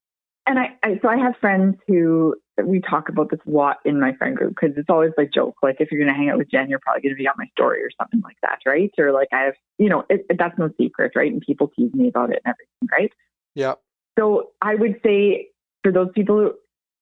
And 0.49 0.59
I, 0.59 0.71
I, 0.83 0.99
so 1.03 1.09
I 1.09 1.19
have 1.19 1.37
friends 1.41 1.77
who 1.87 2.35
we 2.65 2.81
talk 2.81 3.11
about 3.11 3.31
this 3.31 3.41
a 3.47 3.51
lot 3.51 3.77
in 3.85 4.01
my 4.01 4.15
friend 4.15 4.37
group 4.37 4.57
because 4.61 4.77
it's 4.79 4.89
always 4.91 5.13
like 5.19 5.33
joke. 5.33 5.57
Like 5.63 5.77
if 5.81 5.93
you're 5.93 6.01
going 6.03 6.13
to 6.13 6.19
hang 6.19 6.31
out 6.31 6.39
with 6.39 6.51
Jen, 6.51 6.71
you're 6.71 6.81
probably 6.81 7.03
going 7.03 7.15
to 7.15 7.19
be 7.19 7.29
on 7.29 7.35
my 7.39 7.47
story 7.53 7.83
or 7.83 7.91
something 8.01 8.23
like 8.25 8.39
that, 8.43 8.61
right? 8.67 8.91
Or 8.99 9.13
like 9.13 9.29
I 9.33 9.43
have, 9.43 9.55
you 9.79 9.91
know, 9.91 10.05
it, 10.09 10.27
it- 10.31 10.39
that's 10.39 10.59
no 10.59 10.71
secret, 10.81 11.13
right? 11.15 11.31
And 11.31 11.43
people 11.43 11.69
tease 11.77 11.93
me 11.95 12.09
about 12.09 12.31
it 12.31 12.41
and 12.45 12.55
everything, 12.55 12.89
right? 12.99 13.13
yeah 13.55 13.75
So 14.19 14.51
I 14.63 14.75
would 14.75 15.01
say 15.05 15.49
for 15.83 15.93
those 15.93 16.09
people 16.15 16.37
who 16.39 16.53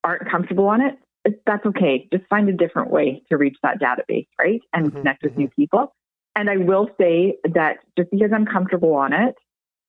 aren't 0.04 0.28
comfortable 0.30 0.66
on 0.68 0.80
it, 0.80 0.98
that's 1.46 1.64
okay. 1.66 2.08
Just 2.12 2.24
find 2.28 2.48
a 2.48 2.52
different 2.52 2.90
way 2.90 3.22
to 3.30 3.36
reach 3.36 3.56
that 3.62 3.80
database, 3.80 4.28
right? 4.40 4.60
And 4.72 4.92
Mhm, 4.92 4.98
connect 4.98 5.24
with 5.24 5.36
new 5.36 5.48
people. 5.48 5.92
And 6.36 6.50
I 6.50 6.58
will 6.58 6.88
say 7.00 7.36
that 7.54 7.78
just 7.98 8.10
because 8.10 8.30
I'm 8.34 8.46
comfortable 8.46 8.94
on 8.94 9.12
it 9.12 9.34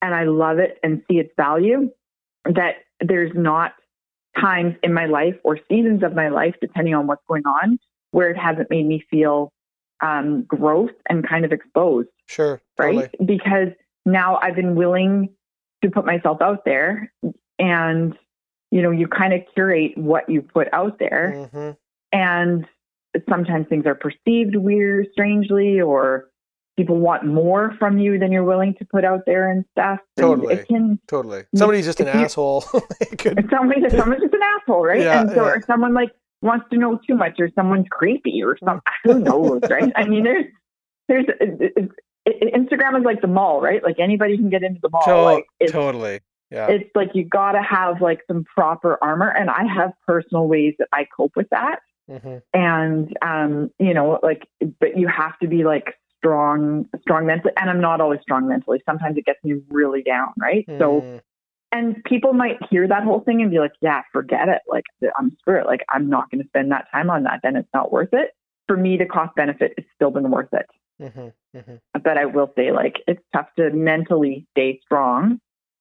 and 0.02 0.16
I 0.16 0.24
love 0.26 0.60
it 0.60 0.80
and 0.84 1.04
see 1.10 1.18
its 1.20 1.32
value, 1.38 1.90
that 2.56 2.76
there's 3.00 3.32
not 3.36 3.74
times 4.40 4.76
in 4.84 4.94
my 4.94 5.06
life 5.06 5.36
or 5.44 5.60
seasons 5.70 6.04
of 6.04 6.14
my 6.14 6.30
life, 6.30 6.56
depending 6.62 6.94
on 6.94 7.08
what's 7.08 7.24
going 7.28 7.46
on, 7.46 7.80
where 8.12 8.30
it 8.30 8.38
hasn't 8.38 8.70
made 8.70 8.86
me 8.86 9.04
feel 9.10 9.52
um, 10.02 10.44
growth 10.44 10.92
and 11.10 11.28
kind 11.28 11.44
of 11.44 11.52
exposed 11.52 12.10
sure 12.28 12.62
right? 12.78 13.10
totally. 13.12 13.38
Because 13.38 13.70
now 14.06 14.38
I've 14.42 14.56
been 14.56 14.76
willing 14.76 15.30
to 15.84 15.90
put 15.90 16.06
myself 16.06 16.42
out 16.42 16.66
there 16.66 17.12
and 17.60 18.14
you 18.70 18.82
know, 18.82 18.92
you 18.92 19.08
kind 19.08 19.34
of 19.34 19.42
curate 19.54 19.98
what 19.98 20.30
you 20.30 20.42
put 20.42 20.68
out 20.74 21.00
there 21.00 21.50
hmm 21.52 21.72
and 22.14 22.66
sometimes 23.28 23.68
things 23.68 23.86
are 23.86 23.96
perceived 23.96 24.56
weird 24.56 25.08
strangely 25.12 25.82
or 25.82 26.30
people 26.78 26.98
want 26.98 27.26
more 27.26 27.76
from 27.80 27.98
you 27.98 28.18
than 28.20 28.32
you're 28.32 28.44
willing 28.44 28.76
to 28.76 28.86
put 28.86 29.04
out 29.04 29.22
there 29.26 29.50
and 29.50 29.66
stuff. 29.72 30.00
So 30.18 30.36
Totally. 30.36 30.54
It 30.56 30.68
can 30.68 31.00
Totally. 31.08 31.44
Somebody's 31.56 31.86
just 31.86 32.00
an 32.00 32.06
you- 32.08 32.14
asshole. 32.14 32.62
Could- 33.18 33.40
if 33.40 33.50
somebody 33.50 33.82
someone's 33.90 34.22
just 34.22 34.34
an 34.34 34.42
asshole, 34.60 34.84
right? 34.84 35.02
Yeah, 35.02 35.22
and 35.22 35.30
so 35.32 35.36
yeah. 35.46 35.52
or 35.54 35.62
someone 35.64 35.94
like 35.94 36.12
wants 36.42 36.68
to 36.72 36.78
know 36.78 37.00
too 37.08 37.16
much 37.16 37.40
or 37.40 37.50
someone's 37.56 37.88
creepy 37.90 38.42
or 38.44 38.58
some 38.64 38.80
who 39.04 39.20
knows, 39.20 39.62
right? 39.70 39.92
I 39.96 40.08
mean 40.08 40.24
there's 40.24 40.46
there's 41.08 41.26
it, 41.40 41.74
it, 41.76 41.90
it, 42.26 42.54
Instagram 42.54 42.98
is 43.00 43.04
like 43.04 43.22
the 43.22 43.28
mall, 43.28 43.60
right? 43.60 43.84
Like 43.84 44.00
anybody 44.00 44.38
can 44.38 44.50
get 44.50 44.62
into 44.64 44.80
the 44.82 44.90
mall. 44.90 45.04
To- 45.04 45.22
like 45.24 45.46
it's 45.60 45.72
totally. 45.72 46.20
Yeah. 46.50 46.68
it's 46.70 46.90
like 46.96 47.10
you 47.14 47.26
got 47.26 47.54
to 47.54 47.62
have 47.62 48.00
like 48.00 48.22
some 48.26 48.46
proper 48.46 48.98
armor 49.04 49.28
and 49.30 49.50
i 49.50 49.66
have 49.66 49.92
personal 50.08 50.48
ways 50.48 50.76
that 50.80 50.88
i 50.94 51.06
cope 51.18 51.36
with 51.36 51.50
that 51.50 51.80
hmm 52.10 52.38
and 52.54 53.14
um 53.22 53.70
you 53.80 53.94
know 53.94 54.18
like 54.24 54.48
but 54.80 54.98
you 54.98 55.10
have 55.10 55.38
to 55.40 55.48
be 55.50 55.66
like 55.66 55.96
strong 56.28 56.86
strong 57.02 57.26
mentally 57.26 57.54
and 57.58 57.70
i'm 57.70 57.82
not 57.82 58.02
always 58.02 58.20
strong 58.22 58.48
mentally 58.48 58.82
sometimes 58.86 59.18
it 59.18 59.26
gets 59.26 59.44
me 59.44 59.56
really 59.70 60.02
down 60.04 60.30
right 60.40 60.66
so 60.80 61.02
Mhm. 61.02 61.22
and 61.72 62.04
people 62.06 62.34
might 62.34 62.58
hear 62.70 62.88
that 62.88 63.04
whole 63.04 63.20
thing 63.22 63.42
and 63.42 63.52
be 63.52 63.60
like 63.60 63.74
yeah 63.82 64.02
forget 64.12 64.48
it 64.50 64.62
like 64.68 64.86
i'm 65.18 65.36
screw 65.40 65.60
it 65.60 65.66
like 65.66 65.84
i'm 65.94 66.10
not 66.10 66.30
going 66.32 66.42
to 66.42 66.48
spend 66.48 66.72
that 66.72 66.88
time 66.92 67.10
on 67.10 67.24
that 67.24 67.40
then 67.44 67.56
it's 67.56 67.70
not 67.74 67.92
worth 67.92 68.14
it 68.14 68.32
for 68.68 68.76
me 68.78 68.98
the 68.98 69.06
cost 69.06 69.34
benefit 69.36 69.74
has 69.78 69.86
still 69.96 70.12
been 70.12 70.30
worth 70.32 70.54
it 70.54 70.66
Mhm. 71.00 71.32
Mhm. 71.56 71.80
but 71.94 72.18
I 72.18 72.26
will 72.26 72.52
say 72.56 72.72
like 72.72 72.96
it's 73.08 73.22
tough 73.32 73.48
to 73.58 73.70
mentally 73.70 74.48
stay 74.52 74.80
strong. 74.84 75.40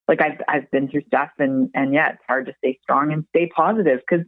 Like 0.09 0.20
I've 0.20 0.40
I've 0.47 0.70
been 0.70 0.88
through 0.88 1.03
stuff 1.07 1.30
and 1.38 1.70
and 1.74 1.94
yeah, 1.94 2.11
it's 2.11 2.22
hard 2.28 2.44
to 2.47 2.55
stay 2.59 2.78
strong 2.82 3.12
and 3.12 3.24
stay 3.30 3.47
positive 3.49 4.01
because 4.07 4.26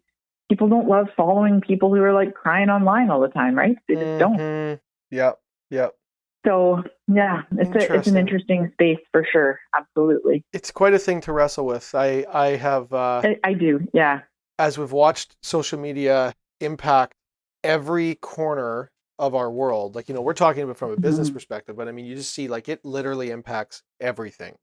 people 0.48 0.66
don't 0.68 0.88
love 0.88 1.08
following 1.14 1.60
people 1.60 1.94
who 1.94 2.02
are 2.02 2.14
like 2.14 2.34
crying 2.34 2.70
online 2.70 3.10
all 3.10 3.20
the 3.20 3.28
time, 3.28 3.54
right? 3.54 3.76
They 3.86 3.96
just 3.96 4.18
don't. 4.18 4.38
Mhm. 4.38 4.80
Yep. 5.10 5.38
Yep. 5.70 5.94
So 6.48 6.82
yeah, 7.06 7.42
it's 7.52 7.70
a, 7.90 7.94
it's 7.94 8.06
an 8.08 8.16
interesting 8.16 8.70
space 8.72 8.98
for 9.12 9.26
sure. 9.30 9.60
Absolutely, 9.78 10.44
It's 10.52 10.70
quite 10.70 10.94
a 10.94 10.98
thing 10.98 11.20
to 11.22 11.32
wrestle 11.32 11.66
with. 11.66 11.94
I 11.94 12.24
I 12.32 12.48
have 12.56 12.92
uh, 12.92 13.20
I, 13.24 13.36
I 13.44 13.52
do. 13.52 13.86
Yeah. 13.92 14.20
as 14.58 14.78
we've 14.78 14.92
watched 14.92 15.36
social 15.42 15.78
media 15.78 16.34
impact 16.60 17.14
every 17.62 18.14
corner 18.16 18.90
of 19.18 19.34
our 19.34 19.50
world. 19.50 19.94
Like 19.94 20.08
you 20.08 20.14
know, 20.14 20.22
we're 20.22 20.32
talking 20.32 20.62
about 20.62 20.76
from 20.78 20.92
a 20.92 20.96
business 20.96 21.28
Mhm. 21.28 21.34
perspective, 21.34 21.76
but 21.76 21.86
I 21.88 21.92
mean, 21.92 22.06
you 22.06 22.14
just 22.14 22.32
see 22.32 22.48
like 22.48 22.68
it 22.68 22.84
literally 22.84 23.30
impacts 23.30 23.82
everything, 24.00 24.56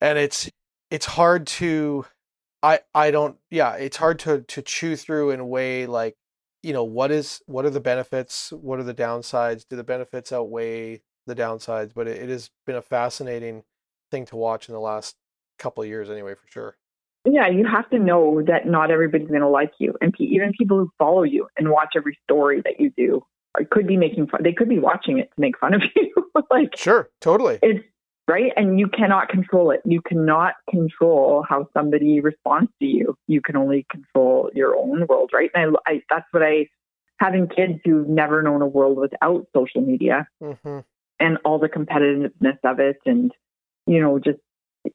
and 0.00 0.18
it's 0.18 0.48
it's 0.90 1.06
hard 1.06 1.46
to 1.46 2.06
I 2.62 2.80
I 2.94 3.10
don't 3.10 3.36
yeah 3.50 3.74
it's 3.74 3.96
hard 3.96 4.18
to 4.20 4.42
to 4.42 4.62
chew 4.62 4.94
through 4.94 5.30
and 5.32 5.48
weigh 5.48 5.86
like 5.86 6.14
you 6.62 6.72
know 6.72 6.84
what 6.84 7.10
is 7.10 7.42
what 7.46 7.64
are 7.64 7.70
the 7.70 7.80
benefits 7.80 8.52
what 8.52 8.78
are 8.78 8.84
the 8.84 8.94
downsides 8.94 9.66
do 9.68 9.74
the 9.74 9.82
benefits 9.82 10.30
outweigh 10.32 11.00
the 11.26 11.34
downsides 11.34 11.92
but 11.94 12.06
it, 12.08 12.22
it 12.22 12.28
has 12.28 12.50
been 12.66 12.76
a 12.76 12.82
fascinating 12.82 13.62
thing 14.10 14.24
to 14.26 14.36
watch 14.36 14.68
in 14.68 14.72
the 14.74 14.80
last 14.80 15.16
couple 15.58 15.82
of 15.82 15.88
years 15.88 16.10
anyway 16.10 16.34
for 16.34 16.46
sure. 16.48 16.76
Yeah, 17.24 17.48
you 17.48 17.64
have 17.66 17.88
to 17.90 18.00
know 18.00 18.42
that 18.46 18.66
not 18.66 18.90
everybody's 18.90 19.28
going 19.28 19.42
to 19.42 19.48
like 19.48 19.72
you, 19.78 19.94
and 20.00 20.12
pe- 20.12 20.24
even 20.24 20.52
people 20.58 20.76
who 20.78 20.90
follow 20.98 21.22
you 21.22 21.46
and 21.56 21.70
watch 21.70 21.90
every 21.96 22.18
story 22.24 22.60
that 22.64 22.80
you 22.80 22.90
do 22.96 23.22
could 23.70 23.86
be 23.86 23.96
making 23.96 24.26
fun. 24.26 24.42
They 24.42 24.52
could 24.52 24.68
be 24.68 24.80
watching 24.80 25.18
it 25.18 25.30
to 25.34 25.40
make 25.40 25.56
fun 25.58 25.74
of 25.74 25.82
you. 25.96 26.12
like 26.50 26.76
sure 26.76 27.10
totally. 27.20 27.58
it's 27.62 27.84
right? 28.28 28.52
And 28.56 28.78
you 28.80 28.88
cannot 28.88 29.28
control 29.28 29.70
it. 29.70 29.82
You 29.84 30.00
cannot 30.00 30.54
control 30.68 31.44
how 31.48 31.68
somebody 31.74 32.20
responds 32.20 32.70
to 32.80 32.86
you. 32.86 33.14
You 33.28 33.40
can 33.40 33.56
only 33.56 33.86
control 33.90 34.50
your 34.54 34.76
own 34.76 35.06
world 35.06 35.30
right? 35.32 35.50
And 35.54 35.76
I, 35.86 35.92
I 35.92 36.02
that's 36.10 36.26
what 36.32 36.42
i 36.42 36.66
having 37.18 37.46
kids 37.46 37.78
who've 37.84 38.08
never 38.08 38.42
known 38.42 38.62
a 38.62 38.66
world 38.66 38.98
without 38.98 39.46
social 39.54 39.80
media 39.80 40.26
hmm 40.40 40.80
and 41.22 41.38
all 41.44 41.58
the 41.58 41.68
competitiveness 41.68 42.58
of 42.64 42.80
it 42.80 42.98
and 43.06 43.30
you 43.86 44.00
know 44.00 44.18
just 44.18 44.40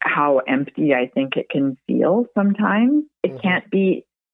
how 0.02 0.40
empty 0.56 0.94
i 0.94 1.06
think 1.16 1.38
it 1.38 1.48
can 1.50 1.76
feel 1.88 2.26
sometimes 2.38 3.04
it 3.24 3.32
Mhm. 3.34 3.42
can't 3.42 3.70
be 3.72 3.86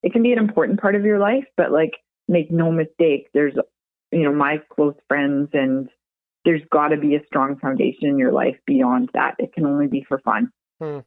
it 0.02 0.12
can 0.12 0.22
be 0.22 0.32
an 0.32 0.38
important 0.46 0.80
part 0.80 0.94
of 0.96 1.04
your 1.04 1.18
life 1.18 1.46
but 1.56 1.70
like 1.70 1.94
make 2.36 2.50
no 2.50 2.72
mistake 2.72 3.28
there's 3.32 3.54
you 4.10 4.24
know 4.24 4.32
my 4.32 4.54
close 4.74 4.96
friends 5.08 5.48
and 5.52 5.88
there's 6.44 6.62
got 6.70 6.88
to 6.88 6.96
be 6.98 7.14
a 7.14 7.24
strong 7.26 7.56
foundation 7.64 8.08
in 8.08 8.18
your 8.18 8.32
life 8.32 8.58
beyond 8.66 9.08
that 9.14 9.34
it 9.38 9.52
can 9.54 9.64
only 9.64 9.86
be 9.86 10.02
for 10.08 10.18
fun 10.18 10.50
Hmm. 10.82 10.98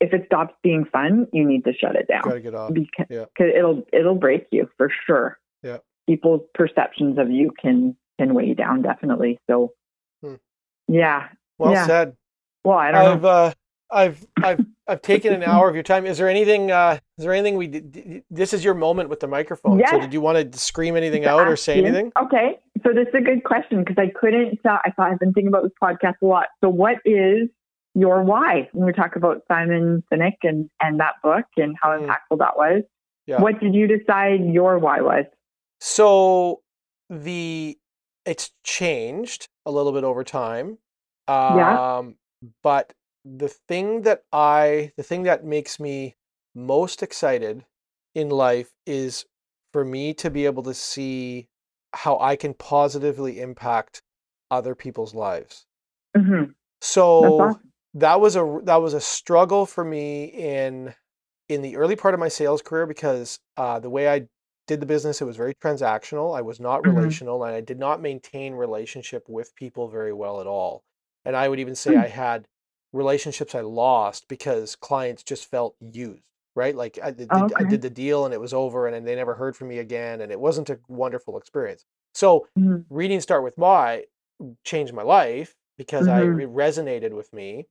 if 0.00 0.10
it 0.12 0.22
stops 0.26 0.54
being 0.62 0.84
fun 0.96 1.26
you 1.32 1.44
need 1.44 1.64
to 1.64 1.72
shut 1.80 1.96
it 1.96 2.06
down 2.08 2.22
gotta 2.22 2.40
get 2.40 2.54
off 2.54 2.72
because 2.72 3.06
Yeah. 3.10 3.24
'cause 3.36 3.50
it'll 3.58 3.82
it'll 3.92 4.14
break 4.26 4.46
you 4.52 4.68
for 4.76 4.88
sure. 5.06 5.38
Yeah. 5.64 5.78
People's 6.06 6.42
perceptions 6.54 7.18
of 7.18 7.28
you 7.30 7.50
can 7.62 7.96
can 8.18 8.32
weigh 8.34 8.46
you 8.46 8.54
down 8.54 8.82
definitely. 8.82 9.38
So. 9.50 9.72
Yeah. 10.88 11.28
well 11.58 11.72
yeah. 11.72 11.86
said 11.86 12.16
Well, 12.64 12.78
I 12.78 12.90
don't 12.92 13.06
I've 13.16 13.22
know. 13.22 13.28
uh, 13.28 13.52
I've 13.90 14.26
I've 14.42 14.66
I've 14.86 15.02
taken 15.02 15.32
an 15.32 15.42
hour 15.42 15.68
of 15.68 15.74
your 15.74 15.82
time. 15.84 16.04
Is 16.06 16.18
there 16.18 16.28
anything? 16.28 16.70
Uh, 16.70 16.98
is 17.16 17.24
there 17.24 17.32
anything 17.32 17.56
we 17.56 17.66
did? 17.68 18.22
This 18.30 18.52
is 18.52 18.62
your 18.64 18.74
moment 18.74 19.08
with 19.08 19.20
the 19.20 19.28
microphone. 19.28 19.78
So 19.78 19.96
Yes. 19.96 20.00
did 20.04 20.12
you 20.12 20.20
want 20.20 20.52
to 20.52 20.58
scream 20.58 20.94
anything 20.96 21.22
To 21.22 21.30
out 21.30 21.46
or 21.48 21.56
say 21.56 21.78
you. 21.78 21.84
anything? 21.86 22.12
Okay. 22.22 22.58
So 22.86 22.92
this 22.92 23.08
is 23.08 23.14
a 23.14 23.20
good 23.22 23.44
question 23.44 23.82
because 23.84 23.96
I 23.98 24.10
couldn't. 24.18 24.58
Uh, 24.64 24.78
I 24.84 24.90
thought 24.90 25.10
I've 25.12 25.18
been 25.18 25.32
thinking 25.32 25.48
about 25.48 25.62
this 25.62 25.72
podcast 25.82 26.14
a 26.22 26.26
lot. 26.26 26.48
So 26.62 26.68
what 26.68 26.96
is 27.06 27.48
your 27.94 28.22
why 28.22 28.68
when 28.72 28.86
we 28.86 28.92
talk 28.92 29.16
about 29.16 29.42
Simon 29.48 30.02
Sinek 30.12 30.36
and 30.42 30.68
and 30.82 31.00
that 31.00 31.14
book 31.22 31.46
and 31.56 31.74
how 31.80 31.96
Hmm. 31.96 32.04
impactful 32.04 32.38
that 32.38 32.56
was? 32.56 32.82
Yeah. 33.26 33.40
What 33.40 33.58
did 33.60 33.74
you 33.74 33.86
decide 33.86 34.44
your 34.44 34.78
why 34.78 35.00
was? 35.00 35.24
So 35.80 36.60
the 37.10 37.78
it's 38.28 38.52
changed 38.64 39.48
a 39.66 39.70
little 39.72 39.92
bit 39.92 40.04
over 40.04 40.24
time. 40.24 40.78
Um, 41.28 41.38
Yeah. 41.48 41.78
But 42.62 42.94
the 43.24 43.48
thing 43.48 44.02
that 44.02 44.24
I 44.32 44.92
the 44.96 45.02
thing 45.02 45.24
that 45.24 45.44
makes 45.44 45.80
me 45.80 46.16
most 46.54 47.02
excited 47.02 47.66
in 48.14 48.30
life 48.30 48.74
is 48.86 49.26
for 49.72 49.84
me 49.84 50.14
to 50.14 50.30
be 50.30 50.46
able 50.46 50.62
to 50.64 50.74
see 50.74 51.48
how 51.94 52.18
I 52.20 52.36
can 52.36 52.54
positively 52.54 53.40
impact 53.40 54.02
other 54.50 54.74
people's 54.74 55.14
lives. 55.14 55.66
hmm 56.16 56.54
So 56.80 57.38
awesome. 57.38 57.72
that 57.94 58.20
was 58.20 58.36
a 58.36 58.60
that 58.64 58.76
was 58.76 58.94
a 58.94 59.00
struggle 59.00 59.66
for 59.66 59.84
me 59.84 60.24
in 60.26 60.94
in 61.48 61.62
the 61.62 61.76
early 61.76 61.96
part 61.96 62.14
of 62.14 62.20
my 62.20 62.28
sales 62.28 62.62
career 62.62 62.86
because 62.86 63.40
uh, 63.56 63.80
the 63.80 63.90
way 63.90 64.08
I 64.08 64.28
did 64.68 64.80
the 64.80 64.86
business 64.86 65.20
it 65.22 65.26
was 65.26 65.36
very 65.38 65.54
transactional. 65.56 66.36
I 66.38 66.42
was 66.42 66.60
not 66.60 66.84
Mhm. 66.84 67.18
relational 67.24 67.44
and 67.44 67.54
I 67.56 67.62
did 67.62 67.78
not 67.80 68.02
maintain 68.02 68.54
relationship 68.54 69.28
with 69.28 69.54
people 69.56 69.88
very 69.88 70.14
well 70.14 70.40
at 70.40 70.46
all. 70.48 70.84
And 71.24 71.36
I 71.36 71.48
would 71.48 71.60
even 71.60 71.74
say 71.76 71.96
Hmm. 71.96 72.02
I 72.02 72.08
had 72.08 72.46
relationships 72.92 73.54
I 73.54 73.62
lost 73.62 74.28
because 74.28 74.76
clients 74.76 75.24
just 75.24 75.50
felt 75.50 75.76
used. 75.80 76.22
Right, 76.56 76.74
like 76.74 76.98
I 77.02 77.12
did, 77.12 77.30
Oh, 77.30 77.50
I 77.56 77.64
did 77.64 77.82
the 77.82 77.90
deal 77.90 78.24
and 78.24 78.34
it 78.34 78.40
was 78.40 78.52
over, 78.52 78.88
and 78.88 79.06
they 79.06 79.14
never 79.14 79.34
heard 79.36 79.56
from 79.56 79.68
me 79.68 79.78
again, 79.78 80.20
and 80.22 80.32
it 80.32 80.40
wasn't 80.40 80.70
a 80.70 80.80
wonderful 80.88 81.38
experience. 81.38 81.84
So 82.14 82.48
Mhm. 82.56 82.88
reading 82.90 83.20
Start 83.20 83.44
with 83.44 83.56
Why 83.56 84.06
changed 84.64 84.92
my 84.94 85.02
life 85.02 85.54
because 85.76 86.08
I 86.08 86.22
Mhm. 86.22 86.38
it 86.38 86.48
resonated 86.50 87.12
with 87.12 87.32
me. 87.32 87.66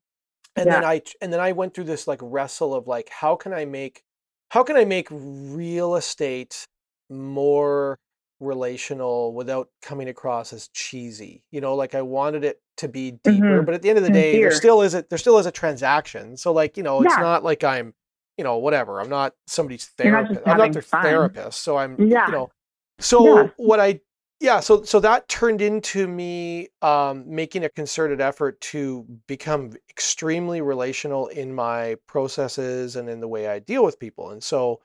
And 0.56 0.72
then 0.72 0.84
I 0.84 1.02
and 1.22 1.32
then 1.34 1.40
I 1.40 1.52
went 1.54 1.74
through 1.74 1.86
this 1.86 2.08
like 2.08 2.20
wrestle 2.24 2.74
of 2.74 2.88
like 2.88 3.10
how 3.10 3.36
can 3.36 3.54
I 3.54 3.66
make 3.66 4.04
how 4.52 4.64
can 4.64 4.78
I 4.78 4.86
make 4.86 5.08
real 5.12 5.96
estate 5.96 6.66
more 7.10 8.00
relational 8.40 9.34
without 9.34 9.70
coming 9.82 10.10
across 10.10 10.54
as 10.54 10.68
cheesy? 10.70 11.44
You 11.52 11.62
know, 11.62 11.76
like 11.76 11.96
I 11.96 12.02
wanted 12.02 12.44
it 12.44 12.62
to 12.78 12.88
be 12.88 13.12
deeper, 13.24 13.62
Mhm. 13.62 13.66
but 13.66 13.74
at 13.76 13.82
the 13.82 13.90
end 13.90 13.98
of 13.98 14.04
the 14.04 14.10
day, 14.12 14.40
there 14.40 14.52
still 14.52 14.82
is 14.82 14.94
a 14.94 15.04
there 15.10 15.18
still 15.18 15.38
is 15.40 15.46
a 15.46 15.52
transaction. 15.52 16.38
So 16.38 16.52
like, 16.52 16.78
you 16.78 16.84
know, 16.84 17.02
it's 17.02 17.16
Yeah. 17.18 17.24
not 17.24 17.44
like 17.44 17.64
I'm, 17.64 17.94
you 18.38 18.44
know, 18.44 18.58
whatever. 18.58 19.00
I'm 19.02 19.10
not 19.10 19.34
somebody's 19.48 19.90
not 19.98 20.04
therapist. 20.04 20.42
I'm 20.46 20.58
not 20.58 20.74
their 20.74 20.82
fun. 20.82 21.04
therapist. 21.04 21.62
So 21.64 21.78
I'm 21.78 22.10
Yeah. 22.10 22.28
you 22.28 22.34
know. 22.34 22.52
So 23.00 23.26
Yeah. 23.26 23.48
what 23.58 23.80
I 23.80 24.02
yeah, 24.40 24.60
so 24.60 24.84
so 24.84 25.00
that 25.00 25.28
turned 25.28 25.64
into 25.64 26.08
me 26.08 26.70
um, 26.84 27.24
making 27.28 27.64
a 27.64 27.70
concerted 27.70 28.22
effort 28.22 28.62
to 28.62 29.04
become 29.26 29.72
extremely 29.90 30.62
relational 30.62 31.26
in 31.28 31.56
my 31.56 31.96
processes 32.06 32.96
and 32.96 33.10
in 33.10 33.20
the 33.20 33.28
way 33.28 33.48
I 33.48 33.58
deal 33.58 33.84
with 33.84 33.98
people. 33.98 34.30
And 34.30 34.44
so, 34.44 34.80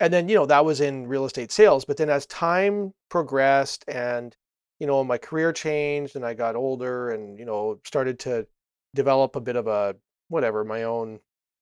and 0.00 0.12
then 0.12 0.28
you 0.28 0.34
know 0.36 0.46
that 0.46 0.64
was 0.64 0.80
in 0.80 1.06
real 1.08 1.24
estate 1.24 1.52
sales. 1.52 1.84
But 1.84 1.96
then 1.96 2.10
as 2.10 2.26
time 2.26 2.94
progressed 3.10 3.84
and 3.88 4.36
you 4.80 4.86
know 4.86 5.04
my 5.04 5.18
career 5.18 5.52
changed 5.52 6.16
and 6.16 6.24
I 6.24 6.34
got 6.34 6.56
older 6.56 7.10
and 7.10 7.38
you 7.38 7.44
know 7.44 7.80
started 7.84 8.18
to 8.20 8.46
develop 8.94 9.36
a 9.36 9.40
bit 9.40 9.56
of 9.56 9.66
a 9.66 9.96
whatever 10.28 10.64
my 10.64 10.84
own 10.84 11.20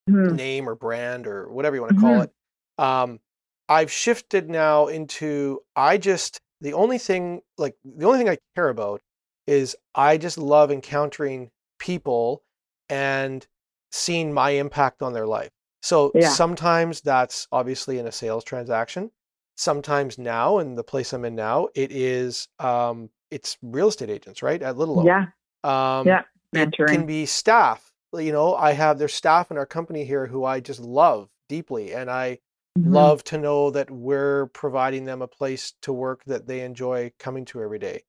Mhm. 0.08 0.36
name 0.36 0.68
or 0.68 0.74
brand 0.74 1.26
or 1.26 1.50
whatever 1.50 1.76
you 1.76 1.82
want 1.82 1.94
to 1.94 2.00
call 2.00 2.20
Mhm. 2.20 2.22
it. 2.22 2.32
Um, 2.78 3.20
I've 3.68 3.90
shifted 3.90 4.48
now 4.50 4.86
into 4.88 5.60
I 5.74 5.98
just 5.98 6.40
the 6.60 6.72
only 6.74 6.98
thing 6.98 7.42
like 7.58 7.76
the 7.84 8.06
only 8.06 8.18
thing 8.18 8.28
I 8.28 8.38
care 8.54 8.68
about 8.68 9.02
is 9.46 9.76
I 9.94 10.18
just 10.18 10.38
love 10.38 10.70
encountering 10.70 11.50
people 11.78 12.42
and 12.88 13.46
seeing 13.92 14.32
my 14.32 14.50
impact 14.50 15.02
on 15.02 15.12
their 15.12 15.26
life. 15.26 15.50
So 15.86 16.10
Yeah. 16.16 16.30
sometimes 16.30 17.00
that's 17.00 17.46
obviously 17.52 18.00
in 18.00 18.08
a 18.08 18.12
sales 18.12 18.42
transaction. 18.42 19.12
Sometimes 19.56 20.18
now, 20.18 20.58
in 20.58 20.74
the 20.74 20.82
place 20.82 21.12
I'm 21.12 21.24
in 21.24 21.36
now, 21.36 21.68
it 21.76 21.92
is 21.92 22.48
um, 22.58 23.08
it's 23.30 23.56
real 23.62 23.86
estate 23.88 24.10
agents, 24.10 24.42
right? 24.42 24.60
At 24.60 24.76
Little 24.76 24.98
Oak. 24.98 25.06
Yeah. 25.06 25.26
Um, 25.62 26.06
Yeah. 26.06 26.22
It 26.52 26.72
Mentoring. 26.72 26.88
can 26.88 27.06
be 27.06 27.24
staff. 27.24 27.92
You 28.12 28.32
know, 28.32 28.56
I 28.56 28.72
have 28.72 28.98
there's 28.98 29.14
staff 29.14 29.50
in 29.52 29.58
our 29.58 29.66
company 29.66 30.04
here 30.04 30.26
who 30.26 30.44
I 30.44 30.58
just 30.58 30.80
love 30.80 31.28
deeply, 31.48 31.92
and 31.94 32.10
I 32.10 32.40
Mhm. 32.76 32.92
love 32.92 33.22
to 33.24 33.38
know 33.38 33.70
that 33.70 33.88
we're 33.88 34.46
providing 34.46 35.04
them 35.04 35.22
a 35.22 35.28
place 35.28 35.72
to 35.82 35.92
work 35.92 36.24
that 36.24 36.48
they 36.48 36.62
enjoy 36.62 37.12
coming 37.20 37.44
to 37.46 37.62
every 37.62 37.78
day. 37.78 38.02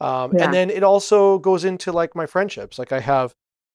Um, 0.00 0.34
Yeah. 0.36 0.44
And 0.44 0.54
then 0.54 0.70
it 0.70 0.84
also 0.84 1.38
goes 1.40 1.64
into 1.64 1.90
like 1.90 2.14
my 2.14 2.26
friendships. 2.26 2.78
Like 2.78 2.92
I 2.92 3.00
have 3.00 3.34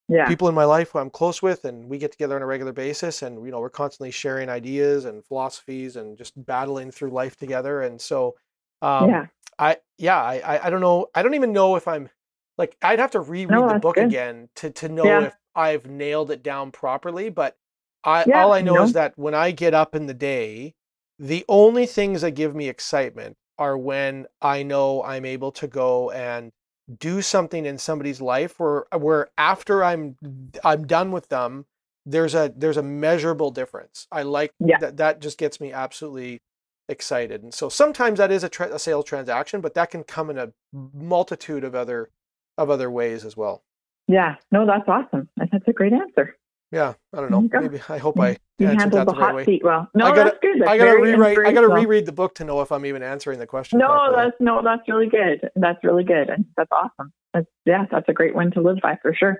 Yeah. 0.10 0.26
people 0.26 0.48
in 0.50 0.56
my 0.56 0.66
life 0.66 0.92
who 0.92 1.00
I'm 1.00 1.10
close 1.10 1.42
with, 1.42 1.66
and 1.66 1.90
we 1.90 1.98
get 1.98 2.12
together 2.12 2.36
on 2.36 2.42
a 2.42 2.46
regular 2.46 2.74
basis, 2.74 3.22
and 3.24 3.44
you 3.46 3.52
know 3.52 3.60
we're 3.60 3.70
constantly 3.70 4.12
sharing 4.12 4.50
ideas 4.50 5.06
and 5.06 5.26
philosophies 5.26 5.96
and 5.96 6.18
just 6.18 6.34
battling 6.46 6.92
through 6.92 7.12
life 7.12 7.36
together. 7.38 7.82
And 7.82 8.00
so, 8.02 8.36
um, 8.82 9.08
yeah. 9.08 9.28
I 9.60 9.78
yeah, 9.98 10.22
I, 10.22 10.36
I 10.40 10.68
I 10.68 10.70
don't 10.70 10.82
know. 10.82 11.08
I 11.16 11.24
don't 11.24 11.36
even 11.36 11.54
know 11.54 11.76
if 11.76 11.88
I'm 11.88 12.10
like 12.58 12.78
I'd 12.82 13.00
have 13.00 13.12
to 13.12 13.20
reread 13.22 13.68
No, 13.68 13.70
the 13.70 13.76
book 13.76 13.96
good. 13.96 14.06
again 14.06 14.50
to 14.58 14.70
to 14.72 14.90
know 14.90 15.06
Yeah. 15.06 15.22
if 15.22 15.36
I've 15.56 15.86
nailed 15.88 16.32
it 16.32 16.44
down 16.44 16.72
properly. 16.72 17.30
But 17.30 17.58
I 18.04 18.26
Yeah, 18.26 18.34
all 18.34 18.54
I 18.54 18.62
know 18.62 18.82
is 18.84 18.94
that 18.94 19.14
when 19.18 19.34
I 19.34 19.52
get 19.52 19.74
up 19.74 19.96
in 19.96 20.06
the 20.08 20.14
day, 20.14 20.76
the 21.18 21.46
only 21.50 21.86
things 21.86 22.22
that 22.22 22.32
give 22.32 22.56
me 22.56 22.70
excitement 22.70 23.38
are 23.58 23.78
when 23.78 24.26
I 24.42 24.64
know 24.64 25.04
I'm 25.04 25.26
able 25.26 25.52
to 25.54 25.68
go 25.68 26.12
and 26.12 26.52
do 26.98 27.22
something 27.22 27.66
in 27.66 27.78
somebody's 27.78 28.22
life 28.22 28.60
where 28.60 28.86
uh, 28.94 28.98
where 28.98 29.30
after 29.38 29.84
I'm 29.84 30.16
I'm 30.64 30.88
done 30.88 31.12
with 31.12 31.30
them, 31.30 31.66
there's 32.06 32.34
a 32.34 32.52
there's 32.56 32.78
a 32.78 32.84
measurable 32.84 33.52
difference. 33.52 34.08
I 34.12 34.24
like 34.24 34.52
Yeah. 34.60 34.78
that 34.80 34.98
that 34.98 35.20
just 35.22 35.38
gets 35.38 35.62
me 35.62 35.72
absolutely 35.72 36.42
excited. 36.88 37.44
And 37.44 37.54
so 37.54 37.70
sometimes 37.70 38.18
that 38.18 38.32
is 38.32 38.44
a, 38.44 38.50
tra- 38.50 38.74
a 38.74 38.80
sales 38.80 39.06
transaction, 39.06 39.62
but 39.62 39.76
that 39.76 39.92
can 39.92 40.04
come 40.04 40.32
in 40.32 40.40
a 40.40 40.52
multitude 40.74 41.64
of 41.64 41.76
other 41.76 42.10
of 42.58 42.70
other 42.70 42.90
ways 42.90 43.24
as 43.26 43.38
well. 43.38 43.64
Yeah. 44.08 44.36
No, 44.52 44.66
that's 44.66 44.88
awesome. 44.88 45.30
That's 45.38 45.68
a 45.68 45.74
great 45.74 45.94
answer. 45.94 46.36
Yeah, 46.72 46.94
I 47.14 47.18
don't 47.22 47.32
know. 47.32 47.42
Maybe 47.62 47.82
I 47.90 47.98
hope 47.98 48.20
I 48.20 48.38
You 48.60 48.68
answered 48.68 48.92
that 48.92 49.08
the 49.08 49.14
the 49.14 49.20
right 49.20 49.36
way. 49.36 49.46
seat 49.46 49.64
well. 49.64 49.90
No, 49.96 50.06
I 50.06 50.10
gotta- 50.10 50.24
that's 50.26 50.38
good. 50.42 50.60
That's 50.62 50.70
I 50.70 50.78
gotta 50.78 51.00
rewrite. 51.02 51.38
I 51.40 51.52
gotta 51.52 51.68
reread 51.68 52.06
the 52.06 52.12
book 52.12 52.36
to 52.36 52.44
know 52.44 52.62
if 52.62 52.72
I'm 52.72 52.86
even 52.86 53.02
answering 53.02 53.40
the 53.40 53.48
question. 53.48 53.80
No, 53.80 53.88
properly. 53.88 54.16
that's 54.18 54.38
no, 54.40 54.62
that's 54.64 54.88
really 54.88 55.08
good. 55.10 55.50
That's 55.56 55.84
really 55.84 56.04
good. 56.04 56.30
And 56.30 56.46
that's 56.56 56.70
awesome. 56.72 57.12
That's, 57.34 57.48
yeah, 57.66 57.86
that's 57.92 58.08
a 58.08 58.14
great 58.14 58.36
one 58.36 58.52
to 58.52 58.62
live 58.62 58.78
by 58.84 58.98
for 59.02 59.14
sure. 59.16 59.40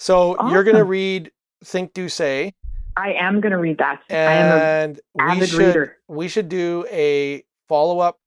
So 0.00 0.36
you're 0.50 0.64
gonna 0.64 0.84
read 0.84 1.30
Think 1.64 1.92
Do 1.94 2.08
Say, 2.08 2.52
I 2.96 3.12
am 3.14 3.40
going 3.40 3.50
to 3.52 3.58
read 3.58 3.78
that. 3.78 4.02
I 4.10 4.14
am 4.14 4.58
and 4.58 5.00
we 5.14 5.22
avid 5.24 5.48
should 5.48 5.58
reader. 5.58 5.96
we 6.08 6.28
should 6.28 6.48
do 6.48 6.86
a 6.92 7.42
follow 7.68 7.98
up 8.00 8.18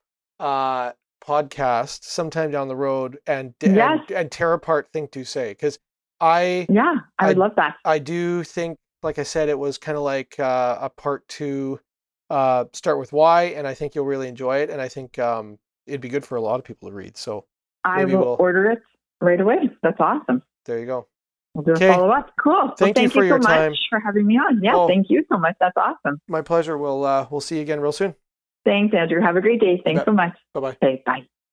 uh, 0.42 0.92
podcast 1.24 2.04
sometime 2.04 2.52
down 2.52 2.68
the 2.68 2.76
road 2.76 3.18
and 3.28 3.54
Yes. 3.62 4.00
and, 4.10 4.12
and 4.12 4.32
tear 4.32 4.54
apart 4.54 4.90
Think 4.92 5.12
Do 5.12 5.24
Say 5.24 5.52
because 5.52 5.80
I 6.20 6.66
Yeah, 6.70 6.96
I 7.20 7.28
would 7.28 7.38
I- 7.38 7.40
love 7.40 7.56
that. 7.58 7.76
I 7.86 8.00
do 8.00 8.44
think, 8.44 8.78
like 9.04 9.20
I 9.20 9.24
said, 9.24 9.50
it 9.50 9.58
was 9.60 9.78
kind 9.78 9.98
of 9.98 10.04
like 10.04 10.40
uh, 10.40 10.78
a 10.82 10.90
part 10.90 11.28
two. 11.28 11.80
Uh, 12.30 12.66
start 12.74 13.00
with 13.00 13.14
why, 13.14 13.44
and 13.44 13.66
I 13.66 13.74
think 13.74 13.96
you'll 13.96 14.06
really 14.06 14.28
enjoy 14.28 14.58
it, 14.58 14.70
and 14.70 14.82
I 14.82 14.90
think 14.90 15.18
um, 15.18 15.58
it'd 15.86 16.02
be 16.02 16.10
good 16.10 16.26
for 16.26 16.36
a 16.36 16.42
lot 16.42 16.60
of 16.60 16.66
people 16.66 16.90
to 16.90 16.94
read. 16.96 17.16
So 17.18 17.46
I 17.86 18.04
will 18.06 18.20
we'll- 18.20 18.36
order 18.40 18.70
it 18.72 18.80
right 19.22 19.40
away. 19.40 19.70
That's 19.84 20.00
awesome. 20.00 20.44
there 20.66 20.80
you 20.80 20.86
go. 20.86 21.08
We'll 21.54 21.64
do 21.64 21.72
Okay. 21.72 21.88
a 21.90 21.94
follow 21.94 22.10
up. 22.12 22.32
Cool. 22.40 22.54
Well, 22.54 22.76
Thank 22.78 22.98
you 22.98 23.04
thank 23.04 23.14
for 23.14 23.24
you 23.24 23.30
your 23.30 23.42
so 23.42 23.48
time. 23.48 23.72
much 23.72 23.80
for 23.90 24.00
having 24.00 24.28
me 24.28 24.36
on. 24.38 24.62
Yeah, 24.62 24.76
Oh. 24.76 24.88
thank 24.88 25.08
you 25.10 25.24
so 25.32 25.38
much. 25.40 25.56
That's 25.60 25.78
awesome. 25.78 26.20
My 26.28 26.42
pleasure. 26.42 26.78
We'll 26.78 27.04
uh, 27.06 27.28
we'll 27.32 27.42
see 27.42 27.56
you 27.56 27.62
again 27.62 27.80
real 27.80 27.92
soon. 27.94 28.14
Thanks, 28.66 28.94
Andrew. 28.94 29.22
Have 29.22 29.38
a 29.38 29.42
great 29.42 29.62
day. 29.62 29.82
Thanks 29.86 30.04
so 30.04 30.12
much. 30.12 30.34
Bye 30.54 30.60
bye. 30.60 30.78
Okay, 30.84 31.02
bye. 31.06 31.26